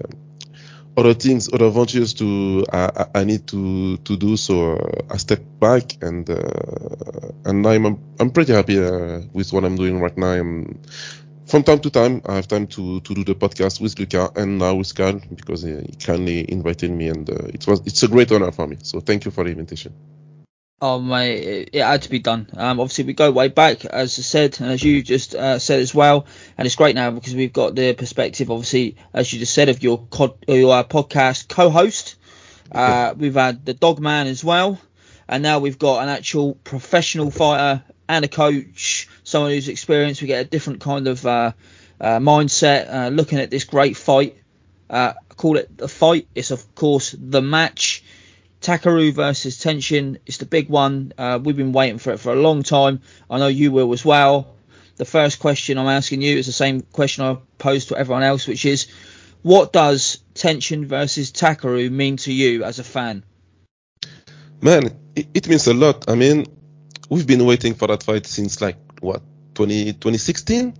[0.96, 4.36] other things, other ventures to I, I need to to do.
[4.36, 7.86] So uh, I step back and uh, and I'm
[8.20, 10.32] I'm pretty happy uh, with what I'm doing right now.
[10.32, 10.80] I'm,
[11.46, 14.58] from time to time, I have time to, to do the podcast with Luca and
[14.58, 18.50] now with Carl because he, kindly invited me and it was it's a great honor
[18.50, 18.78] for me.
[18.82, 19.92] So thank you for the invitation.
[20.80, 22.48] Oh mate, it, it had to be done.
[22.54, 25.80] Um, obviously we go way back, as I said, and as you just uh, said
[25.80, 26.26] as well,
[26.58, 29.82] and it's great now because we've got the perspective, obviously, as you just said, of
[29.82, 32.16] your co- your uh, podcast co-host.
[32.70, 34.78] Uh, we've had the dog man as well,
[35.28, 40.20] and now we've got an actual professional fighter and a coach, someone who's experienced.
[40.20, 41.52] We get a different kind of uh,
[41.98, 44.36] uh, mindset uh, looking at this great fight.
[44.90, 46.28] Uh, call it the fight.
[46.34, 48.02] It's of course the match.
[48.60, 51.12] Takeru versus Tenshin is the big one.
[51.16, 53.00] Uh, we've been waiting for it for a long time.
[53.30, 54.54] I know you will as well.
[54.96, 58.46] The first question I'm asking you is the same question I posed to everyone else,
[58.46, 58.88] which is,
[59.42, 63.22] what does Tenshin versus Takeru mean to you as a fan?
[64.60, 66.10] Man, it, it means a lot.
[66.10, 66.46] I mean,
[67.10, 69.22] we've been waiting for that fight since like what
[69.54, 70.74] 20, 2016,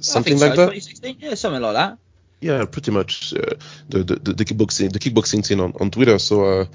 [0.00, 0.66] something like so.
[0.66, 0.72] that.
[0.72, 1.98] 2016, yeah, something like that.
[2.40, 3.54] Yeah, pretty much uh,
[3.88, 6.18] the, the the kickboxing the kickboxing scene on, on Twitter.
[6.18, 6.66] So uh,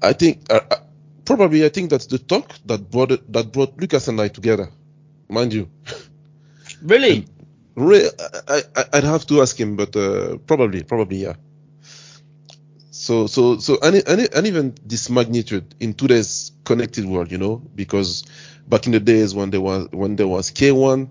[0.00, 0.76] I think uh, uh
[1.24, 4.70] probably I think that's the talk that brought it, that brought Lucas and I together,
[5.28, 5.68] mind you.
[6.82, 7.26] Really?
[7.76, 8.10] Re-
[8.48, 11.34] I, I I'd have to ask him, but uh, probably probably yeah.
[12.90, 17.56] So so so and, and, and even this magnitude in today's connected world, you know,
[17.56, 18.24] because
[18.68, 21.08] back in the days when there was when there was K1,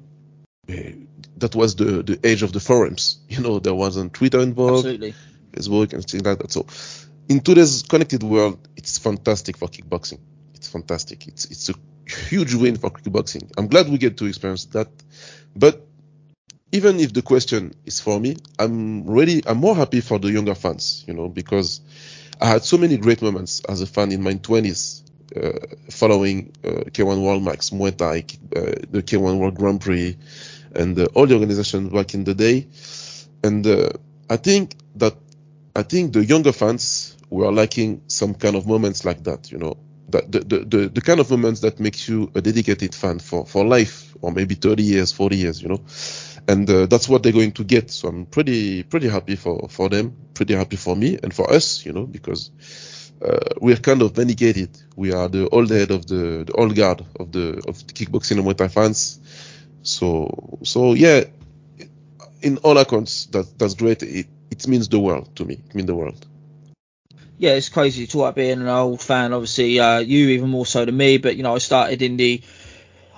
[0.69, 0.93] eh,
[1.37, 3.19] that was the the age of the forums.
[3.29, 5.15] You know, there wasn't Twitter involved, Absolutely.
[5.53, 6.51] Facebook and things like that.
[6.51, 6.65] So
[7.29, 10.19] in today's connected world, it's fantastic for kickboxing.
[10.53, 11.27] It's fantastic.
[11.27, 11.73] It's it's a
[12.29, 13.51] huge win for kickboxing.
[13.57, 14.89] I'm glad we get to experience that.
[15.55, 15.85] But
[16.71, 20.55] even if the question is for me, I'm really I'm more happy for the younger
[20.55, 21.81] fans, you know, because
[22.39, 25.03] I had so many great moments as a fan in my 20s,
[25.35, 28.25] uh, following uh, K1 World Max, Muay Thai,
[28.55, 30.17] uh, the K1 World Grand Prix,
[30.75, 32.67] and uh, all the organizations back in the day.
[33.43, 33.89] And uh,
[34.29, 35.15] I think that
[35.75, 39.77] I think the younger fans were lacking some kind of moments like that, you know,
[40.09, 43.45] that the, the, the, the kind of moments that makes you a dedicated fan for,
[43.45, 45.81] for life, or maybe 30 years, 40 years, you know
[46.47, 47.91] and uh, that's what they're going to get.
[47.91, 51.85] So I'm pretty pretty happy for for them, pretty happy for me and for us,
[51.85, 52.51] you know, because
[53.23, 54.69] uh, we're kind of vindicated.
[54.95, 58.37] We are the old head of the the old guard of the of the kickboxing
[58.37, 59.19] and Muay Thai fans.
[59.83, 61.23] So so yeah,
[62.41, 64.03] in all accounts, that that's great.
[64.03, 65.55] It it means the world to me.
[65.55, 66.25] It means the world.
[67.37, 69.33] Yeah, it's crazy to talk about being an old fan.
[69.33, 71.17] Obviously, uh, you even more so than me.
[71.17, 72.41] But you know, I started in the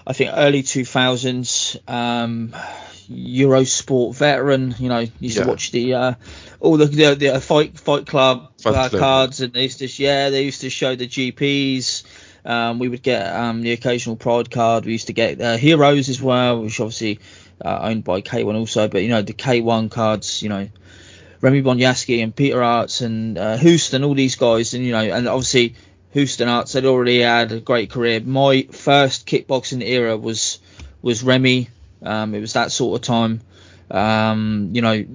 [0.05, 1.89] I think early 2000s.
[1.89, 2.53] Um,
[3.09, 4.75] Eurosport veteran.
[4.79, 5.43] You know, used yeah.
[5.43, 6.13] to watch the uh,
[6.59, 10.43] all the the, the fight fight club uh, cards, and they used to yeah they
[10.43, 12.03] used to show the GPs.
[12.45, 14.85] Um, we would get um, the occasional Pride card.
[14.85, 17.19] We used to get uh, Heroes as well, which obviously
[17.63, 18.87] uh, owned by K1 also.
[18.87, 20.69] But you know the K1 cards, you know
[21.43, 25.27] Remy Bonjasky and Peter Aerts and uh, Houston, all these guys, and you know, and
[25.27, 25.75] obviously
[26.11, 28.21] Houston Aerts had already had a great career.
[28.21, 30.59] My first kickboxing era was
[31.01, 31.67] was Remy.
[32.01, 33.41] Um, it was that sort of time.
[33.91, 35.05] Um, you know,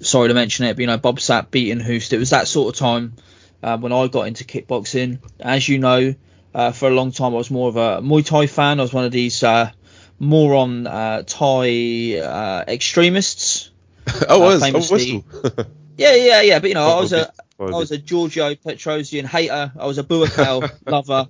[0.00, 2.12] sorry to mention it, but you know, Bob Sapp beating Hoost.
[2.12, 3.14] It was that sort of time
[3.62, 5.20] uh, when I got into kickboxing.
[5.38, 6.16] As you know,
[6.56, 8.80] uh, for a long time I was more of a Muay Thai fan.
[8.80, 9.70] I was one of these uh,
[10.18, 13.70] more on uh, Thai uh, extremists.
[14.06, 14.90] I was, I was
[15.98, 16.58] yeah, yeah, yeah.
[16.58, 17.30] But you know, I was a
[17.60, 19.70] I was a Giorgio Petrosian hater.
[19.78, 21.28] I was a Buakaw lover.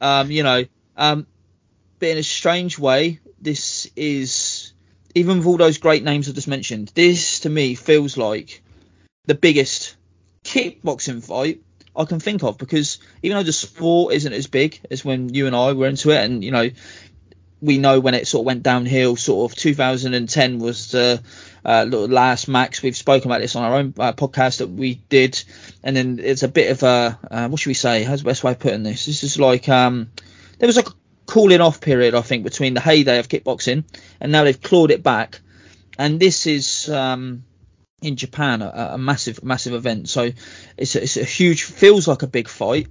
[0.00, 0.64] Um, you know,
[0.96, 1.26] um,
[1.98, 4.74] but in a strange way, this is
[5.16, 6.92] even with all those great names I just mentioned.
[6.94, 8.62] This to me feels like
[9.26, 9.96] the biggest
[10.44, 11.62] kickboxing fight
[11.98, 15.46] I can think of because even though the sport isn't as big as when you
[15.46, 16.70] and I were into it, and you know
[17.60, 19.16] we know when it sort of went downhill.
[19.16, 21.20] Sort of 2010 was the
[21.64, 22.82] uh, last max.
[22.82, 25.42] We've spoken about this on our own uh, podcast that we did,
[25.82, 28.04] and then it's a bit of a uh, what should we say?
[28.04, 29.06] How's the best way of putting this?
[29.06, 30.10] This is like um,
[30.58, 30.94] there was like a
[31.26, 33.84] cooling off period, I think, between the heyday of kickboxing
[34.20, 35.40] and now they've clawed it back.
[35.98, 37.44] And this is um,
[38.00, 40.08] in Japan a, a, massive, massive event.
[40.08, 40.30] So
[40.76, 42.88] it's a, it's a huge, feels like a big fight,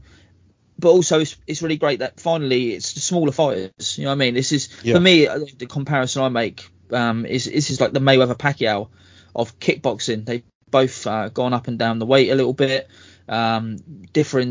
[0.77, 3.97] but also it's, it's really great that finally it's the smaller fighters.
[3.97, 4.33] You know what I mean?
[4.33, 4.95] This is yeah.
[4.95, 8.89] for me the comparison I make um, is this is like the Mayweather Pacquiao
[9.35, 10.25] of kickboxing.
[10.25, 12.89] They've both uh, gone up and down the weight a little bit.
[13.27, 13.77] Um,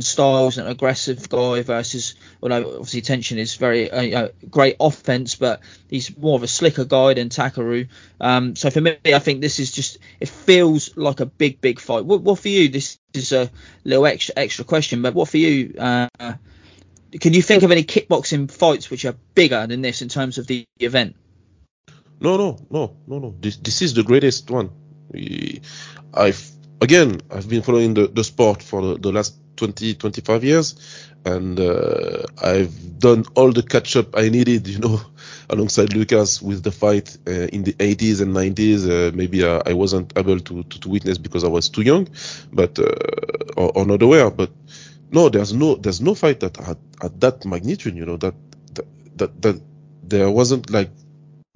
[0.00, 5.34] styles, an aggressive guy versus, although obviously Tenshin is very uh, you know, great offense,
[5.34, 7.88] but he's more of a slicker guy than Takeru.
[8.20, 11.80] Um, so for me, I think this is just it feels like a big, big
[11.80, 12.04] fight.
[12.04, 12.68] What, what for you?
[12.68, 13.50] This is a
[13.84, 15.74] little extra extra question, but what for you?
[15.78, 16.08] Uh,
[17.12, 20.46] can you think of any kickboxing fights which are bigger than this in terms of
[20.46, 21.16] the event?
[22.20, 23.34] No, no, no, no, no.
[23.40, 24.70] This this is the greatest one.
[26.12, 26.50] I've
[26.80, 31.58] again I've been following the, the sport for the, the last 20 25 years and
[31.58, 35.00] uh, I've done all the catch up I needed you know
[35.50, 40.12] alongside Lucas with the fight uh, in the 80s and 90s uh, maybe I wasn't
[40.16, 42.08] able to, to, to, witness because I was too young
[42.52, 42.78] but
[43.56, 44.50] or, or, not aware but
[45.10, 48.34] no there's no there's no fight that had at that magnitude you know that
[48.74, 48.86] that,
[49.16, 49.62] that, that
[50.02, 50.90] there wasn't like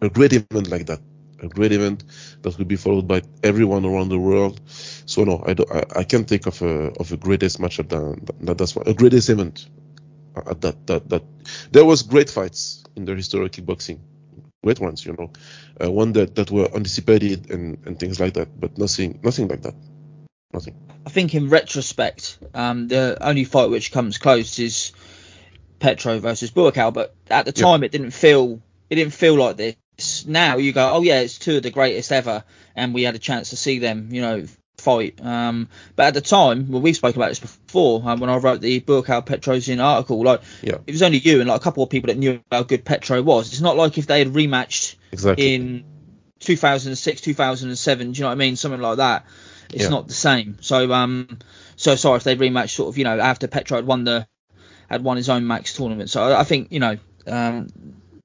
[0.01, 1.01] a great event like that
[1.43, 2.05] a great event
[2.43, 4.61] that will be followed by everyone around the world.
[4.67, 7.89] So no, I don't, I, I can't think of a of a greatest match at
[7.89, 8.35] that.
[8.41, 9.69] that that's a greatest event
[10.37, 11.23] at that that that
[11.73, 13.99] there was great fights in the history of kickboxing,
[14.63, 15.31] great ones, you know,
[15.83, 19.63] uh, one that that were anticipated and and things like that, but nothing nothing like
[19.63, 19.75] that,
[20.53, 20.77] nothing.
[21.07, 24.93] I think in retrospect, um, the only fight which comes close is
[25.79, 28.61] Petro versus Buakaw, but at the time it didn't feel
[28.91, 29.77] it didn't feel like this
[30.27, 32.45] now you go, oh yeah, it's two of the greatest ever,
[32.75, 34.47] and we had a chance to see them, you know,
[34.81, 35.25] fight.
[35.25, 38.61] Um, but at the time, well, we spoke about this before um, when I wrote
[38.61, 40.23] the Buakaw Petrosian article.
[40.23, 40.79] Like, yeah.
[40.87, 43.23] it was only you and like a couple of people that knew how good Petro
[43.23, 43.53] was.
[43.53, 45.55] It's not like if they had rematched exactly.
[45.55, 45.85] in
[46.41, 48.13] 2006, 2007.
[48.13, 48.57] Do you know what I mean?
[48.57, 49.27] Something like that.
[49.73, 49.91] It's yeah.
[49.91, 50.59] not the same.
[50.61, 51.39] So, um,
[51.77, 54.27] so sorry if they rematched sort of, you know, after Petro had won the
[54.89, 56.11] had won his own max tournament.
[56.11, 56.99] So I, I think, you know,
[57.29, 57.69] um,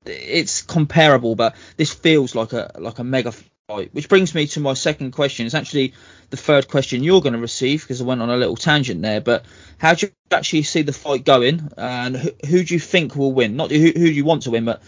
[0.06, 3.94] it's comparable, but this feels like a like a mega fight.
[3.94, 5.46] Which brings me to my second question.
[5.46, 5.94] It's actually
[6.30, 9.22] the third question you're going to receive because I went on a little tangent there.
[9.22, 9.46] But
[9.78, 13.34] how do you actually see the fight going, and who, who do you think will
[13.34, 13.56] win?
[13.56, 14.82] Not who, who do you want to win, but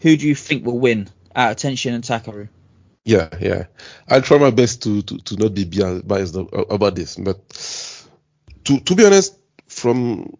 [0.00, 2.48] who do you think will win out of and Takeru?
[3.04, 3.66] Yeah, yeah.
[4.08, 7.48] I'll try my best to, to, to not be biased about this, but
[8.64, 9.38] to to be honest,
[9.68, 10.36] from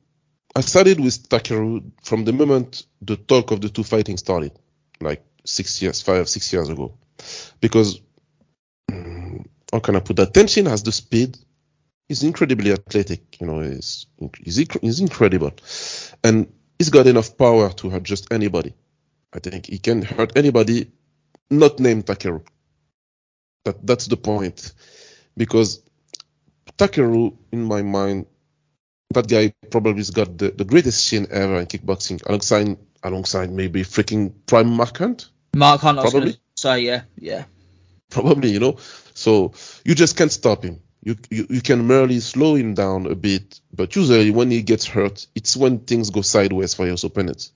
[0.56, 4.52] I started with Takeru from the moment the talk of the two fighting started,
[5.02, 6.94] like six years, five, six years ago.
[7.60, 8.00] Because,
[8.90, 10.32] mm, how can I put that?
[10.32, 11.36] Tenshin has the speed.
[12.08, 14.06] He's incredibly athletic, you know, he's,
[14.42, 15.52] he's, he's incredible.
[16.24, 18.72] And he's got enough power to hurt just anybody.
[19.34, 20.90] I think he can hurt anybody
[21.50, 22.46] not named Takeru.
[23.66, 24.72] That, that's the point.
[25.36, 25.82] Because
[26.78, 28.24] Takeru, in my mind,
[29.14, 33.82] that guy probably has got the, the greatest chin ever in kickboxing, alongside alongside maybe
[33.82, 35.28] freaking Prime Mark Hunt.
[35.54, 36.36] Mark Hunt, probably.
[36.54, 37.44] So yeah, yeah.
[38.10, 38.76] Probably, you know.
[39.14, 39.52] So
[39.84, 40.80] you just can't stop him.
[41.02, 44.86] You, you you can merely slow him down a bit, but usually when he gets
[44.86, 47.50] hurt, it's when things go sideways for your opponent.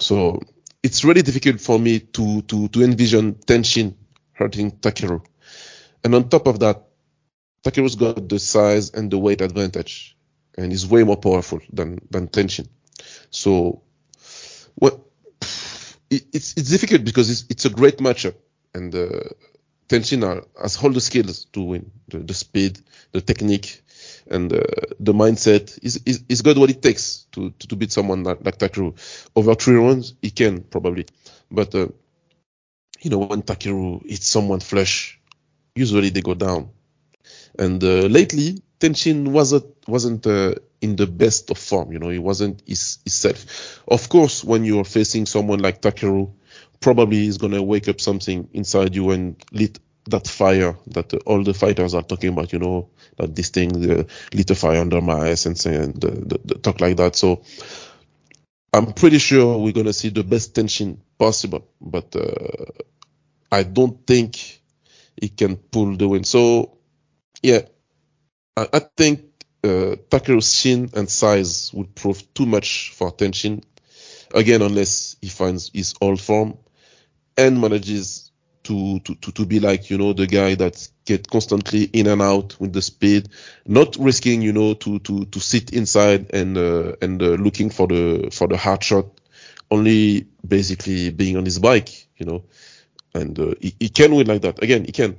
[0.00, 0.40] So
[0.82, 3.94] it's really difficult for me to to to envision Tenshin
[4.32, 5.24] hurting Takeru.
[6.04, 6.84] And on top of that,
[7.64, 10.11] Takeru's got the size and the weight advantage
[10.56, 12.68] and is way more powerful than than Tenshin.
[13.30, 13.82] So,
[14.74, 15.00] what
[16.10, 18.34] it, it's it's difficult because it's it's a great matchup,
[18.74, 19.08] and uh,
[19.88, 22.78] Tenshin are, has all the skills to win: the, the speed,
[23.12, 23.82] the technique,
[24.30, 24.60] and uh,
[25.00, 25.78] the mindset.
[25.82, 28.76] Is he's, he's got what it takes to to, to beat someone like, like.
[29.34, 31.06] Over three rounds, he can probably,
[31.50, 31.88] but uh,
[33.00, 35.18] you know when Takeru hits someone flush,
[35.74, 36.70] usually they go down.
[37.58, 41.92] And uh, lately, Tenshin wasn't wasn't uh, in the best of form.
[41.92, 43.80] You know, he wasn't his, himself.
[43.86, 46.32] Of course, when you're facing someone like Takeru,
[46.80, 49.78] probably he's gonna wake up something inside you and lit
[50.10, 52.52] that fire that uh, all the fighters are talking about.
[52.52, 52.88] You know,
[53.18, 54.02] that this thing uh,
[54.34, 57.14] lit a fire under my ass and and the, the, talk like that.
[57.14, 57.42] So.
[58.74, 62.72] I'm pretty sure we're gonna see the best Tenshin possible, but uh,
[63.50, 64.62] I don't think
[65.20, 66.24] he can pull the win.
[66.24, 66.78] So,
[67.42, 67.60] yeah,
[68.56, 69.24] I, I think
[69.64, 73.62] uh, Takeru's chin and size would prove too much for Tenshin.
[74.34, 76.58] Again, unless he finds his old form
[77.36, 78.30] and manages
[78.64, 82.22] to, to, to, to be like, you know, the guy that get constantly in and
[82.22, 83.28] out with the speed,
[83.66, 87.86] not risking, you know, to, to, to sit inside and, uh, and uh, looking for
[87.88, 89.06] the, for the hard shot,
[89.70, 92.44] only basically being on his bike, you know,
[93.14, 94.62] and uh, he, he can win like that.
[94.62, 95.16] Again, he can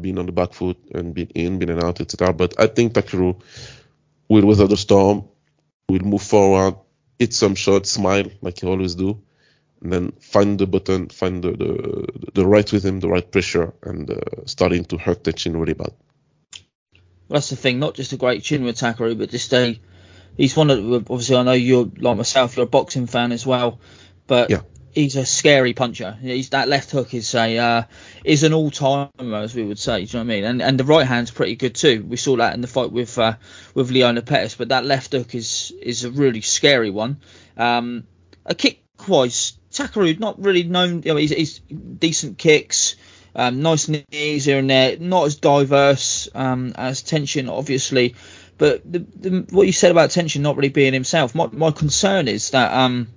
[0.00, 2.32] being on the back foot and being in, being out, etc.
[2.32, 3.40] But I think Takeru
[4.28, 5.24] will weather the storm,
[5.88, 6.76] will move forward,
[7.18, 9.20] hit some shots, smile like he always do,
[9.80, 14.10] and then find the button, find the the, the right rhythm, the right pressure, and
[14.10, 15.92] uh, starting to hurt the chin really bad.
[17.28, 17.78] that's the thing.
[17.78, 19.80] Not just a great chin with Takeru, but just a
[20.36, 23.78] he's one of obviously I know you're like myself, you're a boxing fan as well,
[24.26, 24.62] but Yeah.
[24.96, 26.16] He's a scary puncher.
[26.22, 27.82] He's that left hook is a uh,
[28.24, 29.98] is an all timer as we would say.
[29.98, 30.44] Do you know what I mean?
[30.44, 32.02] And and the right hand's pretty good too.
[32.02, 33.34] We saw that in the fight with uh,
[33.74, 37.18] with Leona Pettas, but that left hook is is a really scary one.
[37.58, 38.06] Um,
[38.46, 41.02] a kick wise, Takeru not really known.
[41.02, 42.96] You know, he's, he's decent kicks.
[43.34, 48.14] Um, nice knees here and there, not as diverse um, as Tenshin, obviously,
[48.56, 51.34] but the, the, what you said about Tenshin not really being himself.
[51.34, 53.08] My, my concern is that um,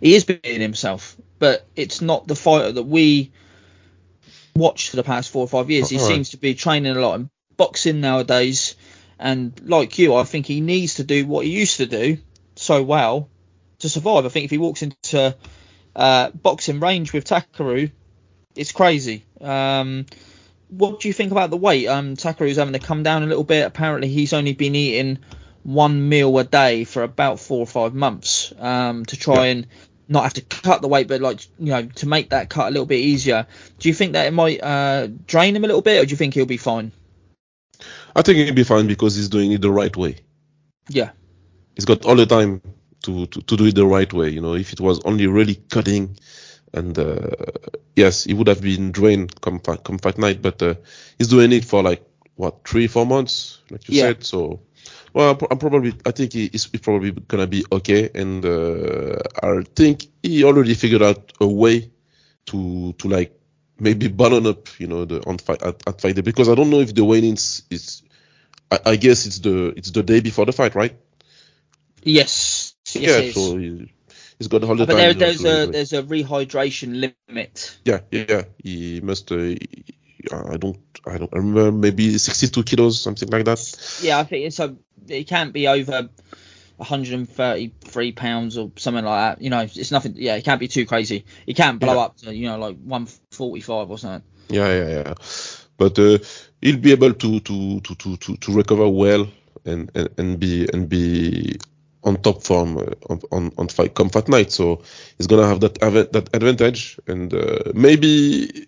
[0.00, 3.32] he is being himself, but it's not the fighter that we
[4.54, 5.88] watched for the past four or five years.
[5.88, 6.06] He right.
[6.06, 8.76] seems to be training a lot in boxing nowadays,
[9.18, 12.18] and like you, I think he needs to do what he used to do
[12.56, 13.28] so well
[13.80, 14.24] to survive.
[14.24, 15.36] I think if he walks into
[15.94, 17.90] uh, boxing range with Takeru,
[18.54, 19.24] it's crazy.
[19.40, 20.06] Um,
[20.68, 21.86] what do you think about the weight?
[21.86, 23.66] Um, Takeru's having to come down a little bit.
[23.66, 25.18] Apparently, he's only been eating
[25.66, 29.66] one meal a day for about four or five months um, to try and
[30.08, 32.70] not have to cut the weight, but like you know to make that cut a
[32.70, 33.46] little bit easier.
[33.80, 36.16] Do you think that it might uh, drain him a little bit, or do you
[36.16, 36.92] think he'll be fine?
[38.14, 40.18] I think he'll be fine because he's doing it the right way.
[40.88, 41.10] Yeah.
[41.74, 42.62] He's got all the time
[43.02, 44.30] to, to, to do it the right way.
[44.30, 46.16] You know, if it was only really cutting,
[46.72, 47.30] and uh,
[47.96, 50.74] yes, he would have been drained come fight, come fight night, but uh,
[51.18, 52.02] he's doing it for like
[52.36, 54.02] what three four months, like you Yeah.
[54.04, 54.24] said.
[54.24, 54.60] So,
[55.16, 60.44] well, I'm, probably I think he's probably gonna be okay, and uh, I think he
[60.44, 61.90] already figured out a way
[62.46, 63.32] to to like
[63.80, 66.68] maybe balance up, you know, the on fight at, at fight day because I don't
[66.68, 68.02] know if the weigh-ins is.
[68.70, 70.94] I, I guess it's the it's the day before the fight, right?
[72.02, 72.74] Yes.
[72.92, 73.34] yes yeah, is.
[73.34, 73.90] so he,
[74.36, 74.98] he's got all the but time.
[74.98, 77.78] there, there's a there's a rehydration limit.
[77.86, 78.42] yeah, yeah, yeah.
[78.62, 79.32] He must.
[79.32, 79.54] Uh,
[80.32, 80.78] I don't.
[81.06, 81.72] I don't remember.
[81.72, 83.98] Maybe 62 kilos, something like that.
[84.02, 84.76] Yeah, I think it's a
[85.08, 86.08] it can't be over
[86.76, 89.42] 133 pounds or something like that.
[89.42, 90.14] You know, it's nothing.
[90.16, 91.24] Yeah, it can't be too crazy.
[91.46, 92.00] It can't blow Yeah.
[92.00, 94.22] up to you know like 145 or something.
[94.48, 95.14] Yeah, yeah, yeah.
[95.76, 96.18] But uh,
[96.60, 99.28] he'll be able to to to to to, to recover well
[99.64, 101.58] and, and and be and be
[102.04, 104.52] on top form uh, on on on fight come fight night.
[104.52, 104.82] So
[105.18, 108.66] he's gonna have that that advantage and uh, maybe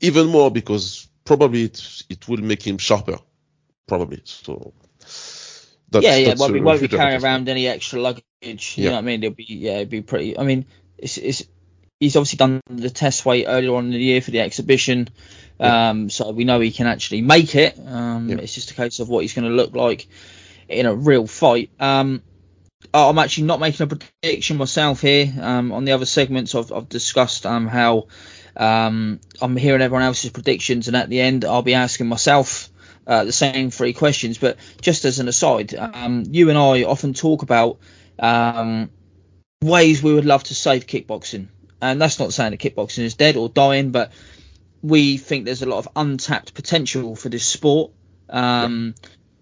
[0.00, 3.18] even more because probably it it will make him sharper.
[3.86, 4.22] Probably.
[4.24, 4.72] So.
[5.88, 6.28] That's, yeah, yeah.
[6.28, 8.24] that's Won't be, won't be carrying around any extra luggage.
[8.42, 8.90] You Yeah.
[8.90, 9.22] know what I mean?
[9.22, 10.38] It'll be yeah, it'd be pretty.
[10.38, 10.66] I mean,
[10.98, 11.44] it's it's
[12.00, 15.08] he's obviously done the test weight earlier on in the year for the exhibition.
[15.58, 17.78] Um, so we know he can actually make it.
[17.78, 18.36] Um, Yeah.
[18.36, 20.06] it's just a case of what he's going to look like
[20.68, 21.70] in a real fight.
[21.80, 22.22] Um,
[22.92, 25.32] I'm actually not making a prediction myself here.
[25.40, 28.08] Um, on the other segments, I've, I've discussed um, how
[28.56, 32.70] um, I'm hearing everyone else's predictions, and at the end, I'll be asking myself
[33.06, 34.38] uh, the same three questions.
[34.38, 37.78] But just as an aside, um, you and I often talk about
[38.18, 38.90] um,
[39.62, 41.48] ways we would love to save kickboxing,
[41.80, 44.12] and that's not saying that kickboxing is dead or dying, but
[44.82, 47.92] we think there's a lot of untapped potential for this sport.
[48.28, 48.94] Um,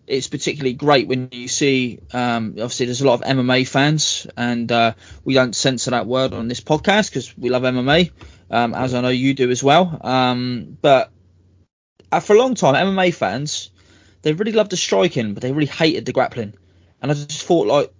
[0.06, 4.70] It's particularly great when you see, um, obviously, there's a lot of MMA fans, and
[4.70, 4.92] uh,
[5.24, 8.10] we don't censor that word on this podcast because we love MMA,
[8.50, 9.98] um, as I know you do as well.
[10.02, 11.10] Um, but
[12.12, 13.70] uh, for a long time, MMA fans,
[14.22, 16.54] they really loved the striking, but they really hated the grappling.
[17.02, 17.92] And I just thought, like,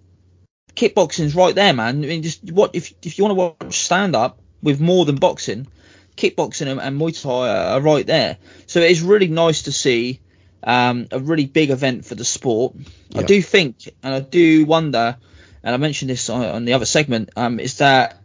[0.75, 2.03] kickboxing's right there, man.
[2.03, 5.15] I mean, just what if if you want to watch stand up with more than
[5.15, 5.67] boxing,
[6.15, 8.37] kickboxing and, and Muay Thai are, are right there.
[8.67, 10.19] So it is really nice to see
[10.63, 12.75] um, a really big event for the sport.
[13.15, 15.17] I do think, and I do wonder,
[15.63, 18.21] and I mentioned this on, on the other segment, um, is that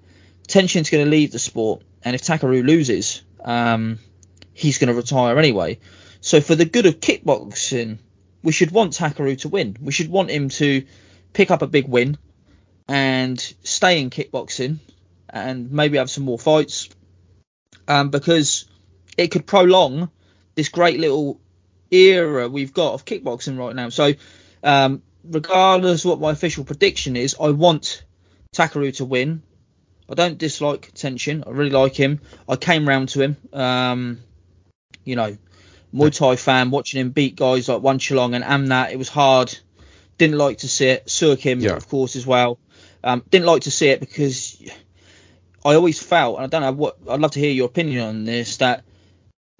[0.49, 3.99] Tenshin's going to leave the sport, and if Takeru loses, um,
[4.53, 5.79] he's going to retire anyway.
[6.21, 7.99] So for the good of kickboxing,
[8.43, 9.77] we should want Takeru to win.
[9.81, 10.85] We should want him to
[11.33, 12.19] pick up a big win
[12.89, 14.79] and stay in kickboxing
[15.29, 16.89] and maybe have some more fights
[17.87, 18.67] um, because
[19.17, 20.11] it could prolong
[20.55, 21.41] this great little
[21.91, 23.89] era we've got of kickboxing right now.
[23.89, 24.15] So,
[24.63, 28.05] um, regardless of what my official prediction is, I want
[28.55, 29.43] Takeru to win.
[30.11, 31.47] I don't dislike Tenshin.
[31.47, 32.21] I really like him.
[32.49, 33.37] I came round to him.
[33.53, 34.19] Um,
[35.05, 35.37] you know,
[35.95, 38.91] Muay Thai fan, watching him beat guys like Wanchalong and Amnat.
[38.93, 39.57] It was hard.
[40.19, 41.07] Didn't like to see it.
[41.07, 41.77] Suakim, Yeah.
[41.77, 42.59] of course, as well.
[43.03, 44.61] Um, didn't like to see it because
[45.65, 48.25] I always felt, and I don't know what, I'd love to hear your opinion on
[48.25, 48.85] this, that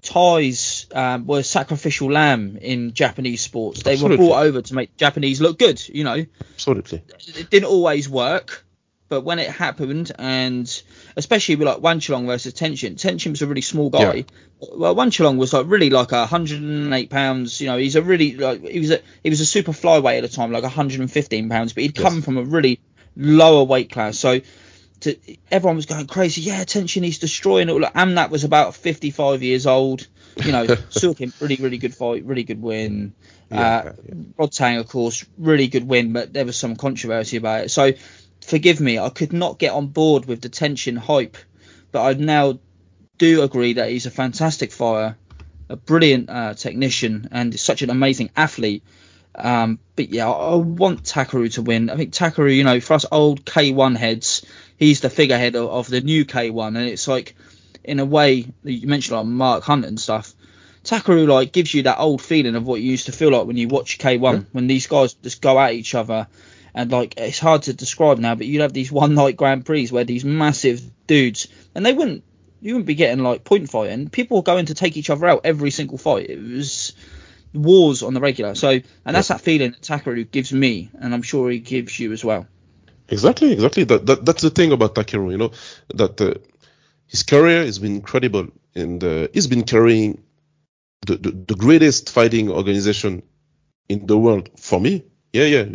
[0.03, 3.83] Thais um, were sacrificial lamb in Japanese sports.
[3.83, 4.17] They Absolutely.
[4.17, 6.25] were brought over to make Japanese look good, you know.
[6.53, 7.03] Absolutely.
[7.37, 8.65] It didn't always work,
[9.11, 10.83] but when it happened, and
[11.17, 14.13] especially with like Wanchalong versus Tenshin, Tenshin was a really small guy.
[14.15, 14.23] Yeah.
[14.73, 17.59] Well, Wanchalong was like really like a 108 pounds.
[17.59, 20.21] You know, he's a really like he was a he was a super flyweight at
[20.21, 22.07] the time, like 115 pounds, but he'd Yes.
[22.07, 22.79] come from a really
[23.17, 24.17] lower weight class.
[24.17, 24.39] So
[25.01, 25.17] to,
[25.51, 26.41] everyone was going crazy.
[26.43, 27.73] Yeah, Tenshin, he's destroying it.
[27.73, 27.81] all.
[27.81, 30.07] Amnat was about 55 years old.
[30.37, 33.13] You know, Suakim, really, really good fight, really good win.
[33.51, 33.93] Yeah, uh,
[34.39, 37.69] Rodtang, of course, really good win, but there was some controversy about it.
[37.71, 37.91] So
[38.43, 41.37] forgive me, I could not get on board with the Tenshin hype,
[41.91, 42.59] but I now
[43.17, 45.15] do agree that he's a fantastic fighter,
[45.69, 48.83] a brilliant uh, technician, and such an amazing athlete.
[49.35, 51.89] Um, but yeah, I I want Takeru to win.
[51.89, 54.45] I think Takeru, you know, for us old K1 heads,
[54.77, 57.35] he's the figurehead of, of the new K1, and it's like,
[57.83, 60.33] in a way, you mentioned like Mark Hunt and stuff.
[60.83, 63.57] Takeru like gives you that old feeling of what you used to feel like when
[63.57, 66.27] you watch K1 when these guys just go at each other
[66.73, 69.87] and like it's hard to describe now but you'd have these one night Grand Prix
[69.87, 72.23] where these massive dudes and they wouldn't
[72.61, 75.41] you wouldn't be getting like point fighting people were going to take each other out
[75.43, 76.93] every single fight it was
[77.53, 81.21] wars on the regular so and that's that feeling that Takeru gives me and I'm
[81.21, 82.47] sure he gives you as well
[83.11, 83.83] Exactly, exactly.
[83.83, 85.51] That, that that's the thing about Takeru, you know,
[85.93, 86.35] that uh,
[87.07, 90.23] his career has been incredible, and uh, he's been carrying
[91.05, 93.21] the, the the greatest fighting organization
[93.89, 95.03] in the world for me.
[95.33, 95.65] Yeah, yeah.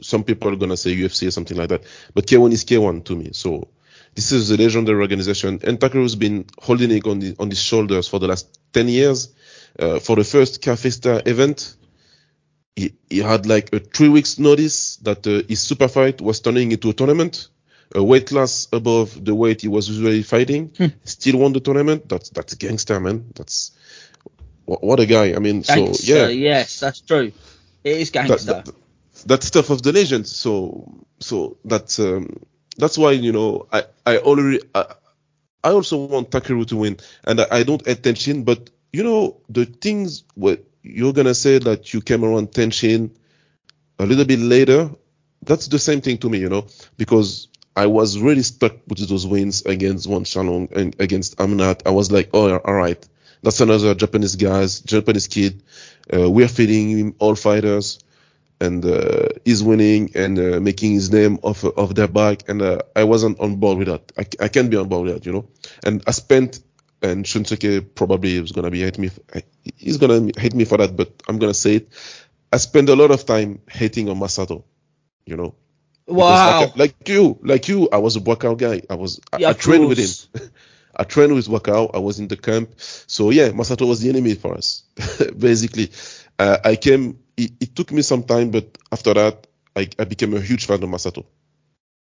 [0.00, 1.82] Some people are gonna say UFC or something like that,
[2.14, 3.30] but K1 is K1 to me.
[3.32, 3.68] So
[4.14, 8.08] this is a legendary organization, and Takeru's been holding it on the, on his shoulders
[8.08, 9.28] for the last ten years.
[9.78, 11.76] Uh, for the first K'Festa event,
[12.76, 16.72] he, he had like a three weeks notice that uh, his super fight was turning
[16.72, 17.48] into a tournament,
[17.94, 20.72] a weight class above the weight he was usually fighting.
[21.04, 22.08] Still won the tournament.
[22.08, 23.32] That's that's gangster, man.
[23.34, 23.72] That's
[24.66, 25.34] what, what a guy.
[25.34, 27.32] I mean, gangster so yeah, yes that's true
[27.84, 28.64] it is that, gangster
[29.26, 30.26] that, stuff of the legend.
[30.26, 32.42] So so that's um,
[32.76, 34.94] that's why you know I I already I,
[35.64, 39.40] I also want Takeru to win, and I, I don't hate Tenshin, but you know
[39.48, 43.10] the things what you're gonna say that you came around Tenshin
[43.98, 44.90] a little bit later.
[45.42, 46.66] That's the same thing to me, you know,
[46.96, 51.82] because I was really stuck with those wins against Wanchalong and against Amnat.
[51.86, 53.04] I was like, oh, all right,
[53.42, 55.62] that's another Japanese guys, Japanese kid.
[56.12, 57.98] Uh, we're feeding him all fighters,
[58.62, 62.48] and uh, he's winning and uh, making his name off of their back.
[62.48, 64.12] And uh, I wasn't on board with that.
[64.16, 65.48] I, I can't be on board with that, you know.
[65.84, 66.60] And I spent,
[67.02, 69.10] and Shunsuke probably is gonna be hate me.
[69.76, 71.88] He's gonna hate me for that, but I'm gonna say it.
[72.52, 74.62] I spent a lot of time hating on Masato,
[75.26, 75.56] you know.
[76.06, 78.82] Wow Like, like you, like you, I was a Buakaw guy.
[78.88, 80.50] I was, I, Yeah, I of trained with him.
[80.96, 81.90] I trained with Buakaw.
[81.94, 82.74] I was in the camp.
[82.78, 84.84] So yeah, Masato was the enemy for us,
[85.36, 85.90] basically.
[86.38, 87.18] Uh, I came.
[87.36, 89.46] It, it took me some time, but after that,
[89.76, 91.24] I, I became a huge fan of Masato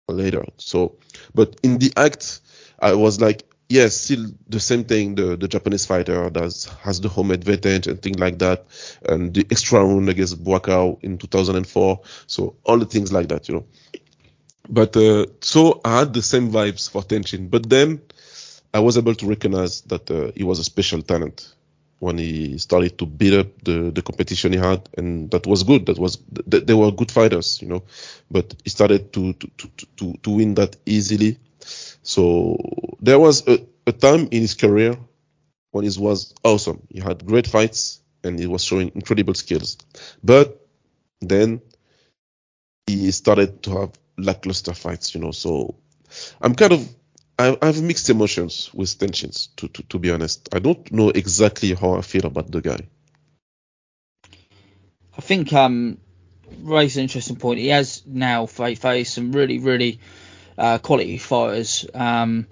[0.08, 0.44] later.
[0.58, 0.96] So,
[1.34, 2.40] but in the act,
[2.78, 5.14] I was like, yes, still the same thing.
[5.16, 8.66] The the Japanese fighter does has the home advantage and things like that,
[9.08, 12.00] and the extra round against Buakaw in 2004.
[12.26, 13.66] So all the things like that, you know.
[14.68, 18.00] But uh, so I had the same vibes for Tenshin, but then
[18.74, 21.55] I was able to recognize that uh, he was a special talent
[21.98, 25.86] when he started to beat up the, the competition he had, and that was good.
[25.86, 26.18] That was
[26.50, 27.84] th- they were good fighters, you know,
[28.30, 31.38] but he started to to to to, to win that easily.
[32.02, 32.56] So
[33.00, 34.96] there was a, a time in his career
[35.72, 36.86] when he was awesome.
[36.90, 39.78] He had great fights and he was showing incredible skills,
[40.24, 40.66] but
[41.20, 41.62] then
[42.86, 45.32] he started to have lackluster fights, you know.
[45.32, 45.76] So
[46.40, 46.95] I'm kind of
[47.38, 50.48] I, have mixed emotions with tensions, to, to to be honest.
[50.54, 52.80] I don't know exactly how I feel about the guy.
[55.16, 55.98] I think um,
[56.62, 57.60] Ray's an interesting point.
[57.60, 60.00] He has now faced some really, really
[60.56, 61.86] uh, quality fighters.
[61.92, 62.46] Um,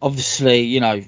[0.00, 1.02] obviously, you know,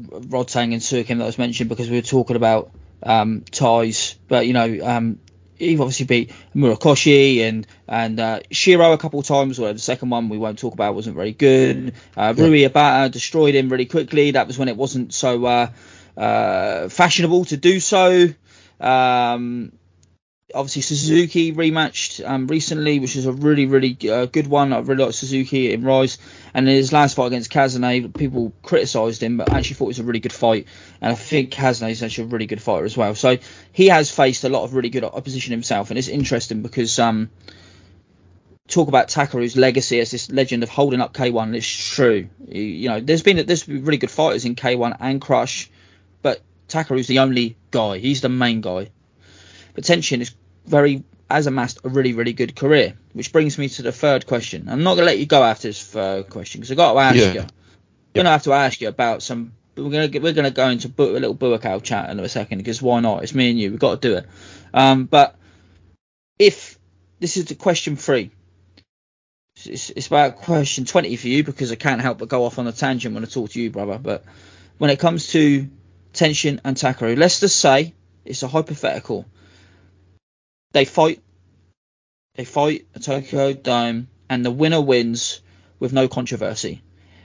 [0.00, 2.70] Rodtang and Suakim that was mentioned because we were talking about
[3.02, 5.18] um, Thais, but you know, um,
[5.58, 9.58] he obviously beat Murakoshi and and uh, Shiro a couple of times.
[9.58, 11.94] Where the second one we won't talk about wasn't very good.
[12.16, 14.32] Uh, Rui Ebata destroyed him really quickly.
[14.32, 15.70] That was when it wasn't so uh,
[16.16, 18.28] uh, fashionable to do so.
[18.80, 19.72] Um,
[20.54, 24.72] obviously Suzuki rematched um, recently, which is a really really uh, good one.
[24.72, 26.18] I really like Suzuki in Rise,
[26.54, 29.98] and in his last fight against Kazane, people criticised him, but actually thought it was
[29.98, 30.66] a really good fight.
[31.00, 33.14] And I think Kazane is actually a really good fighter as well.
[33.14, 33.38] So
[33.72, 37.30] he has faced a lot of really good opposition himself, and it's interesting because um,
[38.68, 41.42] talk about Takeru's legacy as this legend of holding up K1.
[41.42, 42.28] and It's true.
[42.48, 45.68] You, know, there's been there's been really good fighters in K1 and Krush,
[46.22, 47.98] but Takeru's the only guy.
[47.98, 48.90] He's the main guy.
[49.74, 50.34] But is
[50.66, 52.94] very has amassed a really, really good career.
[53.12, 54.68] Which brings me to the third question.
[54.68, 57.16] I'm not gonna let you go after this third question because I've got to ask
[57.16, 57.32] Yeah.
[57.32, 57.40] you.
[57.40, 57.48] I'm
[58.14, 59.52] gonna have to ask you about some.
[59.76, 62.58] We're gonna get, we're gonna go into bu- a little Buakaw chat in a second
[62.58, 63.22] because why not?
[63.24, 63.70] It's me and you.
[63.70, 64.26] We've got to do it.
[64.72, 65.36] Um, but
[66.38, 66.78] if
[67.18, 68.30] this is the question three,
[69.64, 72.66] it's, it's about question 20 for you because I can't help but go off on
[72.66, 73.98] a tangent when I talk to you, brother.
[73.98, 74.24] But
[74.78, 75.68] when it comes to
[76.12, 79.26] Tenshin and Takeru, let's just say it's a hypothetical.
[80.74, 81.20] They fight,
[82.34, 85.40] they fight at Tokyo Dome, and the winner wins
[85.78, 86.82] with no controversy.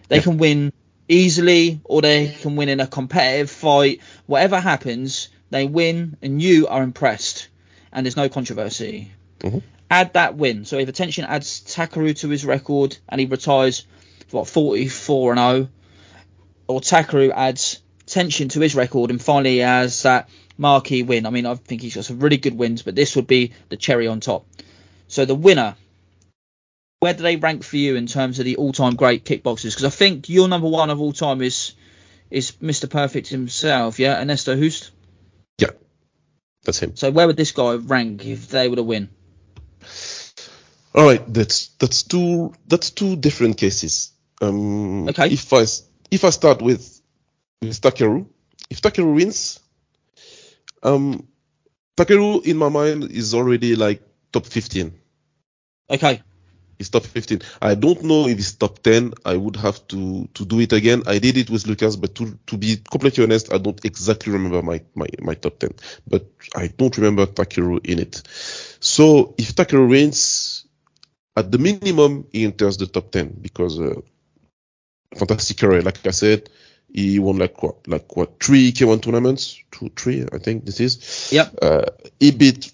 [0.08, 0.72] They can win
[1.08, 4.02] easily, or they can win in a competitive fight.
[4.28, 7.48] Whatever happens, they win, and you are impressed,
[7.92, 9.12] and there's no controversy.
[9.40, 9.64] Mhm.
[9.90, 10.66] Add that win.
[10.66, 13.88] So if Attention adds Takeru to his record and he retires
[14.30, 15.70] what 44 and 0,
[16.68, 21.26] or Takeru adds Tenshin to his record and finally has that marquee win.
[21.26, 23.78] I mean, I think he's got some really good wins, but this would be the
[23.78, 24.46] cherry on top.
[25.08, 25.76] So the winner,
[27.00, 29.72] where do they rank for you in terms of the all-time great kickboxers?
[29.72, 31.74] Because I think your number one of all time is
[32.30, 32.88] is Mr.
[32.88, 34.92] Perfect himself, yeah, Ernesto Hoost.
[35.58, 35.72] Yeah,
[36.64, 36.96] that's him.
[36.96, 39.10] So where would this guy rank if they were to win?
[40.94, 44.12] All right, that's that's two that's two different cases.
[44.42, 45.30] Um, Okay.
[45.32, 45.66] If I
[46.12, 47.02] if I start with
[47.62, 48.28] with Takeru,
[48.70, 49.60] if Takeru wins,
[50.84, 51.28] um,
[51.98, 54.02] Takeru in my mind is already like
[54.32, 54.94] top 15.
[55.90, 56.22] Okay,
[56.80, 57.42] He's top 15.
[57.62, 59.14] I don't know if he's top 10.
[59.26, 61.04] I would have to to do it again.
[61.08, 64.62] I did it with Lucas, but to to be completely honest, I don't exactly remember
[64.62, 65.72] my my, my top 10.
[66.08, 66.26] But
[66.56, 68.22] I don't remember Takeru in it.
[68.80, 70.66] So if Takeru wins,
[71.36, 74.00] at the minimum, he enters the top 10 because uh,
[75.18, 75.82] fantastic career.
[75.82, 76.50] Like I said,
[76.92, 81.30] he won like what, like what, three K1 tournaments, two, three, I think this is.
[81.32, 81.50] Yeah.
[81.62, 81.86] Uh,
[82.20, 82.72] he beat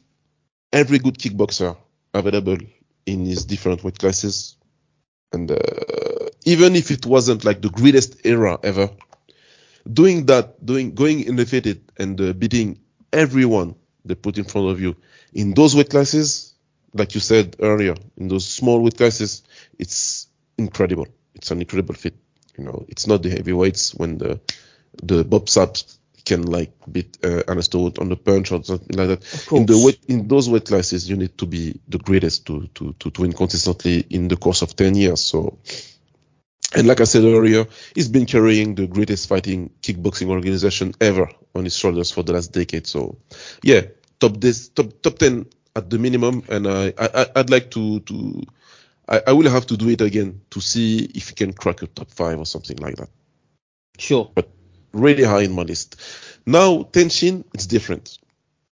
[0.71, 1.77] every good kickboxer
[2.13, 2.57] available
[3.05, 4.57] in his different weight classes,
[5.31, 5.57] and uh,
[6.45, 8.89] even if it wasn't like the greatest era ever,
[9.91, 12.79] doing that, doing going undefeated and uh, beating
[13.13, 14.95] everyone they put in front of you
[15.33, 16.53] in those weight classes,
[16.93, 19.43] like you said earlier, in those small weight classes,
[19.77, 20.27] it's
[20.57, 21.07] incredible.
[21.35, 22.15] It's an incredible feat.
[22.57, 24.39] You know, it's not the heavyweights when the
[25.01, 25.49] the Bob
[26.25, 29.51] can like beat uh, Ernesto Hoost on the punch or something like that.
[29.51, 32.93] In the weight in those weight classes, you need to be the greatest to to
[32.99, 35.21] to, to win consistently in the course of ten years.
[35.21, 35.59] So.
[36.75, 41.63] And like I said earlier, he's been carrying the greatest fighting kickboxing organization ever on
[41.63, 42.85] his shoulders for the last decade.
[42.85, 43.17] So,
[43.63, 43.81] yeah,
[44.19, 48.43] top this top top ten at the minimum, and I, I I'd like to to
[49.07, 51.87] I, I will have to do it again to see if he can crack a
[51.87, 53.09] top five or something like that.
[53.97, 54.31] sure.
[54.33, 54.49] But
[54.93, 55.99] really high in my list.
[56.45, 58.17] Now Tenshin, it's different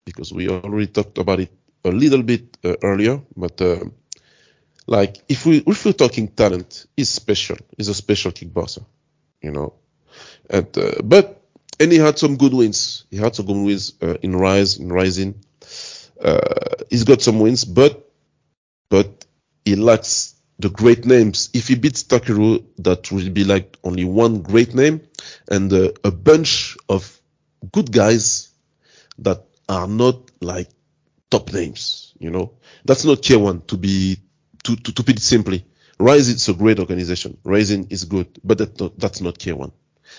[0.05, 1.51] because we already talked about it
[1.84, 3.84] a little bit uh, earlier, but uh,
[4.88, 7.57] like if we if we're talking talent, he's special.
[7.77, 8.85] He's a special kickboxer,
[9.41, 9.73] you know.
[10.49, 11.41] And uh, but
[11.80, 13.05] and he had some good wins.
[13.10, 15.39] He had some good wins uh, in Rise, in Rizin.
[16.22, 16.39] Uh,
[16.89, 18.10] he's got some wins, but
[18.89, 19.26] but
[19.65, 21.49] he lacks the great names.
[21.53, 25.02] If he beats Takeru, that will be like only one great name
[25.49, 27.19] and uh, a bunch of
[27.72, 28.49] good guys
[29.19, 30.69] that are not like
[31.30, 32.14] top names.
[32.19, 32.53] You know,
[32.85, 34.18] that's not K1 to be
[34.64, 35.65] to to, to put it simply.
[35.99, 37.38] Rise is a great organization.
[37.44, 39.72] Rizin is good, but that not, that's not K1.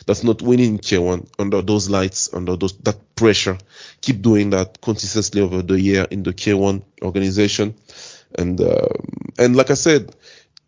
[0.06, 3.58] That's not winning K1 under those lights, under those that pressure.
[4.00, 7.74] Keep doing that consistently over the year in the K1 organization,
[8.38, 10.14] and um, and like I said,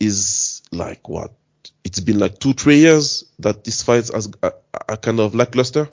[0.01, 1.33] is like what
[1.85, 4.53] it's been like two three years that this fight has a,
[4.89, 5.89] a kind of lackluster.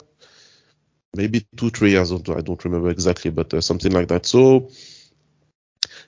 [1.16, 2.12] Maybe two three years.
[2.12, 4.26] I don't, I don't remember exactly, but uh, something like that.
[4.26, 4.70] So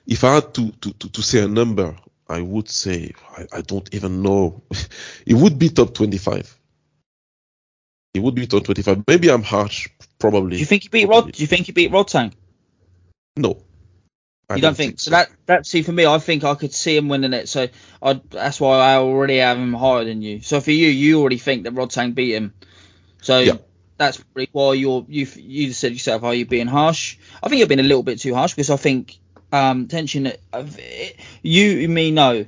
[0.05, 1.95] if I had to to to, to say a number,
[2.27, 4.63] I would say I, I don't even know.
[5.25, 6.53] it would be top twenty five.
[8.13, 9.03] It would be top twenty five.
[9.07, 9.89] Maybe I'm harsh.
[10.19, 10.57] Probably.
[10.57, 11.31] Do you think he beat Rod?
[11.31, 12.33] Do you think he beat Rodtang?
[13.37, 13.63] No.
[14.49, 15.11] I you don't, think, so?
[15.11, 17.49] That that see for me, I think I could see him winning it.
[17.49, 17.67] So
[18.01, 20.41] I that's why I already have him higher than you.
[20.41, 22.53] So for you, you already think that Rod Rodtang beat him.
[23.21, 23.57] So Yeah.
[23.97, 27.17] that's probably why you're you you said yourself, are you being harsh?
[27.43, 29.17] I think you're being a little bit too harsh because I think
[29.51, 30.37] um Tenshin.
[30.53, 30.65] uh,
[31.41, 32.45] You and me know.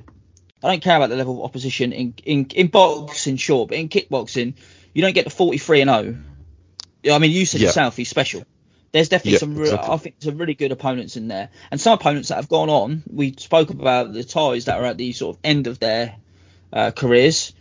[0.62, 3.88] I don't care about the level of opposition in in in boxing, sure, but in
[3.88, 4.54] kickboxing,
[4.94, 6.16] you don't get to 43 and 0.
[7.02, 7.68] Yeah, I mean, you said Yeah.
[7.68, 8.42] yourself he's special.
[8.92, 9.94] There's definitely Yeah, some, real, exactly.
[9.94, 13.02] I think, some really good opponents in there, and some opponents that have gone on.
[13.08, 16.16] We spoke about the Thais that are at the sort of end of their
[16.72, 17.52] uh, careers,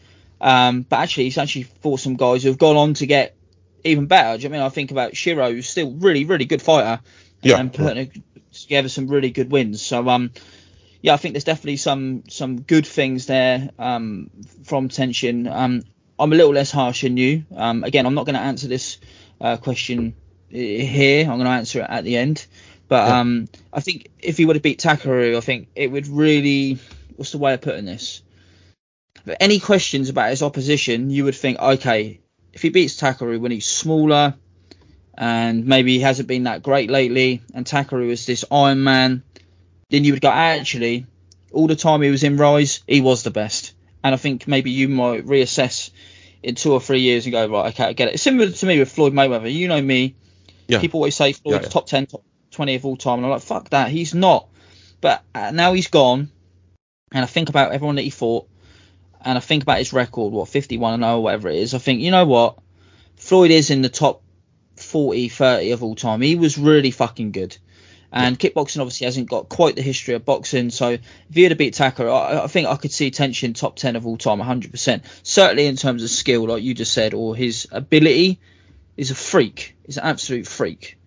[0.41, 3.35] um, but actually, it's actually for some guys who have gone on to get
[3.84, 4.38] even better.
[4.38, 4.65] Do you know I mean?
[4.65, 7.01] I think about Shiro, who's still really, really good fighter,
[7.43, 7.60] Yeah.
[7.60, 9.81] and putting together some really good wins.
[9.81, 10.31] So um,
[11.01, 14.31] yeah, I think there's definitely some some good things there um
[14.64, 15.49] from Tenshin.
[15.51, 15.84] Um,
[16.18, 17.45] I'm a little less harsh than you.
[17.56, 18.97] Um, again, I'm not going to answer this
[19.39, 20.15] uh, question
[20.49, 21.21] here.
[21.21, 22.45] I'm going to answer it at the end.
[22.88, 23.19] But Yeah.
[23.19, 26.80] um, I think if he would have beat Takeru, I think it would really.
[27.15, 28.21] What's the way of putting this?
[29.26, 32.19] But any questions about his opposition, you would think, okay,
[32.53, 34.34] if he beats Takeru when he's smaller,
[35.17, 39.21] and maybe he hasn't been that great lately, and Takeru is this Iron Man,
[39.89, 41.05] then you would go, actually,
[41.51, 43.73] all the time he was in Rise, he was the best.
[44.03, 45.91] And I think maybe you might reassess
[46.41, 48.13] in two or three years and go, right, okay, I get it.
[48.13, 49.53] It's similar to me with Floyd Mayweather.
[49.53, 50.15] You know me.
[50.69, 50.79] Yeah.
[50.79, 51.69] People always say Floyd's Yeah, yeah.
[51.69, 53.19] top 10, top 20 of all time.
[53.19, 53.89] And I'm like, fuck that.
[53.89, 54.47] He's not.
[55.01, 56.29] But uh, now he's gone.
[57.11, 58.47] And I think about everyone that he fought.
[59.21, 61.73] And I think about his record, what, 51 and 0 or whatever it is.
[61.73, 62.59] I think, you know what?
[63.17, 64.21] Floyd is in the top
[64.77, 66.21] 40, 30 of all time.
[66.21, 67.57] He was really fucking good.
[68.11, 70.71] And kickboxing obviously hasn't got quite the history of boxing.
[70.71, 71.01] So if
[71.31, 74.07] he had to beat Takeru, I, I think I could see Tenshin top 10 of
[74.07, 75.03] all time, 100%.
[75.23, 78.39] Certainly in terms of skill, like you just said, or his ability,
[78.97, 79.75] is a freak.
[79.85, 80.97] He's an absolute freak.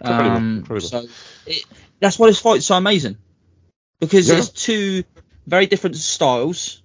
[0.00, 0.88] Incredible, Um, incredible.
[0.88, 1.06] so
[1.46, 1.64] it,
[2.00, 3.16] that's why this fight's so amazing.
[4.00, 4.38] Because Yeah.
[4.38, 5.04] it's two
[5.46, 6.82] very different styles,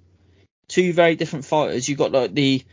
[0.67, 1.87] two very different fighters.
[1.87, 2.63] You've got like the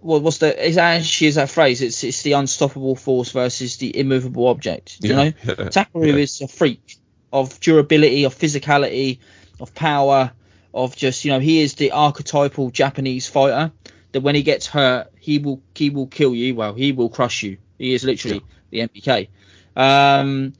[0.00, 1.80] what what's the is actually is that phrase?
[1.80, 4.98] It's it's the unstoppable force versus the immovable object.
[5.00, 5.24] You Yeah, know?
[5.44, 6.14] yeah, Takeru yeah.
[6.16, 6.98] is a freak
[7.32, 9.18] of durability, of physicality,
[9.60, 10.32] of power,
[10.74, 13.72] of just you know he is the archetypal Japanese fighter
[14.12, 16.54] that when he gets hurt he will he will kill you.
[16.54, 17.56] Well, he will crush you.
[17.78, 19.28] He is literally the MPK.
[19.74, 20.52] Um,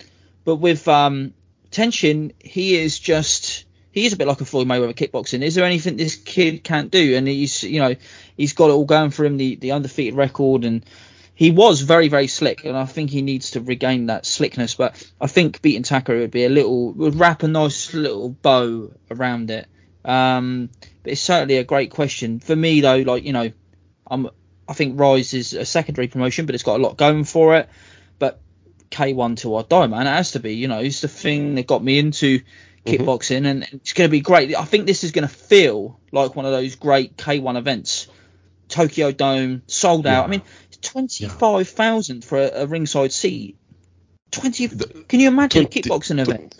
[0.43, 1.35] but with um,
[1.71, 5.43] Tenshin, he is just he is a bit like a Floyd Mayweather kickboxing.
[5.43, 7.15] Is there anything this kid can't do?
[7.15, 7.95] And he's you know
[8.39, 10.83] he's got it all going for him, the the undefeated record, and
[11.35, 14.77] he was very very slick, and I think he needs to regain that slickness.
[14.77, 18.93] But I think beating Takeru would be a little would wrap a nice little bow
[19.11, 19.67] around it.
[20.07, 20.71] Um,
[21.03, 22.97] but it's certainly a great question for me though.
[22.97, 23.53] Like you know,
[24.07, 24.31] I'm
[24.69, 27.69] I think Rise is a secondary promotion, but it's got a lot going for it.
[28.19, 28.41] But
[28.91, 30.55] K1 to our die, man, it has to be.
[30.55, 32.91] You know, it's the thing that got me into mm-hmm.
[32.91, 34.57] kickboxing, and it's going to be great.
[34.57, 38.09] I think this is going to feel like one of those great K1 events.
[38.69, 40.25] Tokyo Dome sold out.
[40.25, 40.43] I mean,
[40.81, 43.57] twenty five thousand for a, a ringside seat.
[44.31, 44.69] Twenty.
[44.69, 46.59] Can you imagine a kickboxing event?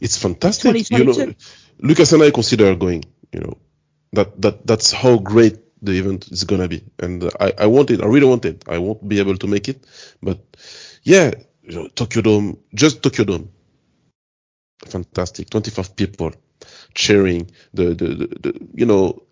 [0.00, 0.90] It's fantastic.
[0.90, 1.34] You know,
[1.78, 3.04] Lucas and I consider going.
[3.32, 3.58] You know,
[4.12, 8.02] that that that's how great the event is gonna be, and I I want it.
[8.02, 8.64] I really want it.
[8.68, 9.84] I won't be able to make it,
[10.22, 10.38] but
[11.02, 11.32] yeah,
[11.62, 13.50] you know, Tokyo Dome, just Tokyo Dome,
[14.86, 15.50] fantastic.
[15.50, 16.32] Twenty five people
[16.94, 17.50] cheering.
[17.74, 19.22] The, the the the you know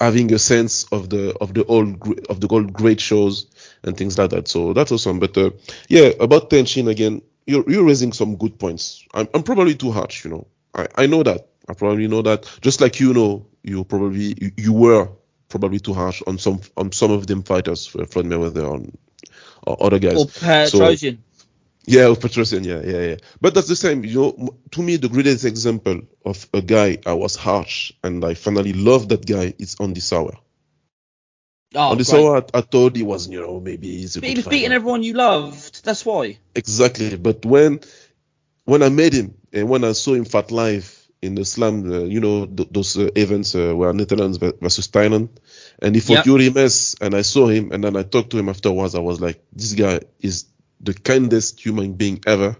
[0.00, 3.46] having a sense of the of the old of the old great shows
[3.82, 4.48] and things like that.
[4.48, 5.20] So that's awesome.
[5.20, 5.50] But uh,
[5.88, 9.04] yeah, about Tenshin again, you're you're raising some good points.
[9.14, 10.46] I'm I'm probably too harsh, you know.
[10.74, 11.48] I I know that.
[11.68, 12.50] I probably know that.
[12.60, 15.08] Just like you know, you probably you, you were
[15.54, 18.98] probably too harsh on some on some of them fighters, uh, Floyd Mayweather on
[19.62, 20.16] or other guys.
[20.16, 20.28] Or
[20.66, 21.14] So-
[21.86, 23.16] yeah, of Petrosian, yeah, yeah, yeah.
[23.40, 24.04] But that's the same.
[24.04, 28.34] You know, to me, the greatest example of a guy I was harsh and I
[28.34, 30.32] finally loved that guy is on this hour.
[31.74, 32.24] Oh, on this great.
[32.24, 34.72] hour, I, I thought he was, you know, maybe he's a But he was beating
[34.72, 35.84] everyone you loved.
[35.84, 36.38] That's why.
[36.54, 37.16] Exactly.
[37.16, 37.80] But when
[38.64, 40.93] when I met him and when I saw him fight live
[41.24, 45.28] in the slam, uh, you know, th- those uh, events uh, where Netherlands versus Thailand,
[45.80, 46.26] and he fought Yep.
[46.26, 48.94] Yuri Mes, and I saw him, and then I talked to him afterwards.
[48.94, 50.46] I was like, this guy is
[50.80, 52.56] the kindest human being ever.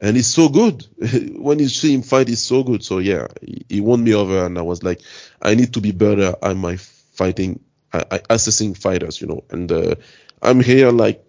[0.00, 0.86] And he's so good.
[1.36, 2.82] when you see him fight, he's so good.
[2.84, 5.00] So yeah, he, he won me over, and I was like,
[5.40, 7.60] I need to be better at my fighting,
[7.92, 9.44] I, I, assessing fighters, you know.
[9.50, 9.94] And uh,
[10.40, 11.24] I'm here like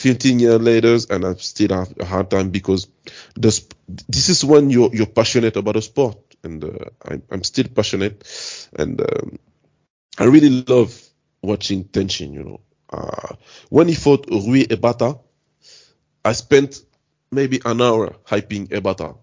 [0.00, 2.88] 15 years later, and I still have a hard time because
[3.34, 3.76] the sp-
[4.08, 8.24] this is when you're you're passionate about a sport, and uh, I'm I'm still passionate,
[8.78, 9.38] and um,
[10.18, 10.98] I really love
[11.42, 12.32] watching Tenshin.
[12.32, 13.34] You know, uh,
[13.68, 15.20] when he fought Rui Ebata,
[16.24, 16.82] I spent
[17.30, 19.16] maybe an hour hyping Ebata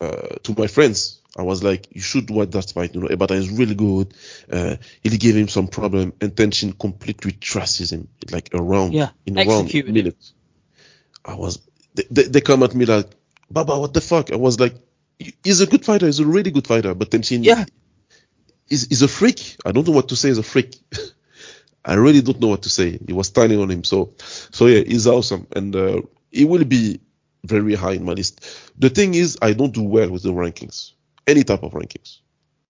[0.00, 1.20] uh, to my friends.
[1.36, 2.94] I was like, you should watch that fight.
[2.94, 4.12] You know, Ebata is really good.
[4.50, 9.38] Uh, he gave him some problem, and Tenshin completely trusts him, like around Yeah, in
[9.38, 10.34] around minutes.
[11.24, 11.60] I was,
[11.94, 13.06] they, they, they come at me like,
[13.50, 14.32] Baba, what the fuck?
[14.32, 14.74] I was like,
[15.44, 16.06] he's a good fighter.
[16.06, 17.64] He's a really good fighter, but Tenshin, Yeah.
[18.68, 19.56] is is a freak.
[19.64, 20.28] I don't know what to say.
[20.28, 20.76] He's a freak.
[21.84, 22.98] I really don't know what to say.
[23.06, 23.84] He was standing on him.
[23.84, 27.00] So, so yeah, he's awesome, and uh, he will be
[27.44, 28.44] very high in my list.
[28.78, 30.92] The thing is, I don't do well with the rankings,
[31.26, 32.18] any type of rankings.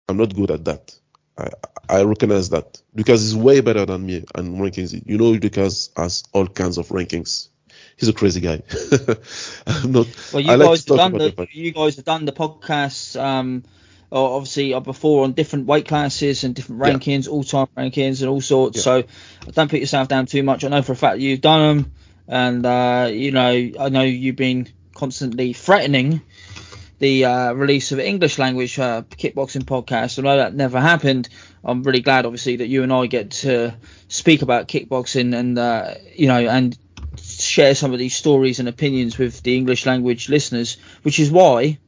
[0.08, 0.94] I'm not good at that.
[1.38, 1.48] I
[1.88, 5.00] I recognize that Lucas is way better than me and rankings.
[5.06, 7.48] You know, Lucas has all kinds of rankings.
[7.96, 8.62] he's a crazy guy.
[9.66, 10.06] I'm not.
[10.32, 13.20] Well, you I guys have done the you guys have done the podcast.
[13.20, 13.64] Um,
[14.12, 16.94] obviously uh, before on different weight classes and different Yeah.
[16.94, 18.78] rankings, all time rankings and all sorts.
[18.78, 18.82] Yeah.
[18.82, 19.02] So
[19.52, 20.64] don't put yourself down too much.
[20.64, 21.92] I know for a fact that you've done them,
[22.30, 26.22] and uh, you know I know you've been constantly threatening
[27.00, 30.18] the uh, release of English language uh, kickboxing podcast.
[30.18, 31.28] Although that never happened,
[31.64, 33.74] I'm really glad, obviously, that you and I get to
[34.08, 36.78] speak about kickboxing and uh, you know and
[37.20, 40.76] share some of these stories and opinions with the English language listeners.
[41.02, 41.78] Which is why,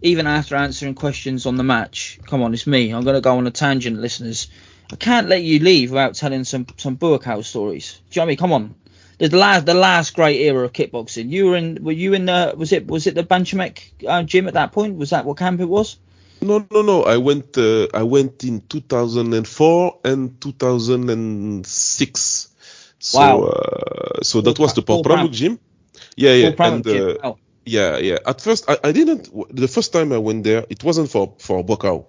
[0.00, 2.94] even after answering questions on the match, come on, it's me.
[2.94, 4.48] I'm going to go on a tangent, listeners.
[4.90, 8.00] I can't let you leave without telling some some Buakaw stories.
[8.10, 8.36] Do you know what I mean?
[8.38, 8.74] Come on.
[9.22, 11.30] The last the last great era of kickboxing.
[11.30, 11.84] You were in.
[11.84, 12.54] Were you in the?
[12.56, 14.96] Was it was it the Banchamek uh, gym at that point?
[14.96, 15.96] Was that what camp it was?
[16.40, 17.04] No, no, no.
[17.04, 17.56] I went.
[17.56, 22.48] Uh, I went in 2004 and 2006.
[22.98, 23.42] So, Wow.
[23.44, 25.60] uh, so that was the Paul gym.
[26.16, 26.54] Yeah, yeah.
[26.58, 27.38] And, uh, Wow.
[27.64, 28.18] yeah, yeah.
[28.26, 29.30] At first, I, I didn't.
[29.54, 32.06] The first time I went there, it wasn't for for Buakaw.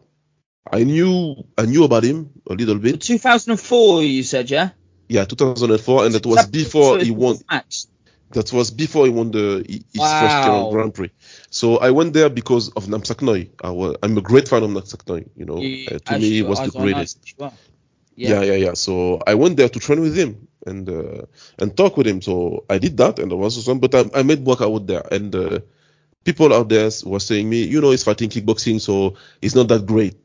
[0.72, 3.02] I knew I knew about him a little bit.
[3.02, 4.70] 2004, you said, yeah.
[5.14, 7.38] Yeah, 2004, and that was before he won.
[7.52, 7.86] match.
[8.32, 10.66] That was before he won the his first Wow.
[10.66, 11.12] on Grand Prix.
[11.52, 13.50] So I went there because of Namsak Noi.
[13.64, 15.26] I was, I'm a great fan of Namsak Noi.
[15.36, 17.36] You know, uh, to me, he was the as I know greatest.
[17.40, 17.54] are.
[18.16, 18.42] Yeah.
[18.42, 21.26] yeah, yeah, So I went there to train with him and uh,
[21.60, 22.24] and talk with him.
[22.24, 23.78] So I did that, and i was some.
[23.80, 25.60] But I, I met Buakaw out there, and uh,
[26.24, 29.86] people out there were saying me, you know, he's fighting kickboxing, so he's not that
[29.86, 30.16] great.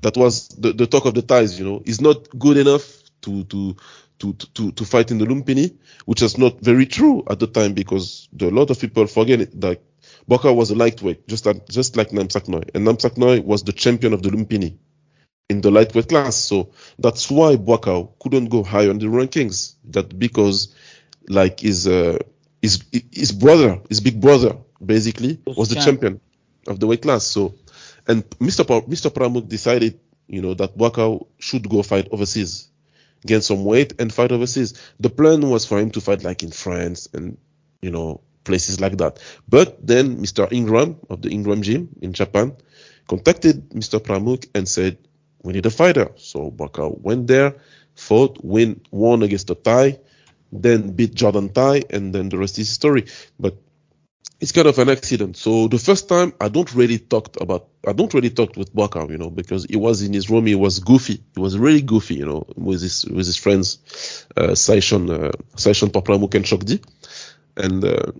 [0.00, 1.82] That was the, the talk of the Thais, you know.
[1.84, 3.76] He's not good enough to to
[4.20, 7.72] to to to fight in the Lumpini, which is not very true at the time
[7.74, 9.80] because the, a lot of people forget that
[10.28, 14.12] Buakaw was a lightweight, just like just like Namsak and Namsak Noi was the champion
[14.12, 14.78] of the Lumpini
[15.48, 16.36] in the lightweight class.
[16.36, 19.74] So that's why Buakaw couldn't go higher in the rankings.
[19.90, 20.74] That because
[21.28, 22.18] like his uh,
[22.62, 25.86] his his brother, his big brother, basically Was the champ.
[25.86, 26.20] champion
[26.66, 27.24] of the weight class.
[27.26, 27.54] So
[28.06, 28.66] and Mr.
[28.66, 29.10] Pa- Mr.
[29.10, 32.68] Pramuk decided, you know, that Buakaw should go fight overseas,
[33.26, 34.74] gain some weight and fight overseas.
[35.00, 37.38] The plan was for him to fight like in France and
[37.82, 39.18] you know places like that.
[39.48, 40.50] But then Mr.
[40.52, 42.56] Ingram of the Ingram Gym in Japan
[43.08, 43.98] contacted Mr.
[43.98, 44.98] Pramuk and said,
[45.42, 47.56] "We need a fighter." So Buakaw went there,
[47.94, 49.98] fought, win, won against the Thai,
[50.52, 53.06] then beat Jordan Thai, and then the rest is history.
[53.38, 53.56] But
[54.40, 55.36] it's kind of an accident.
[55.36, 59.10] So the first time I don't really talked about I don't really talked with Buakaw,
[59.10, 61.22] you know, because he was in his room, he was goofy.
[61.34, 65.88] He was really goofy, you know, with his with his friends, uh, Saishon, uh, Saishon
[65.90, 66.84] Papramuk and Shokdi.
[67.56, 68.12] And uh,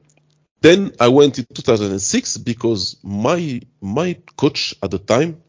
[0.60, 5.43] then I went in 2006 because my my coach at the time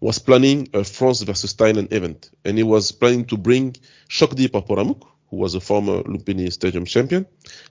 [0.00, 3.74] was planning a France versus Thailand event, and he was planning to bring
[4.08, 7.26] Shokdi Paparamuk, who was a former Lumpini Stadium champion,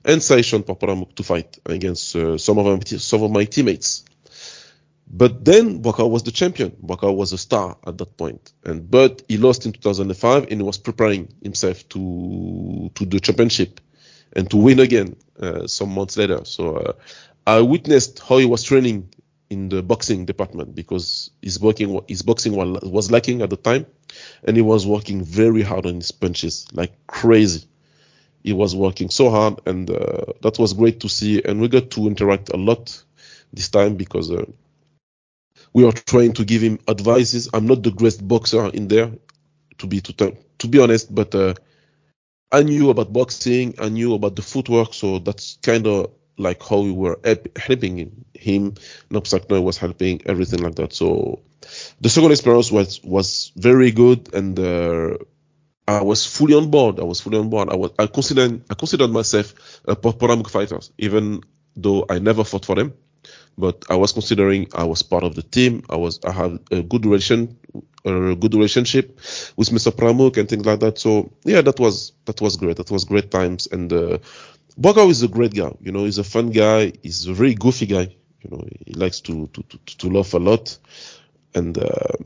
[0.05, 4.05] and Saishon Paparamuk to fight against uh, some of my some of my teammates.
[5.11, 6.71] But then Buakaw was the champion.
[6.71, 10.63] Buakaw was a star at that point, and but he lost in 2005, and he
[10.63, 13.81] was preparing himself to to the championship
[14.33, 16.45] and to win again uh, some months later.
[16.45, 16.93] So uh,
[17.47, 19.09] I witnessed how he was training
[19.49, 23.85] in the boxing department because his boxing his boxing was, was lacking at the time,
[24.43, 27.65] and he was working very hard on his punches like crazy.
[28.43, 31.41] He was working so hard, and uh, that was great to see.
[31.43, 33.03] And we got to interact a lot
[33.51, 34.45] this time because uh,
[35.73, 37.49] we are trying to give him advices.
[37.53, 39.11] I'm not the greatest boxer in there,
[39.79, 41.53] to be to, to be honest, but uh,
[42.51, 46.79] I knew about boxing, I knew about the footwork, so that's kind of like how
[46.79, 47.19] we were
[47.55, 48.73] helping him.
[49.11, 50.93] Namsak Noi was helping everything like that.
[50.93, 51.41] So
[52.01, 55.17] the second experience was was very good, and uh,
[55.87, 56.99] I was fully on board.
[56.99, 57.69] I was fully on board.
[57.69, 59.53] I was I considered I considered myself
[59.85, 61.41] a Paramuk fighter, even
[61.75, 62.93] though I never fought for them.
[63.57, 65.83] But I was considering I was part of the team.
[65.89, 67.57] I was I have a good relation
[68.05, 69.17] a good relationship
[69.57, 69.91] with Mr.
[69.91, 70.97] Pramuk and things like that.
[70.97, 72.77] So yeah, that was that was great.
[72.77, 73.67] That was great times.
[73.71, 74.19] And uh,
[74.77, 75.73] Buakaw is a great guy.
[75.81, 76.93] You know, he's a fun guy.
[77.03, 78.15] He's a very goofy guy.
[78.41, 80.77] You know, he likes to to to, to laugh a lot,
[81.55, 82.17] and uh,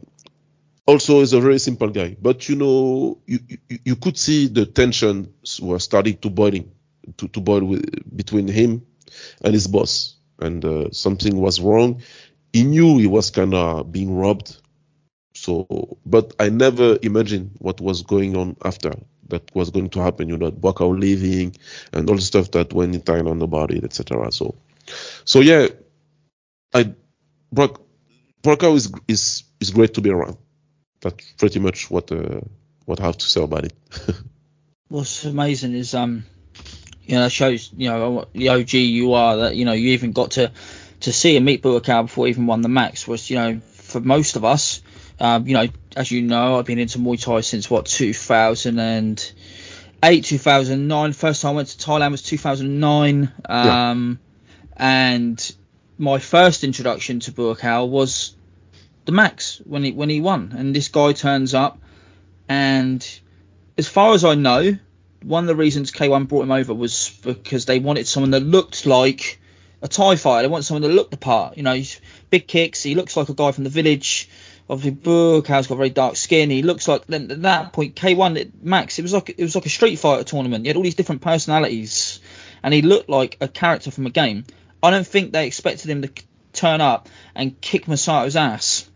[0.86, 2.16] also is a very simple guy.
[2.22, 6.72] But you know, you you, you could see the tensions were starting to boiling
[7.18, 8.86] to to boil with, between him
[9.44, 12.02] and his boss, and uh, something was wrong.
[12.54, 14.58] He knew he was kind of being robbed
[15.36, 18.94] so, but I never imagined what was going on after
[19.34, 20.30] that was going to happen.
[20.30, 21.56] You know, Buakaw leaving
[21.92, 24.32] and all the stuff that went in Thailand about it, etc.
[24.32, 24.56] So,
[25.26, 25.68] so yeah,
[26.74, 26.94] I
[27.54, 30.38] Buakaw is is is great to be around.
[31.02, 32.42] That's pretty much what uh,
[32.86, 33.74] what I have to say about it.
[34.90, 36.26] What's amazing is um,
[37.06, 39.38] You know, shows you know the OG you are.
[39.38, 40.52] That you know you even got to
[41.02, 43.08] to see and meet Buakaw before even won the max.
[43.08, 44.82] Was you know for most of us,
[45.20, 51.14] um, you know, as you know, I've been into Muay Thai since what 2008, 2009.
[51.14, 53.32] First time I went to Thailand was 2009.
[53.46, 54.20] Um,
[54.76, 55.56] and
[55.98, 58.36] my first introduction to Buakaw was
[59.06, 60.54] the max when he when he won.
[60.56, 61.80] And this guy turns up,
[62.50, 63.08] and
[63.78, 64.78] as far as I know,
[65.24, 68.86] one of the reasons K1 brought him over was because they wanted someone that looked
[68.86, 69.40] like
[69.82, 70.44] a Thai fighter.
[70.44, 71.58] They want someone that looked the part.
[71.58, 72.84] You know, he's big kicks.
[72.84, 74.30] He looks like a guy from the village.
[74.74, 76.50] Obviously, Buakaw's got very dark skin.
[76.50, 78.98] He looks like then at that point K1 it, Max.
[78.98, 80.66] It was like it was like a Street Fighter tournament.
[80.66, 82.20] He had all these different personalities,
[82.64, 84.46] and he looked like a character from a game.
[84.82, 86.10] I don't think they expected him to
[86.54, 88.90] turn up and kick Masato's ass,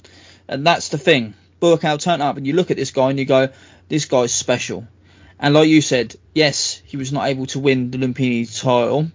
[0.47, 1.35] and that's the thing.
[1.61, 3.49] Buakaw turned up, and you look at this guy and you go,
[3.88, 4.88] this guy's special.
[5.39, 9.11] And like you said, yes, he was not able to win the Lumpini title.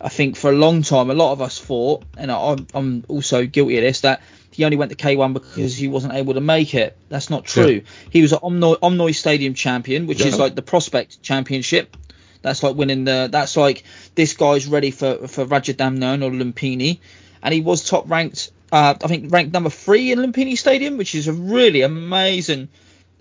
[0.00, 3.44] I think for a long time, a lot of us thought, and I, I'm also
[3.44, 4.22] guilty of this, that
[4.56, 6.96] he only went to K1 because he wasn't able to make it.
[7.10, 7.82] That's not true.
[8.10, 11.94] He was an Omnoy, Omnoy Stadium champion, which is like the Prospect Championship.
[12.40, 13.28] That's like winning the.
[13.30, 17.00] That's like this guy's ready for for Rajadamnern or Lumpini,
[17.42, 18.50] and he was top ranked.
[18.72, 22.68] Uh, I think ranked number three in Lumpini Stadium, which is a really amazing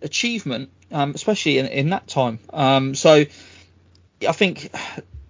[0.01, 2.39] achievement, um, especially in, in that time.
[2.53, 3.25] Um, so
[4.27, 4.71] I think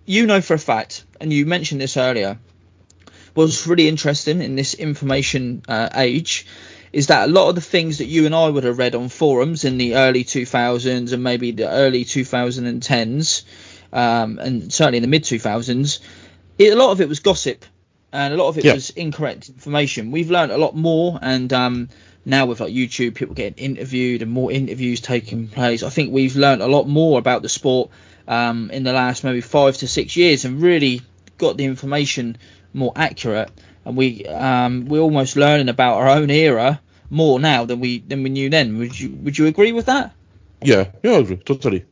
[0.05, 2.37] you know for a fact, and you mentioned this earlier,
[3.35, 6.47] what's really interesting in this information uh, age
[6.91, 9.09] is that a lot of the things that you and I would have read on
[9.09, 13.43] forums in the early 2000s and maybe the early 2010s,
[13.93, 15.99] um, and certainly in the mid 2000s,
[16.59, 17.65] a lot of it was gossip
[18.13, 18.73] and a lot of it Yeah.
[18.73, 20.11] was incorrect information.
[20.11, 21.89] We've learned a lot more, and um,
[22.23, 25.83] now with like YouTube, people getting interviewed and more interviews taking place.
[25.83, 27.89] I think we've learned a lot more about the sport
[28.25, 31.01] um, in the last maybe five to six years, and really
[31.37, 32.37] got the information
[32.75, 33.49] more accurate.
[33.85, 38.23] And we um, we're almost learning about our own era more now than we than
[38.23, 38.77] we knew then.
[38.77, 40.13] Would you would you agree with that?
[40.61, 41.37] Yeah, yeah, I agree.
[41.37, 41.85] Totally.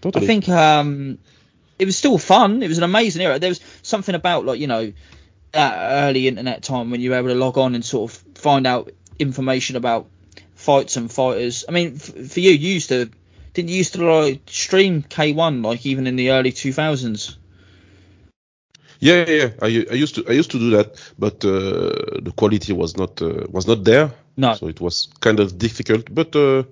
[0.00, 0.24] Totally.
[0.24, 1.18] I think um,
[1.78, 2.62] it was still fun.
[2.62, 3.38] It was an amazing era.
[3.38, 4.92] There was something about like you know
[5.52, 8.66] that early internet time when you were able to log on and sort of find
[8.66, 10.08] out information about
[10.54, 11.64] fights and fighters.
[11.68, 13.10] I mean, f- for you, you used to
[13.54, 17.30] didn't you used to like stream K1 like even in the early 2000s?
[17.30, 17.36] Yeah,
[19.00, 19.50] yeah, yeah.
[19.60, 23.20] I, I used to I used to do that, but uh, the quality was not
[23.22, 24.10] uh, was not there.
[24.36, 24.54] No.
[24.54, 26.64] So it was kind of difficult, but uh,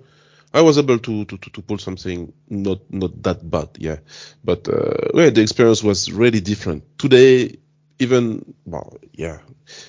[0.53, 3.71] I was able to, to, to, to pull something not not that bad.
[3.79, 3.99] Yeah,
[4.45, 6.99] but uh, yeah, the experience was really different.
[6.99, 7.57] Today,
[7.99, 9.39] even well, yeah,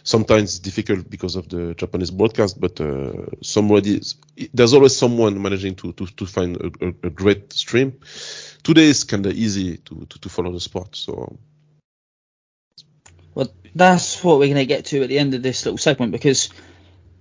[0.03, 4.01] sometimes it's difficult because of the Japanese broadcast, but uh, somebody
[4.53, 7.99] there's always someone managing to to, to find a, a, a great stream.
[8.63, 10.95] Today is kind of easy to, to to follow the sport.
[10.95, 11.37] So.
[13.35, 16.13] Well, that's what we're going to get to at the end of this little segment
[16.13, 16.49] because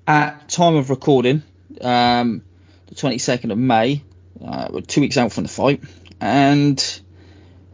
[0.07, 1.43] at time of recording,
[1.81, 2.43] um,
[2.86, 4.02] the 22nd of May,
[4.43, 5.83] uh, we're two weeks out from the fight,
[6.20, 7.01] and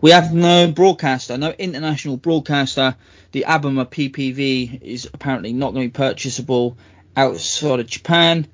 [0.01, 2.97] we have no broadcaster, no international broadcaster.
[3.33, 6.79] The Abema PPV is apparently not going to be purchasable
[7.15, 8.47] outside of Japan.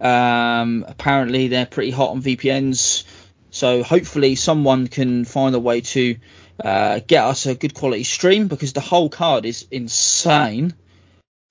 [0.00, 3.04] Um, apparently, they're pretty hot on VPNs,
[3.50, 6.16] so hopefully, someone can find a way to
[6.62, 10.74] uh, get us a good quality stream because the whole card is insane.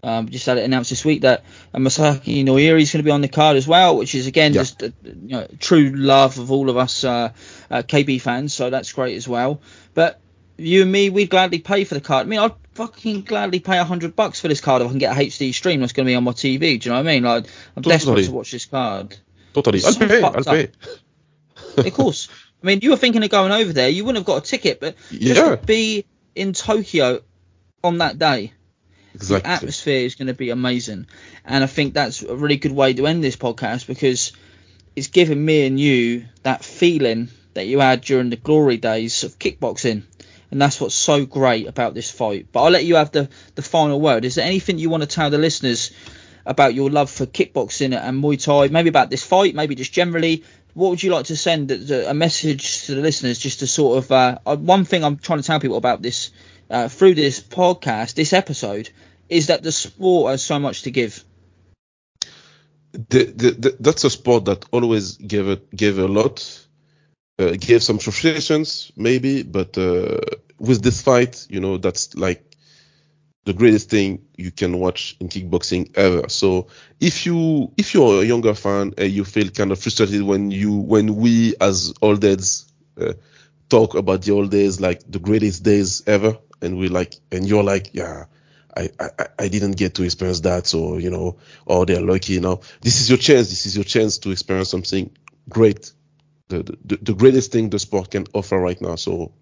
[0.05, 3.11] Um, just had it announced this week that uh, Masaaki Noiri is going to be
[3.11, 4.61] on the card as well, which is again Yeah.
[4.61, 7.31] just uh, you know, true love of all of us uh,
[7.71, 8.53] uh, KB fans.
[8.53, 9.61] So that's great as well.
[9.93, 10.19] But
[10.57, 12.27] you and me, we'd gladly pay for the card.
[12.27, 14.99] I mean, I'd fucking gladly pay a hundred bucks for this card if I can
[14.99, 16.59] get a HD stream that's going to be on my TV.
[16.59, 17.23] Do you know what I mean?
[17.23, 17.45] Like,
[17.77, 19.15] I'm desperate to watch this card.
[19.53, 19.81] Totally.
[19.85, 20.21] I'll so pay.
[20.21, 20.45] I'll up.
[20.45, 20.69] pay.
[21.77, 22.27] of course.
[22.63, 23.89] I mean, you were thinking of going over there.
[23.89, 27.21] You wouldn't have got a ticket, but just to be in Tokyo
[27.83, 28.53] on that day,
[29.13, 31.07] the atmosphere is going to be amazing.
[31.43, 34.31] And I think that's a really good way to end this podcast because
[34.95, 39.37] it's giving me and you that feeling that you had during the glory days of
[39.37, 40.03] kickboxing.
[40.49, 42.47] And that's what's so great about this fight.
[42.51, 44.23] But I'll let you have the, the final word.
[44.23, 45.91] Is there anything you want to tell the listeners
[46.45, 48.71] about your love for kickboxing and Muay Thai?
[48.71, 50.43] Maybe about this fight, maybe just generally.
[50.73, 53.97] What would you like to send a a message to the listeners just to sort
[54.03, 54.11] of.
[54.11, 56.31] Uh, uh, one thing I'm trying to tell people about this
[56.69, 58.89] uh, through this podcast, this episode,
[59.29, 61.23] is that the sport has so much to give.
[62.93, 66.67] the, the, the, that's a sport that always gave it gave a lot,
[67.39, 70.19] uh, gave some frustrations maybe, but uh,
[70.59, 72.52] with this fight, you know, that's like
[73.45, 76.29] the greatest thing you can watch in kickboxing ever.
[76.29, 76.67] So
[76.99, 80.73] if you if you're a younger fan and you feel kind of frustrated when you
[80.73, 83.13] when we as old heads uh,
[83.69, 87.63] talk about the old days, like the greatest days ever, and we're like, and you're
[87.63, 88.25] like, yeah,
[88.75, 92.39] I, I, I didn't get to experience that, so you know, oh, they're lucky.
[92.39, 93.49] Know, this is your chance.
[93.49, 95.11] This is your chance to experience something
[95.49, 95.91] great,
[96.47, 98.95] the the, the greatest thing the sport can offer right now.
[98.95, 99.33] So,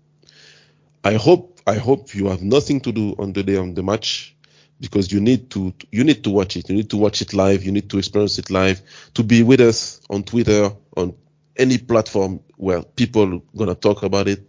[1.03, 4.35] I hope I hope you have nothing to do on the day of the match
[4.79, 6.69] because you need to you need to watch it.
[6.69, 7.63] You need to watch it live.
[7.63, 8.81] You need to experience it live.
[9.15, 11.15] To be with us on Twitter, on
[11.57, 14.39] any platform where people are gonna talk about it.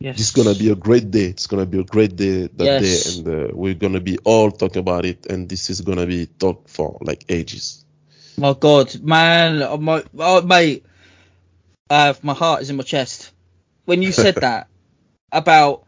[0.00, 0.18] Yes.
[0.20, 1.26] It's gonna be a great day.
[1.26, 2.82] It's gonna be a great day that Yes.
[2.82, 5.26] day, and uh, we're gonna be all talking about it.
[5.26, 7.84] And this is gonna be talked for like ages.
[8.38, 10.84] My God, man, oh, my oh, mate,
[11.90, 13.32] uh, my heart is in my chest
[13.84, 14.68] when you said that
[15.32, 15.87] about.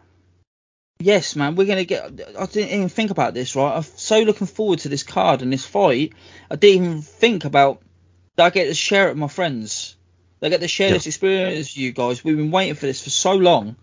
[1.03, 2.05] Yes, man, we're gonna get.
[2.39, 3.77] I didn't even think about this, right?
[3.77, 6.13] I'm so looking forward to this card and this fight.
[6.51, 7.81] I didn't even think about
[8.37, 8.45] that.
[8.45, 9.97] I get to share it with my friends.
[10.41, 10.95] They get to share Yeah.
[10.95, 12.23] this experience with you guys.
[12.23, 13.77] We've been waiting for this for so long,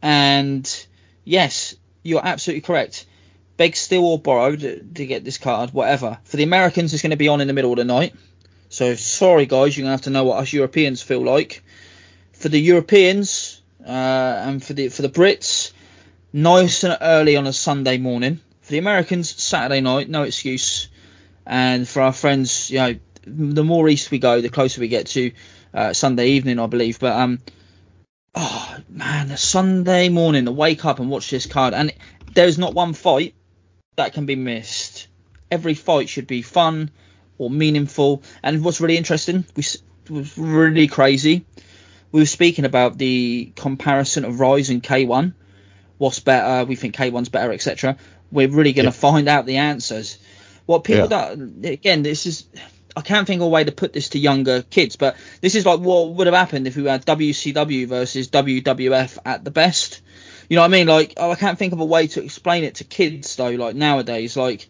[0.00, 0.86] and
[1.24, 3.04] yes, you're absolutely correct.
[3.58, 6.18] Beg, steal, or borrow to, to get this card, whatever.
[6.24, 8.14] For the Americans, it's going to be on in the middle of the night.
[8.68, 11.62] So sorry, guys, you're going to have to know what us Europeans feel like.
[12.32, 15.72] For the Europeans uh, and for the for the Brits,
[16.36, 18.38] nice and early on a Sunday morning.
[18.60, 20.88] For the Americans, Saturday night, no excuse.
[21.46, 25.06] And for our friends, you know, the more east we go, the closer we get
[25.08, 25.32] to
[25.72, 27.00] uh, Sunday evening, I believe.
[27.00, 27.38] But um,
[28.34, 31.94] oh man, a Sunday morning to wake up and watch this card, and
[32.34, 33.34] there's not one fight
[33.96, 35.08] that can be missed.
[35.50, 36.90] Every fight should be fun
[37.38, 38.22] or meaningful.
[38.42, 39.64] And what's really interesting, we
[40.10, 41.46] was really crazy.
[42.12, 45.32] We were speaking about the comparison of Rise and K1.
[45.98, 46.64] What's better?
[46.64, 47.96] We think K1's better, etc.
[48.30, 50.18] We're really going to find out the answers.
[50.66, 51.32] What people that
[51.64, 52.46] again, this is
[52.96, 55.64] I can't think of a way to put this to younger kids, but this is
[55.64, 60.00] like what would have happened if we had WCW versus WWF at the best.
[60.48, 60.86] You know what I mean?
[60.86, 63.50] Like oh, I can't think of a way to explain it to kids though.
[63.50, 64.66] Like nowadays, like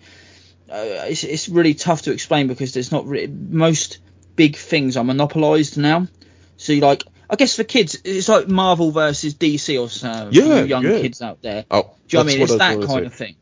[0.70, 3.98] uh, it's it's really tough to explain because there's not really, most
[4.34, 6.08] big things are monopolized now.
[6.56, 10.28] So you like I guess for kids it's like Marvel versus DC or so.
[10.30, 11.00] Yeah, you young yeah.
[11.00, 11.64] kids out there.
[11.70, 12.42] Oh, Do you know what I mean?
[12.42, 13.36] It's that kind of thing.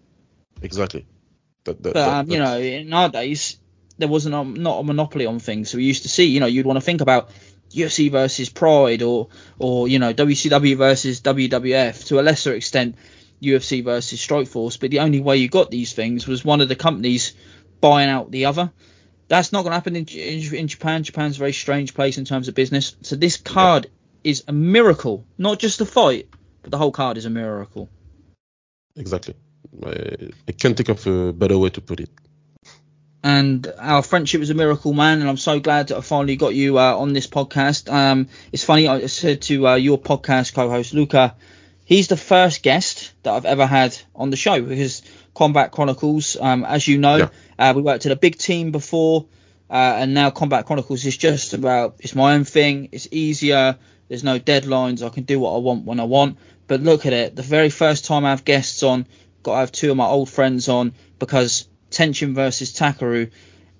[0.62, 1.06] Exactly.
[1.64, 3.58] That, that, But um, you know, in our days,
[3.98, 5.70] there wasn't a, not a monopoly on things.
[5.70, 7.30] So we used to see, you know, you'd want to think about
[7.70, 12.06] UFC versus Pride, or or you know, WCW versus WWF.
[12.08, 12.96] To a lesser extent,
[13.42, 14.78] UFC versus Strikeforce.
[14.78, 17.34] But the only way you got these things was one of the companies
[17.80, 18.72] buying out the other.
[19.28, 21.02] That's not going to happen in, in, in Japan.
[21.02, 22.96] Japan's a very strange place in terms of business.
[23.02, 23.88] So this card
[24.22, 26.28] is a miracle, not just the fight,
[26.62, 27.88] but the whole card is a miracle.
[28.96, 29.34] exactly.
[29.84, 32.10] I, I can't think of a better way to put it.
[33.22, 35.20] and our friendship is a miracle, man.
[35.20, 37.92] And I'm so glad that I finally got you uh, on this podcast.
[37.92, 41.34] Um, it's funny, I said to uh, your podcast co-host Luca,
[41.84, 45.02] he's the first guest that I've ever had on the show because
[45.34, 49.26] Combat Chronicles, um, as you know, uh, we worked at a big team before,
[49.68, 52.88] uh, and now Combat Chronicles is just about it's my own thing.
[52.92, 53.76] It's easier.
[54.08, 55.04] There's no deadlines.
[55.04, 56.38] I can do what I want when I want.
[56.66, 57.36] But look at it.
[57.36, 59.06] The very first time I have guests on,
[59.42, 63.30] got to have two of my old friends on because Tenshin versus Takeru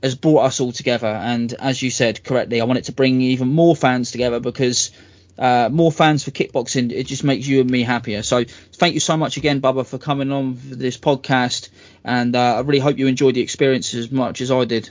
[0.02, 1.06] has brought us all together.
[1.06, 4.90] And as you said correctly, I want it to bring even more fans together because
[5.38, 8.22] uh, more fans for kickboxing, it just makes you and me happier.
[8.22, 11.68] So thank you so much again, Baba, for coming on for this podcast.
[12.04, 14.90] And uh, I really hope you enjoyed the experience as much as I did.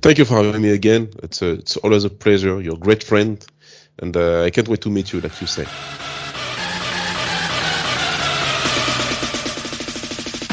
[0.00, 1.10] Thank you for having me again.
[1.22, 2.60] It's a, it's always a pleasure.
[2.60, 3.44] You're a great friend,
[3.98, 5.64] and uh, I can't wait to meet you, like you say.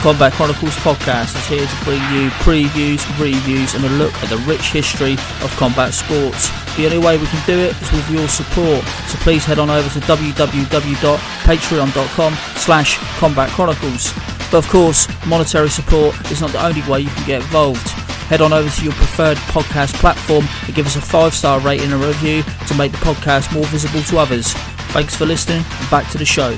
[0.02, 4.38] Combat Chronicles podcast is here to bring you previews, reviews, and a look at the
[4.48, 6.48] rich history of combat sports.
[6.78, 9.70] The only way we can do it is with your support, so please head on
[9.70, 14.14] over to www.patreon.com slash combat chronicles.
[14.50, 17.86] But of course, monetary support is not the only way you can get involved.
[18.30, 21.92] Head on over to your preferred podcast platform and give us a five star rating
[21.92, 24.54] and review to make the podcast more visible to others.
[24.94, 26.56] Thanks for listening, and back to the show.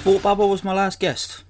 [0.00, 1.44] Thought Baba was my last guest.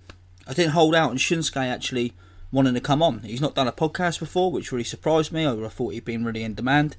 [0.47, 2.13] I didn't hold out on Shunsuke actually
[2.51, 3.21] wanting to come on.
[3.21, 5.47] He's not done a podcast before, which really surprised me.
[5.47, 6.97] I thought he'd been really in demand.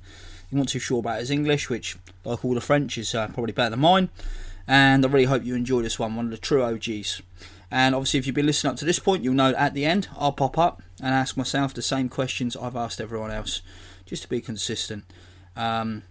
[0.50, 3.54] He wasn't too sure about his English, which, like all the French, is uh, probably
[3.54, 4.10] better than mine.
[4.68, 7.22] And I really hope you enjoy this one, one of the true OGs.
[7.70, 10.08] And obviously, if you've been listening up to this point, you'll know at the end
[10.18, 13.62] I'll pop up and ask myself the same questions I've asked everyone else,
[14.06, 15.06] just to be consistent.
[15.56, 16.04] Um,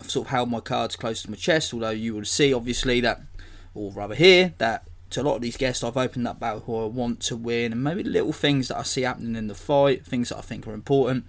[0.00, 3.00] I've sort of held my cards close to my chest, although you will see, obviously,
[3.00, 3.20] that,
[3.74, 6.82] or rather here, that to a lot of these guests I've opened up about who
[6.82, 10.04] I want to win, and maybe little things that I see happening in the fight,
[10.04, 11.24] things that I think are important.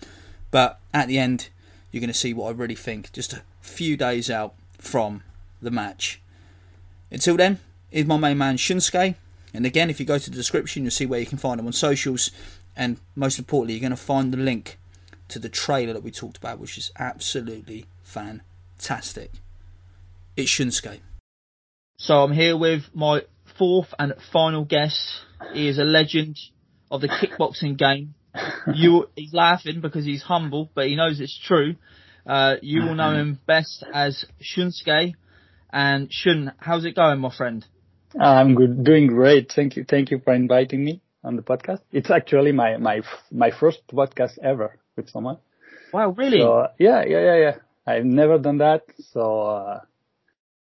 [0.51, 1.49] But at the end,
[1.91, 5.23] you're going to see what I really think, just a few days out from
[5.61, 6.19] the match.
[7.11, 9.15] Until then, here's my main man Shunsuke.
[9.53, 11.67] And again, if you go to the description, you'll see where you can find him
[11.67, 12.31] on socials.
[12.75, 14.77] And most importantly, you're going to find the link
[15.29, 19.31] to the trailer that we talked about, which is absolutely fantastic.
[20.35, 20.99] It's Shunsuke.
[21.97, 23.23] So I'm here with my
[23.57, 24.99] fourth and final guest.
[25.53, 26.37] He is a legend
[26.91, 28.15] of the kickboxing game.
[28.73, 31.75] You, he's laughing because he's humble, but he knows it's true.
[32.27, 35.13] Uh, you will know him best as Shunsuke.
[35.71, 37.65] And Shun, how's it going, my friend?
[38.19, 39.53] I'm good, doing great.
[39.55, 41.79] Thank you, thank you for inviting me on the podcast.
[41.91, 43.01] It's actually my my
[43.31, 45.37] my first podcast ever with someone.
[45.93, 46.39] Wow, really?
[46.39, 47.55] So, yeah, yeah, yeah, yeah.
[47.87, 49.79] I've never done that, so uh,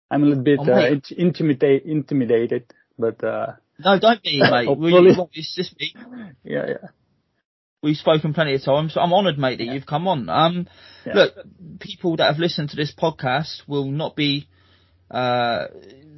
[0.09, 0.91] I'm a little bit Oh, uh, mate.
[0.93, 4.77] int- intimidate, intimidated, but uh, No, don't be, mate.
[4.77, 4.93] We,
[5.33, 5.93] it's just me.
[6.43, 6.87] yeah, yeah.
[7.83, 8.93] We've spoken plenty of times.
[8.93, 10.29] So I'm honoured, mate, that you've come on.
[10.29, 10.67] Um,
[11.05, 11.13] Yeah.
[11.15, 11.33] look,
[11.79, 14.47] people that have listened to this podcast will not be
[15.09, 15.65] uh,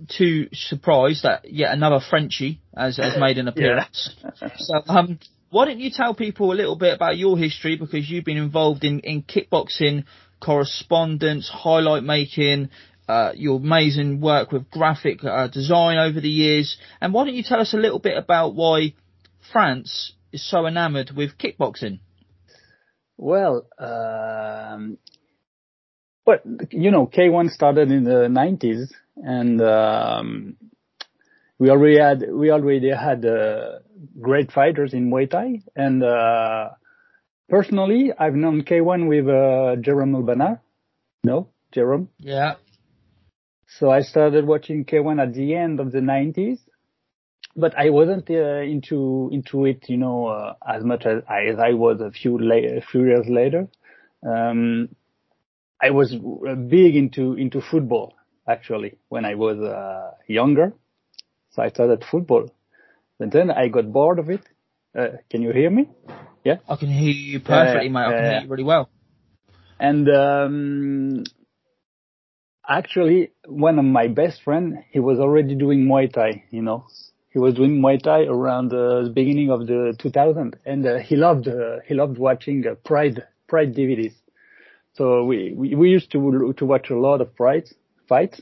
[0.09, 4.13] too surprised that yet another Frenchie has, has made an appearance.
[4.57, 8.25] So, um, why don't you tell people a little bit about your history because you've
[8.25, 10.03] been involved in, in kickboxing
[10.41, 12.69] correspondence, highlight making,
[13.07, 17.43] uh, your amazing work with graphic uh, design over the years, and why don't you
[17.43, 18.93] tell us a little bit about why
[19.51, 21.99] France is so enamoured with kickboxing?
[23.17, 24.97] Well, um,
[26.25, 30.57] but you know, K1 started in the 90s, and um,
[31.59, 33.79] we already had we already had uh,
[34.19, 35.61] great fighters in Muay Thai.
[35.75, 36.69] And uh,
[37.49, 40.61] personally, I've known K1 with uh, Jerome Le Banner.
[41.23, 42.09] No, Jerome.
[42.19, 42.55] Yeah.
[43.79, 46.59] So I started watching K1 at the end of the 90s,
[47.55, 51.57] but I wasn't uh, into into it, you know, uh, as much as I, as
[51.57, 53.67] I was a few la- a few years later.
[54.21, 54.89] Um,
[55.81, 58.13] I was uh, big into into football
[58.47, 60.73] actually when I was uh, younger.
[61.51, 62.49] So I started football,
[63.17, 64.41] but then I got bored of it.
[64.97, 65.89] Uh, can you hear me?
[66.43, 66.57] Yeah.
[66.69, 68.05] I can hear you perfectly, mate.
[68.05, 68.89] I can hear you really well.
[69.79, 71.23] And um,
[72.67, 76.43] actually, one of my best friend, he was already doing Muay Thai.
[76.51, 76.85] You know,
[77.31, 81.47] he was doing Muay Thai around the beginning of the 2000, and uh, he loved
[81.47, 84.13] uh, he loved watching uh, Pride Pride DVDs.
[84.93, 87.69] So we, we we used to to watch a lot of Pride
[88.07, 88.41] fights.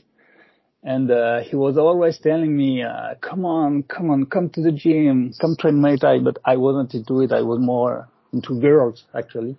[0.84, 4.72] And uh, he was always telling me, uh, "Come on, come on, come to the
[4.72, 7.32] gym, come train Muay Thai." But I wasn't into it.
[7.32, 9.56] I was more into girls actually.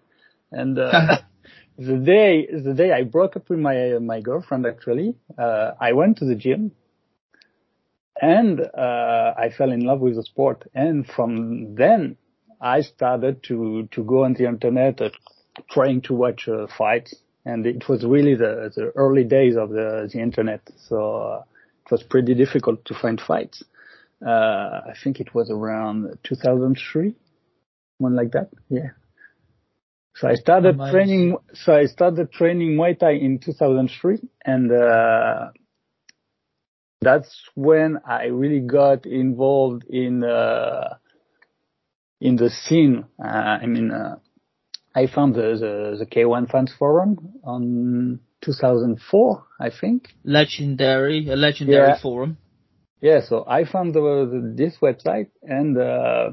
[0.52, 1.18] And uh,
[1.78, 6.18] the day the day I broke up with my my girlfriend actually, uh, I went
[6.18, 6.72] to the gym,
[8.22, 10.64] and uh, I fell in love with the sport.
[10.74, 12.18] And from then,
[12.62, 15.10] I started to to go on the internet, uh,
[15.72, 17.16] trying to watch uh, fights.
[17.46, 21.44] And it was really the the early days of the the internet, so uh,
[21.86, 23.64] it was pretty difficult to find fights.
[24.26, 27.14] Uh, I think it was around 2003,
[27.98, 28.50] one like that.
[28.70, 28.92] Yeah.
[30.16, 31.38] So I started training.
[31.54, 35.50] So I started training Muay Thai in 2003, and uh,
[37.02, 40.96] that's when I really got involved in uh,
[42.22, 43.06] in the scene.
[43.20, 44.18] Uh, I mean, uh,
[44.96, 50.10] I found the, the the K1 fans forum on 2004, I think.
[50.24, 52.00] Legendary, a legendary Yeah.
[52.02, 52.38] forum.
[53.02, 56.32] Yeah, so I found the, the, this website and uh,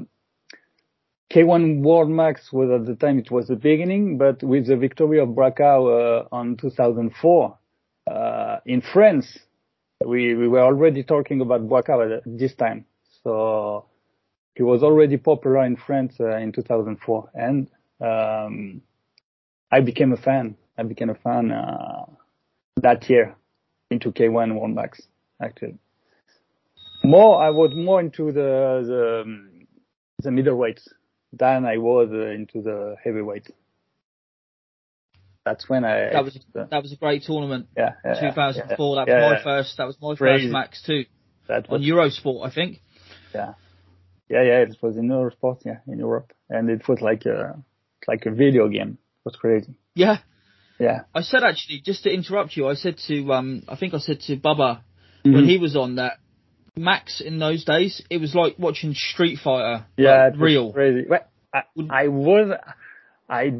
[1.31, 5.17] K1 World Max was at the time it was the beginning, but with the victory
[5.17, 7.57] of Buakaw uh, on 2004
[8.11, 9.39] uh, in France,
[10.05, 12.85] we we were already talking about Buakaw at this time.
[13.23, 13.85] So
[14.55, 17.69] he was already popular in France uh, in 2004, and
[18.01, 18.81] um,
[19.71, 20.57] I became a fan.
[20.77, 22.07] I became a fan uh,
[22.81, 23.37] that year
[23.89, 25.01] into K1 World Max
[25.41, 25.77] actually.
[27.05, 29.67] More, I was more into the the, um,
[30.19, 30.89] the middleweights
[31.33, 33.47] than I was uh, into the heavyweight.
[35.45, 36.11] That's when I.
[36.11, 37.67] That was that was a great tournament.
[37.75, 38.29] yeah, yeah, 2004.
[38.29, 39.77] yeah, that was yeah, my first.
[39.77, 40.45] That was my Crazy.
[40.45, 41.05] first max too
[41.47, 42.79] That on Eurosport, I think.
[43.33, 43.53] yeah,
[44.29, 44.59] yeah, yeah.
[44.61, 47.63] It was in Eurosport, yeah, in Europe, and it was like a
[48.07, 48.97] like a video game.
[49.01, 49.75] It was crazy.
[49.95, 50.17] Yeah.
[50.79, 51.01] Yeah.
[51.13, 54.19] I said actually, just to interrupt you, I said to um, I think I said
[54.27, 54.83] to Baba
[55.23, 55.35] Mm-hmm.
[55.35, 56.13] when he was on that
[56.75, 59.85] Max in those days, it was like watching Street Fighter.
[59.97, 60.71] Yeah, like, real.
[60.71, 61.05] crazy.
[61.09, 62.57] Well, I, I was,
[63.29, 63.53] I,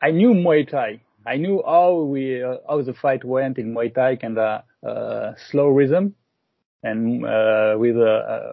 [0.00, 1.02] I knew Muay Thai.
[1.26, 5.32] I knew how we, uh, how the fight went in Muay Thai and uh, uh,
[5.50, 6.14] slow rhythm,
[6.82, 8.52] and uh, with uh, uh,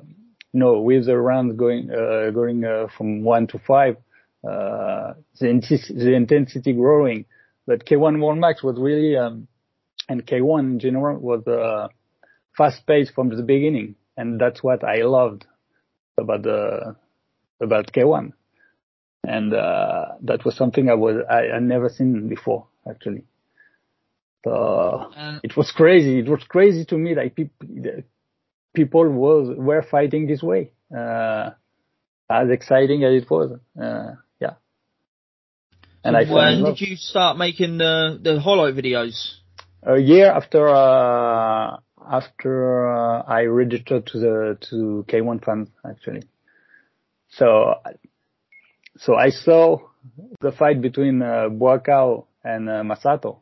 [0.54, 3.98] no with the rounds going uh, going uh, from one to five,
[4.44, 7.26] uh, the, the intensity growing.
[7.68, 9.48] But K1 World Max was really um,
[10.10, 11.88] and K1 in general was uh,
[12.62, 15.46] fast paced from the beginning, and that's what I loved
[16.20, 16.96] about the
[17.60, 18.34] about K1,
[19.36, 23.24] and uh, that was something I was I, I never seen before actually.
[24.46, 26.14] So Uh, it was crazy.
[26.24, 27.66] It was crazy to me that people
[28.80, 30.64] people was were fighting this way.
[31.00, 31.52] Uh,
[32.30, 33.48] as exciting as it was,
[33.86, 34.12] uh,
[34.44, 34.56] yeah.
[36.04, 39.18] And I so when did you start making the the highlight videos?
[39.84, 41.78] a year after uh,
[42.10, 46.24] after uh, I registered to the to K1 fans actually.
[47.30, 47.76] So
[48.98, 49.80] so I saw
[50.42, 53.40] the fight between uh, Buakaw and uh, Masato,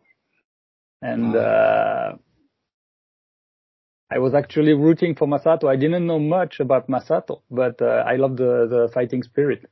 [1.01, 2.13] and uh,
[4.11, 5.69] I was actually rooting for Masato.
[5.69, 9.65] I didn't know much about Masato, but uh, I love the the fighting spirit,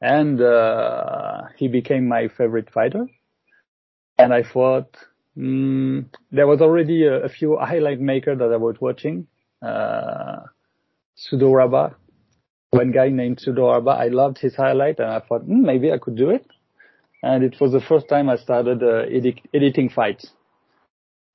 [0.00, 3.06] and uh, he became my favorite fighter.
[4.18, 4.96] And I thought
[5.36, 9.26] Mm, there was already a, a few highlight makers that I was watching.
[9.62, 10.40] Uh,
[11.16, 11.94] Sudoraba,
[12.70, 13.98] one guy named Sudoraba.
[13.98, 16.46] I loved his highlight and I thought mm, maybe I could do it.
[17.22, 20.30] And it was the first time I started uh, edit- editing fights.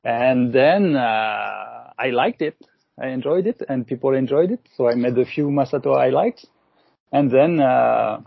[0.03, 2.57] And then uh, I liked it.
[3.01, 4.67] I enjoyed it and people enjoyed it.
[4.75, 6.45] So I made a few Masato highlights.
[7.11, 8.21] And then uh,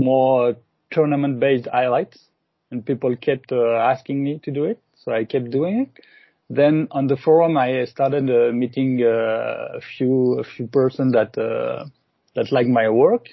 [0.00, 0.56] more
[0.90, 2.26] tournament based highlights
[2.70, 6.04] and people kept uh, asking me to do it, so I kept doing it.
[6.48, 11.36] Then on the forum, I started uh, meeting uh, a few a few person that
[11.36, 11.86] uh,
[12.34, 13.28] that like my work.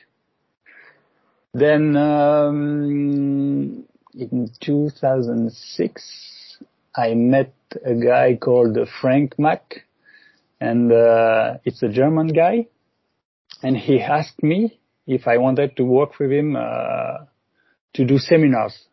[1.54, 6.58] Then um, in 2006,
[6.96, 7.54] I met
[7.86, 9.86] a guy called Frank Mack,
[10.60, 12.68] and uh, it's a German guy,
[13.62, 17.26] and he asked me if I wanted to work with him uh,
[17.94, 18.88] to do seminars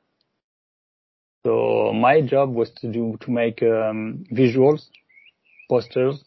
[1.45, 4.87] so my job was to do to make um, visuals,
[5.69, 6.23] posters,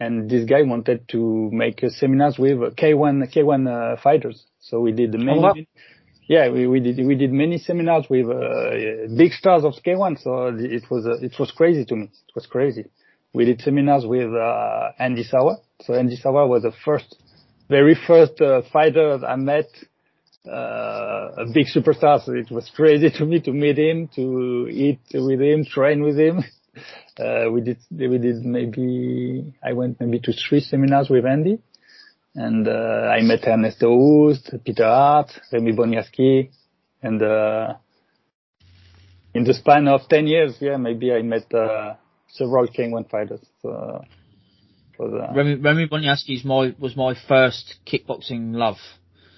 [0.00, 4.44] and this guy wanted to make uh, seminars with K1 K1 uh, fighters.
[4.60, 5.38] So we did many.
[5.38, 5.54] Oh, wow.
[6.28, 10.20] Yeah, we, we did we did many seminars with uh, big stars of K1.
[10.22, 12.04] So it was uh, it was crazy to me.
[12.04, 12.86] It was crazy.
[13.32, 15.58] We did seminars with uh, Andy Souwer.
[15.82, 17.16] So Andy Souwer was the first,
[17.68, 19.68] very first uh, fighter I met
[20.46, 22.24] uh, a big superstar.
[22.24, 26.18] So it was crazy to me to meet him, to eat with him, train with
[26.18, 26.44] him.
[27.18, 31.58] Uh, we did, we did maybe, I went maybe to three seminars with Andy.
[32.34, 36.50] And, uh, I met Ernesto Hoost, Peter Aerts, Remy Bonjasky,
[37.02, 37.76] and, uh,
[39.32, 41.94] in the span of 10 years, yeah, maybe I met, uh,
[42.28, 43.40] several K1 fighters.
[43.64, 43.68] It
[44.98, 48.76] was, uh, Remy, Remy Bonjasky's my was my first kickboxing love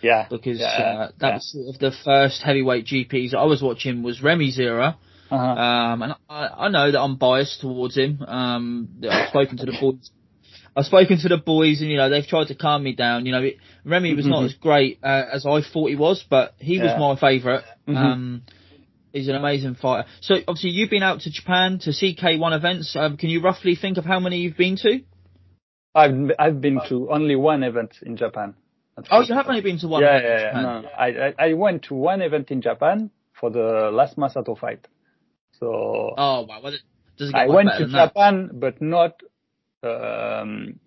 [0.02, 1.34] yeah, because yeah, uh, that yeah.
[1.34, 4.96] was sort of the first heavyweight GPs I was watching was Remy's era.
[5.30, 5.44] Uh-huh.
[5.44, 8.22] Um, and I, I know that I'm biased towards him.
[8.26, 10.10] Um, I've spoken to the boys.
[10.74, 13.26] I've spoken to the boys, and you know they've tried to calm me down.
[13.26, 14.46] You know, it, Remy was not Mhm.
[14.46, 17.96] as great uh, as I thought he was, but he was my favorite Mhm.
[17.96, 18.42] Um,
[19.12, 20.06] he's an amazing fighter.
[20.20, 22.94] So obviously you've been out to Japan to see K1 events.
[22.96, 25.00] Um, can you roughly think of how many you've been to?
[25.94, 28.54] I've, I've been to only one event in Japan.
[29.10, 30.02] Oh, you have only been to one.
[30.02, 30.60] Yeah, yeah, yeah.
[30.60, 34.86] No, I, I, went to one event in Japan for the last Masato fight.
[35.58, 36.80] So Oh wow, well, it
[37.16, 38.08] does it get I went to than that?
[38.08, 39.20] Japan, but not,
[39.82, 40.78] um,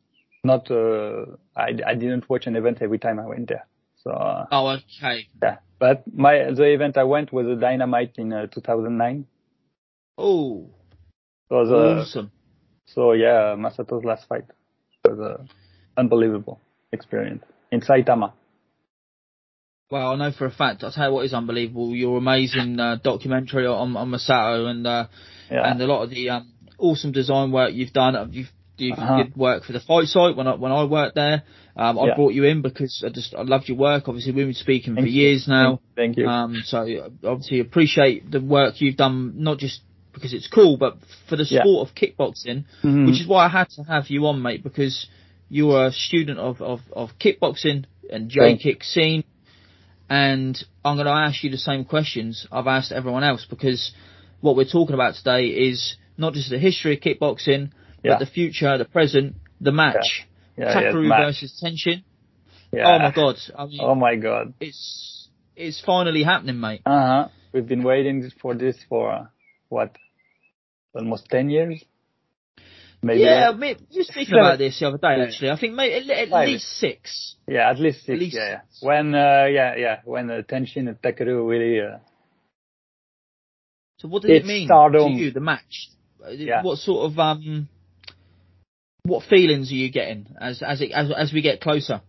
[0.44, 1.26] not, uh,
[1.56, 3.68] I, I didn't watch an event every time I went there.
[4.04, 5.28] So, uh, Oh, okay.
[5.42, 5.58] yeah.
[5.78, 9.26] But my, the event I went was a Dynamite in uh, 2009.
[10.18, 10.70] Oh,
[11.52, 12.32] uh, awesome.
[12.86, 14.46] so yeah, Masato's last fight
[15.06, 15.44] was uh,
[15.98, 16.62] unbelievable
[16.94, 18.34] experience in Saitama.
[19.90, 20.84] Well, I know for a fact.
[20.84, 21.94] I'll tell you what is unbelievable.
[21.96, 25.08] Your amazing uh, documentary on, on Masato and uh,
[25.50, 25.70] Yeah.
[25.72, 28.30] and a lot of the um, awesome design work you've done.
[28.32, 29.24] You've you Uh-huh.
[29.24, 31.44] did work for the fight site when I when I worked there.
[31.76, 32.16] Um, I Yeah.
[32.16, 34.08] brought you in because I just I loved your work.
[34.08, 35.22] Obviously, we've been speaking Thank for you.
[35.22, 35.82] years now.
[35.96, 36.28] Thank you.
[36.28, 36.78] Um, so
[37.24, 39.82] obviously appreciate the work you've done, not just
[40.14, 40.98] because it's cool, but
[41.30, 41.62] for the Yeah.
[41.62, 43.06] sport of kickboxing, Mhm.
[43.08, 45.06] which is why I had to have you on, mate, because
[45.52, 49.26] you are a student of, of, of kickboxing and J kick scene.
[50.10, 53.92] And I'm going to ask you the same questions I've asked everyone else because
[54.40, 57.72] what we're talking about today is not just the history of kickboxing,
[58.02, 58.14] Yeah.
[58.14, 60.26] but the future, the present, the match.
[60.58, 61.26] Yeah, yeah, Takeru match.
[61.26, 62.04] versus Tenshin.
[62.72, 62.88] Yeah.
[62.96, 63.36] Oh my god.
[63.58, 64.54] I mean, Oh my god.
[64.62, 66.82] it's it's finally happening, mate.
[66.86, 67.28] Uh huh.
[67.54, 69.26] We've been waiting for this for uh,
[69.68, 69.98] what?
[70.96, 71.84] Almost ten years.
[73.04, 73.22] Maybe.
[73.22, 74.46] yeah, me, you were speaking Seven.
[74.46, 75.22] about this the other day.
[75.24, 76.48] Actually, I think maybe at, at Five.
[76.48, 77.36] least six.
[77.48, 78.20] Yeah, at least six.
[78.20, 78.60] least yeah, yeah.
[78.88, 81.98] When uh, yeah, yeah, when uh, Tenshin and Takeru really uh,
[84.00, 85.14] So what does It's it mean stardom.
[85.14, 85.90] to you, the match?
[86.30, 86.62] Yeah.
[86.62, 87.68] What sort of um,
[89.04, 92.02] what feelings are you getting as as it as as we get closer?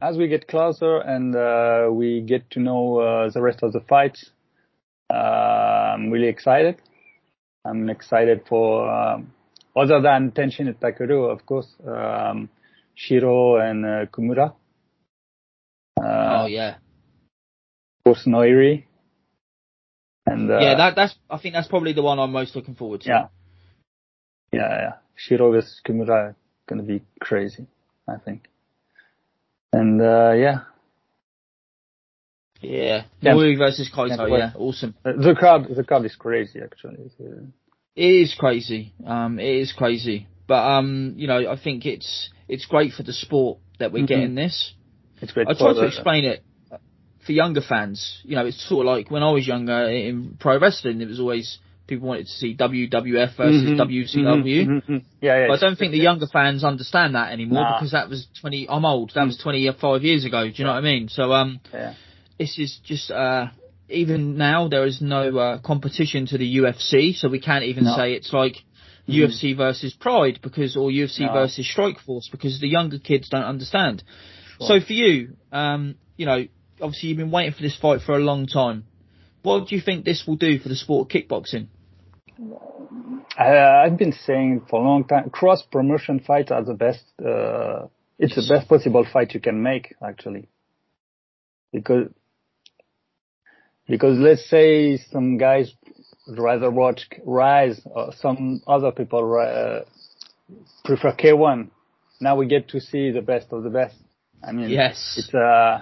[0.00, 3.80] as we get closer and uh, we get to know uh, the rest of the
[3.80, 4.30] fights,
[5.10, 5.14] uh,
[5.94, 6.76] I'm really excited.
[7.64, 9.32] I'm excited for um,
[9.76, 12.48] other than Tenshin and Takeru, of course, um,
[12.94, 14.54] Shiro and uh, Kumura.
[16.00, 18.84] Uh, oh yeah, Of course, Noiri.
[20.26, 20.74] And uh, yeah.
[20.76, 23.08] That that's I think that's probably the one I'm most looking forward to.
[23.08, 23.26] yeah,
[24.52, 24.92] yeah, yeah.
[25.14, 26.34] Shiro versus Kumura
[26.68, 27.66] gonna be crazy,
[28.08, 28.48] I think.
[29.72, 30.60] And uh, yeah,
[32.60, 33.04] Yeah.
[33.20, 33.32] Yeah.
[33.32, 34.28] Noiri versus Kaito.
[34.28, 34.94] Yeah, Yeah, awesome.
[35.04, 36.96] The crowd, the crowd is crazy actually.
[37.04, 37.14] It's,
[37.96, 38.92] It is crazy.
[39.04, 40.28] Um, it is crazy.
[40.46, 44.08] But um, you know, I think it's it's great for the sport that we're Mhm.
[44.08, 44.72] getting this.
[45.20, 45.48] It's great.
[45.48, 46.44] I try to explain it
[47.24, 48.20] for younger fans.
[48.22, 51.18] You know, it's sort of like when I was younger in pro wrestling, it was
[51.18, 54.66] always people wanted to see WWF versus Mhm, WCW.
[54.66, 55.02] mhm, mhm.
[55.20, 55.46] Yeah, yeah.
[55.48, 57.72] But I don't think the younger fans understand that anymore Nah.
[57.74, 60.78] because that was 20, I'm old, that was 25 years ago, do you know what
[60.78, 61.08] I mean?
[61.08, 61.94] So, um, Yeah.
[62.38, 63.46] this is just, uh,
[63.88, 67.96] even now there is no, uh, competition to the UFC, so we can't even No.
[67.96, 68.64] say it's like
[69.08, 69.14] Mhm.
[69.14, 71.32] UFC versus Pride because, or UFC No.
[71.32, 74.02] versus Strikeforce because the younger kids don't understand.
[74.58, 76.46] So for you, um, you know,
[76.80, 78.84] obviously you've been waiting for this fight for a long time.
[79.42, 81.68] What do you think this will do for the sport of kickboxing?
[83.38, 87.04] I, I've been saying for a long time, cross promotion fights are the best.
[87.24, 87.86] Uh,
[88.18, 90.48] it's the best possible fight you can make, actually,
[91.72, 92.08] because
[93.88, 95.72] because let's say some guys
[96.26, 99.84] would rather watch Rise or some other people uh,
[100.84, 101.70] prefer K1.
[102.20, 103.96] Now we get to see the best of the best.
[104.42, 105.14] I mean, Yes.
[105.18, 105.80] it's uh,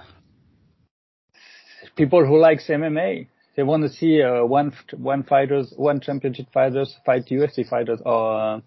[1.95, 3.27] people who likes MMA.
[3.55, 8.37] They want to see uh, one one fighters, one championship fighters fight UFC fighters or
[8.37, 8.59] uh,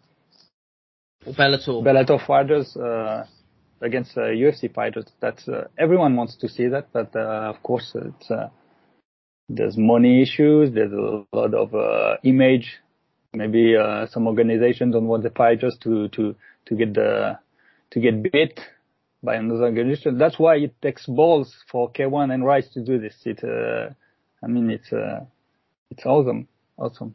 [1.27, 1.83] Bellator.
[1.85, 3.27] Bellator fighters uh,
[3.83, 5.05] against uh, UFC fighters.
[5.21, 8.49] That's uh, everyone wants to see that, but uh, of course it's uh,
[9.49, 10.73] there's money issues.
[10.75, 12.67] There's a lot of uh, image.
[13.33, 16.35] Maybe uh, some organizations don't want the fighters to to
[16.67, 17.39] to get the
[17.93, 18.59] to get beat
[19.23, 20.19] by another organization.
[20.19, 23.15] That's why it takes balls for K1 and Rise to do this.
[23.25, 23.91] It, uh,
[24.43, 25.25] I mean, it's uh,
[25.91, 27.15] it's awesome, awesome.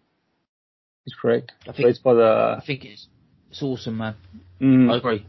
[1.06, 1.52] It's great.
[1.64, 3.08] I So think- it's for the I think it's
[3.50, 4.16] it's awesome, man.
[4.62, 4.92] Mm.
[4.92, 5.26] I agree.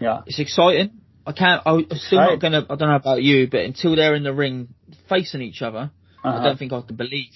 [0.00, 0.22] yeah.
[0.26, 0.90] It's exciting.
[1.26, 1.62] I can't.
[1.66, 2.30] I'm still Right.
[2.32, 2.66] not gonna.
[2.68, 4.68] I don't know about you, but until they're in the ring
[5.08, 5.90] facing each other,
[6.24, 6.44] I Uh-huh.
[6.44, 7.32] don't think I can believe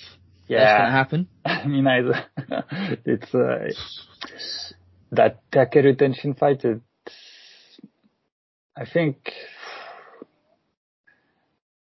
[0.48, 1.28] that's gonna happen.
[1.44, 1.98] I mean, I,
[3.04, 3.68] it's uh,
[5.12, 6.64] that Takeru Tenshin fight.
[6.64, 6.82] It's,
[8.76, 9.16] I think.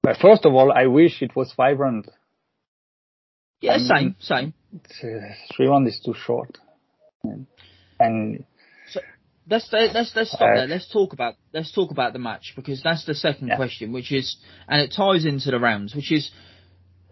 [0.04, 2.08] But first of all, I wish it was five rounds.
[3.62, 4.54] Yeah, I mean- same, same.
[5.04, 6.58] Uh, three rounds is too short.
[7.24, 7.46] And,
[8.00, 8.46] and
[9.50, 10.68] Let's let's let's stop Uh, there.
[10.68, 13.56] Let's talk about let's talk about the match because that's the second Yeah.
[13.58, 14.38] question, which is
[14.70, 16.32] and it ties into the rounds, which is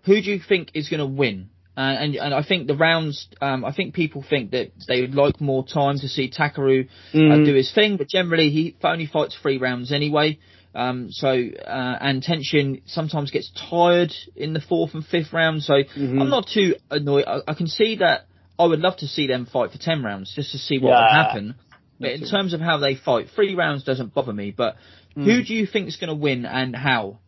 [0.06, 1.50] who do you think is going to win?
[1.78, 5.16] Uh, and and I think the rounds, um, I think people think that they would
[5.16, 7.46] like more time to see Takeru uh, Mhm.
[7.46, 10.40] do his thing, but generally he only fights three rounds anyway.
[10.76, 15.64] Um, so uh, and Tenshin sometimes gets tired in the fourth and fifth round.
[15.64, 16.22] So Mhm.
[16.22, 17.26] I'm not too annoyed.
[17.28, 18.26] I, I can see that.
[18.58, 21.02] I would love to see them fight for ten rounds just to see what Yeah.
[21.04, 21.56] would happen.
[22.02, 24.52] But in terms of how they fight, three rounds doesn't bother me.
[24.52, 24.76] But
[25.16, 25.48] who Mm.
[25.48, 27.20] do you think is going to win and how?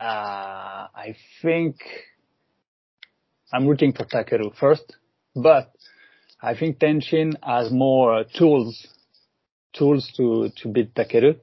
[0.00, 0.04] Uh,
[0.94, 1.76] I think
[3.52, 4.96] I'm rooting for Takeru first,
[5.34, 5.72] but
[6.40, 8.86] I think Tenshin has more tools,
[9.72, 11.36] tools to, to beat Takeru.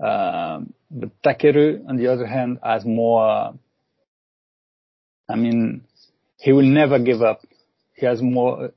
[0.00, 3.54] Um, but Takeru, on the other hand, has more,
[5.28, 5.84] I mean,
[6.38, 7.42] he will never give up.
[7.94, 8.72] He has more,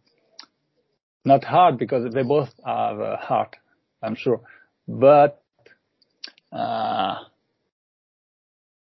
[1.23, 3.55] not hard because they both have a heart,
[4.03, 4.41] I'm sure,
[4.88, 5.41] but,
[6.51, 7.15] uh,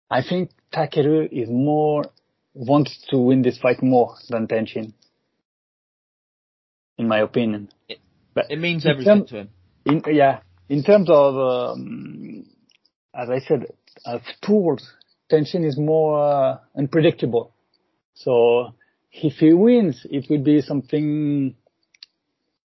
[0.09, 2.05] I think Takeru is more
[2.53, 4.93] wants to win this fight more than Tenshin,
[6.97, 7.69] in my opinion.
[8.33, 9.49] But It means everything term- to him.
[9.85, 12.45] in, yeah, in terms of, um,
[13.13, 13.67] as I said,
[14.05, 14.87] of tools,
[15.31, 17.53] Tenshin is more uh, unpredictable.
[18.15, 18.73] So
[19.11, 21.55] if he wins, it will be something,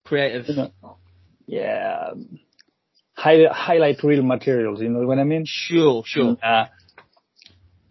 [0.05, 0.47] Creative.
[0.47, 0.97] you know,
[1.45, 2.11] yeah,
[3.13, 4.81] high, highlight real materials.
[4.81, 5.43] You know what I mean?
[5.45, 6.37] Sure, sure.
[6.43, 6.65] Uh,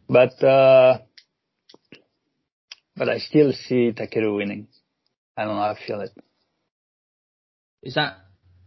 [0.08, 0.98] but uh,
[2.98, 4.68] but I still see Takeru winning.
[5.36, 5.62] I don't know.
[5.62, 6.10] I feel it.
[7.82, 8.18] Is that?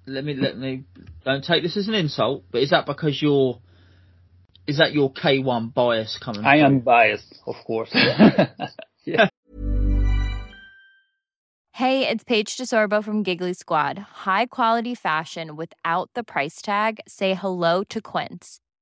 [0.08, 0.86] Let me let me.
[1.26, 3.60] Don't take this as an insult, but is that because you're?
[4.68, 6.46] Is that your K1 bias coming?
[6.46, 6.66] I through?
[6.66, 7.90] am biased, of course.
[9.06, 9.28] yeah.
[11.74, 13.98] Hey, it's Paige DeSorbo from Giggly Squad.
[13.98, 17.00] High quality fashion without the price tag.
[17.08, 18.61] Say hello to Quince.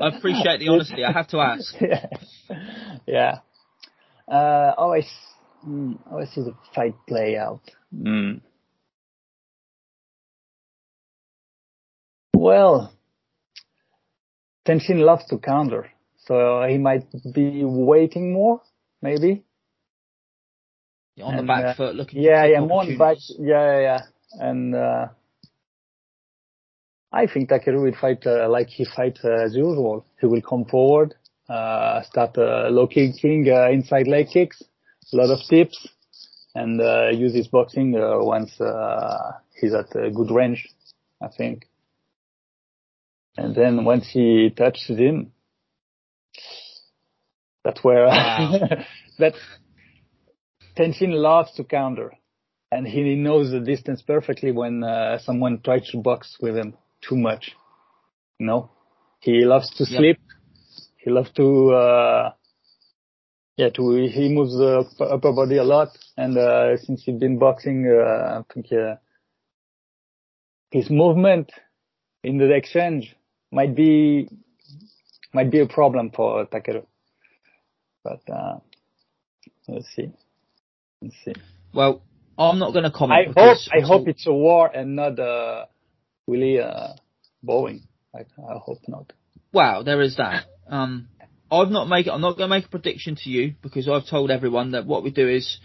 [0.00, 1.04] I appreciate the honesty.
[1.04, 1.74] I have to ask.
[1.80, 2.06] yeah.
[3.06, 3.38] yeah.
[4.30, 5.08] Uh, always,
[5.66, 7.60] mm, always is a fight play out.
[7.94, 8.40] Mm.
[12.34, 12.92] Well,
[14.66, 15.90] Tenshin loves to counter,
[16.26, 18.60] so he might be waiting more,
[19.02, 19.44] maybe.
[21.22, 22.22] On the back uh, foot, looking.
[22.22, 23.16] Yeah, yeah, more on the back.
[23.38, 24.00] Yeah, yeah, yeah.
[24.38, 25.08] And uh,
[27.12, 30.04] I think Takeru will fight uh, like he fights uh, as usual.
[30.20, 31.14] He will come forward,
[31.48, 34.62] uh, start uh, low kicking, uh, inside leg kicks,
[35.12, 35.88] a lot of tips,
[36.54, 40.68] and uh, use his boxing uh, once uh, he's at a good range,
[41.22, 41.66] I think.
[43.38, 45.32] And then once he touches him,
[47.64, 48.06] that's where
[49.18, 49.34] that
[50.76, 52.12] Tenshin loves to counter,
[52.70, 57.16] and he knows the distance perfectly when uh, someone tries to box with him too
[57.16, 57.56] much.
[58.38, 58.70] You know,
[59.20, 59.98] he loves to Yep.
[59.98, 60.18] slip.
[60.96, 62.32] He loves to, uh,
[63.56, 67.38] yeah, to he moves the upper- upper body a lot, and uh, since he's been
[67.38, 68.96] boxing, uh, I think uh,
[70.70, 71.50] his movement
[72.22, 73.16] in the exchange
[73.50, 74.28] might be
[75.32, 76.86] might be a problem for Takeru.
[78.04, 78.58] But uh,
[79.68, 80.10] let's see.
[81.02, 81.34] Let's see.
[81.74, 82.02] Well,
[82.38, 83.28] I'm not going to comment.
[83.36, 85.66] I hope I hope it's a war and not uh,
[86.28, 86.92] really uh,
[87.44, 87.80] Boeing.
[88.14, 89.12] I, I hope not.
[89.52, 90.44] Wow, there is that.
[90.68, 91.08] Um,
[91.50, 92.06] I've not make.
[92.06, 95.02] I'm not going to make a prediction to you because I've told everyone that what
[95.02, 95.58] we do is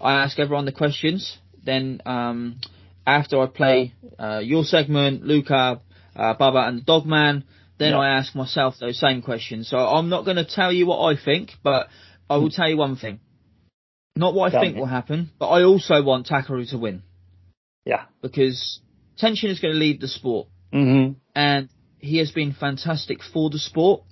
[0.00, 1.36] I ask everyone the questions.
[1.64, 2.60] Then um,
[3.06, 5.80] after I play uh, your segment, Luca,
[6.14, 7.44] uh, Baba, and the Dogman,
[7.78, 7.98] then Yeah.
[7.98, 9.68] I ask myself those same questions.
[9.68, 11.88] So I'm not going to tell you what I think, but
[12.30, 13.18] I will tell you one thing.
[14.16, 14.80] Not what I Tell think me.
[14.80, 17.02] will happen, but I also want Takeru to win
[17.84, 18.04] Yeah.
[18.22, 18.78] because
[19.20, 21.12] Tenshin is going to lead the sport Mm-hmm.
[21.36, 21.68] and
[22.00, 24.02] he has been fantastic for the sport.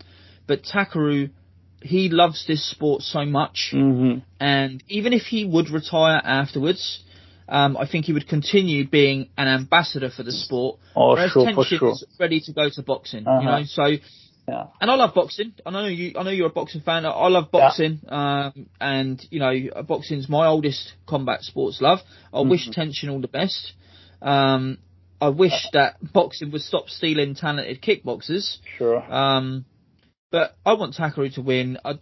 [0.46, 1.30] But Takeru,
[1.82, 4.20] he loves this sport so much, Mm-hmm.
[4.40, 7.02] and even if he would retire afterwards,
[7.48, 10.78] um, I think he would continue being an ambassador for the sport.
[10.96, 11.90] Oh, whereas sure, for sure.
[11.92, 13.58] is ready to go to boxing, you Uh-huh.
[13.58, 13.64] know.
[13.64, 13.86] So,
[14.48, 14.66] Yeah.
[14.80, 15.52] and I love boxing.
[15.66, 16.14] I know you.
[16.18, 17.04] I know you're a boxing fan.
[17.06, 22.00] I, I love boxing, um, and you know, boxing's my oldest combat sports love.
[22.32, 22.80] I wish Mm-hmm.
[22.80, 23.72] Tenshin all the best.
[24.22, 24.78] Um,
[25.22, 28.56] I wish that boxing would stop stealing talented kickboxers.
[28.76, 29.00] Sure.
[29.00, 29.64] Um,
[30.32, 31.78] but I want Takeru to win.
[31.84, 31.92] I,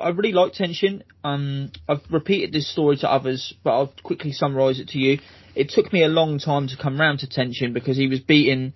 [0.00, 1.02] I really like Tenshin.
[1.24, 5.18] Um, I've repeated this story to others, but I'll quickly summarise it to you.
[5.56, 8.74] It took me a long time to come round to Tenshin because he was beating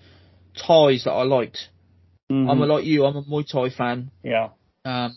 [0.56, 1.68] Thais that I liked.
[2.28, 2.50] Mhm.
[2.50, 4.10] I'm a, like you, I'm a Muay Thai fan.
[4.24, 4.48] Yeah.
[4.84, 5.16] Um,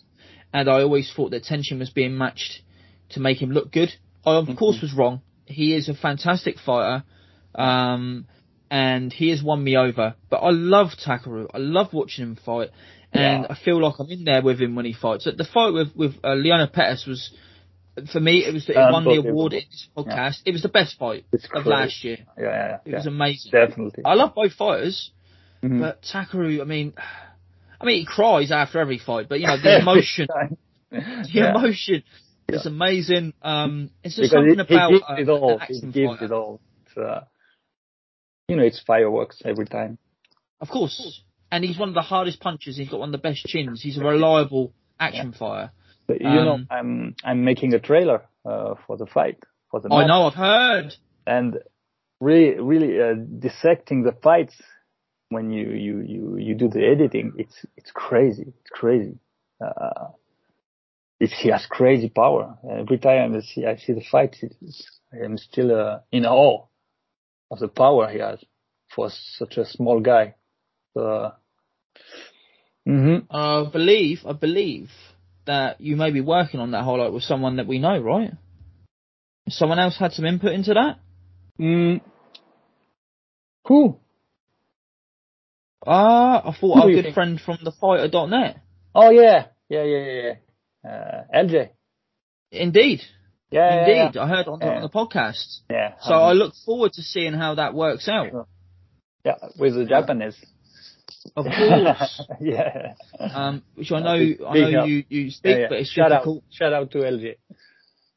[0.53, 2.61] and I always thought that Tenshin was being matched
[3.09, 3.91] to make him look good.
[4.23, 5.22] I, of course, was wrong.
[5.45, 7.03] He is a fantastic fighter.
[7.56, 8.27] Um,
[8.73, 10.15] and he has won me over.
[10.31, 11.47] But I love Takeru.
[11.53, 12.69] I love watching him fight.
[13.13, 13.47] And Yeah.
[13.51, 15.25] I feel like I'm in there with him when he fights.
[15.25, 17.29] The fight with, with uh, Leona Pettas was,
[18.11, 20.37] for me, it was, it won the award in this podcast.
[20.47, 22.17] It was the best fight It's of last year.
[22.35, 22.93] Yeah, yeah, yeah.
[22.93, 23.51] It was amazing.
[23.51, 24.03] Definitely.
[24.05, 25.11] I love both fighters.
[25.63, 25.79] Mhm.
[25.79, 26.93] But Takeru, I mean,
[27.79, 30.27] I mean, he cries after every fight, but you know, the emotion,
[30.91, 31.51] the Yeah.
[31.51, 32.01] emotion
[32.49, 33.33] is amazing.
[33.43, 35.59] Um, it's just because something he about gives uh, it all.
[35.59, 36.25] He gives fighter.
[36.25, 36.59] it all.
[36.87, 37.21] It's, uh,
[38.47, 39.97] you know, it's fireworks every time.
[40.61, 41.22] Of course.
[41.51, 42.77] And he's one of the hardest punchers.
[42.77, 43.81] He's got one of the best chins.
[43.81, 45.72] He's a reliable action fighter.
[46.07, 49.38] But you know, Um, I'm I'm making a trailer uh, for the fight
[49.72, 50.07] for the I match.
[50.07, 50.93] know, I've heard.
[51.25, 51.57] and
[52.19, 54.55] really really uh, dissecting the fights
[55.30, 59.17] when you you you you do the editing it's it's crazy it's crazy
[59.65, 60.07] uh
[61.19, 64.99] it's, he has crazy power every time I see I see the fights it's, it's,
[65.11, 66.65] I'm still uh, in awe
[67.53, 68.40] of the power he has
[68.95, 70.35] for such a small guy
[70.95, 71.32] so
[72.85, 74.90] hmm I believe, I believe
[75.45, 78.32] that you may be working on that highlight with someone that we know, right?
[79.49, 80.99] Someone else had some input into that?
[81.59, 82.01] mm.
[83.67, 83.98] who
[85.85, 87.15] Ah, I thought Who our good think?
[87.15, 88.57] friend from the fighter.net.
[88.95, 90.33] oh yeah yeah yeah yeah,
[90.83, 90.90] yeah.
[90.90, 91.69] Uh, LJ
[92.51, 93.01] Indeed.
[93.53, 94.75] Yeah, Indeed, yeah, I heard on, the- Yeah.
[94.77, 95.59] on the podcast.
[95.69, 95.93] yeah.
[96.01, 98.48] So I look forward to seeing how that works out.
[99.25, 100.38] yeah with the Japanese.
[101.35, 102.22] Of course.
[102.41, 102.93] yeah.
[103.19, 105.67] um, which I know, Big- I know you, you speak, Yeah, yeah.
[105.69, 106.38] but it's shout difficult.
[106.38, 107.35] out, shout out to LG,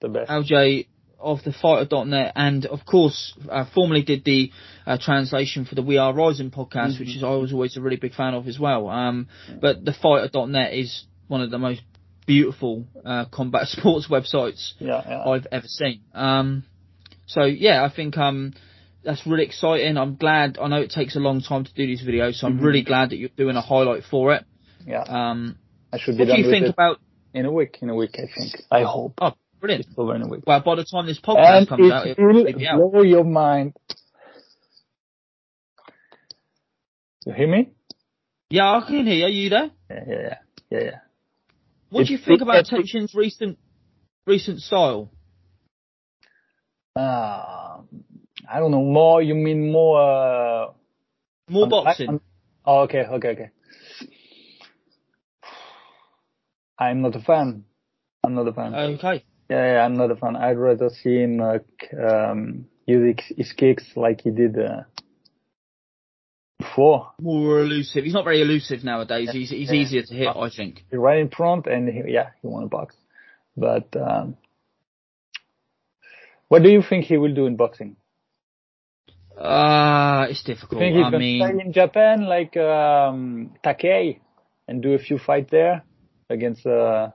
[0.01, 0.31] the best.
[0.31, 0.87] LJ
[1.19, 4.51] of the fighter.net and of course uh, formerly did the
[4.87, 7.01] uh, translation for the We Are Rising podcast Mm-hmm.
[7.01, 9.29] which is I was always a really big fan of as well um,
[9.61, 11.81] but the fighter.net is one of the most
[12.27, 15.25] beautiful uh, combat sports websites Yeah, yeah.
[15.25, 16.65] I've ever seen um,
[17.27, 18.53] so yeah I think um,
[19.05, 22.03] that's really exciting I'm glad I know it takes a long time to do these
[22.03, 22.65] videos so I'm Mhm.
[22.65, 24.45] really glad that you're doing a highlight for it
[24.87, 25.03] Yeah.
[25.03, 25.57] um,
[25.93, 26.99] I should be what do you think about
[27.33, 27.79] in a week.
[27.83, 28.63] In a week, I think.
[28.71, 29.15] I hope.
[29.21, 30.43] oh brilliant It's over in a week.
[30.47, 33.25] well by the time this podcast and comes out it will be out blow your
[33.25, 33.75] mind.
[37.25, 37.71] You hear me?
[38.51, 39.25] yeah I can hear you.
[39.25, 40.35] Are you there Yeah, yeah, yeah,
[40.71, 40.81] yeah.
[40.81, 40.99] yeah.
[41.91, 43.59] What do you think about Tenshin's recent
[44.27, 45.11] recent style?
[46.95, 47.79] Uh,
[48.49, 48.83] I don't know.
[48.83, 49.23] More?
[49.23, 50.01] You mean more?
[50.01, 50.73] Uh,
[51.49, 52.09] More boxing.
[52.09, 52.21] on-
[52.65, 53.51] oh, okay, okay, okay.
[56.79, 57.65] I'm not a fan.
[58.25, 58.75] I'm not a fan.
[58.75, 59.25] Okay.
[59.49, 60.37] Yeah, yeah, I'm not a fan.
[60.37, 61.59] I'd rather see him uh,
[62.03, 64.83] um, use his- his kicks like he did uh,
[66.77, 67.13] before.
[67.21, 68.05] More elusive.
[68.05, 69.31] He's not very elusive nowadays.
[69.33, 69.81] He's he's Yeah.
[69.81, 70.85] easier to hit, I think.
[70.91, 72.95] He's right in front, and he, yeah, he won a box.
[73.57, 74.37] But um,
[76.49, 77.97] what do you think he will do in boxing?
[79.37, 80.81] Uh it's You difficult.
[80.81, 84.21] think he's I mean, stay in Japan like um, Takei
[84.69, 85.85] and do a few fights there
[86.31, 87.11] against uh,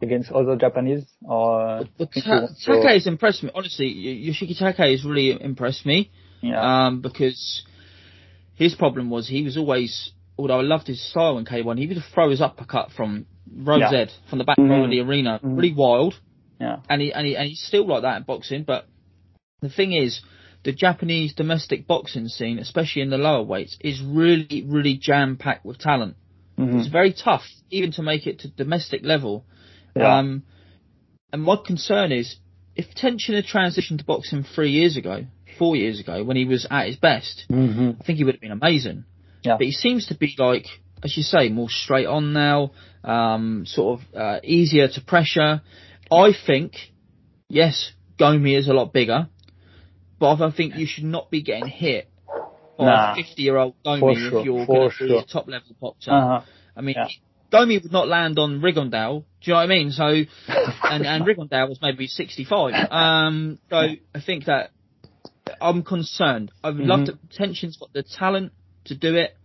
[0.00, 1.04] against other Japanese?
[1.22, 3.50] Or but he Ta- wants Takei has impressed me.
[3.54, 3.88] Honestly,
[4.28, 6.10] Yoshiki Takei has really impressed me.
[6.42, 6.86] Yeah.
[6.86, 7.64] Um, because
[8.54, 12.02] his problem was he was always, although I loved his style in K1, he would
[12.12, 14.06] throw his uppercut from row Yeah.
[14.06, 14.84] Z, from the back row Mhm.
[14.84, 15.56] of the arena, Mhm.
[15.56, 16.18] really wild.
[16.60, 16.76] Yeah.
[16.88, 18.62] and he, and he and he's still like that in boxing.
[18.62, 18.86] But
[19.62, 20.20] the thing is,
[20.62, 25.64] the Japanese domestic boxing scene, especially in the lower weights, is really really jam packed
[25.64, 26.14] with talent.
[26.56, 26.78] Mhm.
[26.78, 29.44] It's very tough even to make it to domestic level.
[29.96, 30.18] Yeah.
[30.18, 30.44] Um,
[31.32, 32.36] and my concern is
[32.76, 35.26] if Tenshin had transitioned to boxing three years ago,
[35.58, 37.96] four years ago, when he was at his best, Mhm.
[38.00, 39.04] I think he would have been amazing.
[39.42, 39.56] Yeah.
[39.56, 40.66] But he seems to be like,
[41.02, 42.72] as you say, more straight on now,
[43.04, 45.60] um, sort of uh, easier to pressure.
[46.10, 46.92] I think,
[47.48, 49.28] yes, Gomi is a lot bigger,
[50.18, 52.08] but I think you should not be getting hit
[52.78, 53.12] by Nah.
[53.12, 55.20] a 50 year old Gomi For if you're going to be sure.
[55.20, 56.10] a top level boxer.
[56.12, 56.40] Uh-huh.
[56.76, 57.08] I mean, Yeah.
[57.52, 59.24] Gomi would not land on Rigondeaux.
[59.42, 59.90] Do you know what I mean?
[59.90, 60.04] So,
[60.84, 62.72] and, and Rigondeaux was maybe 65.
[62.90, 64.70] Um, so I think that
[65.60, 66.50] I'm concerned.
[66.62, 67.06] I would love Mhm.
[67.06, 68.52] to, Tenshin's got the talent
[68.84, 69.36] to do it.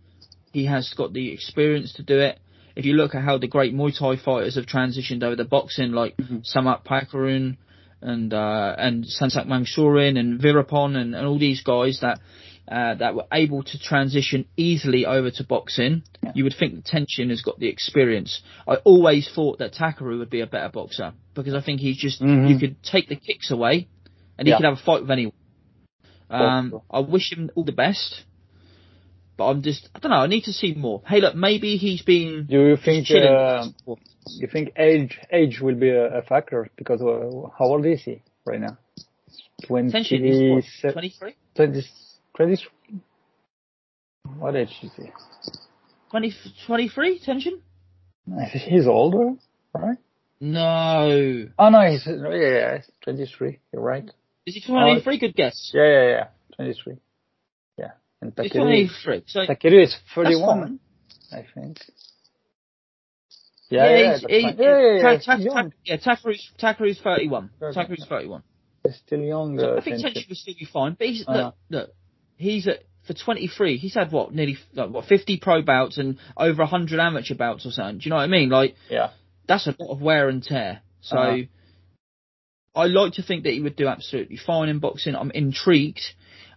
[0.53, 2.39] He has got the experience to do it.
[2.75, 5.91] If you look at how the great Muay Thai fighters have transitioned over to boxing,
[5.91, 7.57] like Samart Payakaroon
[8.01, 12.19] and, uh, and Saensak Muangsurin and Veeraphol and, and all these guys that,
[12.67, 16.03] uh, that were able to transition easily over to boxing,
[16.35, 18.41] you would think that Tenshin has got the experience.
[18.67, 22.21] I always thought that Takeru would be a better boxer because I think he's just,
[22.21, 22.49] Mhm.
[22.49, 23.87] you could take the kicks away
[24.37, 24.57] and he Yeah.
[24.57, 25.33] could have a fight with anyone.
[26.29, 26.81] Um.
[26.89, 28.23] I wish him all the best,
[29.37, 31.01] but I'm just, I don't know, I need to see more.
[31.05, 32.47] Hey, look, maybe he's been.
[32.49, 33.67] Do you think uh,
[34.29, 38.21] you think age age will be a, a factor because uh, how old is he
[38.45, 38.77] right now?
[39.65, 41.35] Twenty Tenshin is what, 23?
[41.55, 41.83] 20,
[42.35, 42.57] 20
[44.37, 45.11] What age is he?
[46.11, 46.33] 20,
[46.67, 47.59] 23, Tenshin?
[48.51, 49.35] He's older,
[49.73, 49.97] right?
[50.39, 51.47] No.
[51.57, 53.59] Oh no, he's yeah, yeah, twenty three.
[53.71, 54.09] You're right.
[54.47, 55.19] Is he 23?
[55.19, 55.71] Good guess.
[55.73, 56.27] Yeah, yeah, yeah.
[56.55, 56.95] Twenty three.
[57.77, 58.61] Yeah, and He's Takeru.
[58.61, 59.23] 23.
[59.27, 60.79] So, Takeru is thirty one.
[61.31, 61.79] I think.
[63.69, 65.01] Yeah, Yeah, yeah, he's, he, yeah, yeah, yeah.
[65.01, 67.49] Ta- he's Ta- Ta- yeah, Takeru's, Takeru's 31.
[67.59, 67.85] Thirty-one.
[67.87, 68.43] Takeru's 31.
[68.85, 69.59] He's still young.
[69.59, 69.97] So Uh, I think.
[69.97, 70.95] Tenshin will still be fine.
[70.97, 71.33] But he's, Uh.
[71.33, 71.89] look, look,
[72.37, 76.61] he's at, for 23, he's had what, nearly, like, what, 50 pro bouts and over
[76.63, 77.97] 100 amateur bouts or something.
[77.97, 78.47] Do you know what I mean?
[78.49, 79.09] Like, Yeah.
[79.47, 80.79] that's a lot of wear and tear.
[81.01, 81.41] So, Uh-huh.
[82.77, 85.15] I like to think that he would do absolutely fine in boxing.
[85.15, 86.01] I'm intrigued.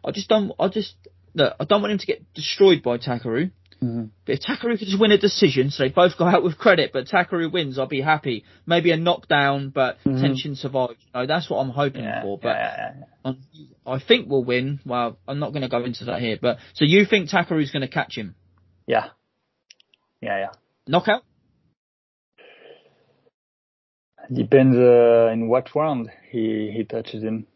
[0.05, 0.95] I just don't, I just,
[1.35, 3.51] look, I don't want him to get destroyed by Takeru.
[3.83, 4.11] Mhm.
[4.27, 6.91] But if Takeru could just win a decision, so they both go out with credit,
[6.93, 8.45] but Takeru wins, I'll be happy.
[8.67, 10.21] Maybe a knockdown, but Mhm.
[10.21, 10.99] Tenshin survives.
[11.15, 12.39] You know, that's what I'm hoping Yeah, for.
[12.39, 13.33] But yeah, yeah,
[13.87, 14.81] I think we'll win.
[14.85, 16.39] Well, I'm not going to go into that here.
[16.41, 18.35] But so you think Takeru's going to catch him?
[18.87, 19.09] Yeah.
[20.21, 20.51] Yeah, yeah.
[20.87, 21.23] Knockout?
[24.33, 27.47] Depends uh, in what round he he touches him.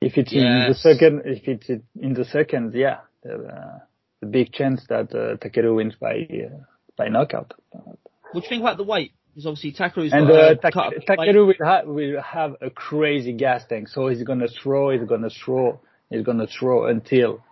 [0.00, 3.78] If it's in the second, if it's in the second, yeah, the, uh,
[4.20, 6.58] the big chance that uh, Takeru wins by uh,
[6.96, 7.54] by knockout.
[7.70, 7.94] What
[8.32, 9.12] do you think about the weight?
[9.36, 13.64] because obviously Takeru's And got uh, cut Takeru will, ha- will have a crazy gas
[13.68, 15.78] tank, so he's gonna throw, he's gonna throw,
[16.08, 17.44] he's gonna throw until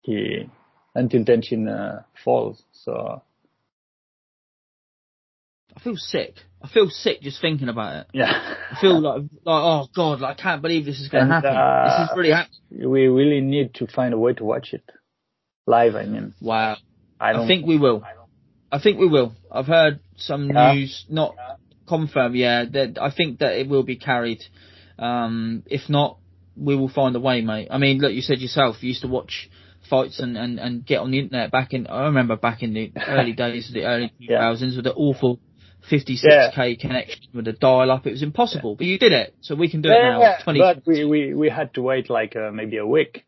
[0.00, 0.48] he
[0.94, 2.62] until Tenshin uh, falls.
[2.72, 3.22] So
[5.76, 6.34] I feel sick.
[6.62, 8.06] I feel sick just thinking about it.
[8.14, 11.34] yeah, I feel like, like oh god, like, I can't believe this is going to
[11.34, 11.54] happen.
[11.54, 12.90] uh, this is really happening.
[12.90, 14.82] we really need to find a way to watch it
[15.66, 15.94] live.
[15.94, 16.76] I mean, Wow.
[17.20, 18.02] I don't I think we will.
[18.72, 19.34] I think we will.
[19.50, 20.72] I've heard some Yeah.
[20.74, 21.34] news, not
[21.86, 22.64] confirmed, yeah.
[22.64, 24.42] That I think that it will be carried.
[24.98, 26.18] Um, if not,
[26.56, 27.68] we will find a way, mate.
[27.70, 29.48] I mean, look, you said yourself, you used to watch
[29.88, 32.92] fights and, and, and get on the internet back in, I remember back in the
[33.06, 35.38] early days, of the early 2000s with the awful
[35.90, 38.06] 56k connection with a dial up.
[38.06, 39.34] It was impossible, but you did it.
[39.40, 40.20] So we can do it now.
[40.20, 43.24] Yeah, 20, but we, we we had to wait like uh, maybe a week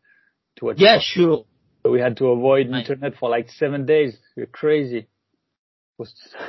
[0.57, 0.77] to watch.
[0.79, 1.45] yeah, sure.
[1.83, 2.79] So we had to avoid Mate.
[2.89, 4.15] internet for like seven days.
[4.35, 5.07] We're crazy.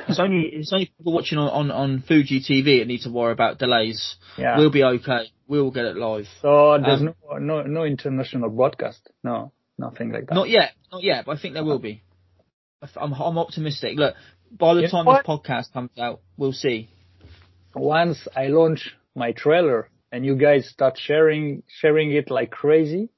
[0.07, 3.33] It's only it's only people watching on, on, on Fuji TV that need to worry
[3.33, 4.15] about delays.
[4.37, 4.57] Yeah.
[4.57, 5.29] We'll be okay.
[5.47, 6.25] We'll get it live.
[6.41, 9.09] So there's Um, no no no international broadcast.
[9.23, 10.35] No, nothing like that.
[10.35, 12.01] Not yet, not yet, but I think there will be.
[12.95, 13.97] I'm I'm optimistic.
[13.97, 14.15] Look,
[14.51, 16.89] by the You time this podcast comes out, we'll see.
[17.75, 23.09] Once I launch my trailer and you guys start sharing sharing it like crazy,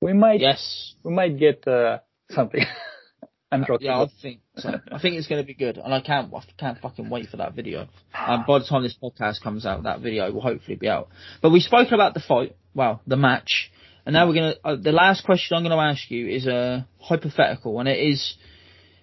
[0.00, 0.94] we might Yes.
[1.02, 1.98] we might get uh,
[2.30, 2.64] something.
[3.52, 3.86] I'm joking.
[3.88, 4.80] Yeah, I think so.
[4.90, 7.36] I think it's going to be good, and I can't I can't fucking wait for
[7.36, 7.86] that video.
[8.14, 11.08] Um, by the time this podcast comes out, that video will hopefully be out.
[11.42, 13.70] But we spoke about the fight, well, the match,
[14.06, 14.54] and now we're gonna.
[14.64, 18.36] Uh, the last question I'm going to ask you is a hypothetical, and it is: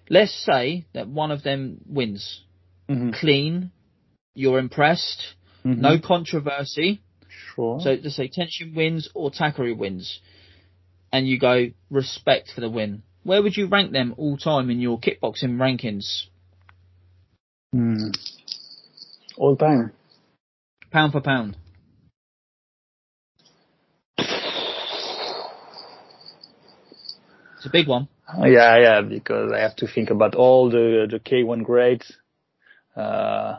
[0.09, 2.41] let's say that one of them wins,
[2.89, 3.13] Mhm.
[3.13, 3.71] clean,
[4.33, 5.77] you're impressed, Mhm.
[5.77, 7.01] no controversy.
[7.27, 7.79] Sure.
[7.79, 10.19] So to say Tenshin wins or Takeru wins,
[11.11, 13.03] and you go respect for the win.
[13.23, 16.25] Where would you rank them all time in your kickboxing rankings,
[17.71, 18.09] Hmm.
[19.37, 19.91] All time.
[20.91, 21.55] pound for pound?
[27.57, 28.07] It's a big one.
[28.37, 32.17] Yeah, yeah, because I have to think about all the the K1 grades.
[32.95, 33.57] Uh,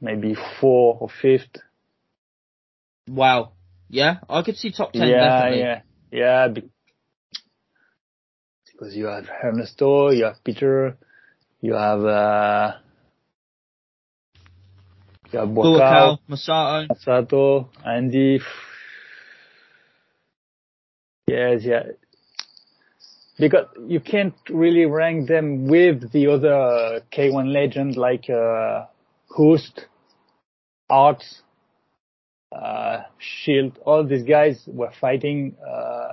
[0.00, 1.56] maybe four or fifth.
[3.08, 3.52] Wow.
[3.88, 5.60] Yeah, I could see top ten yeah, definitely.
[5.60, 5.80] yeah,
[6.10, 6.48] yeah.
[6.48, 6.70] be-
[8.72, 10.96] Because you have Ernesto, you have Peter,
[11.60, 12.72] you have uh,
[15.32, 16.88] you have Buakaw, Masato.
[16.90, 18.40] Masato, Andy.
[21.34, 21.82] Yes, yeah.
[23.38, 28.86] Because you can't really rank them with the other K1 legend like uh,
[29.30, 29.86] Hoost,
[30.88, 31.40] Aerts,
[32.52, 33.76] uh, Schilt.
[33.84, 36.12] All these guys were fighting uh,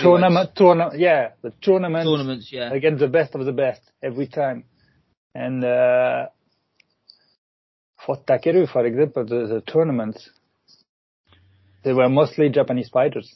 [0.00, 2.72] tournament, tournament, yeah, the tournament Tournaments, yeah.
[2.72, 4.64] against the best of the best every time.
[5.34, 6.28] And uh,
[8.06, 10.30] for Takeru, for example, the, the tournaments,
[11.84, 13.34] they were mostly Japanese fighters.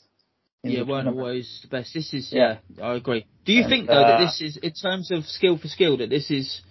[0.65, 1.93] Yeah, weren't always the best.
[1.95, 2.59] This is Yeah.
[2.77, 3.27] yeah, I agree.
[3.45, 5.97] Do you And, think though that uh, this is in terms of skill for skill
[5.97, 6.63] that this is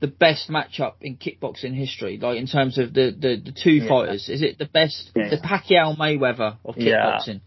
[0.00, 2.18] the best matchup in kickboxing history?
[2.18, 3.88] Like in terms of the the, the two Yeah.
[3.88, 5.30] fighters, is it the best Yeah.
[5.30, 7.40] the Pacquiao Mayweather of kickboxing?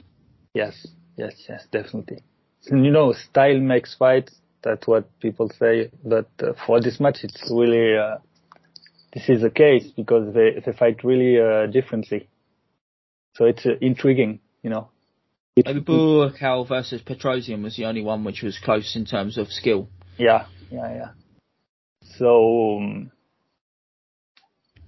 [0.54, 2.20] Yes, yes, yes, definitely.
[2.70, 4.30] And you know, style makes fight.
[4.64, 5.90] That's what people say.
[6.04, 8.18] But uh, for this match, it's really uh,
[9.14, 12.28] this is the case because they they fight really uh, differently.
[13.36, 14.90] So it's uh, intriguing, you know.
[15.66, 19.90] Buakaw versus Petrosian was the only one which was close in terms of skill.
[20.18, 21.10] Yeah, yeah, yeah.
[22.18, 23.12] So um,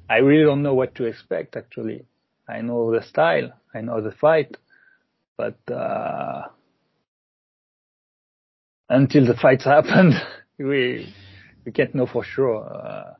[0.10, 1.56] I really don't know what to expect.
[1.56, 2.06] Actually,
[2.48, 4.58] I know the style, I know the fight,
[5.38, 6.48] but uh,
[8.90, 10.14] until the fights happen,
[10.58, 11.14] we
[11.66, 12.64] we can't know for sure.
[12.64, 13.14] Uh,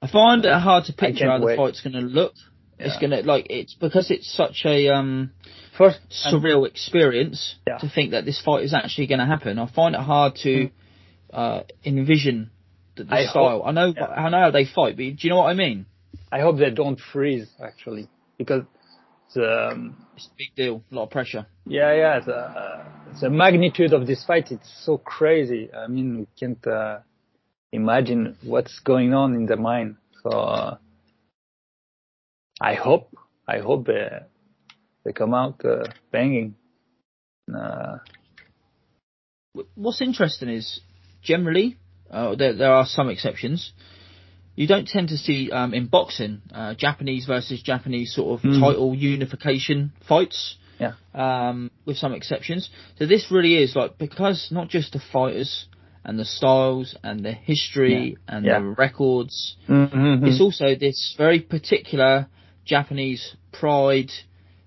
[0.00, 1.56] I find it hard to picture how the wait.
[1.56, 2.34] fight's going to look.
[2.78, 5.32] It's going to like it's because it's such a um
[5.76, 7.78] first, surreal experience Yeah.
[7.78, 9.58] to think that this fight is actually going to happen.
[9.58, 10.70] I find it hard to
[11.32, 12.50] uh, envision
[12.96, 13.58] the, the I style.
[13.58, 14.06] hope- I know yeah.
[14.06, 15.86] I know how they fight, but do you know what I mean?
[16.30, 18.08] I hope they don't freeze actually,
[18.38, 18.62] because
[19.34, 21.46] the um, It's a big deal, a lot of pressure.
[21.66, 22.20] Yeah, yeah.
[22.20, 22.84] The, uh,
[23.20, 25.68] the magnitude of this fight, it's so crazy.
[25.74, 27.00] I mean, we can't uh,
[27.72, 29.96] imagine what's going on in the mind.
[30.22, 30.78] So uh,
[32.60, 33.14] I hope,
[33.46, 34.08] I hope they,
[35.04, 36.54] they come out uh, banging.
[37.54, 37.98] Uh,
[39.74, 40.80] What's interesting is
[41.22, 41.76] generally
[42.10, 43.72] uh, there, there are some exceptions.
[44.54, 48.60] You don't tend to see um, in boxing uh, Japanese versus Japanese sort of Mm.
[48.60, 50.56] title unification fights.
[50.78, 50.92] Yeah.
[51.12, 52.70] Um, with some exceptions.
[52.98, 55.66] So this really is like because not just the fighters
[56.04, 58.60] and the styles and the history and Yeah.
[58.60, 59.56] the records.
[59.68, 60.24] Mhm.
[60.28, 62.28] It's also this very particular
[62.68, 64.10] Japanese pride.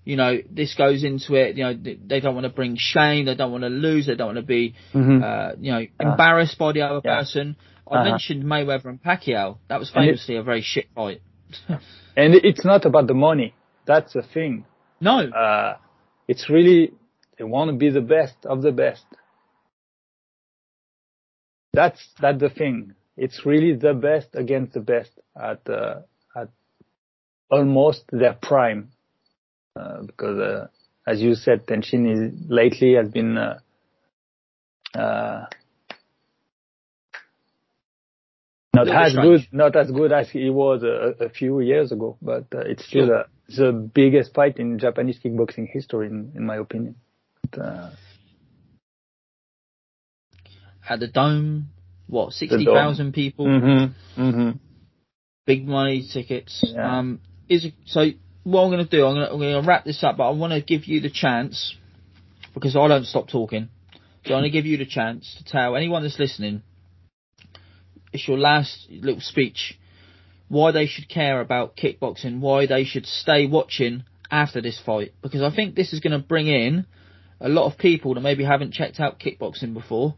[0.04, 1.56] You know, this goes into it.
[1.56, 3.26] You know, they don't want to bring shame.
[3.26, 4.06] They don't want to lose.
[4.06, 5.22] They don't want to be, Mhm.
[5.22, 7.18] uh, you know, embarrassed by the other Yeah.
[7.18, 7.56] person.
[7.90, 8.04] I Uh-huh.
[8.10, 9.58] mentioned Mayweather and Pacquiao.
[9.68, 11.20] That was And it- famously a very shit fight.
[12.16, 13.54] And it's not about the money.
[13.86, 14.64] That's the thing.
[15.00, 15.18] No.
[15.30, 15.76] Uh,
[16.28, 16.92] it's really
[17.38, 19.04] they want to be the best of the best.
[21.72, 22.94] That's that's the thing.
[23.16, 25.12] It's really the best against the best
[25.50, 26.00] at uh,
[27.52, 28.88] almost their prime.
[29.78, 30.66] Uh, because uh,
[31.06, 33.58] as you said, Tenshin is lately has been uh,
[34.94, 35.46] uh,
[38.74, 39.48] not as strange.
[39.50, 42.84] good, not as good as he was a, a few years ago, but uh, it's
[42.86, 43.24] still Sure.
[43.48, 46.94] the biggest fight in Japanese kickboxing history, in, in my opinion.
[47.50, 47.90] But, uh,
[50.88, 51.68] At the Dome,
[52.06, 53.46] what, 60,000 people?
[53.46, 54.22] Mm-hmm.
[54.22, 54.50] Mm-hmm.
[55.46, 56.64] big money tickets.
[56.66, 56.98] Yeah.
[56.98, 57.20] Um,
[57.52, 58.06] is so
[58.44, 59.06] what I'm going to do?
[59.06, 61.76] I'm going to, wrap this up, but I want to give you the chance
[62.54, 63.68] because I don't stop talking.
[64.24, 66.62] So I'm going to give you the chance to tell anyone that's listening.
[68.12, 69.78] It's your last little speech.
[70.48, 72.40] Why they should care about kickboxing?
[72.40, 75.14] Why they should stay watching after this fight?
[75.22, 76.86] Because I think this is going to bring in
[77.40, 80.14] a lot of people that maybe haven't checked out kickboxing before.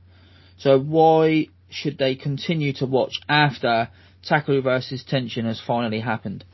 [0.59, 3.89] So why should they continue to watch after
[4.29, 6.45] Takeru versus Tenshin has finally happened?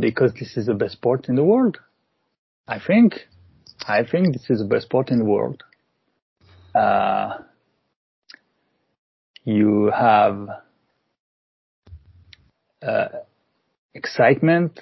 [0.00, 1.78] Because this is the best sport in the world.
[2.68, 3.14] I think.
[3.86, 5.62] I think this is the best sport in the world.
[6.74, 7.38] Uh,
[9.44, 10.48] you have
[12.82, 13.08] uh,
[13.94, 14.80] excitement.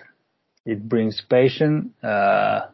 [0.64, 1.92] It brings passion.
[2.02, 2.66] Uh,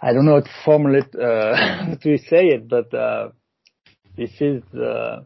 [0.00, 3.30] I don't know what to formulate uh, to say it, but uh,
[4.16, 5.22] this is uh,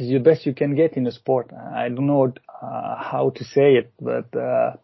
[0.00, 1.50] is the best you can get in a sport.
[1.52, 4.76] I don't know uh, how to say it, but uh,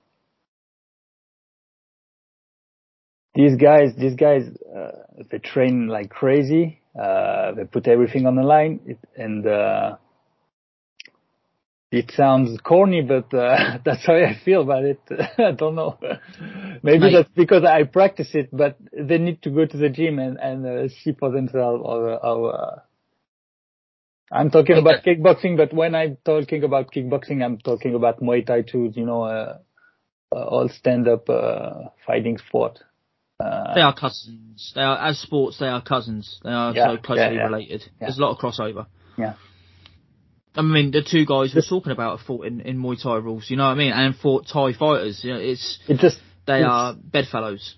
[3.34, 4.42] these guys, these guys,
[4.76, 6.81] uh, they train like crazy.
[7.00, 9.97] Uh, they put everything on the line, it, and uh,
[11.91, 15.00] it sounds corny, but uh, that's how I feel about it.
[15.39, 15.99] I don't know.
[16.82, 20.39] Maybe that's because I practice it, but they need to go to the gym and
[20.39, 22.81] and uh, see for themselves how uh,
[24.33, 28.62] I'm talking about kickboxing, but when I'm talking about kickboxing, I'm talking about Muay Thai
[28.62, 28.91] too.
[28.94, 29.59] You know, uh,
[30.35, 32.78] uh, all stand-up uh, fighting sport.
[33.39, 34.73] Uh, They are cousins.
[34.75, 35.59] They are as sports.
[35.59, 36.41] They are cousins.
[36.43, 37.44] They are Yeah, so closely yeah, yeah.
[37.44, 37.85] related.
[38.01, 38.86] There's a lot of crossover.
[39.19, 39.35] Yeah.
[40.55, 43.51] I mean, the two guys we're talking about fought in, in Muay Thai rules.
[43.51, 43.93] You know what I mean?
[43.93, 45.23] And fought Thai fighters.
[45.25, 47.77] You know, it's it just they it's- are bedfellows.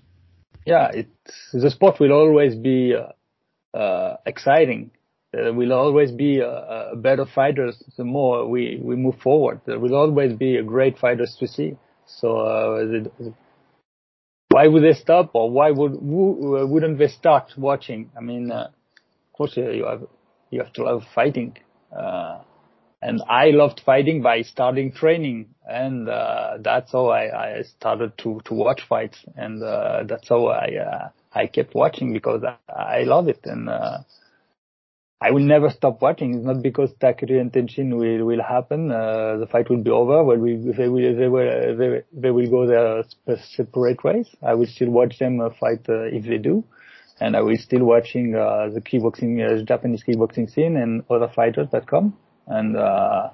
[0.66, 4.90] yeah, it's the sport will always be uh, uh, exciting.
[5.34, 9.60] There will always be uh, uh, better fighters the more we, we move forward.
[9.66, 11.76] There will always be a great fighters to see.
[12.06, 13.34] So uh, the,
[14.50, 18.10] why would they stop, or why would who, uh, wouldn't they start watching?
[18.16, 20.06] I mean, uh, of course uh, you have
[20.50, 21.56] you have to love fighting,
[21.96, 22.40] uh,
[23.02, 28.40] and I loved fighting by starting training, and uh, that's how I, I started to
[28.44, 33.02] to watch fights, and uh, that's how I uh, I kept watching because I, I
[33.02, 33.98] love it, and uh,
[35.24, 36.34] I will never stop watching.
[36.34, 38.90] It's not because Takeru and Tenshin will will happen.
[38.90, 40.22] Uh, the fight will be over.
[40.22, 43.02] Well, we, they will they will they, they will go their
[43.56, 44.28] separate ways.
[44.42, 46.62] I will still watch them uh, fight uh, if they do,
[47.20, 51.68] and I will still watching uh, the kickboxing uh, Japanese kickboxing scene and other fighters
[51.72, 52.18] that come.
[52.46, 53.30] And uh,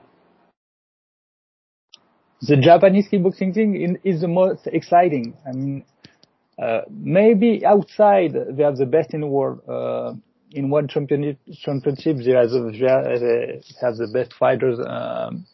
[2.40, 5.36] the Japanese kickboxing thing in, is the most exciting.
[5.44, 5.84] I mean,
[6.56, 9.62] uh, maybe outside they have the best in the world.
[9.68, 10.14] Uh,
[10.52, 12.50] in one championship, championship they have
[13.80, 14.78] have the best fighters.
[14.84, 15.46] Um,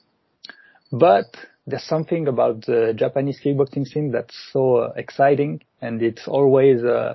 [0.92, 1.34] but
[1.66, 7.14] there's something about the Japanese kickboxing scene that's so uh, exciting, and it's always uh,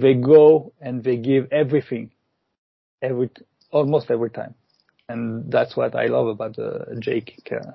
[0.00, 2.10] they go and they give everything,
[3.02, 3.30] every
[3.70, 4.54] almost every time,
[5.08, 7.72] and that's what I love about the J kick uh,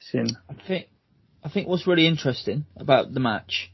[0.00, 0.28] scene.
[0.48, 0.88] I think
[1.44, 3.70] I think what's really interesting about the match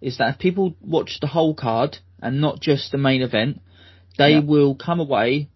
[0.00, 3.60] is that if people watch the whole card and not just the main event,
[4.18, 4.40] they Yeah.
[4.40, 5.48] will come away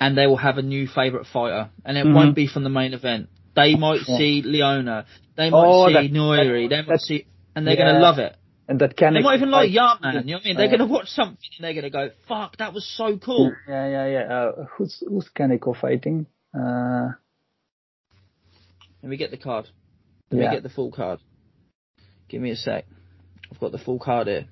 [0.00, 2.14] and they will have a new favourite fighter, and it Mhm.
[2.14, 3.28] won't be from the main event.
[3.54, 4.16] They might Yeah.
[4.18, 7.86] see Leona, they might Oh, see that- Noiri, they might see, and they're yeah.
[7.92, 8.34] gonna love it.
[8.68, 10.14] And that can They might even like Yard Man.
[10.14, 10.56] You know what I mean?
[10.56, 13.86] They're Uh, gonna watch something and they're gonna go, "Fuck, that was so cool." Yeah,
[13.88, 14.34] yeah, yeah.
[14.34, 16.26] Uh, who's who's Kaneko fighting?
[16.54, 17.10] Uh,
[19.02, 19.68] And we get the card.
[20.30, 20.48] Let Yeah.
[20.50, 21.18] me get the full card.
[22.28, 22.86] Give me a sec.
[23.52, 24.46] I've got the full card here.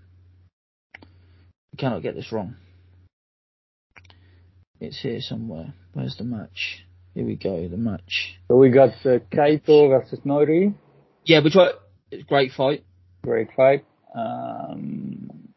[0.95, 2.57] I cannot get this wrong.
[4.79, 5.73] It's here somewhere.
[5.95, 6.85] Where's the match?
[7.15, 8.39] Here we go, the match.
[8.49, 10.75] So we got uh, Kaito versus Noiri.
[11.25, 11.57] Yeah, which.
[12.11, 12.85] It's a great fight.
[13.23, 13.87] Great fight.
[14.15, 15.49] Um,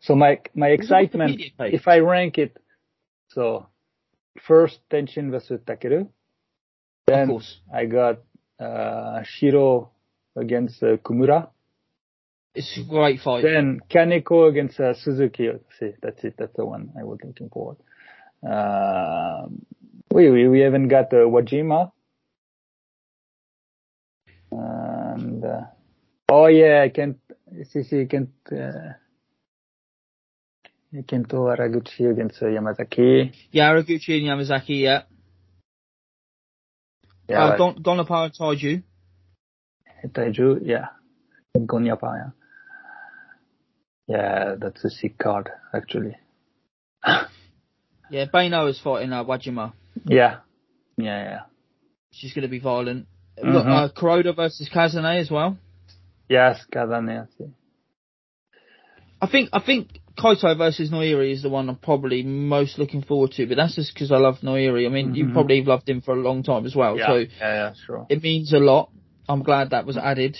[0.00, 2.54] so my my excitement, if I rank it,
[3.28, 3.66] so
[4.46, 6.08] first Tenshin versus Takeru.
[7.06, 7.60] Then course.
[7.72, 8.18] I got
[8.60, 9.92] uh, Shiro
[10.38, 11.48] against uh, Kumura.
[12.54, 13.42] It's a great fight.
[13.42, 15.48] Then Kaneko against uh, Suzuki.
[15.78, 16.34] See, that's it.
[16.38, 17.76] That's the one I was looking for.
[18.42, 19.66] Um,
[20.12, 21.92] we, we we haven't got uh, Wajima.
[24.50, 25.60] And uh,
[26.30, 27.16] oh yeah, I can
[27.70, 28.94] see see can uh,
[31.02, 33.32] Kento Haraguchi against uh, Yamazaki.
[33.52, 35.02] Yeah, Haraguchi and Yamazaki, yeah.
[37.28, 38.82] Yeah, uh, but- Gon- Gonapa Taiju.
[40.06, 40.86] Taiju, yeah.
[41.56, 42.30] Gonyapa, yeah.
[44.06, 46.16] Yeah, that's a sick card, actually.
[48.10, 49.72] Yeah, Bano is fighting uh, Wajima.
[50.04, 50.38] Yeah.
[50.96, 51.40] Yeah, yeah.
[52.10, 53.06] She's going to be violent.
[53.42, 55.58] We've got uh, Kuroda versus Kazane as well.
[56.28, 57.50] Yes, Kazane, I see.
[59.20, 63.32] I think I think Kaito versus Noiri is the one I'm probably most looking forward
[63.32, 64.86] to, but that's just because I love Noiri.
[64.86, 65.32] I mean, you Mhm.
[65.32, 68.06] probably loved him for a long time as well, Yeah, so yeah, yeah, sure.
[68.08, 68.90] it means a lot.
[69.28, 70.38] I'm glad that was added.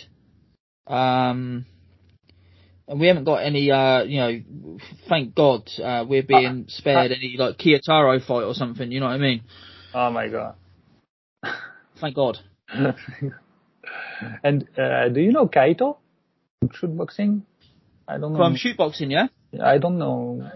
[0.86, 1.66] Um,
[2.86, 7.36] and we haven't got any, uh, you know, thank God, uh, we're being spared any
[7.38, 8.90] like Kyotaro fight or something.
[8.90, 9.42] You know what I mean?
[9.94, 10.54] Oh my god.
[12.00, 12.38] Thank God.
[14.42, 15.98] and uh, do you know Kaito?
[16.60, 17.42] from Shoot boxing?
[18.06, 18.38] I don't know.
[18.38, 19.26] From shootboxing, yeah.
[19.62, 20.50] I don't know.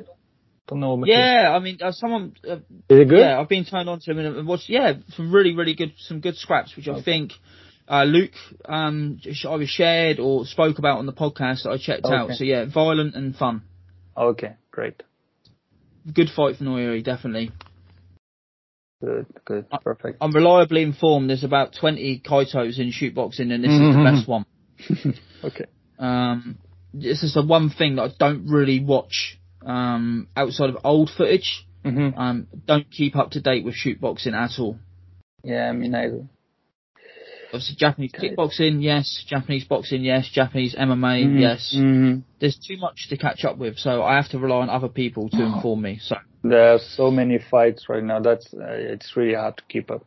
[0.67, 1.05] Don't know.
[1.05, 2.35] Yeah, I mean, uh, someone.
[2.49, 2.57] Uh,
[2.89, 3.19] Is it good?
[3.19, 4.69] Yeah, I've been turned on to him and and watched.
[4.69, 7.33] Yeah, some really, really good, some good scraps, which I think
[7.89, 8.33] uh, Luke
[8.65, 12.31] um either shared or spoke about on the podcast that I checked out.
[12.33, 13.63] So yeah, violent and fun.
[14.17, 15.03] Okay, great.
[16.13, 17.51] Good fight for Noiri, definitely.
[19.01, 20.19] Good, good, perfect.
[20.21, 21.29] I'm reliably informed.
[21.29, 23.95] There's about 20 Kaitos in shootboxing, and this is Mhm.
[23.95, 24.47] the best one.
[25.45, 25.65] okay.
[25.99, 26.59] Um,
[26.95, 31.67] this is the one thing that I don't really watch um, outside of old footage.
[31.85, 32.17] Mm-hmm.
[32.19, 34.79] Um, don't keep up to date with shootboxing at all.
[35.43, 36.11] Yeah, I mean, I
[37.53, 39.25] Obviously, Japanese kickboxing, yes.
[39.29, 40.27] Japanese boxing, yes.
[40.29, 41.41] Japanese MMA, Mhm.
[41.41, 41.75] yes.
[41.77, 42.23] Mhm.
[42.39, 45.29] There's too much to catch up with, so I have to rely on other people
[45.31, 45.99] to inform me.
[46.01, 48.21] So, There are so many fights right now.
[48.21, 48.65] That's uh,
[48.95, 50.05] it's really hard to keep up.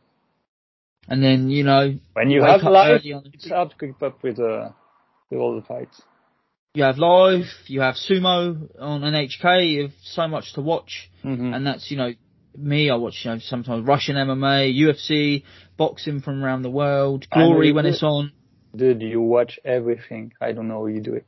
[1.08, 4.02] and then you know, When you have life, early on the it's hard to keep
[4.02, 4.70] up with uh,
[5.30, 6.02] with all the fights.
[6.74, 11.54] you have live, you have sumo on NHK, you have so much to watch, Mhm.
[11.54, 12.12] and that's you know
[12.56, 12.90] me.
[12.90, 15.44] I watch you know sometimes Russian MMA, UFC,
[15.76, 18.32] boxing from around the world, Glory when it's on.
[18.74, 20.32] Dude, you watch everything.
[20.40, 21.26] I don't know how you do it.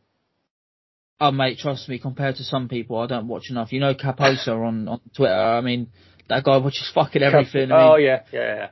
[1.20, 1.98] Oh mate, trust me.
[1.98, 3.72] Compared to some people, I don't watch enough.
[3.72, 5.34] You know Caposa on on Twitter.
[5.34, 5.90] I mean,
[6.28, 7.72] that guy watches fucking everything.
[7.72, 8.68] I oh, mean, oh yeah, yeah, yeah.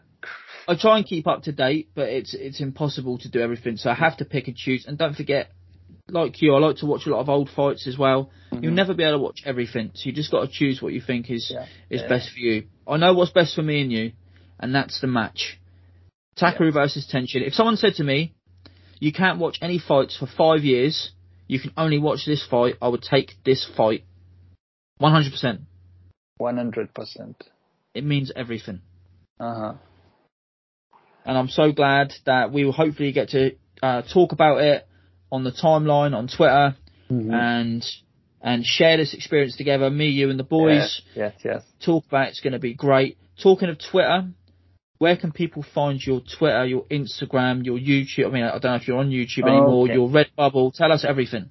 [0.69, 3.77] I try and keep up to date, but it's it's impossible to do everything.
[3.77, 4.85] So I have to pick and choose.
[4.87, 5.51] And don't forget,
[6.09, 8.31] like you, I like to watch a lot of old fights as well.
[8.53, 8.75] You'll mm-hmm.
[8.75, 11.31] never be able to watch everything, so you just got to choose what you think
[11.31, 11.53] is
[11.91, 12.09] is yeah.
[12.09, 12.67] best for you.
[12.87, 14.13] I know what's best for me and you,
[14.61, 15.59] and that's the match.
[16.39, 17.47] Takeru versus Tenshin.
[17.47, 18.35] If someone said to me,
[19.01, 21.11] "You can't watch any fights for five years.
[21.49, 24.05] You can only watch this fight," I would take this fight.
[24.99, 25.61] One hundred percent.
[26.39, 27.43] One hundred percent.
[27.95, 28.81] It means everything.
[29.39, 29.73] Uh huh.
[31.25, 34.87] and I'm so glad that we will hopefully get to uh, talk about it
[35.31, 36.77] on the timeline on Twitter
[37.11, 37.33] Mm-hmm.
[37.33, 37.87] and
[38.43, 39.89] and share this experience together.
[39.91, 41.63] Me, you, and the boys Yes, yes.
[41.85, 42.27] talk about.
[42.27, 42.31] it.
[42.31, 43.17] It's going to be great.
[43.43, 44.29] Talking of Twitter,
[44.99, 48.27] where can people find your Twitter, your Instagram, your YouTube?
[48.27, 49.85] I mean, I don't know if you're on YouTube anymore.
[49.85, 49.95] Okay.
[49.95, 50.75] Your Redbubble.
[50.75, 51.51] Tell us everything.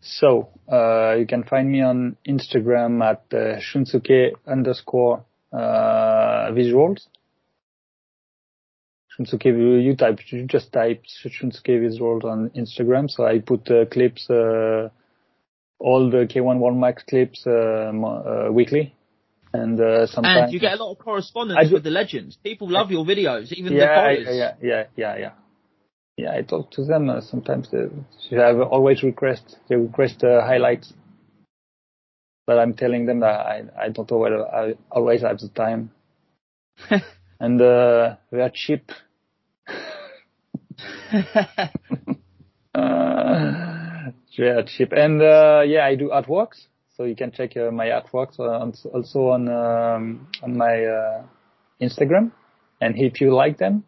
[0.00, 7.06] So, uh, you can find me on Instagram at uh, shunsuke underscore uh, visuals.
[9.16, 9.44] Shunsuke,
[9.84, 13.10] you type, you just type Shunsuke visuals on Instagram.
[13.10, 14.88] So I put uh, clips, uh,
[15.78, 18.94] all the K1 World Max clips uh, uh, weekly.
[19.54, 20.44] And uh, sometimes.
[20.44, 22.36] And you get a lot of correspondence with the legends.
[22.36, 25.32] People love your videos, even the yeah, yeah, yeah, yeah, yeah.
[26.16, 27.70] Yeah, I talk to them uh, sometimes.
[27.70, 27.86] They,
[28.30, 30.92] they have always request they request uh, highlights,
[32.46, 35.90] but I'm telling them that I I don't know whether I always have the time,
[37.40, 38.90] and uh, they are cheap.
[42.74, 46.66] uh, they are cheap, and uh, yeah, I do artworks,
[47.02, 51.22] so you can check uh, my artworks uh, on, also on um, on my uh,
[51.80, 52.30] Instagram,
[52.80, 53.84] and if you like them,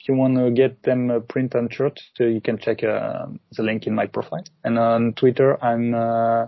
[0.00, 3.26] if you want to get them uh, print on shirt, so you can check uh,
[3.56, 4.44] the link in my profile.
[4.64, 6.46] And on Twitter, I'm uh,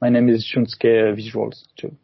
[0.00, 1.94] my name is Shunsuke Visuals too.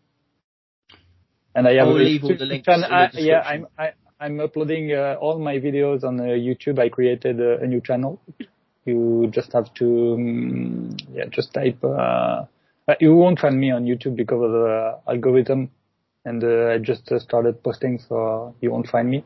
[1.54, 3.92] And I have I'll a leave all the links in the I, yeah, I'm I,
[4.20, 6.78] I'm uploading uh, all my videos on YouTube.
[6.78, 8.20] I created a, a new channel.
[8.84, 11.82] You just have to um, yeah, just type.
[12.90, 15.70] Uh, you won't find me on YouTube because of the algorithm,
[16.24, 19.24] and uh, I just uh, started posting, so you won't find me.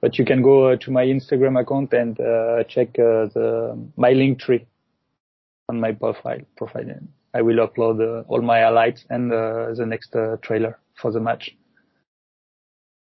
[0.00, 4.10] But you can go uh, to my Instagram account and uh, check uh, the my
[4.10, 4.66] link tree
[5.68, 6.40] on my profile.
[6.56, 6.98] Profile.
[7.32, 11.20] I will upload uh, all my highlights and uh, the next uh, trailer for the
[11.20, 11.56] match.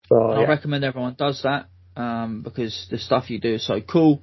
[0.07, 0.47] So I yeah.
[0.47, 4.21] recommend everyone does that um, because the stuff you do is so cool,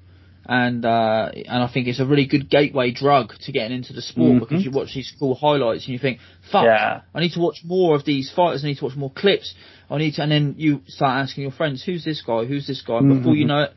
[0.48, 4.02] and uh, and I think it's a really good gateway drug to getting into the
[4.02, 4.40] sport Mhm.
[4.40, 7.00] because you watch these cool highlights and you think, fuck, Yeah.
[7.14, 8.64] I need to watch more of these fighters.
[8.64, 9.54] I need to watch more clips.
[9.90, 12.44] I need to, and then you start asking your friends, who's this guy?
[12.44, 12.98] Who's this guy?
[12.98, 13.72] And Before you know it.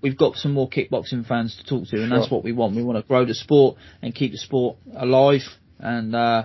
[0.00, 2.76] We've got some more kickboxing fans to talk to, and that's what we want.
[2.76, 5.42] We want to grow the sport and keep the sport alive.
[5.80, 6.44] And, uh,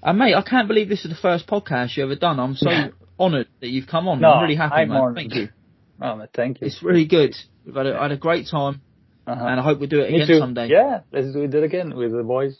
[0.00, 2.38] and mate, I can't believe this is the first podcast you ever done.
[2.38, 2.70] I'm so
[3.18, 4.20] honoured that you've come on.
[4.20, 4.96] No, I'm really happy, I'm man.
[5.00, 5.16] honored.
[5.16, 5.48] Thank you.
[6.00, 6.68] Oh, thank you.
[6.68, 7.34] It's really good.
[7.66, 8.80] We've had a, I had a great time,
[9.26, 9.44] Uh-huh.
[9.46, 10.38] and I hope we do it Me again too.
[10.38, 10.68] someday.
[10.68, 12.56] Yeah, let's do it again with the boys.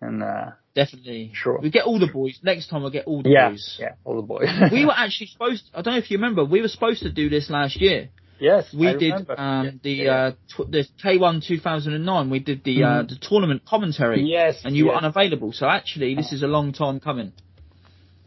[0.00, 1.30] And uh, Definitely.
[1.34, 1.58] Sure.
[1.62, 2.38] We get all the boys.
[2.42, 3.76] Next time we'll get all the yeah, boys.
[3.80, 4.48] yeah, all the boys.
[4.72, 5.64] we were actually supposed.
[5.74, 6.44] I don't know if you remember.
[6.44, 8.10] We were supposed to do this last year.
[8.40, 10.12] yes, We I did um, the Yeah.
[10.12, 12.28] uh, tw- the K1 2009.
[12.30, 13.08] We did the uh, Mhm.
[13.08, 14.22] the tournament commentary.
[14.24, 15.52] Yes, And you were unavailable.
[15.52, 17.32] So actually, this is a long time coming.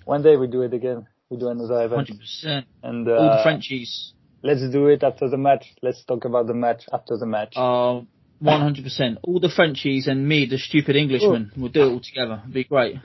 [0.06, 1.06] One day we do it again.
[1.30, 2.08] We do another event.
[2.08, 2.66] Hundred percent.
[2.82, 4.14] And All the uh, Frenchies.
[4.44, 5.66] Let's do it after the match.
[5.82, 7.54] Let's talk about the match after the match.
[7.56, 8.02] Uh,
[8.42, 9.18] 100%.
[9.24, 12.42] All the Frenchies and me, the stupid Englishman, we'll do it all together.
[12.44, 12.98] It'd be great.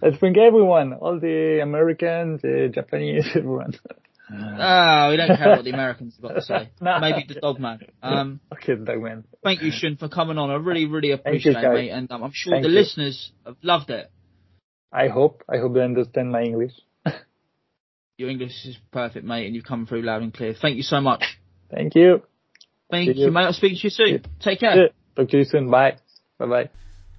[0.00, 3.74] Let's bring everyone, all the Americans, the Japanese, everyone.
[4.32, 6.70] Ah, we don't care what the Americans have got to say.
[6.80, 7.80] Maybe the dogman.
[8.02, 9.24] Um, okay, Dogman.
[9.42, 10.50] thank you, Shun, for coming on.
[10.50, 11.90] I really, really you, appreciate it, mate.
[11.90, 12.74] And um, I'm sure Thank the you.
[12.74, 14.10] listeners have loved it.
[14.90, 16.72] I hope, I hope they understand my English.
[18.16, 20.54] Your English is perfect, mate, and you've come through loud and clear.
[20.54, 21.38] Thank you so much.
[21.70, 22.22] Thank you.
[22.90, 23.30] Thank you, you.
[23.30, 23.44] mate.
[23.44, 24.24] I'll speak to you soon.
[24.40, 24.76] Take care.
[24.76, 24.88] Yeah.
[25.16, 25.70] Talk to you soon.
[25.70, 25.96] Bye.
[26.38, 26.70] Bye bye.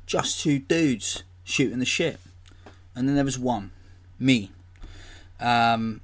[0.05, 2.19] just two dudes shooting the shit,
[2.95, 3.71] and then there was one,
[4.19, 4.51] me.
[5.39, 6.01] Um,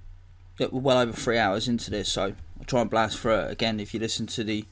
[0.58, 3.52] that we're well over three hours into this, so I'll try and blast through it
[3.52, 3.80] again.
[3.80, 4.66] If you listen to the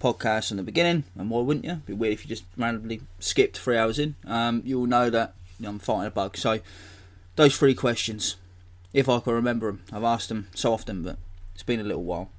[0.00, 1.72] podcast from the beginning, and why wouldn't you?
[1.72, 4.14] It'd be weird if you just randomly skipped three hours in.
[4.26, 6.36] Um, you'll know that you know, I'm fighting a bug.
[6.36, 6.60] So
[7.36, 8.36] those three questions,
[8.94, 11.18] if I can remember them, I've asked them so often, but
[11.52, 12.30] it's been a little while.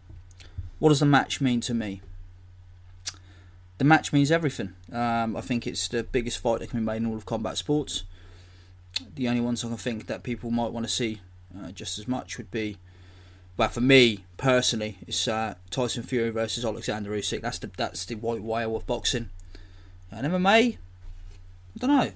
[0.80, 2.01] What does the match mean to me?
[3.77, 4.74] the match means everything.
[4.92, 7.58] Um, I think it's the biggest fight that can be made in all of combat
[7.58, 8.03] sports.
[9.16, 11.22] The only ones I can think that people might want to see
[11.58, 12.77] uh, just as much would be,
[13.58, 17.42] well, for me personally, it's uh, Tyson Fury versus Alexander Usyk.
[17.42, 19.30] That's the that's the white whale of boxing.
[20.11, 20.77] And MMA, I
[21.77, 22.11] don't know.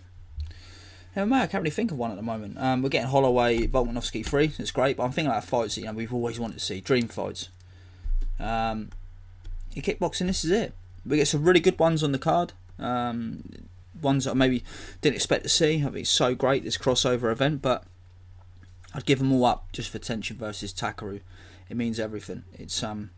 [1.20, 2.58] MMA, I can't really think of one at the moment.
[2.58, 4.52] Um, we're getting Holloway, Volkanovski free.
[4.58, 6.82] It's great, but I'm thinking about fights that you know we've always wanted to see,
[6.82, 7.50] dream fights.
[8.40, 8.90] Um,
[9.76, 10.74] in kickboxing, this is it.
[11.06, 12.54] We get some really good ones on the card.
[12.78, 13.44] Um,
[14.02, 14.64] ones that I maybe
[15.02, 15.78] didn't expect to see.
[15.78, 17.84] I think it's so great this crossover event, but
[18.94, 21.22] I'd give them all up just for Tenshin versus Takeru.
[21.70, 22.44] It means everything.
[22.54, 23.12] It's um,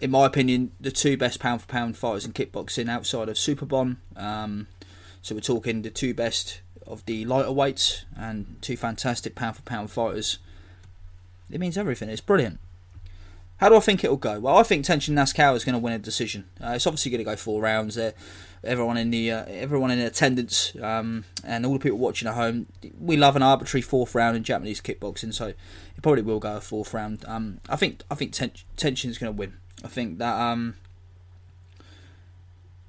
[0.00, 3.96] in my opinion, the two best pound for pound fighters in kickboxing outside of Superbon.
[4.16, 4.66] Um,
[5.22, 9.62] so we're talking the two best of the lighter weights and two fantastic pound for
[9.62, 10.38] pound fighters.
[11.50, 12.08] It means everything.
[12.08, 12.58] It's brilliant.
[13.58, 14.38] How do I think it'll go?
[14.38, 16.44] Well, I think Tenshin Nasukawa is going to win a decision.
[16.62, 17.94] Uh, it's obviously going to go four rounds.
[17.94, 18.12] There,
[18.62, 22.66] everyone in the uh, everyone in attendance um, and all the people watching at home,
[23.00, 26.60] we love an arbitrary fourth round in Japanese kickboxing, so it probably will go a
[26.60, 27.24] fourth round.
[27.26, 29.54] Um, I think I think ten- Tenshin's going to win.
[29.82, 30.74] I think that um,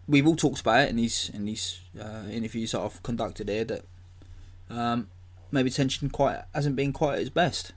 [0.08, 3.66] we've all talked about it in these in these uh, interviews that I've conducted here
[3.66, 3.86] that
[4.70, 5.08] um,
[5.52, 7.74] maybe Tenshin quite hasn't been quite at his best.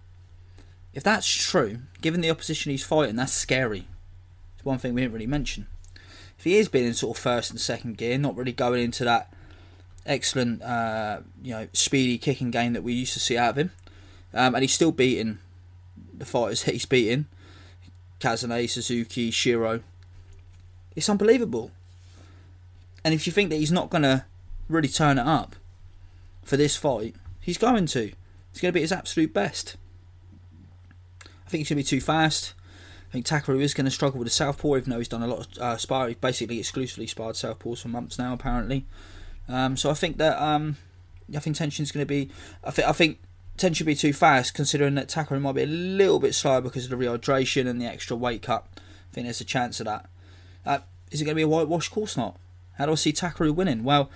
[0.92, 3.86] If that's true, given the opposition he's fighting, that's scary.
[4.57, 5.68] It's one thing we didn't really mention.
[6.36, 9.05] If he is being in sort of first and second gear, not really going into
[9.05, 9.33] that
[10.07, 13.70] excellent, uh, you know, speedy kicking game that we used to see out of him,
[14.34, 15.39] um, and he's still beating
[16.12, 17.26] the fighters he's beating,
[18.18, 19.81] Kazane, Suzuki, Shiro.
[20.97, 21.70] It's unbelievable.
[23.04, 24.24] And if you think that he's not going to
[24.68, 25.56] really turn it up
[26.42, 28.12] for this fight, he's going to.
[28.52, 29.76] He's going to be his absolute best.
[31.24, 32.54] I think he's going to be too fast.
[33.08, 35.26] I think Takeru is going to struggle with the southpaw, even though he's done a
[35.26, 36.08] lot of uh, spar.
[36.08, 38.86] He's basically exclusively sparred southpaws for months now, apparently.
[39.48, 40.76] Um, so I think that um,
[41.34, 42.30] I think Tenshin's going to be.
[42.62, 43.18] I think I think
[43.58, 46.90] Tenshin be too fast, considering that Takeru might be a little bit slower because of
[46.90, 48.66] the rehydration and the extra weight cut
[49.10, 50.06] I think there's a chance of that.
[50.64, 50.78] Uh,
[51.10, 51.88] is it going to be a whitewash?
[51.88, 52.36] Of course not.
[52.81, 53.84] How do I see Takeru winning?
[53.84, 54.09] Well,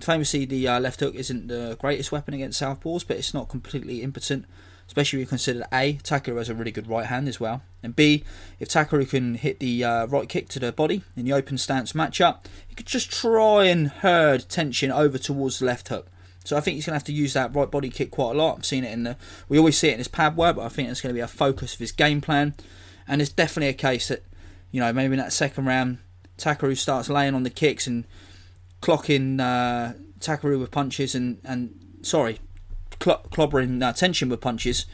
[0.00, 4.00] famously, the uh, left hook isn't the greatest weapon against southpaws, but it's not completely
[4.02, 4.46] impotent,
[4.86, 7.94] especially when you consider A, Takeru has a really good right hand as well, and
[7.94, 8.24] B,
[8.58, 11.92] if Takeru can hit the uh, right kick to the body in the open stance
[11.92, 16.06] matchup, he could just try and herd Tenshin over towards the left hook.
[16.42, 18.38] So I think he's going to have to use that right body kick quite a
[18.38, 18.56] lot.
[18.56, 19.18] I've seen it in the.
[19.50, 21.20] We always see it in his pad work, but I think it's going to be
[21.20, 22.54] a focus of his game plan.
[23.06, 24.24] And it's definitely a case that,
[24.70, 25.98] you know, maybe in that second round,
[26.38, 28.04] Takeru starts laying on the kicks and
[28.82, 32.38] clocking uh, Takeru with punches and and sorry,
[33.02, 34.86] cl- clobbering uh, Tenshin with punches,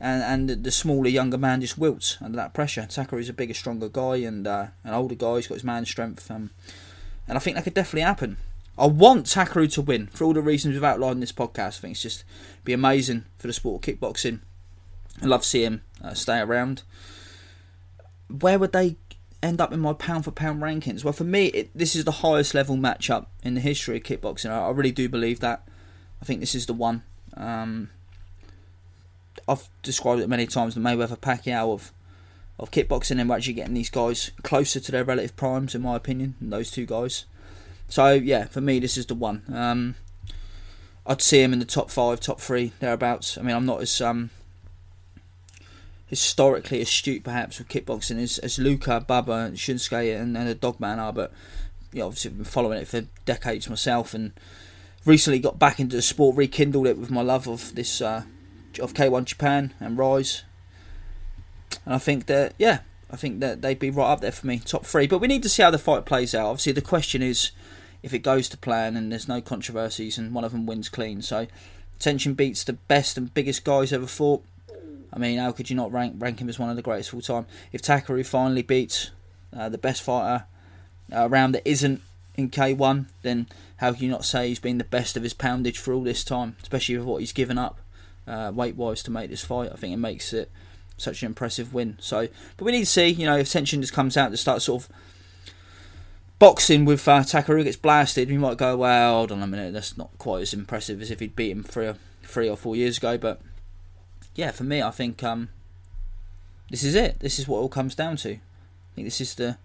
[0.00, 2.82] and and the smaller younger man just wilts under that pressure.
[2.82, 5.36] Takeru's a bigger, stronger guy and uh, an older guy.
[5.36, 6.50] He's got his man strength, um,
[7.28, 8.36] and I think that could definitely happen.
[8.78, 11.78] I want Takeru to win for all the reasons we've outlined in this podcast.
[11.78, 12.24] I think it's just
[12.64, 14.40] be amazing for the sport of kickboxing.
[15.22, 16.82] I love seeing him uh, stay around.
[18.28, 18.96] Where would they
[19.42, 21.04] end up in my pound for pound rankings?
[21.04, 24.50] Well, for me, it, this is the highest level matchup in the history of kickboxing.
[24.50, 25.66] I, I really do believe that.
[26.20, 27.02] I think this is the one.
[27.36, 27.90] Um,
[29.46, 31.92] I've described it many times the Mayweather Pacquiao of
[32.58, 35.94] of kickboxing, and we're actually getting these guys closer to their relative primes, in my
[35.94, 37.26] opinion, those two guys.
[37.88, 39.42] So yeah, for me, this is the one.
[39.52, 39.94] Um,
[41.06, 43.36] I'd see him in the top five, top three, thereabouts.
[43.38, 44.30] I mean, I'm not as um,
[46.06, 51.12] historically astute, perhaps, with kickboxing as, as Luca, Baba, Shunsuke, and, and the Dogman are,
[51.12, 51.32] but
[51.92, 54.32] you know, obviously, I've been following it for decades myself, and
[55.04, 58.22] recently got back into the sport, rekindled it with my love of this uh,
[58.80, 60.44] of K1 Japan and Rise,
[61.84, 64.58] and I think that yeah, I think that they'd be right up there for me,
[64.58, 65.06] top three.
[65.06, 66.46] But we need to see how the fight plays out.
[66.46, 67.52] Obviously, the question is
[68.02, 71.22] if it goes to plan and there's no controversies and one of them wins clean.
[71.22, 71.46] So,
[71.98, 74.44] Tenshin beats the best and biggest guys ever fought.
[75.16, 77.14] I mean, how could you not rank rank him as one of the greatest of
[77.14, 77.46] all time?
[77.72, 79.12] If Takeru finally beats
[79.56, 80.44] uh, the best fighter
[81.10, 82.02] uh, around that isn't
[82.36, 83.46] in K1, then
[83.78, 86.22] how can you not say he's been the best of his poundage for all this
[86.22, 87.80] time, especially with what he's given up
[88.26, 89.72] uh, weight wise to make this fight?
[89.72, 90.50] I think it makes it
[90.98, 91.96] such an impressive win.
[91.98, 92.28] So,
[92.58, 94.84] but we need to see, you know, if Tenshin just comes out to start sort
[94.84, 94.88] of
[96.38, 99.96] boxing with uh, Takeru gets blasted, we might go, well, hold on a minute, that's
[99.96, 102.98] not quite as impressive as if he'd beat him three or, three or four years
[102.98, 103.16] ago.
[103.16, 103.40] But
[104.36, 105.48] yeah, for me, I think um,
[106.70, 107.20] this is it.
[107.20, 108.34] This is what it all comes down to.
[108.34, 108.40] I
[108.94, 109.58] think this is the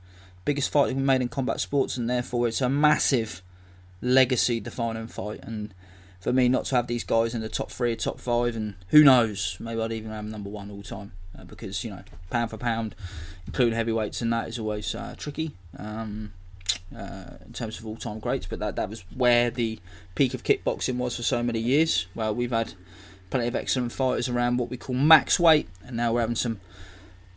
[0.46, 3.42] biggest fight we've made in combat sports, and therefore it's a massive
[4.02, 5.42] legacy defining fight.
[5.44, 5.74] And
[6.20, 9.04] for me, not to have these guys in the top three, top five, and who
[9.04, 11.12] knows, maybe I'd even have number one all time.
[11.38, 12.94] Uh, because you know, pound for pound,
[13.48, 15.52] including heavyweights, and that is always uh, tricky.
[15.78, 16.34] Um,
[16.96, 19.80] uh, in terms of all-time greats, but that that was where the
[20.16, 22.08] peak of kickboxing was for so many years.
[22.16, 22.74] Well, we've had
[23.32, 26.60] plenty of excellent fighters around what we call max weight, and now we're having some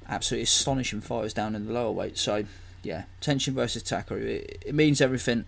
[0.07, 2.19] absolutely astonishing fighters down in the lower weight.
[2.19, 2.45] So,
[2.83, 5.47] yeah, Tenshin versus Takeru, it, it means everything.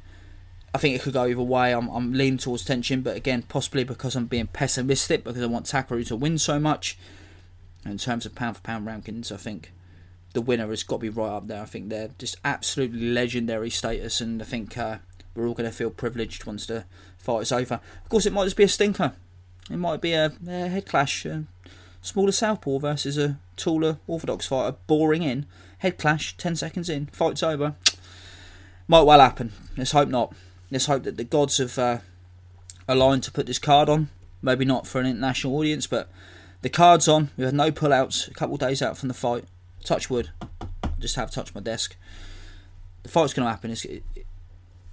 [0.73, 1.73] I think it could go either way.
[1.73, 5.67] I'm, I'm leaning towards Tenshin, but again, possibly because I'm being pessimistic because I want
[5.67, 6.97] Takeru to win so much.
[7.85, 9.73] In terms of pound for pound rankings, I think
[10.33, 11.63] the winner has got to be right up there.
[11.63, 14.99] I think they're just absolutely legendary status, and I think uh,
[15.35, 16.85] we're all going to feel privileged once the
[17.17, 17.75] fight is over.
[18.03, 19.13] Of course, it might just be a stinker.
[19.71, 21.25] It might be a, a head clash.
[21.25, 21.45] A
[22.01, 25.47] smaller southpaw versus a taller orthodox fighter, boring in.
[25.79, 27.75] Head clash, 10 seconds in, fight's over.
[28.89, 29.53] Might well happen.
[29.77, 30.35] Let's hope not.
[30.71, 31.99] Let's hope that the gods have uh,
[32.87, 34.09] aligned to put this card on.
[34.41, 36.09] Maybe not for an international audience, but
[36.63, 37.31] the card's on.
[37.37, 38.29] We had no pullouts.
[38.29, 39.45] A couple days out from the fight
[39.85, 40.31] touch wood,
[40.99, 41.97] just have touched my desk.
[43.03, 43.71] The fight's going to happen.
[43.71, 44.27] It's, it, it,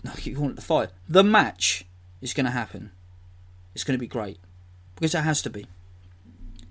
[0.04, 0.90] no, I keep calling it the fight.
[1.08, 1.86] The match
[2.22, 2.92] is going to happen.
[3.74, 4.38] It's going to be great
[5.04, 5.68] because it has to be.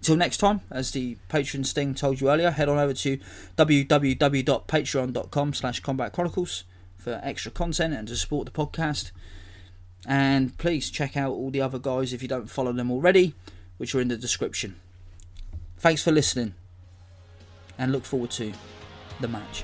[0.01, 3.19] Till next time, as the Patreon Sting told you earlier, head on over to
[3.59, 6.65] www.patreon.com slash combat chronicles
[6.97, 9.11] for extra content and to support the podcast.
[10.07, 13.35] And please check out all the other guys if you don't follow them already,
[13.77, 14.77] which are in the description.
[15.77, 16.55] Thanks for listening
[17.77, 18.51] and look forward to
[19.21, 19.63] the match.